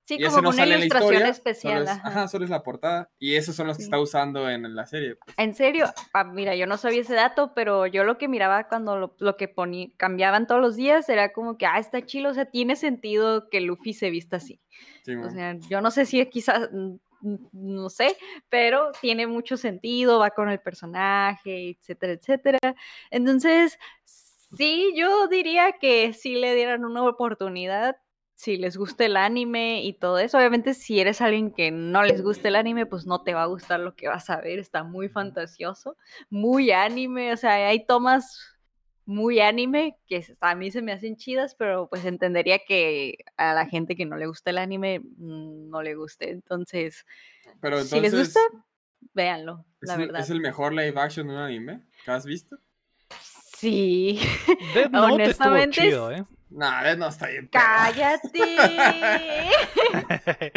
Sí, 0.09 0.17
y 0.19 0.25
como 0.25 0.41
no 0.41 0.49
una 0.49 0.65
ilustración 0.67 1.13
historia, 1.13 1.29
especial. 1.29 1.73
solo 1.81 1.85
es, 1.85 1.91
ajá. 1.99 2.09
ajá, 2.09 2.29
solo 2.29 2.45
es 2.45 2.51
la 2.51 2.63
portada. 2.63 3.11
Y 3.19 3.35
esos 3.35 3.55
son 3.55 3.67
los 3.67 3.77
que 3.77 3.83
Sí. 3.83 3.89
está 3.89 4.01
usando 4.01 4.49
en 4.49 4.75
la 4.75 4.87
serie. 4.87 5.17
pues. 5.17 5.35
En 5.39 5.55
serio, 5.55 5.85
Ah, 6.15 6.25
mira, 6.25 6.57
yo 6.57 6.67
no 6.67 6.79
sabía 6.79 7.03
ese 7.03 7.13
dato, 7.15 7.53
pero 7.55 7.87
yo 7.87 8.05
lo 8.05 8.17
que 8.17 8.27
miraba 8.27 8.69
cuando 8.69 8.97
lo, 8.97 9.15
lo 9.19 9.37
que 9.37 9.49
ponía, 9.49 9.89
cambiaban 9.99 10.47
todos 10.47 10.63
los 10.63 10.77
días 10.77 11.07
era 11.11 11.33
como 11.35 11.59
que, 11.59 11.67
ah, 11.67 11.79
está 11.79 12.07
chilo, 12.07 12.31
o 12.31 12.35
sea, 12.35 12.47
tiene 12.47 12.75
sentido 12.75 13.51
que 13.51 13.61
Luffy 13.61 13.93
se 13.93 14.09
vista 14.09 14.39
así. 14.39 14.61
Sí, 15.03 15.15
O 15.15 15.31
sea, 15.31 15.57
yo 15.69 15.83
no 15.83 15.91
sé 15.91 16.07
si 16.07 16.25
quizás, 16.27 16.71
mm, 16.73 16.95
mm, 17.21 17.37
no 17.53 17.91
sé, 17.91 18.17
pero 18.49 18.93
tiene 19.03 19.27
mucho 19.27 19.59
sentido, 19.59 20.19
va 20.21 20.31
con 20.31 20.49
el 20.49 20.61
personaje, 20.61 21.71
etcétera, 21.71 22.15
etcétera. 22.15 22.59
Entonces, 23.11 23.79
sí, 24.57 24.93
yo 24.97 25.29
diría 25.29 25.73
que 25.79 26.15
si 26.15 26.35
le 26.37 26.55
dieran 26.55 26.85
una 26.87 27.03
oportunidad, 27.05 27.97
si 28.39 28.57
les 28.57 28.77
gusta 28.77 29.05
el 29.05 29.17
anime 29.17 29.83
y 29.83 29.95
todo 29.95 30.21
eso. 30.21 30.39
Obviamente, 30.39 30.73
si 30.73 31.01
eres 31.01 31.21
alguien 31.21 31.51
que 31.51 31.73
no 31.73 32.05
les 32.05 32.23
gusta 32.23 32.47
el 32.47 32.55
anime, 32.55 32.87
pues 32.87 33.05
no 33.05 33.25
te 33.25 33.35
va 33.35 33.43
a 33.43 33.47
gustar 33.47 33.81
lo 33.81 33.97
que 33.97 34.07
vas 34.07 34.31
a 34.31 34.41
ver. 34.41 34.61
Está 34.61 34.85
muy 34.85 35.09
fantasioso, 35.09 35.97
muy 36.31 36.71
anime, 36.71 37.33
o 37.33 37.37
sea, 37.37 37.55
hay 37.67 37.85
tomas 37.85 38.57
muy 39.05 39.41
anime 39.41 39.97
que 40.07 40.25
a 40.41 40.55
mí 40.55 40.71
se 40.71 40.83
me 40.83 40.93
hacen 40.93 41.17
chidas, 41.17 41.57
pero 41.57 41.89
pues 41.89 42.05
entendería 42.05 42.61
que 42.61 43.19
a 43.37 43.55
la 43.55 43.67
gente 43.67 43.97
que 43.97 44.07
no 44.07 44.17
le 44.17 44.29
gusta 44.29 44.51
el 44.51 44.59
anime 44.59 45.01
mm, 45.01 45.69
no 45.69 45.83
le 45.83 45.97
guste. 45.97 46.31
Entonces, 46.31 47.05
Pero 47.61 47.83
si 47.83 47.99
les 48.01 48.13
entonces, 48.13 48.35
gusta, 48.35 48.65
véanlo, 49.15 49.65
¿es, 49.81 49.89
la 49.89 49.95
el, 49.95 50.01
verdad. 50.01 50.21
es 50.21 50.31
el 50.31 50.41
mejor 50.41 50.75
live 50.75 50.95
action 50.95 51.27
de 51.27 51.35
un 51.35 51.41
anime 51.41 51.83
que 52.05 52.11
has 52.13 52.25
visto? 52.25 52.57
Sí, 53.57 54.21
Death 54.75 54.91
Note 54.93 55.25
estuvo 55.25 55.49
honestamente, 55.49 55.81
chido, 55.81 56.13
¿eh? 56.13 56.25
Death 56.51 56.99
no 56.99 57.09
está 57.09 57.29
bien. 57.29 57.49
cállate. 57.53 58.41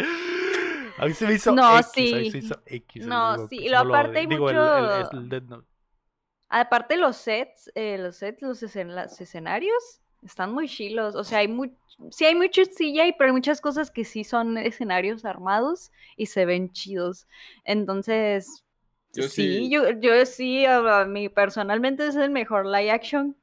a 0.98 1.06
mí 1.06 1.12
se 1.14 1.26
me 1.26 1.34
hizo 1.34 1.52
No, 1.54 1.78
X, 1.78 2.12
a 2.12 2.16
mí 2.16 2.24
sí. 2.24 2.30
se 2.30 2.38
hizo 2.38 2.62
X. 2.66 3.06
No, 3.06 3.34
digo, 3.36 3.48
sí, 3.48 3.56
y 3.58 3.68
lo 3.68 3.78
no 3.78 3.84
lo- 3.84 3.94
aparte 3.94 4.18
hay 4.20 4.26
digo, 4.26 4.50
el- 4.50 4.56
el- 4.56 4.62
mucho- 4.62 5.10
el 5.12 5.28
Death 5.28 5.44
Note. 5.44 5.68
Aparte 6.48 6.96
los 6.96 7.16
sets, 7.16 7.70
eh, 7.74 7.96
los 7.98 8.16
sets, 8.16 8.42
los, 8.42 8.62
escen- 8.62 8.94
los 8.94 9.20
escenarios 9.20 10.00
están 10.22 10.52
muy 10.52 10.68
chilos. 10.68 11.14
O 11.14 11.24
sea, 11.24 11.38
hay 11.38 11.48
muy, 11.48 11.74
sí 12.10 12.24
hay 12.26 12.34
mucho 12.34 12.62
CGI, 12.64 13.14
pero 13.16 13.28
hay 13.28 13.32
muchas 13.32 13.60
cosas 13.60 13.90
que 13.90 14.04
sí 14.04 14.22
son 14.24 14.58
escenarios 14.58 15.24
armados 15.24 15.90
y 16.16 16.26
se 16.26 16.44
ven 16.44 16.70
chidos. 16.72 17.26
Entonces, 17.64 18.64
Yo 19.14 19.22
sí, 19.24 19.28
sí. 19.30 19.70
yo, 19.70 19.90
yo 19.92 20.26
sí, 20.26 20.66
a 20.66 21.04
mí 21.06 21.28
personalmente 21.30 22.06
es 22.06 22.16
el 22.16 22.30
mejor 22.30 22.66
live 22.66 22.90
action 22.90 23.34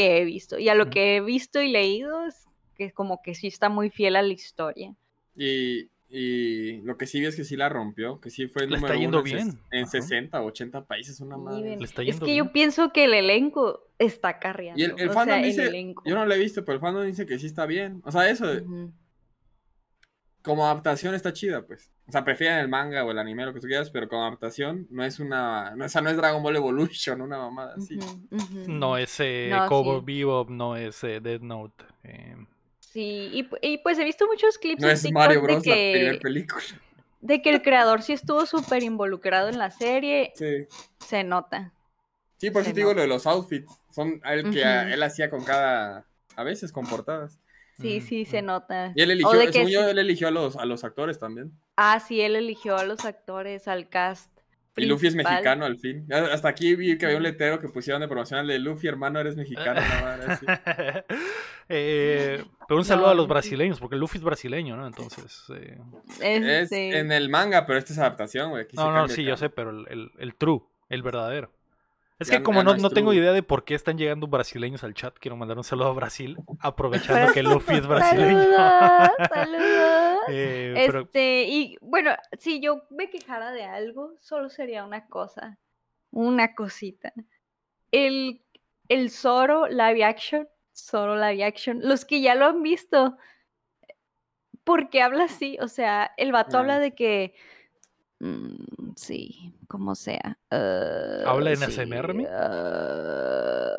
que 0.00 0.18
he 0.18 0.24
visto. 0.24 0.58
Y 0.58 0.68
a 0.68 0.74
lo 0.74 0.90
que 0.90 1.16
he 1.16 1.20
visto 1.20 1.60
y 1.60 1.70
leído 1.70 2.26
es 2.26 2.46
que 2.76 2.92
como 2.92 3.20
que 3.22 3.34
sí 3.34 3.46
está 3.48 3.68
muy 3.68 3.90
fiel 3.90 4.16
a 4.16 4.22
la 4.22 4.32
historia. 4.32 4.94
Y, 5.36 5.90
y 6.08 6.78
lo 6.82 6.96
que 6.96 7.06
sí 7.06 7.20
vi 7.20 7.26
es 7.26 7.36
que 7.36 7.44
sí 7.44 7.56
la 7.56 7.68
rompió, 7.68 8.20
que 8.20 8.30
sí 8.30 8.46
fue 8.48 8.62
Le 8.62 8.76
número 8.76 8.86
está 8.86 8.98
yendo 9.00 9.18
uno 9.18 9.22
bien. 9.24 9.60
en 9.70 9.82
Ajá. 9.84 9.90
60 9.92 10.40
o 10.42 10.46
80 10.46 10.84
países, 10.86 11.20
una 11.20 11.36
madre. 11.36 11.76
Le 11.76 11.84
está 11.84 12.02
Es 12.02 12.06
yendo 12.08 12.26
que 12.26 12.32
bien. 12.32 12.44
yo 12.46 12.52
pienso 12.52 12.92
que 12.92 13.04
el 13.04 13.14
elenco 13.14 13.86
está 13.98 14.38
carreando. 14.38 14.80
Y 14.80 14.84
el, 14.84 14.94
el 14.98 15.10
o 15.10 15.12
fandom 15.12 15.34
sea, 15.36 15.40
el 15.40 15.44
dice, 15.44 15.64
elenco. 15.66 16.02
yo 16.06 16.14
no 16.14 16.24
lo 16.26 16.34
he 16.34 16.38
visto, 16.38 16.64
pero 16.64 16.74
el 16.76 16.80
fandom 16.80 17.04
dice 17.06 17.26
que 17.26 17.38
sí 17.38 17.46
está 17.46 17.66
bien. 17.66 18.00
O 18.04 18.10
sea, 18.10 18.28
eso, 18.28 18.46
como 20.42 20.64
adaptación 20.64 21.14
está 21.14 21.32
chida, 21.32 21.66
pues. 21.66 21.90
O 22.10 22.12
sea, 22.12 22.24
prefieren 22.24 22.58
el 22.58 22.66
manga 22.68 23.04
o 23.04 23.12
el 23.12 23.20
anime, 23.20 23.44
lo 23.46 23.54
que 23.54 23.60
tú 23.60 23.68
quieras, 23.68 23.88
pero 23.88 24.08
como 24.08 24.24
adaptación 24.24 24.88
no 24.90 25.04
es 25.04 25.20
una, 25.20 25.76
no, 25.76 25.84
o 25.84 25.88
sea, 25.88 26.00
no 26.02 26.10
es 26.10 26.16
Dragon 26.16 26.42
Ball 26.42 26.56
Evolution, 26.56 27.20
una 27.20 27.38
mamada 27.38 27.74
así. 27.76 27.96
No 28.66 28.96
es 28.96 29.14
eh, 29.20 29.48
No, 29.48 29.68
sí. 29.68 30.02
Bebop, 30.04 30.50
no 30.50 30.74
es 30.76 31.04
eh, 31.04 31.20
Death 31.20 31.42
Note. 31.42 31.84
eh, 32.02 32.34
Sí, 32.80 33.30
y, 33.32 33.48
pu- 33.48 33.58
y 33.62 33.78
pues 33.78 33.96
he 34.00 34.04
visto 34.04 34.26
muchos 34.26 34.58
clips 34.58 34.82
No 34.82 34.88
en 34.88 34.94
es 34.94 35.02
TikTok 35.02 35.14
Mario 35.14 35.36
de 35.40 35.42
Bros. 35.46 35.66
la 35.66 35.74
primera 35.74 36.12
que, 36.14 36.18
película. 36.18 36.62
de 37.20 37.42
que 37.42 37.50
el 37.50 37.62
creador 37.62 38.02
sí 38.02 38.12
estuvo 38.14 38.44
súper 38.44 38.82
involucrado 38.82 39.48
en 39.48 39.58
la 39.58 39.70
serie, 39.70 40.32
Sí. 40.34 40.66
se 40.98 41.22
nota. 41.22 41.72
Sí, 42.38 42.50
por 42.50 42.62
eso 42.62 42.72
te 42.72 42.80
digo 42.80 42.92
lo 42.92 43.02
de 43.02 43.06
los 43.06 43.24
outfits. 43.28 43.72
Son 43.92 44.20
el 44.24 44.50
que 44.50 44.62
él 44.64 45.00
hacía 45.04 45.30
con 45.30 45.44
cada, 45.44 46.06
a 46.34 46.42
veces 46.42 46.72
con 46.72 46.86
portadas. 46.88 47.38
Sí, 47.80 48.00
mm, 48.00 48.02
sí, 48.02 48.24
se 48.24 48.42
mm. 48.42 48.46
nota. 48.46 48.92
Y 48.94 49.02
él 49.02 49.10
O 49.10 49.12
eligió, 49.12 49.32
de 49.38 49.46
que 49.46 49.52
según 49.52 49.70
yo, 49.70 49.84
sí- 49.84 49.90
él 49.90 49.98
eligió 49.98 50.28
a 50.28 50.30
los, 50.30 50.56
a 50.56 50.64
los 50.64 50.84
actores 50.84 51.18
también. 51.18 51.52
Ah, 51.76 52.00
sí, 52.00 52.20
él 52.20 52.36
eligió 52.36 52.76
a 52.76 52.84
los 52.84 53.04
actores, 53.04 53.68
al 53.68 53.88
cast. 53.88 54.30
Y 54.76 54.86
Luffy 54.86 55.08
es 55.08 55.14
mexicano 55.14 55.64
al 55.64 55.78
fin. 55.78 56.06
Hasta 56.12 56.48
aquí 56.48 56.74
vi 56.74 56.96
que 56.96 57.04
había 57.04 57.18
un 57.18 57.22
letrero 57.22 57.58
que 57.58 57.68
pusieron 57.68 58.00
de 58.00 58.08
promocional 58.08 58.46
de 58.46 58.58
Luffy, 58.58 58.86
hermano, 58.88 59.18
eres 59.20 59.36
mexicano. 59.36 59.80
Eh, 61.72 62.42
pero 62.68 62.78
un 62.78 62.84
saludo 62.84 63.06
No, 63.06 63.12
a 63.12 63.14
los 63.14 63.28
brasileños, 63.28 63.78
porque 63.78 63.94
Luffy 63.94 64.18
es 64.18 64.24
brasileño, 64.24 64.76
¿no? 64.76 64.86
Entonces. 64.88 65.44
eh, 65.54 65.78
Es 66.20 66.72
en 66.72 67.12
el 67.12 67.28
manga, 67.28 67.64
pero 67.64 67.78
esta 67.78 67.92
es 67.92 67.98
adaptación, 68.00 68.50
güey. 68.50 68.66
No, 68.72 68.90
no, 68.92 69.08
sí, 69.08 69.22
yo 69.22 69.36
sé, 69.36 69.50
pero 69.50 69.70
el, 69.70 69.86
el, 69.88 70.10
el 70.18 70.34
true, 70.34 70.62
el 70.88 71.02
verdadero. 71.02 71.52
Es 72.20 72.30
que 72.30 72.42
como 72.42 72.62
no, 72.62 72.76
no 72.76 72.90
tengo 72.90 73.14
idea 73.14 73.32
de 73.32 73.42
por 73.42 73.64
qué 73.64 73.74
están 73.74 73.96
llegando 73.96 74.26
brasileños 74.26 74.84
al 74.84 74.92
chat, 74.92 75.16
quiero 75.18 75.36
mandar 75.36 75.56
un 75.56 75.64
saludo 75.64 75.88
a 75.88 75.94
Brasil, 75.94 76.36
aprovechando 76.60 77.32
que 77.32 77.42
Luffy 77.42 77.76
es 77.76 77.86
brasileño. 77.86 78.42
Saludos, 78.42 79.10
saludos. 79.34 80.18
Eh, 80.28 80.74
pero 80.86 81.00
Este, 81.00 81.44
y 81.48 81.78
bueno, 81.80 82.10
si 82.38 82.60
yo 82.60 82.82
me 82.90 83.08
quejara 83.08 83.52
de 83.52 83.64
algo, 83.64 84.12
solo 84.20 84.50
sería 84.50 84.84
una 84.84 85.06
cosa, 85.06 85.58
una 86.10 86.54
cosita. 86.54 87.14
El, 87.90 88.42
el 88.88 89.10
Zoro 89.10 89.66
live 89.66 90.04
action, 90.04 90.46
Zoro 90.76 91.16
live 91.16 91.42
action, 91.42 91.80
los 91.82 92.04
que 92.04 92.20
ya 92.20 92.34
lo 92.34 92.44
han 92.44 92.62
visto, 92.62 93.16
¿por 94.62 94.90
qué 94.90 95.00
habla 95.00 95.24
así? 95.24 95.56
O 95.62 95.68
sea, 95.68 96.12
el 96.18 96.32
vato 96.32 96.58
habla 96.58 96.78
de 96.80 96.94
que, 96.94 97.34
mm, 98.20 98.92
sí, 98.96 99.54
como 99.68 99.94
sea. 99.94 100.38
ah, 100.50 101.22
¿Habla 101.26 101.50
en 101.50 101.56
sí, 101.58 101.64
ASMR, 101.64 102.28
ah, 102.30 103.72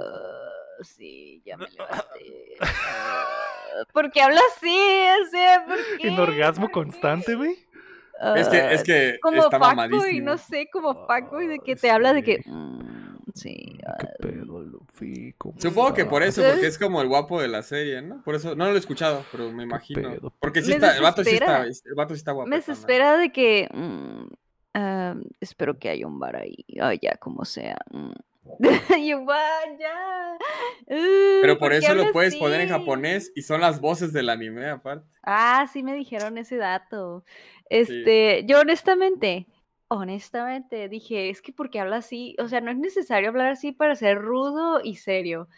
sí, 0.82 1.42
ya 1.46 1.58
me 1.58 1.66
levanté. 1.72 2.58
ah, 2.62 3.84
¿Por 3.94 4.12
qué 4.12 4.22
habla 4.22 4.42
así? 4.56 4.78
O 5.26 5.30
sea, 5.30 5.66
¿por 5.66 5.78
qué? 6.00 6.08
en 6.08 6.20
orgasmo 6.20 6.70
constante, 6.70 7.36
güey. 7.36 7.56
Es 8.36 8.48
que, 8.50 8.74
es 8.74 8.84
que 8.84 9.20
como 9.22 9.42
está 9.44 9.58
Paco 9.60 10.08
y 10.08 10.20
no 10.22 10.38
sé, 10.38 10.68
como 10.72 11.08
Paco 11.08 11.42
y 11.42 11.48
de 11.48 11.60
que 11.60 11.76
te 11.76 11.90
habla 11.90 12.14
de 12.14 12.22
que. 12.24 12.44
"Mm, 12.46 13.01
sí, 13.34 13.78
¿Qué 13.78 13.86
ah, 13.88 14.14
pedo, 14.20 14.62
Luffy? 14.62 15.34
¿Cómo 15.38 15.60
Supongo 15.60 15.94
que 15.94 16.06
por 16.06 16.24
eso, 16.24 16.42
porque 16.44 16.68
es 16.68 16.78
como 16.78 17.02
el 17.02 17.08
guapo 17.08 17.42
de 17.42 17.48
la 17.48 17.64
serie, 17.64 18.02
¿no? 18.02 18.22
Por 18.24 18.36
eso, 18.36 18.56
no 18.56 18.66
lo 18.66 18.76
he 18.76 18.80
escuchado, 18.80 19.26
pero 19.32 19.52
me 19.52 19.64
imagino. 19.64 20.12
pedo? 20.12 20.34
Porque 20.40 20.62
sí 20.62 20.72
está, 20.74 20.96
el 20.96 21.04
vato 21.04 21.24
sí 21.24 21.32
está, 21.36 21.64
desespera. 21.64 21.92
el 21.92 21.96
vato 21.96 22.14
sí 22.14 22.20
está 22.20 22.32
guapo. 22.32 22.50
me 22.50 22.58
desespera 22.58 23.18
de 23.18 23.32
que 23.32 23.70
mm, 23.74 24.26
ah, 24.74 25.16
espero 25.40 25.78
que 25.80 25.90
haya 25.90 26.08
un 26.08 26.20
bar 26.20 26.36
ahí, 26.36 26.66
ah, 26.80 26.94
ya 26.94 27.16
como 27.18 27.46
sea. 27.46 27.78
mm". 27.92 28.12
Y 28.98 29.10
yo, 29.10 29.26
"Va, 29.26 29.40
ya. 29.80 30.38
uh, 30.88 31.42
Pero 31.42 31.58
por 31.58 31.74
eso 31.74 31.94
lo 31.94 32.12
puedes 32.12 32.36
poner 32.36 32.62
en 32.62 32.72
así?". 32.72 32.80
japonés 32.80 33.32
y 33.36 33.44
son 33.44 33.62
las 33.62 33.80
voces 33.80 34.14
del 34.14 34.30
anime 34.30 34.70
aparte. 34.70 35.08
Ah, 35.24 35.68
sí 35.72 35.84
me 35.84 35.94
dijeron 35.94 36.38
ese 36.38 36.58
dato. 36.58 37.24
Este, 37.70 38.44
yo 38.46 38.60
honestamente, 38.60 39.48
honestamente 39.92 40.88
dije, 40.88 41.30
es 41.30 41.42
que 41.42 41.52
porque 41.52 41.80
habla 41.80 41.98
así, 41.98 42.36
o 42.40 42.48
sea, 42.48 42.62
no 42.62 42.72
es 42.72 42.78
necesario 42.78 43.30
hablar 43.30 43.52
así 43.52 43.74
para 43.74 43.96
ser 43.96 44.18
rudo 44.20 44.80
y 44.82 44.96
serio. 44.96 45.50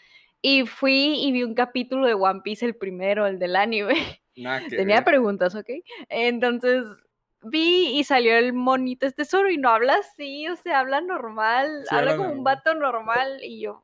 Y 0.42 0.66
fui 0.66 1.16
y 1.24 1.32
vi 1.32 1.44
un 1.44 1.54
capítulo 1.54 2.08
de 2.08 2.16
One 2.16 2.42
Piece, 2.44 2.66
el 2.66 2.76
primero, 2.76 3.28
el 3.28 3.38
del 3.40 3.56
anime. 3.56 3.94
Tenía 4.70 4.98
ver. 4.98 5.06
preguntas, 5.06 5.54
¿ok? 5.56 5.70
Entonces 6.10 6.84
vi 7.44 8.00
y 8.00 8.04
salió 8.04 8.36
el 8.36 8.54
monito 8.54 9.06
este 9.06 9.24
tesoro 9.24 9.52
y 9.52 9.58
no 9.58 9.70
habla 9.70 9.96
así, 9.96 10.48
o 10.48 10.56
sea, 10.56 10.80
habla 10.80 11.02
normal, 11.02 11.84
Sí, 11.88 11.96
habla 11.96 12.16
como 12.18 12.32
un 12.32 12.44
vato 12.44 12.74
normal 12.74 13.40
y 13.44 13.62
yo, 13.62 13.84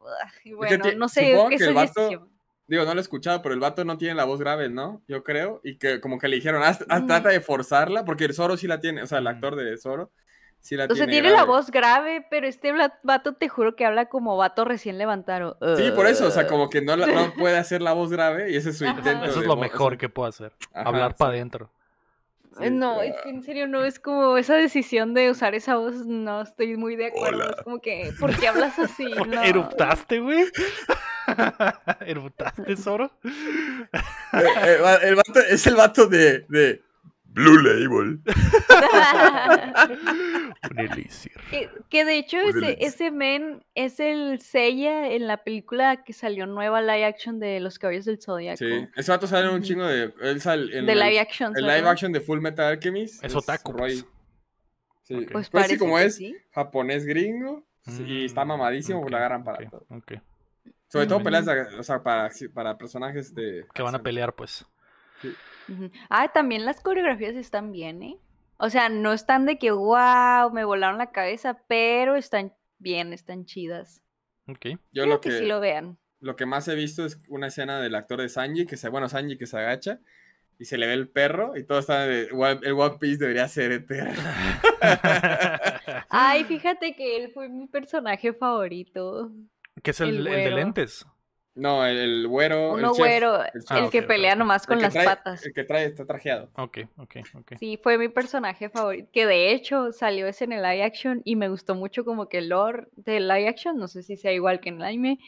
bueno, 0.58 0.86
no 0.98 1.10
sé, 1.10 1.38
qué 1.50 1.58
que 1.58 1.66
el 1.66 1.74
vato-. 1.76 2.28
Digo, 2.68 2.86
no 2.86 2.94
lo 2.94 3.00
he 3.00 3.02
escuchado, 3.02 3.42
pero 3.42 3.56
el 3.56 3.60
vato 3.60 3.84
no 3.84 3.98
tiene 3.98 4.14
la 4.14 4.26
voz 4.26 4.40
grave, 4.40 4.70
¿no? 4.70 5.02
Yo 5.08 5.24
creo. 5.24 5.60
Y 5.64 5.78
que 5.80 6.00
como 6.00 6.20
que 6.20 6.28
le 6.28 6.36
dijeron, 6.36 6.62
haz, 6.62 6.86
haz- 6.88 7.02
Mm. 7.04 7.08
trata 7.08 7.30
de 7.30 7.42
forzarla, 7.42 8.06
porque 8.06 8.26
el 8.26 8.34
Zoro 8.36 8.58
sí 8.58 8.68
la 8.68 8.80
tiene, 8.80 9.02
o 9.02 9.08
sea, 9.08 9.18
el 9.18 9.24
Mm. 9.24 9.28
actor 9.28 9.56
de 9.56 9.76
Zoro 9.78 10.12
sí 10.62 10.76
la 10.76 10.86
O 10.86 10.88
sea, 10.88 11.06
tiene 11.08 11.12
tiene 11.22 11.30
la 11.32 11.46
voz 11.46 11.72
grave, 11.72 12.26
pero 12.30 12.48
este 12.48 12.74
vato 13.04 13.34
te 13.34 13.50
juro 13.50 13.76
que 13.76 13.86
habla 13.86 14.06
como 14.08 14.38
vato 14.38 14.66
recién 14.66 14.98
levantado. 14.98 15.58
Sí, 15.78 15.92
por 15.96 16.08
eso, 16.08 16.28
o 16.28 16.32
sea, 16.32 16.44
"Ugh". 16.44 16.50
como 16.50 16.70
que 16.70 16.82
no, 16.82 16.96
la- 16.96 17.08
no 17.08 17.34
puede 17.38 17.58
hacer 17.58 17.82
la 17.82 17.94
voz 17.94 18.12
grave 18.12 18.52
y 18.52 18.56
ese 18.56 18.70
es 18.72 18.78
su 18.78 18.86
Ajá. 18.86 18.98
intento. 18.98 19.26
Eso 19.26 19.40
es 19.40 19.46
lo 19.46 19.56
voz, 19.56 19.58
o 19.58 19.62
mejor 19.62 19.92
sea, 19.94 19.98
que 19.98 20.10
puedo 20.10 20.30
hacer. 20.30 20.52
ajá, 20.74 20.88
hablar 20.90 21.12
sí, 21.12 21.16
para 21.20 21.32
adentro. 21.32 21.70
sí. 22.58 22.66
Eh, 22.66 22.70
No, 22.72 23.02
es 23.02 23.16
que 23.24 23.30
en 23.30 23.42
serio 23.44 23.68
no 23.68 23.84
es 23.86 24.00
como 24.00 24.38
esa 24.38 24.56
decisión 24.56 25.14
de 25.14 25.32
usar 25.32 25.56
esa 25.56 25.76
voz, 25.78 26.06
no 26.06 26.42
estoy 26.42 26.76
muy 26.78 26.96
de 26.96 27.08
acuerdo. 27.08 27.50
Es 27.50 27.62
como 27.64 27.80
que, 27.80 28.12
¿por 28.20 28.36
qué 28.38 28.48
hablas 28.48 28.78
así? 28.80 29.06
No. 29.28 29.42
¿Eruptaste, 29.44 30.20
güey? 30.20 30.46
¿Eruptaste, 32.06 32.76
Zoro? 32.76 33.12
Eh, 33.24 33.30
eh, 34.66 34.78
va- 34.84 34.96
el 34.96 35.16
vato 35.16 35.40
es 35.48 35.66
el 35.68 35.76
vato 35.76 36.08
de, 36.08 36.46
de 36.50 36.82
Blue 37.32 37.58
Label. 37.62 38.20
Un 40.72 40.80
elixir. 40.80 41.32
que, 41.50 41.70
que 41.90 42.06
de 42.06 42.18
hecho 42.18 42.38
ese, 42.80 43.12
men 43.12 43.64
es 43.76 44.00
el 44.00 44.40
Seiya 44.42 45.12
en 45.12 45.28
la 45.28 45.44
película 45.44 46.04
que 46.04 46.14
salió 46.14 46.46
nueva 46.48 46.82
live 46.82 47.06
action 47.06 47.40
de 47.40 47.60
Los 47.60 47.80
Caballos 47.80 48.06
del 48.06 48.22
Zodiaco. 48.22 48.58
Sí, 48.58 48.88
ese 48.96 49.12
vato 49.12 49.28
sale 49.28 49.48
en 49.48 49.54
un 49.56 49.62
chingo 49.62 49.86
de. 49.86 50.14
Él 50.22 50.42
sale 50.42 50.78
en 50.78 50.86
De 50.86 50.94
el- 50.94 51.00
live 51.00 51.20
action. 51.20 51.56
El 51.56 51.64
live 51.66 51.88
action 51.88 52.12
de 52.12 52.20
Full 52.22 52.40
Metal 52.40 52.66
Alchemist. 52.66 53.24
Es 53.24 53.36
otaku, 53.36 53.72
Roy. 53.74 53.80
pues. 54.02 54.06
Sí. 55.04 55.16
Pues 55.16 55.28
pues 55.32 55.50
parece 55.50 55.74
sí, 55.74 55.80
como 55.80 55.98
que 55.98 56.06
es 56.06 56.16
sí. 56.16 56.36
japonés 56.52 57.04
gringo 57.06 57.64
sí, 57.86 58.04
y 58.06 58.26
está 58.26 58.46
Mm, 58.46 58.50
mamadísimo, 58.50 59.00
pues 59.02 59.08
ok, 59.08 59.12
lo 59.12 59.18
agarran 59.18 59.44
para 59.44 59.58
ok, 59.66 59.72
todo. 59.72 59.86
ok. 59.90 60.12
Sobre 60.88 61.08
todo 61.08 61.20
Mm. 61.20 61.24
peleas, 61.24 61.46
de- 61.46 61.62
o 61.80 61.84
sea, 61.84 62.04
para, 62.04 62.30
para 62.54 62.78
personajes 62.78 63.34
de. 63.34 63.66
Que 63.74 63.82
van 63.82 63.96
a 63.96 64.02
pelear, 64.04 64.34
pues. 64.36 64.66
Ah, 66.10 66.32
también 66.34 66.66
las 66.66 66.82
coreografías 66.82 67.36
están 67.36 67.72
bien, 67.72 68.04
¿eh? 68.04 68.18
O 68.58 68.70
sea, 68.70 68.90
no 68.90 69.14
están 69.14 69.46
de 69.46 69.58
que, 69.58 69.72
wow, 69.72 70.52
me 70.52 70.64
volaron 70.66 70.98
la 70.98 71.12
cabeza, 71.12 71.64
pero 71.68 72.16
están 72.16 72.54
bien, 72.78 73.14
están 73.14 73.46
chidas. 73.46 74.02
Ok. 74.48 74.66
Yo 74.92 75.06
lo 75.06 75.22
que 75.22 75.30
que, 75.30 75.38
sí 75.40 75.46
lo 75.46 75.60
vean. 75.60 75.98
lo 76.20 76.36
que 76.36 76.46
más 76.46 76.68
he 76.68 76.76
visto 76.76 77.06
es 77.06 77.22
una 77.30 77.48
escena 77.48 77.80
del 77.80 77.96
actor 77.96 78.20
de 78.22 78.28
Sanji, 78.30 78.66
que 78.66 78.76
se, 78.78 78.90
bueno, 78.90 79.08
Sanji 79.08 79.38
que 79.38 79.46
se 79.48 79.58
agacha 79.58 80.00
y 80.58 80.66
se 80.66 80.78
le 80.78 80.88
ve 80.88 80.94
el 80.94 81.08
perro 81.08 81.56
y 81.56 81.64
todo 81.64 81.80
está 81.80 82.06
de, 82.06 82.28
"One- 82.34 82.60
el 82.64 82.74
One 82.74 82.98
Piece 83.00 83.18
debería 83.20 83.48
ser 83.48 83.72
eterno. 83.72 84.12
Ay, 86.10 86.44
fíjate 86.46 86.96
que 86.96 87.18
él 87.18 87.32
fue 87.34 87.48
mi 87.50 87.68
personaje 87.68 88.34
favorito. 88.34 89.32
que 89.84 89.92
es 89.92 90.02
el, 90.02 90.10
El 90.10 90.28
el 90.28 90.44
de 90.44 90.52
lentes. 90.52 91.06
No, 91.60 91.86
el, 91.86 91.98
el 91.98 92.28
güero, 92.28 92.74
Uno 92.74 92.90
el 92.90 92.94
chef, 92.94 92.98
güero, 92.98 93.44
el 93.44 93.84
el, 93.84 93.90
que 93.90 94.02
pelea 94.02 94.36
nomás 94.36 94.66
con 94.66 94.82
las 94.82 94.94
trae- 94.94 95.06
patas. 95.06 95.46
El 95.46 95.54
que 95.54 95.64
trae, 95.64 95.86
está 95.86 96.06
trajeado. 96.06 96.50
Ok, 96.56 96.80
ok, 96.98 97.16
ok. 97.36 97.52
Sí, 97.60 97.80
fue 97.84 97.98
mi 97.98 98.08
personaje 98.10 98.70
favorito. 98.70 99.10
Que 99.12 99.26
de 99.26 99.52
hecho 99.52 99.92
salió 99.92 100.26
ese 100.28 100.46
en 100.46 100.54
el 100.54 100.62
live 100.64 100.84
action 100.84 101.22
y 101.26 101.36
me 101.36 101.50
gustó 101.50 101.76
mucho 101.76 102.06
como 102.06 102.30
que 102.30 102.40
el 102.40 102.50
lore 102.50 102.88
del 102.96 103.28
live 103.28 103.48
action. 103.48 103.78
No 103.78 103.88
sé 103.88 104.04
si 104.04 104.16
sea 104.18 104.32
igual 104.34 104.60
que 104.60 104.70
en 104.70 104.76
el 104.78 104.84
anime. 104.84 105.20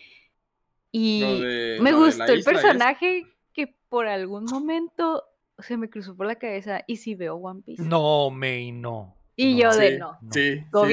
Y 0.92 1.22
de- 1.42 1.78
me 1.82 1.94
gustó 1.94 2.26
el 2.26 2.44
personaje 2.44 3.26
que 3.54 3.76
por 3.90 4.08
algún 4.08 4.46
momento 4.46 5.24
se 5.60 5.78
me 5.78 5.90
cruzó 5.90 6.16
por 6.16 6.26
la 6.28 6.36
cabeza. 6.36 6.84
¿Y 6.88 6.98
si 6.98 7.16
veo 7.16 7.36
One 7.36 7.62
Piece? 7.66 7.84
No, 7.84 8.30
May, 8.30 8.72
no. 8.72 9.16
Y 9.36 9.54
no. 9.54 9.60
yo 9.62 9.76
de 9.76 9.92
Sí, 9.94 9.98
no. 9.98 10.20
Sí. 10.32 10.64
No. 10.72 10.86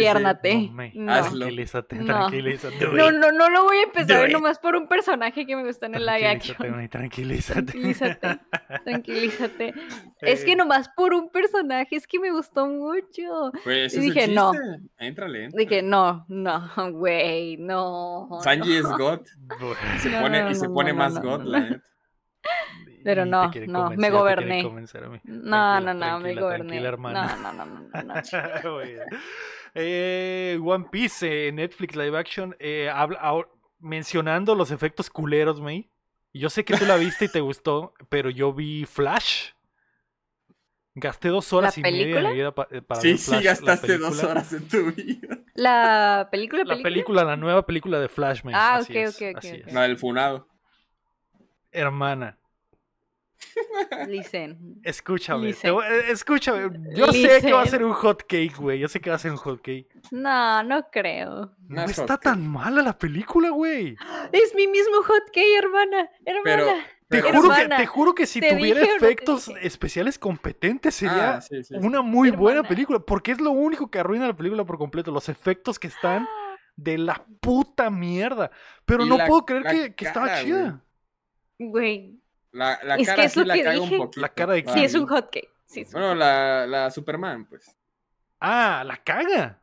No. 0.94 1.12
Hazlo. 1.12 1.38
Tranquilízate, 1.40 1.96
No. 1.96 2.04
tranquilízate. 2.06 2.86
No, 2.92 3.10
no, 3.12 3.32
no 3.32 3.50
lo 3.50 3.64
voy 3.64 3.78
a 3.78 3.82
empezar 3.82 4.28
it. 4.28 4.32
nomás 4.32 4.58
por 4.58 4.76
un 4.76 4.86
personaje 4.88 5.44
que 5.46 5.56
me 5.56 5.64
gusta 5.64 5.86
en 5.86 5.96
el 5.96 6.06
live 6.06 6.26
action. 6.26 6.56
Tranquilízate. 6.88 7.72
Tranquilízate, 7.72 8.38
tranquilízate. 8.84 9.74
Es 10.20 10.44
que 10.44 10.52
Eh, 10.52 10.56
nomás 10.56 10.88
por 10.96 11.14
un 11.14 11.30
personaje, 11.30 11.96
es 11.96 12.06
que 12.06 12.18
me 12.18 12.30
gustó 12.32 12.66
mucho. 12.66 13.52
Pues 13.64 13.94
Y 13.94 14.00
dije, 14.00 14.28
no. 14.28 14.52
Éntrale, 14.98 15.44
éntrale. 15.44 15.48
Dije, 15.52 15.82
no, 15.82 16.24
no, 16.28 16.70
güey, 16.92 17.56
no. 17.58 18.28
Sanji 18.42 18.80
no. 18.80 18.88
es 18.90 18.98
God 18.98 19.20
se 20.00 20.10
pone, 20.10 20.42
no, 20.42 20.50
y 20.50 20.54
se 20.54 20.68
pone 20.68 20.92
no, 20.92 20.98
más 20.98 21.14
no, 21.14 21.22
God, 21.22 21.38
no, 21.40 21.44
la 21.50 21.60
neta. 21.60 21.82
Pero 23.08 23.24
no, 23.24 23.50
no, 23.66 23.90
me 23.90 24.10
goberné. 24.10 24.62
No, 25.24 25.80
no, 25.80 25.94
no, 25.94 26.20
me 26.20 26.34
goberné. 26.34 26.80
No, 26.80 27.12
no, 27.38 27.52
no, 27.52 27.64
no, 27.64 28.02
no. 28.02 28.14
Eh, 29.74 30.58
One 30.62 30.86
Piece, 30.90 31.48
eh, 31.48 31.52
Netflix 31.52 31.94
Live 31.94 32.18
Action, 32.18 32.56
eh, 32.58 32.90
mencionando 33.80 34.54
los 34.54 34.70
efectos 34.70 35.08
culeros, 35.08 35.60
May. 35.60 35.88
Yo 36.34 36.50
sé 36.50 36.64
que 36.64 36.76
tú 36.76 36.84
la 36.86 36.96
viste 36.96 37.26
y 37.26 37.28
te 37.28 37.40
gustó, 37.40 37.94
pero 38.08 38.28
yo 38.30 38.52
vi 38.52 38.84
Flash. 38.86 39.52
Gasté 40.94 41.28
dos 41.28 41.52
horas 41.52 41.78
y 41.78 41.82
media 41.82 41.98
de 41.98 42.04
película? 42.04 42.28
mi 42.30 42.34
vida 42.36 42.54
pa- 42.54 42.68
para 42.86 43.00
Sí, 43.00 43.08
ver 43.08 43.18
sí, 43.18 43.30
Flash, 43.30 43.44
la 43.44 43.50
gastaste 43.50 43.98
dos 43.98 44.10
película. 44.10 44.30
horas 44.32 44.52
en 44.52 44.68
tu 44.68 44.92
vida. 44.92 45.38
La 45.54 46.28
película, 46.30 46.64
La 46.64 46.76
película, 46.82 47.24
la 47.24 47.36
nueva 47.36 47.64
película 47.64 48.00
de 48.00 48.08
Flash, 48.08 48.42
May. 48.44 48.54
Ah, 48.54 48.76
Así 48.76 48.92
ok, 48.98 49.14
ok, 49.14 49.36
ok. 49.36 49.72
No, 49.72 49.84
el 49.84 49.96
funado. 49.96 50.48
Hermana, 51.70 52.38
Listen. 54.06 54.80
escúchame. 54.82 55.46
Listen. 55.48 55.76
te 55.78 55.94
eh, 55.94 56.10
escúchame. 56.10 56.70
Yo 56.94 57.06
sé 57.12 57.40
que 57.40 57.52
va 57.52 57.62
a 57.62 57.66
ser 57.66 57.84
un 57.84 57.92
hot 57.92 58.22
cake, 58.22 58.56
güey. 58.56 58.78
Yo 58.78 58.88
sé 58.88 59.00
que 59.00 59.10
va 59.10 59.16
a 59.16 59.18
ser 59.18 59.30
un 59.30 59.36
hot 59.36 59.60
cake. 59.62 59.88
No, 60.10 60.62
no 60.62 60.90
creo. 60.90 61.52
No 61.68 61.76
No 61.76 61.82
es 61.84 61.90
está 61.98 62.14
hot 62.14 62.22
tan 62.22 62.46
mala 62.46 62.82
la 62.82 62.96
película, 62.98 63.50
güey. 63.50 63.96
Es 64.32 64.54
mi 64.54 64.66
mismo 64.66 64.98
hotkey, 64.98 65.54
hermana. 65.54 66.08
Hermana. 66.24 66.42
Pero, 66.44 66.66
Te 66.66 66.82
pero- 67.22 67.28
juro, 67.40 67.54
que, 67.54 67.60
Hermana, 67.62 67.76
te 67.78 67.86
juro 67.86 68.14
que 68.14 68.26
si 68.26 68.40
¿te 68.40 68.50
tuviera 68.54 68.82
efectos 68.82 69.48
especiales 69.62 70.18
competentes 70.18 70.94
sería 70.94 71.36
Ah, 71.36 71.40
sí, 71.40 71.62
sí, 71.64 71.74
sí. 71.74 71.74
una 71.86 72.02
muy 72.02 72.30
buena 72.30 72.62
película. 72.62 72.98
Porque 72.98 73.32
es 73.32 73.40
lo 73.40 73.50
único 73.52 73.90
que 73.90 73.98
arruina 73.98 74.26
la 74.26 74.36
película 74.36 74.64
por 74.64 74.78
completo. 74.78 75.10
Los 75.10 75.28
efectos 75.28 75.78
que 75.78 75.86
están 75.88 76.26
de 76.76 76.98
la 76.98 77.24
puta 77.40 77.88
mierda. 77.90 78.50
Pero 78.84 79.04
Y 79.04 79.08
no 79.08 79.16
la- 79.16 79.26
puedo 79.26 79.44
creer 79.46 79.62
la 79.62 79.70
que, 79.72 79.94
que 79.94 80.04
estaba 80.04 80.42
chida. 80.42 80.82
Güey. 81.58 82.20
La, 82.52 82.78
la 82.82 82.94
Es 82.96 83.00
que 83.00 83.06
cara 83.06 83.24
es 83.24 83.32
sí 83.32 83.44
la 83.44 83.54
que 83.54 83.62
caga 83.64 83.80
un 83.80 83.96
poquito. 83.96 84.20
La 84.20 84.28
cara 84.30 84.52
de 84.54 84.62
para 84.62 84.76
Sí, 84.78 84.84
es 84.84 84.94
un 84.94 85.06
hotcake. 85.06 85.50
Sí, 85.66 85.80
es 85.82 85.88
un 85.88 86.00
Bueno, 86.00 86.14
la, 86.14 86.66
la 86.66 86.90
Superman, 86.90 87.46
pues. 87.46 87.76
Ah, 88.40 88.82
la 88.86 88.96
caga. 88.98 89.60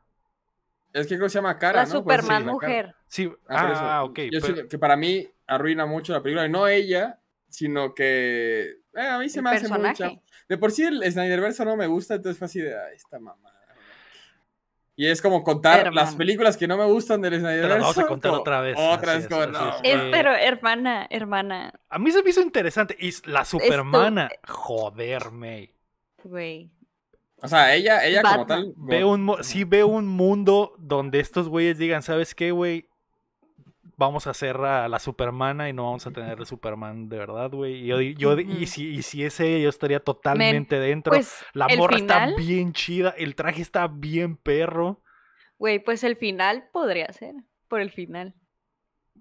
Es 0.94 1.08
que 1.08 1.16
creo 1.16 1.26
que 1.26 1.30
se 1.30 1.40
llama 1.40 1.58
Cara, 1.58 1.84
La 1.84 1.94
¿no? 1.94 2.04
Por 2.04 2.14
eso 2.14 2.22
Superman 2.22 2.26
sí, 2.26 2.32
la 2.32 2.40
Cara. 2.40 2.54
mujer. 2.54 2.96
Sí, 3.08 3.32
Ah, 3.48 3.96
ah, 3.98 4.04
ok. 4.04 4.20
Yo 4.20 4.30
pero- 4.40 4.46
siento 4.46 4.68
que 4.70 4.78
para 4.80 4.96
mí 4.96 5.28
arruina 5.48 5.86
mucho 5.86 6.14
la 6.14 6.22
película. 6.22 6.46
Y 6.46 6.50
no 6.50 6.68
ella, 6.68 7.20
sino 7.50 7.94
que. 7.94 8.78
eh, 8.94 9.08
a 9.08 9.18
mí 9.18 9.28
se 9.30 9.40
El 9.40 9.44
me 9.44 9.50
hace 9.52 9.68
chafa. 9.94 10.16
De 10.48 10.58
por 10.58 10.72
sí 10.72 10.84
el 10.84 11.04
Snyderverse 11.12 11.66
no 11.66 11.76
me 11.76 11.88
gusta, 11.88 12.16
entonces 12.16 12.38
fue 12.38 12.46
así 12.46 12.62
de. 12.62 12.74
"Ay, 12.80 12.96
esta 12.96 13.20
mamá. 13.20 13.50
Y 14.98 15.08
es 15.08 15.22
como 15.22 15.44
contar 15.44 15.94
las 15.94 16.16
películas 16.16 16.56
que 16.56 16.68
no 16.68 16.78
me 16.78 16.86
gustan 16.86 17.22
del 17.22 17.44
las 17.44 17.82
vamos 17.82 17.98
a 17.98 18.08
contar 18.08 18.32
otra 18.32 18.62
vez. 18.62 18.78
Otra 18.80 19.16
vez, 19.16 19.28
así 19.30 19.52
no. 19.52 19.74
es. 19.84 20.02
Pero 20.12 20.34
hermana, 20.34 21.06
hermana, 21.10 21.74
A 21.90 22.00
mí 22.00 22.12
se 22.12 22.24
me 22.24 22.30
hizo 22.30 22.42
interesante. 22.42 22.96
Y 23.00 23.12
la 23.30 23.44
supermana, 23.44 24.30
joder, 24.48 25.32
May. 25.32 25.74
güey. 26.24 26.72
O 27.42 27.48
sea, 27.48 27.76
ella, 27.76 28.06
ella 28.06 28.22
como 28.24 28.46
tal. 28.46 28.74
Veo 28.78 29.10
un, 29.10 29.36
sí 29.42 29.66
veo 29.66 29.88
un 29.88 30.08
mundo 30.08 30.74
donde 30.78 31.20
estos 31.20 31.50
güeyes 31.50 31.78
digan, 31.78 32.02
¿sabes 32.02 32.34
qué, 32.34 32.52
güey? 32.52 32.88
Vamos 33.98 34.28
a 34.28 34.32
hacer 34.32 34.58
a 34.58 34.90
la 34.90 35.00
Supermana 35.00 35.70
y 35.70 35.74
no 35.74 35.86
vamos 35.86 36.06
a 36.06 36.12
tener 36.12 36.38
el 36.40 36.46
Superman 36.46 37.08
de 37.08 37.18
verdad, 37.18 37.50
güey. 37.52 37.76
Y, 37.84 37.86
yo, 37.88 38.02
yo 38.02 38.40
y, 38.40 38.66
si, 38.68 38.90
y 38.90 39.02
si 39.04 39.24
es 39.24 39.40
ella, 39.40 39.64
yo 39.64 39.70
estaría 39.70 40.02
totalmente 40.02 40.80
dentro. 40.80 41.12
Pues 41.12 41.46
la 41.54 41.68
morra 41.70 41.98
final, 41.98 42.30
está 42.32 42.42
bien 42.42 42.74
chida, 42.74 43.12
el 43.18 43.36
traje 43.36 43.62
está 43.62 43.88
bien 43.88 44.36
perro. 44.36 45.02
güey, 45.58 45.80
pues 45.80 46.04
el 46.04 46.18
final 46.18 46.68
podría 46.74 47.12
ser, 47.14 47.36
por 47.70 47.80
el 47.80 47.90
final. 47.92 48.34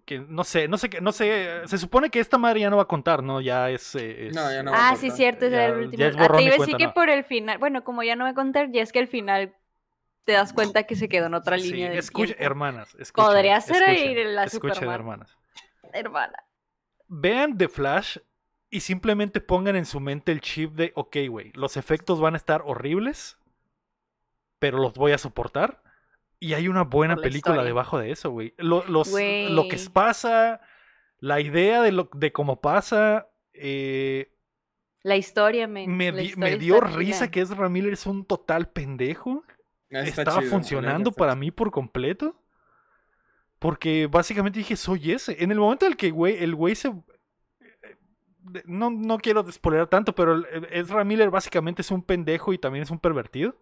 Que 0.07 0.19
no 0.19 0.43
sé, 0.43 0.67
no 0.67 0.77
sé 0.77 0.91
qué, 0.91 1.01
no 1.01 1.13
sé. 1.13 1.63
Se 1.67 1.79
supone 1.79 2.11
que 2.11 2.19
esta 2.19 2.37
madre 2.37 2.61
ya 2.61 2.69
no 2.69 2.77
va 2.77 2.83
a 2.83 2.89
contar, 2.89 3.23
¿no? 3.23 3.41
Ya 3.41 3.71
es. 3.71 3.95
eh, 3.95 4.27
es- 4.27 4.35
No, 4.35 4.51
ya 4.53 4.63
no 4.65 4.73
va 4.73 4.77
a 4.77 4.81
Ah, 4.89 4.91
contar. 4.95 5.11
sí, 5.11 5.17
cierto, 5.17 5.47
ese 5.47 5.55
Ya- 5.55 5.65
era 5.67 5.75
el 5.75 5.81
ya 5.81 5.85
último. 5.87 6.05
es 6.05 6.17
Ah, 6.17 6.19
borrón 6.21 6.37
te 6.39 6.43
y 6.43 6.47
iba 6.47 6.55
a 6.57 6.59
decir 6.59 6.77
que 6.77 6.89
por 6.89 7.09
el 7.11 7.25
final, 7.25 7.59
bueno, 7.59 7.85
como 7.85 8.03
ya 8.03 8.17
no 8.17 8.25
voy 8.25 8.33
a 8.33 8.35
contar, 8.35 8.71
ya 8.73 8.83
es 8.83 8.93
que 8.93 8.99
el 8.99 9.07
final 9.09 9.55
te 10.25 10.33
das 10.33 10.53
cuenta 10.53 10.85
que 10.85 10.97
se 10.97 11.09
quedó 11.09 11.27
en 11.27 11.35
otra 11.35 11.59
sí, 11.59 11.71
línea 11.71 11.91
del 11.91 11.99
escucha, 11.99 12.35
hermanas. 12.39 12.97
Podría 13.15 13.61
ser 13.61 13.83
ahí 13.85 14.15
la 14.25 14.45
escuchen, 14.45 14.75
Superman. 14.75 14.95
hermanas. 14.95 15.39
Hermana. 15.93 16.45
vean 17.09 17.57
The 17.59 17.69
Flash 17.69 18.19
y 18.71 18.81
simplemente 18.81 19.41
pongan 19.41 19.77
en 19.77 19.85
su 19.87 20.01
mente 20.01 20.33
el 20.33 20.41
chip 20.41 20.73
de, 20.73 20.93
ok, 20.97 21.17
güey, 21.29 21.53
los 21.55 21.77
efectos 21.77 22.21
van 22.21 22.35
a 22.35 22.39
estar 22.39 22.63
horribles, 22.65 23.39
pero 24.59 24.79
los 24.79 24.95
voy 24.95 25.13
a 25.13 25.19
soportar. 25.19 25.83
Y 26.41 26.55
hay 26.55 26.69
una 26.69 26.83
buena 26.83 27.15
película 27.17 27.55
historia. 27.55 27.63
debajo 27.63 27.99
de 27.99 28.11
eso, 28.11 28.31
güey. 28.31 28.55
Lo, 28.59 28.85
los- 28.87 29.13
lo 29.13 29.69
que 29.69 29.79
pasa, 29.93 30.61
la 31.19 31.41
idea 31.41 31.81
de, 31.83 31.93
lo, 31.93 32.11
de 32.13 32.33
cómo 32.33 32.61
pasa, 32.61 33.29
eh, 33.53 34.33
La 35.03 35.17
historia, 35.17 35.69
me, 35.69 35.87
me, 35.87 36.11
la 36.11 36.19
di- 36.19 36.25
historia 36.29 36.51
me 36.51 36.59
dio 36.59 36.81
risa 36.81 37.31
que 37.31 37.41
Ezra 37.41 37.69
Miller 37.69 37.93
es 37.93 38.07
un 38.07 38.25
total 38.27 38.69
pendejo. 38.71 39.45
Está 40.03 40.23
Estaba 40.23 40.39
chido, 40.41 40.51
funcionando 40.51 41.13
para 41.13 41.33
chido. 41.33 41.41
mí 41.41 41.51
por 41.51 41.71
completo. 41.71 42.41
Porque 43.59 44.07
básicamente 44.09 44.59
dije, 44.59 44.77
soy 44.77 45.13
ese. 45.13 45.43
En 45.43 45.51
el 45.51 45.59
momento 45.59 45.87
en 45.87 45.93
el 45.93 45.97
que 45.97 46.11
güey, 46.11 46.43
el 46.43 46.55
güey 46.55 46.75
se... 46.75 46.93
No, 48.67 48.91
no 48.91 49.19
quiero 49.19 49.51
spoilear 49.51 49.87
tanto, 49.89 50.15
pero 50.15 50.43
Ezra 50.71 51.03
Miller 51.05 51.31
básicamente 51.31 51.81
es 51.81 51.91
un 51.91 52.03
pendejo 52.03 52.53
y 52.53 52.59
también 52.59 52.83
es 52.83 52.91
un 52.91 52.99
pervertido. 52.99 53.57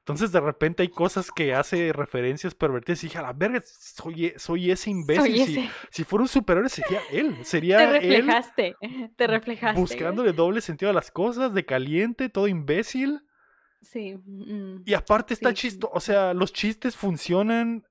Entonces 0.00 0.32
de 0.32 0.40
repente 0.40 0.82
hay 0.82 0.88
cosas 0.88 1.30
que 1.30 1.54
hace 1.54 1.92
referencias 1.94 2.54
pervertidas 2.54 3.02
y 3.02 3.06
dije, 3.06 3.18
a 3.18 3.22
la 3.22 3.32
verga, 3.32 3.62
soy, 3.64 4.26
e- 4.26 4.38
soy 4.38 4.70
ese 4.70 4.90
imbécil. 4.90 5.36
Soy 5.36 5.46
Si, 5.46 5.58
ese. 5.60 5.70
si 5.90 6.04
fuera 6.04 6.22
un 6.22 6.28
superhéroe 6.28 6.68
sería 6.68 7.00
él. 7.10 7.36
Te 7.38 7.44
Sería 7.44 7.84
él 7.84 7.92
reflejaste, 8.02 8.76
te 9.16 9.26
reflejaste. 9.26 9.80
buscándole 9.80 10.32
doble 10.32 10.60
sentido 10.60 10.90
a 10.90 10.94
las 10.94 11.10
cosas, 11.10 11.52
de 11.54 11.64
caliente, 11.64 12.28
todo 12.28 12.48
imbécil. 12.48 13.22
Sí. 13.80 14.16
mm, 14.24 14.82
Y 14.84 14.94
aparte 14.94 15.34
está 15.34 15.50
Sí, 15.50 15.54
chisto, 15.56 15.90
o 15.92 16.00
sea, 16.00 16.34
los 16.34 16.52
chistes 16.52 16.96
funcionan. 16.96 17.86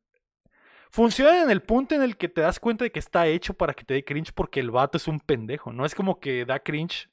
Funcionan 0.89 1.43
en 1.43 1.51
el 1.51 1.61
punto 1.61 1.95
en 1.95 2.01
el 2.01 2.15
que 2.17 2.29
te 2.29 2.41
das 2.41 2.59
cuenta 2.59 2.85
de 2.85 2.91
que 2.91 2.99
está 2.99 3.27
hecho 3.27 3.53
para 3.53 3.73
que 3.73 3.83
te 3.83 3.93
dé 3.93 4.05
cringe 4.05 4.31
porque 4.33 4.59
el 4.61 4.71
vato 4.71 4.97
es 4.97 5.07
un 5.07 5.19
pendejo. 5.19 5.73
No 5.73 5.85
es 5.85 5.93
como 5.93 6.19
que 6.19 6.45
da 6.45 6.59
cringe 6.59 7.09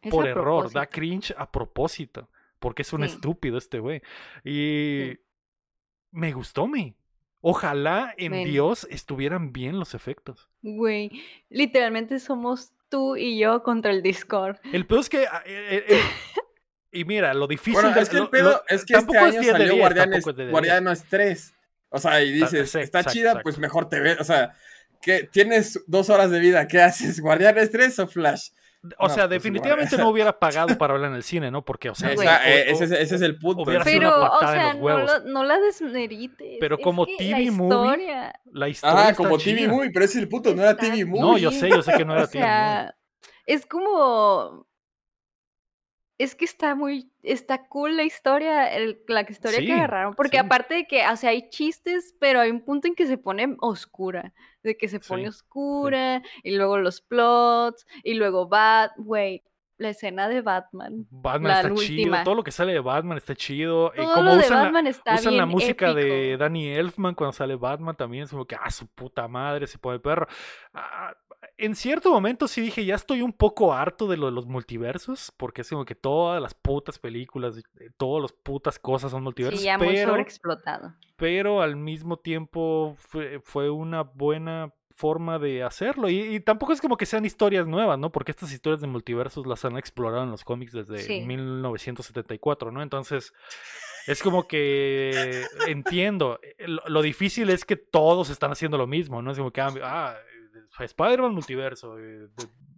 es 0.00 0.10
por 0.10 0.26
error, 0.26 0.72
da 0.72 0.86
cringe 0.86 1.34
a 1.36 1.50
propósito. 1.50 2.28
Porque 2.60 2.82
es 2.82 2.92
un 2.92 3.00
Sí. 3.06 3.14
estúpido 3.14 3.58
este 3.58 3.80
güey. 3.80 4.00
Y 4.44 5.10
Sí. 5.12 5.18
me 6.12 6.32
gustó, 6.32 6.68
me. 6.68 6.94
Ojalá 7.40 8.14
en. 8.16 8.44
Dios 8.44 8.86
estuvieran 8.90 9.52
bien 9.52 9.80
los 9.80 9.94
efectos. 9.94 10.48
Güey, 10.62 11.10
literalmente 11.48 12.20
somos 12.20 12.72
tú 12.88 13.16
y 13.16 13.40
yo 13.40 13.64
contra 13.64 13.90
el 13.90 14.02
Discord. 14.02 14.58
El 14.72 14.86
peor 14.86 15.00
es 15.00 15.08
que. 15.10 15.26
ah, 15.26 15.42
eh, 15.44 15.84
eh, 15.88 16.00
y 16.92 17.04
mira, 17.04 17.32
lo 17.34 17.46
difícil 17.46 17.72
Bueno, 17.74 17.90
de- 17.92 18.00
es 18.00 18.08
que 18.08 18.18
el 18.18 18.28
pedo 18.28 18.50
lo- 18.50 18.62
es 18.68 18.84
que 18.84 18.92
este 18.92 18.94
tampoco 18.94 19.18
es 19.18 19.24
año 19.32 19.40
10 19.40 19.46
de 19.46 19.52
salió 19.52 19.72
10, 19.72 19.80
Guardianes, 19.80 20.18
es 20.18 20.24
de 20.36 20.42
10. 20.42 20.50
Guardianes 20.50 21.04
3. 21.08 21.54
O 21.90 21.98
sea, 21.98 22.22
y 22.22 22.32
dices, 22.32 22.70
sí, 22.70 22.78
está 22.78 23.04
chida, 23.04 23.40
pues 23.42 23.58
mejor 23.58 23.88
te 23.88 24.00
ves. 24.00 24.18
O 24.20 24.24
sea, 24.24 24.54
que 25.00 25.24
tienes 25.24 25.82
dos 25.86 26.10
horas 26.10 26.30
de 26.30 26.38
vida. 26.40 26.66
¿Qué 26.68 26.80
haces? 26.80 27.20
¿Guardianes 27.20 27.70
3 27.70 27.98
o 27.98 28.06
Flash? 28.06 28.50
O 28.98 29.06
No, 29.06 29.14
sea, 29.14 29.28
pues, 29.28 29.30
definitivamente 29.40 29.96
no 29.96 30.08
hubiera 30.08 30.36
pagado 30.40 30.76
para 30.76 30.94
hablar 30.94 31.10
en 31.10 31.16
el 31.16 31.22
cine, 31.22 31.50
¿no? 31.52 31.64
Porque, 31.64 31.88
o 31.90 31.94
sea, 31.94 32.14
Güey. 32.14 32.26
Esa- 32.26 32.38
o- 32.40 32.48
eh, 32.48 32.64
ese, 32.70 32.84
es- 32.84 32.90
ese 32.92 33.14
es 33.14 33.22
el 33.22 33.38
punto. 33.38 33.62
hubiera 33.62 33.84
sido 33.84 33.98
Pero, 34.00 34.22
o 34.32 34.42
en 34.42 34.48
sea, 34.48 34.72
no, 34.74 34.78
huevos. 34.80 35.12
lo- 35.24 35.30
no 35.32 35.44
la 35.44 35.60
desmerites. 35.60 36.56
Pero 36.58 36.76
es 36.78 36.82
como 36.82 37.06
que 37.06 37.14
TV 37.16 37.44
la 37.44 37.52
movie, 37.52 37.90
historia- 37.92 38.40
la 38.52 38.68
historia 38.68 39.02
está 39.10 39.14
como 39.14 39.38
TV 39.38 39.60
chida. 39.60 39.68
Movie, 39.72 39.90
pero 39.92 40.04
ese 40.04 40.18
es 40.18 40.22
el 40.24 40.28
punto, 40.28 40.54
no 40.54 40.62
era 40.62 40.76
TV 40.76 41.04
Movie. 41.04 41.20
No, 41.20 41.38
yo 41.38 41.50
sé, 41.52 41.68
yo 41.68 41.80
sé 41.82 41.92
que 41.96 42.04
no 42.04 42.12
era 42.14 42.24
O 42.24 42.26
TV 42.26 42.40
movie. 42.40 42.52
sea, 42.54 42.94
es 43.46 43.66
como. 43.66 44.66
Es 46.22 46.34
que 46.34 46.44
está 46.44 46.74
muy. 46.74 47.10
Está 47.22 47.66
cool 47.68 47.96
la 47.96 48.04
historia, 48.04 48.72
el- 48.74 49.00
la 49.08 49.22
historia 49.28 49.58
Sí, 49.58 49.66
que 49.66 49.72
agarraron. 49.72 50.14
Porque 50.14 50.38
sí. 50.38 50.44
aparte 50.44 50.74
de 50.74 50.86
que, 50.86 51.06
o 51.06 51.16
sea, 51.16 51.30
hay 51.30 51.48
chistes, 51.50 52.14
pero 52.20 52.40
hay 52.40 52.50
un 52.50 52.60
punto 52.64 52.86
en 52.88 52.94
que 52.94 53.06
se 53.06 53.18
pone 53.18 53.56
oscura. 53.60 54.32
De 54.62 54.76
que 54.76 54.88
se 54.88 55.00
pone 55.00 55.22
Sí, 55.24 55.28
oscura, 55.28 56.22
y 56.42 56.54
luego 56.56 56.78
los 56.78 57.00
plots, 57.00 57.86
y 58.04 58.14
luego 58.14 58.46
Bat. 58.48 58.92
Güey, 58.96 59.42
la 59.78 59.88
escena 59.88 60.28
de 60.28 60.42
Batman. 60.42 61.06
Batman 61.10 61.48
la 61.50 61.60
está 61.62 61.74
chido, 61.74 62.02
última. 62.02 62.22
todo 62.24 62.34
lo 62.36 62.44
que 62.44 62.52
sale 62.52 62.72
de 62.72 62.78
Batman 62.80 63.16
está 63.18 63.34
chido. 63.34 63.90
Todo 63.96 64.12
como 64.14 64.22
lo 64.26 64.32
de 64.36 64.38
usan 64.44 64.56
la- 64.58 64.62
Batman 64.64 64.86
está 64.86 65.14
usan 65.14 65.30
bien. 65.32 65.38
la 65.38 65.46
música 65.46 65.92
de 65.94 66.28
épico. 66.34 66.44
Danny 66.44 66.68
Elfman 66.68 67.14
cuando 67.16 67.32
sale 67.32 67.56
Batman 67.56 67.96
también, 67.96 68.24
es 68.24 68.30
como 68.30 68.44
que, 68.46 68.54
ah, 68.54 68.70
su 68.70 68.86
puta 68.86 69.26
madre, 69.26 69.66
se 69.66 69.78
pone 69.78 69.98
perro. 69.98 70.28
Ah, 70.72 71.12
en 71.64 71.74
cierto 71.76 72.10
momento 72.12 72.48
sí 72.48 72.60
dije, 72.60 72.84
ya 72.84 72.94
estoy 72.94 73.22
un 73.22 73.32
poco 73.32 73.72
harto 73.72 74.06
de 74.08 74.16
lo 74.16 74.26
de 74.26 74.32
los 74.32 74.46
multiversos, 74.46 75.32
porque 75.36 75.62
es 75.62 75.68
como 75.70 75.84
que 75.84 75.94
todas 75.94 76.40
las 76.42 76.54
putas 76.54 76.98
películas, 76.98 77.56
eh, 77.58 77.90
todas 77.96 78.22
las 78.22 78.32
putas 78.32 78.78
cosas 78.78 79.10
son 79.10 79.22
multiversos, 79.22 79.60
Sí, 79.60 79.66
ya 79.66 79.78
muy 79.78 79.88
pero, 79.88 80.10
sobreexplotado. 80.10 80.94
pero 81.16 81.62
al 81.62 81.76
mismo 81.76 82.16
tiempo 82.18 82.94
fue, 82.98 83.40
fue 83.44 83.70
una 83.70 84.02
buena 84.02 84.72
forma 84.94 85.38
de 85.38 85.62
hacerlo. 85.62 86.08
Y, 86.10 86.20
y 86.20 86.40
tampoco 86.40 86.72
es 86.74 86.80
como 86.80 86.96
que 86.98 87.06
sean 87.06 87.24
historias 87.24 87.66
nuevas, 87.66 87.98
¿no? 87.98 88.12
Porque 88.12 88.30
estas 88.30 88.52
historias 88.52 88.80
de 88.82 88.86
multiversos 88.86 89.46
las 89.46 89.64
han 89.64 89.76
explorado 89.78 90.22
en 90.24 90.30
los 90.30 90.44
cómics 90.44 90.72
desde 90.72 90.98
Sí. 90.98 91.22
1974, 91.22 92.70
¿no? 92.70 92.82
Entonces, 92.82 93.32
es 94.06 94.22
como 94.22 94.46
que 94.46 95.44
entiendo. 95.66 96.38
eh, 96.42 96.54
Lo, 96.68 96.82
lo 96.86 97.02
difícil 97.02 97.50
es 97.50 97.64
que 97.64 97.76
todos 97.76 98.30
están 98.30 98.52
haciendo 98.52 98.76
lo 98.78 98.86
mismo, 98.86 99.22
¿no? 99.22 99.30
Es 99.32 99.38
como 99.38 99.50
que, 99.50 99.60
ah, 99.60 99.72
ah, 99.82 100.16
Spider-Man 100.78 101.34
multiverso, 101.34 101.98
eh, 101.98 102.28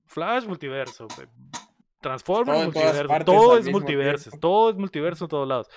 Flash 0.06 0.46
multiverso, 0.46 1.06
eh, 1.20 1.26
Transformers 2.00 2.58
Todo 2.58 2.64
multiverso, 2.64 3.08
partes 3.08 3.24
todo 3.26 3.58
es 3.58 3.68
multiverso, 3.70 4.30
tiempo. 4.30 4.40
todo 4.40 4.70
es 4.70 4.76
multiverso 4.76 5.24
en 5.24 5.28
todos 5.30 5.48
lados. 5.48 5.68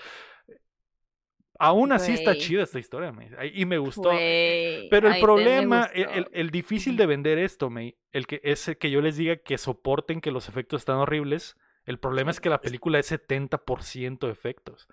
Aún 1.59 1.91
así 1.91 2.11
está 2.13 2.35
chida 2.37 2.61
esta 2.63 2.77
historia, 2.77 3.11
me- 3.11 3.31
y 3.51 3.65
me 3.65 3.79
gustó. 3.79 4.11
Güey, 4.11 4.87
Pero 4.89 5.07
el 5.11 5.19
problema, 5.19 5.89
el, 5.91 6.05
gustó. 6.05 6.19
el- 6.19 6.27
el 6.33 6.49
difícil 6.51 6.97
de 6.97 7.07
vender 7.07 7.39
esto, 7.39 7.71
May, 7.71 7.97
el 8.11 8.27
que 8.27 8.41
es 8.43 8.67
el 8.67 8.77
que 8.77 8.91
yo 8.91 9.01
les 9.01 9.17
diga 9.17 9.37
que 9.37 9.57
soporten 9.57 10.21
que 10.21 10.29
los 10.29 10.49
efectos 10.49 10.81
están 10.81 10.97
horribles, 10.97 11.57
el 11.85 11.97
problema 11.97 12.29
es 12.29 12.39
que 12.39 12.49
la 12.49 12.61
película 12.61 12.99
es 12.99 13.07
70% 13.07 14.29
efectos. 14.29 14.87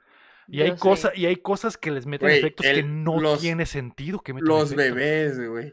Y 0.46 0.62
hay, 0.62 0.68
Yo 0.70 0.76
cosas, 0.78 1.12
y 1.18 1.26
hay 1.26 1.36
cosas 1.36 1.76
que 1.76 1.90
les 1.90 2.06
meten 2.06 2.30
efectos 2.30 2.64
que 2.64 2.82
no 2.82 3.20
los- 3.20 3.40
tiene 3.40 3.66
sentido 3.66 4.20
que 4.20 4.32
metan 4.32 4.48
Los 4.48 4.72
efectos. 4.72 4.94
bebés, 4.94 5.48
güey. 5.50 5.72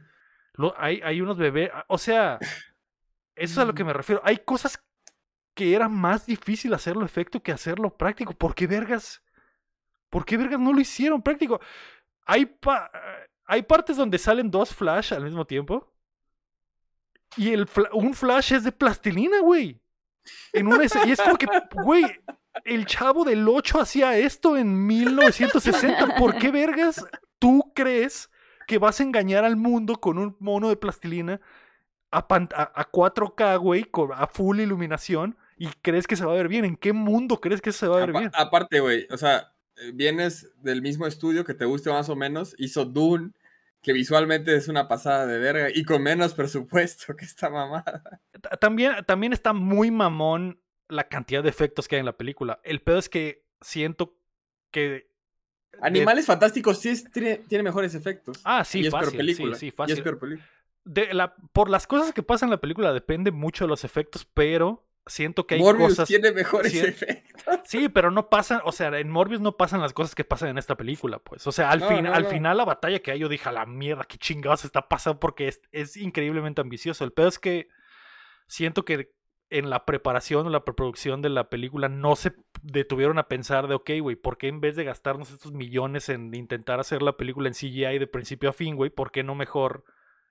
Lo- 0.53 0.73
hay, 0.77 1.01
hay 1.03 1.21
unos 1.21 1.37
bebés, 1.37 1.71
o 1.87 1.97
sea, 1.97 2.37
eso 3.35 3.53
es 3.53 3.57
a 3.57 3.65
lo 3.65 3.73
que 3.73 3.83
me 3.83 3.93
refiero. 3.93 4.21
Hay 4.23 4.37
cosas 4.39 4.83
que 5.53 5.75
era 5.75 5.89
más 5.89 6.25
difícil 6.25 6.73
hacerlo 6.73 7.05
efecto 7.05 7.41
que 7.41 7.51
hacerlo 7.51 7.95
práctico. 7.97 8.33
¿Por 8.33 8.55
qué 8.55 8.67
vergas? 8.67 9.21
¿Por 10.09 10.25
qué 10.25 10.37
vergas 10.37 10.59
no 10.59 10.73
lo 10.73 10.79
hicieron 10.81 11.21
práctico? 11.21 11.59
Hay, 12.25 12.45
pa- 12.45 12.91
hay 13.45 13.61
partes 13.63 13.97
donde 13.97 14.17
salen 14.17 14.49
dos 14.51 14.73
flash 14.73 15.13
al 15.13 15.23
mismo 15.23 15.45
tiempo. 15.45 15.93
Y 17.37 17.51
el 17.53 17.67
un 17.93 18.13
flash 18.13 18.53
es 18.53 18.63
de 18.63 18.71
plastilina, 18.71 19.39
güey. 19.39 19.81
En 20.53 20.67
una 20.67 20.83
y 20.83 21.11
es 21.11 21.21
como 21.21 21.37
que, 21.37 21.47
güey, 21.83 22.03
el 22.65 22.85
chavo 22.85 23.23
del 23.23 23.47
8 23.47 23.79
hacía 23.81 24.17
esto 24.17 24.57
en 24.57 24.85
1960. 24.85 26.15
¿Por 26.15 26.37
qué 26.37 26.51
vergas 26.51 27.05
tú 27.39 27.71
crees 27.73 28.29
que 28.71 28.77
vas 28.77 29.01
a 29.01 29.03
engañar 29.03 29.43
al 29.43 29.57
mundo 29.57 29.97
con 29.99 30.17
un 30.17 30.37
mono 30.39 30.69
de 30.69 30.77
plastilina 30.77 31.41
a, 32.09 32.25
pan- 32.29 32.47
a- 32.55 32.71
a 32.73 32.89
4K, 32.89 33.57
güey, 33.59 33.85
a 34.15 34.27
full 34.27 34.61
iluminación 34.61 35.35
y 35.57 35.67
crees 35.81 36.07
que 36.07 36.15
se 36.15 36.23
va 36.23 36.31
a 36.31 36.35
ver 36.35 36.47
bien? 36.47 36.63
¿En 36.63 36.77
qué 36.77 36.93
mundo 36.93 37.41
crees 37.41 37.59
que 37.59 37.73
se 37.73 37.85
va 37.85 37.97
a 37.97 37.99
ver 37.99 38.11
Apa- 38.11 38.19
bien? 38.19 38.31
aparte, 38.33 38.79
güey, 38.79 39.07
o 39.11 39.17
sea, 39.17 39.51
eh, 39.75 39.91
vienes 39.93 40.53
del 40.63 40.81
mismo 40.81 41.05
estudio 41.05 41.43
que 41.43 41.53
te 41.53 41.65
guste 41.65 41.89
más 41.89 42.07
o 42.07 42.15
menos, 42.15 42.55
hizo 42.57 42.85
Dune, 42.85 43.31
que 43.81 43.91
visualmente 43.91 44.55
es 44.55 44.69
una 44.69 44.87
pasada 44.87 45.25
de 45.25 45.37
verga 45.37 45.67
y 45.73 45.83
con 45.83 46.01
menos 46.01 46.33
presupuesto 46.33 47.13
que 47.17 47.25
esta 47.25 47.49
mamada. 47.49 48.21
Ta- 48.39 48.51
También, 48.51 49.03
también 49.05 49.33
está 49.33 49.51
muy 49.51 49.91
mamón 49.91 50.61
la 50.87 51.09
cantidad 51.09 51.43
de 51.43 51.49
efectos 51.49 51.89
que 51.89 51.97
hay 51.97 51.99
en 51.99 52.05
la 52.05 52.15
película. 52.15 52.61
El 52.63 52.79
pedo 52.81 52.99
es 52.99 53.09
que 53.09 53.43
siento 53.59 54.15
que. 54.71 55.10
Animales 55.81 56.25
Fantásticos 56.25 56.79
sí 56.79 56.89
es- 56.89 57.11
tiene, 57.11 57.37
tiene 57.37 57.63
mejores 57.63 57.95
efectos. 57.95 58.39
Ah, 58.43 58.63
sí, 58.63 58.81
y 58.81 58.85
es 58.87 58.91
fácil, 58.91 59.09
peor 59.11 59.17
película. 59.17 59.55
sí, 59.55 59.69
sí, 59.71 59.75
Y 59.87 59.91
es 59.91 60.01
peor 60.01 60.19
película. 60.19 60.47
de 60.83 61.13
la, 61.13 61.35
por 61.53 61.69
las 61.69 61.87
cosas 61.87 62.13
que 62.13 62.23
pasan 62.23 62.47
en 62.47 62.51
la 62.51 62.61
película 62.61 62.93
depende 62.93 63.31
mucho 63.31 63.63
de 63.63 63.69
los 63.69 63.83
efectos, 63.83 64.25
pero 64.33 64.85
siento 65.07 65.47
que 65.47 65.55
hay 65.55 65.61
Morbius 65.61 65.89
cosas. 65.89 66.07
tiene 66.07 66.31
mejores 66.31 66.71
sí, 66.71 66.79
efectos. 66.79 67.59
Sí, 67.65 67.89
pero 67.89 68.11
no 68.11 68.29
pasan, 68.29 68.61
o 68.65 68.71
sea, 68.71 68.87
en 68.99 69.09
Morbius 69.09 69.41
no 69.41 69.57
pasan 69.57 69.81
las 69.81 69.93
cosas 69.93 70.13
que 70.13 70.23
pasan 70.23 70.49
en 70.49 70.57
esta 70.59 70.75
película, 70.77 71.17
pues. 71.19 71.47
O 71.47 71.51
sea, 71.51 71.71
al, 71.71 71.79
No, 71.79 71.87
fin- 71.87 72.03
no, 72.03 72.13
al 72.13 72.23
no. 72.23 72.29
final 72.29 72.57
la 72.57 72.65
batalla 72.65 72.99
que 72.99 73.11
hay, 73.11 73.19
yo 73.19 73.27
dije, 73.29 73.49
a 73.49 73.51
la 73.51 73.65
mierda, 73.65 74.03
qué 74.03 74.17
chingados 74.17 74.63
está 74.65 74.87
pasando, 74.87 75.19
porque 75.19 75.47
es, 75.47 75.61
es 75.71 75.97
increíblemente 75.97 76.61
ambicioso. 76.61 77.03
El 77.03 77.11
pedo 77.13 77.27
es 77.29 77.39
que 77.39 77.69
siento 78.47 78.85
que 78.85 79.11
en 79.51 79.69
la 79.69 79.85
preparación 79.85 80.47
o 80.47 80.49
la 80.49 80.63
preproducción 80.63 81.21
de 81.21 81.29
la 81.29 81.49
película 81.49 81.89
no 81.89 82.15
se 82.15 82.33
detuvieron 82.63 83.19
a 83.19 83.27
pensar 83.27 83.67
de, 83.67 83.75
ok, 83.75 83.91
güey, 84.01 84.15
¿por 84.15 84.37
qué 84.37 84.47
en 84.47 84.61
vez 84.61 84.77
de 84.77 84.85
gastarnos 84.85 85.29
estos 85.29 85.51
millones 85.51 86.07
en 86.09 86.33
intentar 86.33 86.79
hacer 86.79 87.01
la 87.01 87.17
película 87.17 87.49
en 87.49 87.53
CGI 87.53 87.99
de 87.99 88.07
principio 88.07 88.49
a 88.49 88.53
fin, 88.53 88.75
güey, 88.75 88.89
¿por 88.89 89.11
qué 89.11 89.23
no 89.23 89.35
mejor 89.35 89.83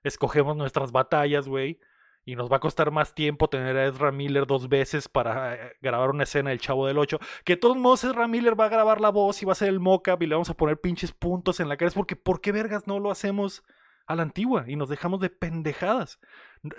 escogemos 0.03 0.57
nuestras 0.57 0.91
batallas, 0.91 1.47
güey? 1.47 1.79
Y 2.25 2.35
nos 2.35 2.51
va 2.51 2.57
a 2.57 2.59
costar 2.59 2.91
más 2.91 3.13
tiempo 3.13 3.47
tener 3.47 3.77
a 3.77 3.85
Ezra 3.85 4.11
Miller 4.11 4.47
dos 4.47 4.69
veces 4.69 5.07
para 5.07 5.55
eh, 5.55 5.73
grabar 5.81 6.09
una 6.09 6.23
escena 6.23 6.49
del 6.49 6.59
Chavo 6.59 6.87
del 6.87 6.97
8. 6.97 7.19
Que 7.43 7.53
de 7.53 7.57
todos 7.57 7.77
modos 7.77 8.03
Ezra 8.03 8.27
Miller 8.27 8.59
va 8.59 8.65
a 8.65 8.69
grabar 8.69 9.01
la 9.01 9.09
voz 9.09 9.41
y 9.41 9.45
va 9.45 9.53
a 9.53 9.55
ser 9.55 9.69
el 9.69 9.79
mocap 9.79 10.21
y 10.21 10.27
le 10.27 10.35
vamos 10.35 10.49
a 10.49 10.55
poner 10.55 10.79
pinches 10.79 11.13
puntos 11.13 11.59
en 11.59 11.69
la 11.69 11.77
cara. 11.77 11.89
Es 11.89 11.95
porque, 11.95 12.15
¿por 12.15 12.41
qué 12.41 12.51
vergas 12.51 12.85
no 12.85 12.99
lo 12.99 13.09
hacemos 13.09 13.63
a 14.05 14.15
la 14.15 14.23
antigua 14.23 14.65
y 14.67 14.75
nos 14.75 14.89
dejamos 14.89 15.19
de 15.19 15.31
pendejadas? 15.31 16.19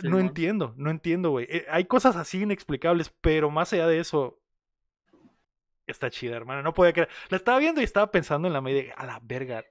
No 0.03 0.21
entiendo, 0.21 0.75
no 0.77 0.91
entiendo, 0.91 1.31
güey. 1.31 1.47
Eh, 1.51 1.67
hay 1.69 1.87
cosas 1.87 2.15
así 2.17 2.43
inexplicables, 2.43 3.13
pero 3.21 3.51
más 3.51 3.73
allá 3.73 3.87
de 3.89 3.99
eso, 3.99 4.41
está 5.87 6.11
chida, 6.11 6.37
hermana. 6.37 6.63
No 6.63 6.73
podía 6.73 6.93
creer. 6.93 7.09
La 7.31 7.37
estaba 7.37 7.59
viendo 7.59 7.81
y 7.81 7.85
estaba 7.85 8.11
pensando 8.11 8.47
en 8.47 8.55
la 8.55 8.61
May 8.61 8.75
de, 8.75 8.93
a 8.97 9.07
la 9.07 9.21
verga, 9.23 9.65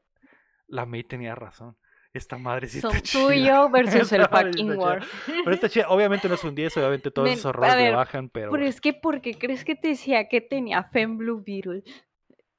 la 0.67 0.85
May 0.85 1.03
tenía 1.03 1.35
razón. 1.35 1.77
Esta 2.13 2.37
madre 2.37 2.67
sí 2.67 2.81
Son 2.81 2.91
está 2.95 3.01
chida. 3.01 3.21
tú 3.23 3.31
y 3.31 3.45
yo 3.45 3.69
versus 3.69 4.11
el 4.11 4.27
fucking 4.27 4.77
war. 4.77 5.01
chida. 5.01 5.37
Pero 5.45 5.51
está 5.53 5.69
chida. 5.69 5.87
Obviamente 5.89 6.27
no 6.27 6.35
es 6.35 6.43
un 6.43 6.55
10, 6.55 6.75
obviamente 6.77 7.09
todos 7.11 7.29
Men, 7.29 7.37
esos 7.37 7.49
errores 7.49 7.75
le 7.75 7.91
bajan, 7.91 8.29
pero... 8.29 8.51
Pero 8.51 8.65
es 8.65 8.81
que, 8.81 8.93
¿por 8.93 9.21
qué 9.21 9.37
crees 9.37 9.63
que 9.63 9.75
te 9.75 9.89
decía 9.89 10.27
que 10.27 10.41
tenía 10.41 10.83
fe 10.83 11.01
en 11.01 11.17
Blue 11.17 11.41
Beetle? 11.45 11.83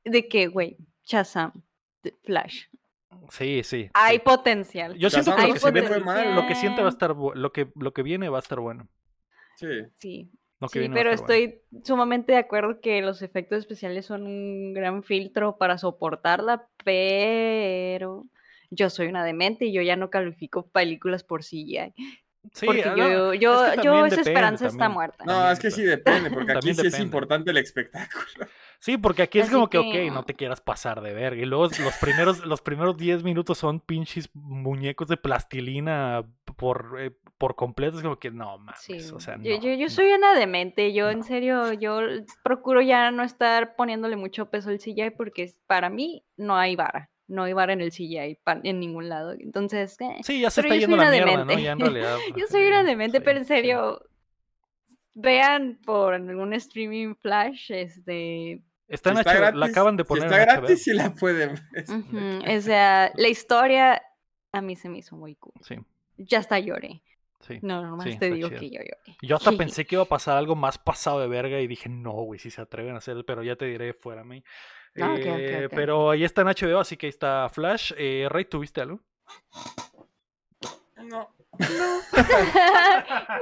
De 0.05 0.27
que, 0.27 0.47
güey, 0.47 0.79
Shazam, 1.05 1.53
de 2.03 2.17
Flash. 2.25 2.65
Sí, 3.31 3.63
sí. 3.65 3.91
Hay 3.95 4.17
sí. 4.17 4.23
potencial. 4.25 4.95
Yo 4.97 5.11
siento 5.11 5.35
que 5.35 5.47
lo 5.47 5.55
que, 5.55 5.61
se 5.61 5.71
viene, 5.71 5.89
fue 5.89 6.01
mal. 6.01 6.35
lo 6.35 6.47
que 6.47 6.55
siente 6.55 6.81
va 6.83 6.89
a 6.89 6.91
estar 6.91 7.15
lo 7.17 7.53
que 7.53 7.71
lo 7.75 7.93
que 7.93 8.03
viene 8.03 8.29
va 8.29 8.39
a 8.39 8.41
estar 8.41 8.61
bueno. 8.61 8.89
Sí. 9.57 9.67
Sí, 9.99 10.31
Lo 10.61 10.69
que 10.69 10.75
sí, 10.75 10.79
viene 10.81 10.95
va 10.95 11.01
a 11.01 11.03
pero 11.03 11.15
estar 11.15 11.27
bueno. 11.29 11.45
estoy 11.45 11.83
sumamente 11.85 12.33
de 12.33 12.39
acuerdo 12.39 12.81
que 12.81 13.01
los 13.03 13.23
efectos 13.23 13.59
especiales 13.59 14.07
son 14.07 14.27
un 14.27 14.75
gran 14.75 15.03
filtro 15.03 15.57
para 15.57 15.79
soportarla, 15.79 16.67
pero 16.85 18.27
yo 18.71 18.91
soy 18.91 19.07
una 19.09 19.25
demente 19.25 19.67
y 19.67 19.73
yo 19.73 19.83
ya 19.83 19.97
no 19.97 20.11
califico 20.11 20.67
películas 20.69 21.23
por 21.25 21.43
CGI. 21.43 21.95
Sí, 22.55 22.67
porque 22.67 22.83
ah, 22.85 22.95
yo, 22.97 23.09
no, 23.09 23.35
yo, 23.35 23.67
es 23.67 23.77
que 23.77 23.85
yo 23.85 24.07
esa 24.07 24.17
depende, 24.17 24.31
esperanza 24.31 24.67
está 24.67 24.79
también. 24.79 24.95
muerta. 24.95 25.25
No, 25.25 25.51
es 25.51 25.61
que 25.61 25.71
sí 25.71 25.83
depende. 25.83 26.29
porque 26.31 26.53
aquí 26.53 26.63
sí 26.63 26.71
es 26.71 26.77
depende. 26.79 27.03
importante 27.05 27.51
el 27.53 27.59
espectáculo. 27.59 28.47
Sí, 28.83 28.99
porque 28.99 29.23
aquí 29.23 29.39
es 29.39 29.45
Así 29.45 29.55
como 29.55 29.71
que, 29.71 29.79
que- 29.79 30.09
ok, 30.09 30.13
no 30.13 30.25
te 30.25 30.35
quieras 30.35 30.61
pasar 30.61 31.03
de 31.03 31.15
verga. 31.15 31.41
Y 31.41 31.45
luego 31.47 31.69
los 31.69 31.97
primeros, 32.01 32.45
los 32.45 32.63
primeros 32.63 32.97
10 32.97 33.23
minutos 33.23 33.57
son 33.57 33.79
pinches 33.79 34.29
muñecos 34.35 35.07
de 35.07 35.17
plastilina 35.17 36.25
por, 36.57 36.97
eh, 36.99 37.13
por 37.39 37.55
completo. 37.55 37.99
Es 37.99 38.03
como 38.03 38.19
que 38.19 38.33
no 38.33 38.59
mames. 38.59 38.81
Sí, 38.81 38.99
O 39.15 39.21
sea, 39.21 39.37
no. 39.37 39.45
yo, 39.45 39.53
yo, 39.61 39.75
yo 39.75 39.85
no. 39.85 39.89
soy 39.89 40.11
una 40.11 40.35
demente, 40.35 40.93
yo 40.93 41.11
en 41.11 41.19
No. 41.19 41.25
serio, 41.25 41.73
yo 41.75 42.01
procuro 42.43 42.81
ya 42.81 43.13
no 43.13 43.23
estar 43.23 43.77
poniéndole 43.77 44.17
mucho 44.17 44.51
peso 44.51 44.71
al 44.71 44.81
CGI 44.81 45.11
porque 45.11 45.53
para 45.69 45.89
mí 45.89 46.25
no 46.37 46.57
hay 46.57 46.75
vara, 46.75 47.09
no 47.29 47.45
hay 47.45 47.53
vara 47.53 47.75
en 47.75 47.83
el 47.83 47.93
CGI 47.93 48.37
en 48.65 48.81
ningún 48.81 49.09
lado. 49.09 49.31
Entonces, 49.39 49.97
eh, 50.01 50.17
Sí, 50.25 50.41
ya 50.41 50.51
se 50.51 50.61
pero 50.61 50.75
está 50.75 50.81
yendo 50.81 50.97
la 50.97 51.09
mierda, 51.09 51.45
¿no? 51.45 51.57
Ya 51.57 51.71
en 51.71 51.79
realidad. 51.95 52.19
yo 52.37 52.47
sí, 52.49 52.53
soy 52.53 52.67
una 52.67 52.83
demente, 52.83 53.19
sí, 53.19 53.25
pero 53.25 53.39
en 53.39 53.45
sí. 53.45 53.49
serio, 53.55 54.01
vean 55.15 55.79
por 55.85 56.15
algún 56.15 56.53
streaming 56.55 57.15
flash, 57.21 57.71
este, 57.71 58.61
Está 58.89 59.11
en 59.11 59.17
Si 59.17 59.21
está 59.21 59.33
HBO, 59.33 59.41
la 59.41 59.51
gratis- 59.67 59.71
acaban 59.71 59.97
de 59.97 60.03
si 60.05 60.09
poner 60.09 60.25
está 60.25 60.37
en 60.37 60.49
HBO. 60.49 60.61
gratis, 60.61 60.83
sí 60.85 60.93
la 60.93 61.15
pueden 61.15 61.55
ver. 61.73 61.85
ujú, 61.89 62.57
o 62.57 62.61
sea, 62.61 63.11
la 63.15 63.29
historia 63.29 64.03
a 64.53 64.61
mí 64.61 64.77
se 64.77 64.89
me 64.89 64.99
hizo 64.99 65.17
muy 65.17 65.35
cool. 65.37 65.55
Sí, 65.63 65.77
Ya 66.19 66.39
hasta 66.41 66.59
lloré. 66.59 67.03
sí. 67.41 67.59
No, 67.63 67.83
nomás 67.83 68.05
Sí, 68.05 68.11
te 68.19 68.27
está 68.27 68.35
digo 68.37 68.49
chida. 68.49 68.61
que 68.61 68.71
yo 68.71 68.81
lloré. 68.81 69.17
Yo 69.23 69.37
hasta 69.37 69.53
pensé 69.57 69.87
que 69.87 69.95
iba 69.95 70.03
a 70.03 70.09
pasar 70.09 70.37
algo 70.37 70.55
más 70.57 70.77
pasado 70.79 71.21
de 71.21 71.29
verga 71.29 71.59
y 71.61 71.67
dije, 71.67 71.89
no, 71.89 72.13
güey, 72.13 72.39
si 72.39 72.51
se 72.51 72.61
atreven 72.61 72.95
a 72.95 72.99
hacer, 72.99 73.25
pero 73.27 73.43
ya 73.43 73.57
te 73.57 73.65
diré 73.67 73.95
fuera, 73.95 74.25
mí. 74.25 74.45
Ah, 75.01 75.13
ok, 75.15 75.21
ok, 75.21 75.25
Eh, 75.27 75.63
ok. 75.67 75.73
Pero 75.75 76.11
ahí 76.11 76.23
está 76.25 76.43
en 76.43 76.49
HBO, 76.49 76.79
así 76.81 76.99
que 76.99 77.07
ahí 77.07 77.11
está 77.11 77.49
Flash. 77.49 77.93
Eh, 77.97 78.27
Rey, 78.31 78.45
¿tuviste 78.45 78.83
algo? 78.83 79.01
No. 81.03 81.35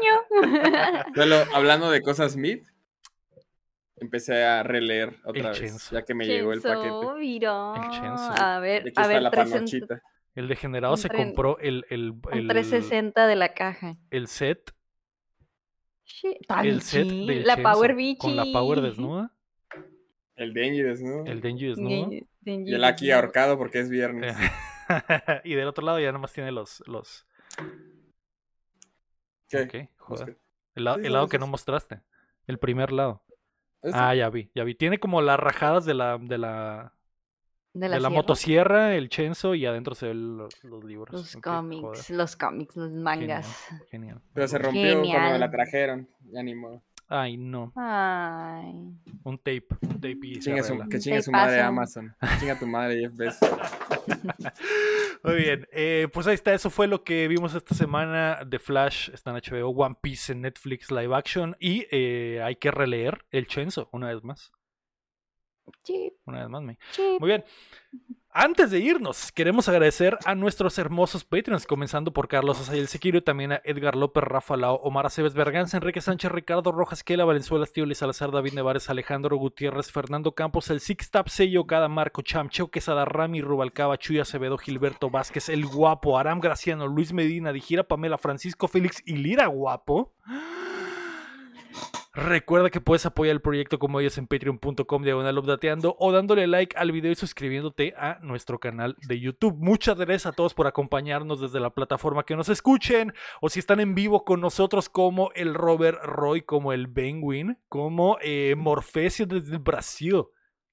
Ño. 0.01 1.05
Solo 1.15 1.37
hablando 1.55 1.91
de 1.91 2.03
cosas 2.03 2.37
mid, 2.37 2.63
empecé 4.01 4.45
a 4.45 4.63
releer 4.63 5.15
otra 5.25 5.53
El 5.53 5.61
vez, 5.61 5.91
ya 5.91 6.03
que 6.05 6.15
me 6.15 6.27
llegó 6.27 6.53
el 6.53 6.61
paquete. 6.63 6.89
Chenzo. 6.89 7.75
El 7.77 7.91
Chainsaw. 7.91 8.35
A 8.39 8.59
ver, 8.61 8.93
a 8.97 9.07
ver, 9.07 9.23
la 9.23 9.31
360 9.31 9.87
panochita. 9.87 10.03
El 10.35 10.49
degenerado 10.49 10.97
se 10.97 11.09
compró 11.09 11.59
el, 11.59 11.85
el, 11.91 12.15
el, 12.33 12.49
360 12.49 13.27
de 13.27 13.37
la 13.37 13.53
caja. 13.55 13.97
el 14.11 14.27
set, 14.29 14.73
Shit, 16.05 16.37
el 16.65 16.83
set 16.83 17.07
del 17.07 17.45
la 17.47 17.57
Power 17.57 17.95
Bichi. 17.95 18.19
con 18.19 18.37
la 18.37 18.45
Power 18.53 18.81
desnuda, 18.81 19.33
El 20.37 20.53
Denji 20.55 20.83
desnudo. 20.83 21.25
el 21.27 21.41
Denji 21.41 21.67
desnudo. 21.69 21.91
Denji- 22.07 22.27
Denji 22.41 22.71
Y 22.71 22.75
el 22.75 22.85
aquí 22.85 23.07
desnudo. 23.07 23.21
ahorcado 23.23 23.59
porque 23.59 23.81
es 23.81 23.91
viernes. 23.91 24.37
y 25.45 25.55
del 25.55 25.69
otro 25.69 25.85
lado 25.85 26.01
ya 26.01 26.11
nomás 26.13 26.33
tiene 26.33 26.51
los... 26.53 26.83
los... 26.87 27.27
¿Qué? 29.49 29.63
Ok, 29.63 29.91
joder. 29.99 30.39
El, 30.75 30.85
lado- 30.85 30.99
Sí, 31.01 31.07
el 31.07 31.13
lado 31.13 31.29
que 31.29 31.39
no 31.39 31.47
mostraste. 31.47 32.01
El 32.47 32.59
primer 32.59 32.93
lado. 32.93 33.23
Ah, 33.83 34.15
ya 34.15 34.29
vi, 34.31 34.51
ya 34.55 34.65
vi. 34.65 34.75
Tiene 34.75 34.99
como 35.01 35.23
las 35.23 35.39
rajadas 35.41 35.85
de 35.85 35.95
la, 35.95 36.19
de 36.19 36.39
la, 36.39 36.95
De 37.73 37.89
de 37.89 37.99
la, 37.99 38.01
la 38.01 38.11
sierra. 38.11 38.11
motosierra, 38.11 38.95
el 38.97 39.09
chenzo 39.11 39.55
y 39.55 39.67
adentro 39.67 39.95
se 39.95 40.09
ven 40.09 40.37
los, 40.39 40.63
los 40.65 40.85
libros. 40.85 41.13
Los 41.13 41.37
cómics, 41.37 41.81
joder. 41.81 42.07
los 42.09 42.37
cómics, 42.37 42.77
los 42.77 42.93
mangas. 42.93 43.69
Genial. 43.91 44.23
Pero 44.33 44.49
se 44.49 44.59
rompió 44.59 45.09
cuando 45.09 45.31
me 45.31 45.39
la 45.39 45.51
Genial. 45.51 45.51
trajeron. 45.51 46.09
Ya 46.33 46.43
ni 46.43 46.55
modo. 46.55 46.83
Ay, 47.13 47.37
no. 47.37 47.73
Ay. 47.75 48.95
Un 49.25 49.37
tape. 49.39 49.67
Un 49.83 49.95
tape 50.01 50.19
y 50.23 50.35
se 50.37 50.41
Chinga 50.43 50.63
su- 50.63 50.79
que 50.89 50.97
Un 50.97 51.03
chinga 51.03 51.23
su 51.23 51.33
madre. 51.33 51.61
Amazon. 51.61 52.15
Chinga 52.39 52.57
tu 52.59 52.67
madre 52.69 53.01
Jeff 53.01 53.13
Bezos. 53.17 53.51
Muy 55.25 55.35
bien. 55.35 55.67
eh, 55.73 56.07
pues 56.13 56.27
ahí 56.29 56.35
está. 56.35 56.55
Eso 56.55 56.71
fue 56.71 56.87
lo 56.87 57.03
que 57.03 57.27
vimos 57.27 57.55
esta 57.55 57.75
semana 57.75 58.45
de 58.47 58.59
Flash. 58.61 59.11
Está 59.13 59.31
en 59.31 59.37
HBO. 59.37 59.71
One 59.71 59.97
Piece 60.01 60.33
en 60.33 60.43
Netflix 60.43 60.91
Live 60.93 61.15
Action. 61.15 61.57
Y 61.59 61.87
eh, 61.91 62.41
hay 62.45 62.55
que 62.57 62.71
releer 62.71 63.25
el 63.33 63.47
Chenzo 63.49 63.89
una 63.93 64.07
vez 64.15 64.23
más. 64.23 64.53
Chip, 65.85 66.15
Una 66.27 66.41
vez 66.41 66.49
más, 66.49 66.63
me. 66.63 66.79
chip. 66.93 67.21
Muy 67.21 67.29
bien. 67.29 67.45
Antes 68.33 68.71
de 68.71 68.79
irnos, 68.79 69.33
queremos 69.33 69.69
agradecer 69.69 70.17
a 70.25 70.37
nuestros 70.37 70.79
hermosos 70.79 71.25
Patreons, 71.25 71.67
comenzando 71.67 72.13
por 72.13 72.29
Carlos 72.29 72.61
Asayel 72.61 72.87
Sequiro 72.87 73.25
también 73.25 73.51
a 73.51 73.61
Edgar 73.65 73.97
López, 73.97 74.23
Rafa 74.23 74.57
Lao, 74.57 74.77
Omar 74.77 75.05
Aceves 75.05 75.35
Berganza, 75.35 75.79
Enrique 75.79 76.01
Sánchez, 76.01 76.31
Ricardo 76.31 76.71
Rojas, 76.71 77.03
Kela, 77.03 77.25
Valenzuela, 77.25 77.65
Estío, 77.65 77.93
Salazar, 77.93 78.31
David 78.31 78.53
Nevares, 78.53 78.89
Alejandro 78.89 79.37
Gutiérrez, 79.37 79.91
Fernando 79.91 80.37
Campos, 80.37 80.71
el 80.71 80.79
Six 80.79 81.11
Tap, 81.11 81.27
Sello, 81.27 81.67
Cada 81.67 81.89
Marco, 81.89 82.23
Chamcheo, 82.23 82.71
Quesada, 82.71 83.05
Rami, 83.05 83.43
Rubalcaba, 83.43 83.99
Chuy 83.99 84.21
Acevedo, 84.21 84.59
Gilberto 84.59 85.11
Vázquez, 85.11 85.49
El 85.49 85.67
Guapo, 85.67 86.17
Aram 86.17 86.39
Graciano, 86.39 86.87
Luis 86.87 87.13
Medina, 87.13 87.53
Dijira 87.53 87.83
Pamela, 87.83 88.17
Francisco 88.17 88.69
Félix 88.69 89.03
y 89.07 89.17
Lira 89.17 89.47
Guapo. 89.47 90.13
Recuerda 92.21 92.69
que 92.69 92.83
puedes 92.83 93.07
apoyar 93.07 93.33
el 93.33 93.41
proyecto 93.41 93.79
como 93.79 93.99
ellos 93.99 94.19
en 94.19 94.27
patreon.com 94.27 95.03
diagonal 95.03 95.39
updateando 95.39 95.97
o 95.99 96.13
dándole 96.13 96.47
like 96.47 96.77
al 96.77 96.93
video 96.93 97.13
y 97.13 97.15
suscribiéndote 97.15 97.95
a 97.97 98.19
nuestro 98.21 98.61
canal 98.61 98.95
de 99.09 99.19
YouTube. 99.19 99.57
Muchas 99.57 99.97
gracias 99.97 100.27
a 100.27 100.33
todos 100.33 100.53
por 100.53 100.67
acompañarnos 100.67 101.41
desde 101.41 101.61
la 101.61 101.71
plataforma 101.71 102.25
que 102.25 102.37
nos 102.37 102.51
escuchen 102.51 103.15
o 103.41 103.49
si 103.49 103.61
están 103.61 103.81
en 103.81 103.95
vivo 103.95 104.27
con 104.27 104.43
nosotros 104.43 104.91
como 104.91 105.31
el 105.35 105.55
Robert 105.55 105.99
Roy, 106.03 106.43
como 106.43 106.75
el 106.75 106.89
Benwin, 106.89 107.57
como 107.71 108.19
eh, 108.21 108.55
Morfesio 108.55 109.25
desde 109.25 109.57
Brasil. 109.57 110.25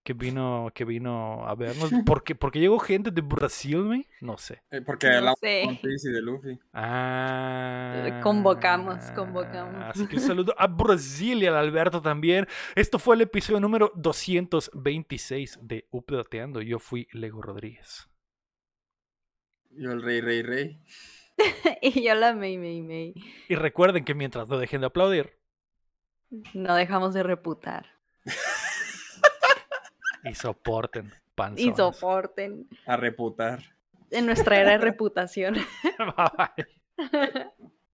Que 0.08 0.14
vino, 0.14 0.72
que 0.74 0.86
vino 0.86 1.46
a 1.46 1.54
vernos. 1.54 1.92
¿Por 2.06 2.24
qué, 2.24 2.34
porque 2.34 2.62
llegó 2.62 2.80
gente 2.80 3.12
de 3.12 3.20
Brasil, 3.20 3.84
güey? 3.84 4.08
No 4.22 4.38
sé. 4.38 4.64
Eh, 4.72 4.80
porque 4.80 5.10
No 5.10 5.34
de 5.42 5.64
One 5.68 5.80
Piece 5.84 6.10
y 6.10 6.14
de 6.14 6.22
Luffy. 6.22 6.58
Ah, 6.72 8.22
Convocamos, 8.24 9.04
convocamos. 9.12 9.76
Así 9.84 10.08
que 10.08 10.16
un 10.16 10.22
saludo 10.22 10.56
a 10.58 10.68
Brasil 10.68 11.44
y 11.44 11.46
al 11.46 11.58
Alberto 11.58 12.02
también. 12.02 12.48
Esto 12.74 13.00
fue 13.00 13.16
el 13.16 13.22
episodio 13.24 13.60
número 13.60 13.92
226 13.96 15.60
de 15.62 15.86
Updateando. 15.92 16.62
Yo 16.62 16.80
fui 16.80 17.10
Lego 17.12 17.42
Rodríguez. 17.42 18.08
Yo 19.72 19.92
el 19.92 20.02
rey, 20.02 20.22
rey, 20.22 20.42
rey. 20.42 20.82
y 21.82 22.02
yo 22.02 22.16
la 22.16 22.34
May, 22.34 22.58
May, 22.58 22.82
May. 22.82 23.14
Y 23.50 23.56
recuerden 23.56 24.06
que 24.06 24.16
mientras 24.16 24.48
no 24.48 24.58
dejen 24.58 24.80
de 24.80 24.88
aplaudir 24.88 25.38
No 26.54 26.76
dejamos 26.76 27.14
de 27.14 27.24
reputar. 27.24 27.88
y 30.30 30.36
soporten, 30.36 31.08
Y 31.08 31.12
panzones. 31.36 31.78
soporten 31.78 32.68
A 32.86 32.98
reputar. 32.98 33.60
en 34.12 34.26
nuestra 34.26 34.60
era 34.60 34.72
de 34.72 34.78
reputación. 34.86 35.56
Bye. 36.18 36.68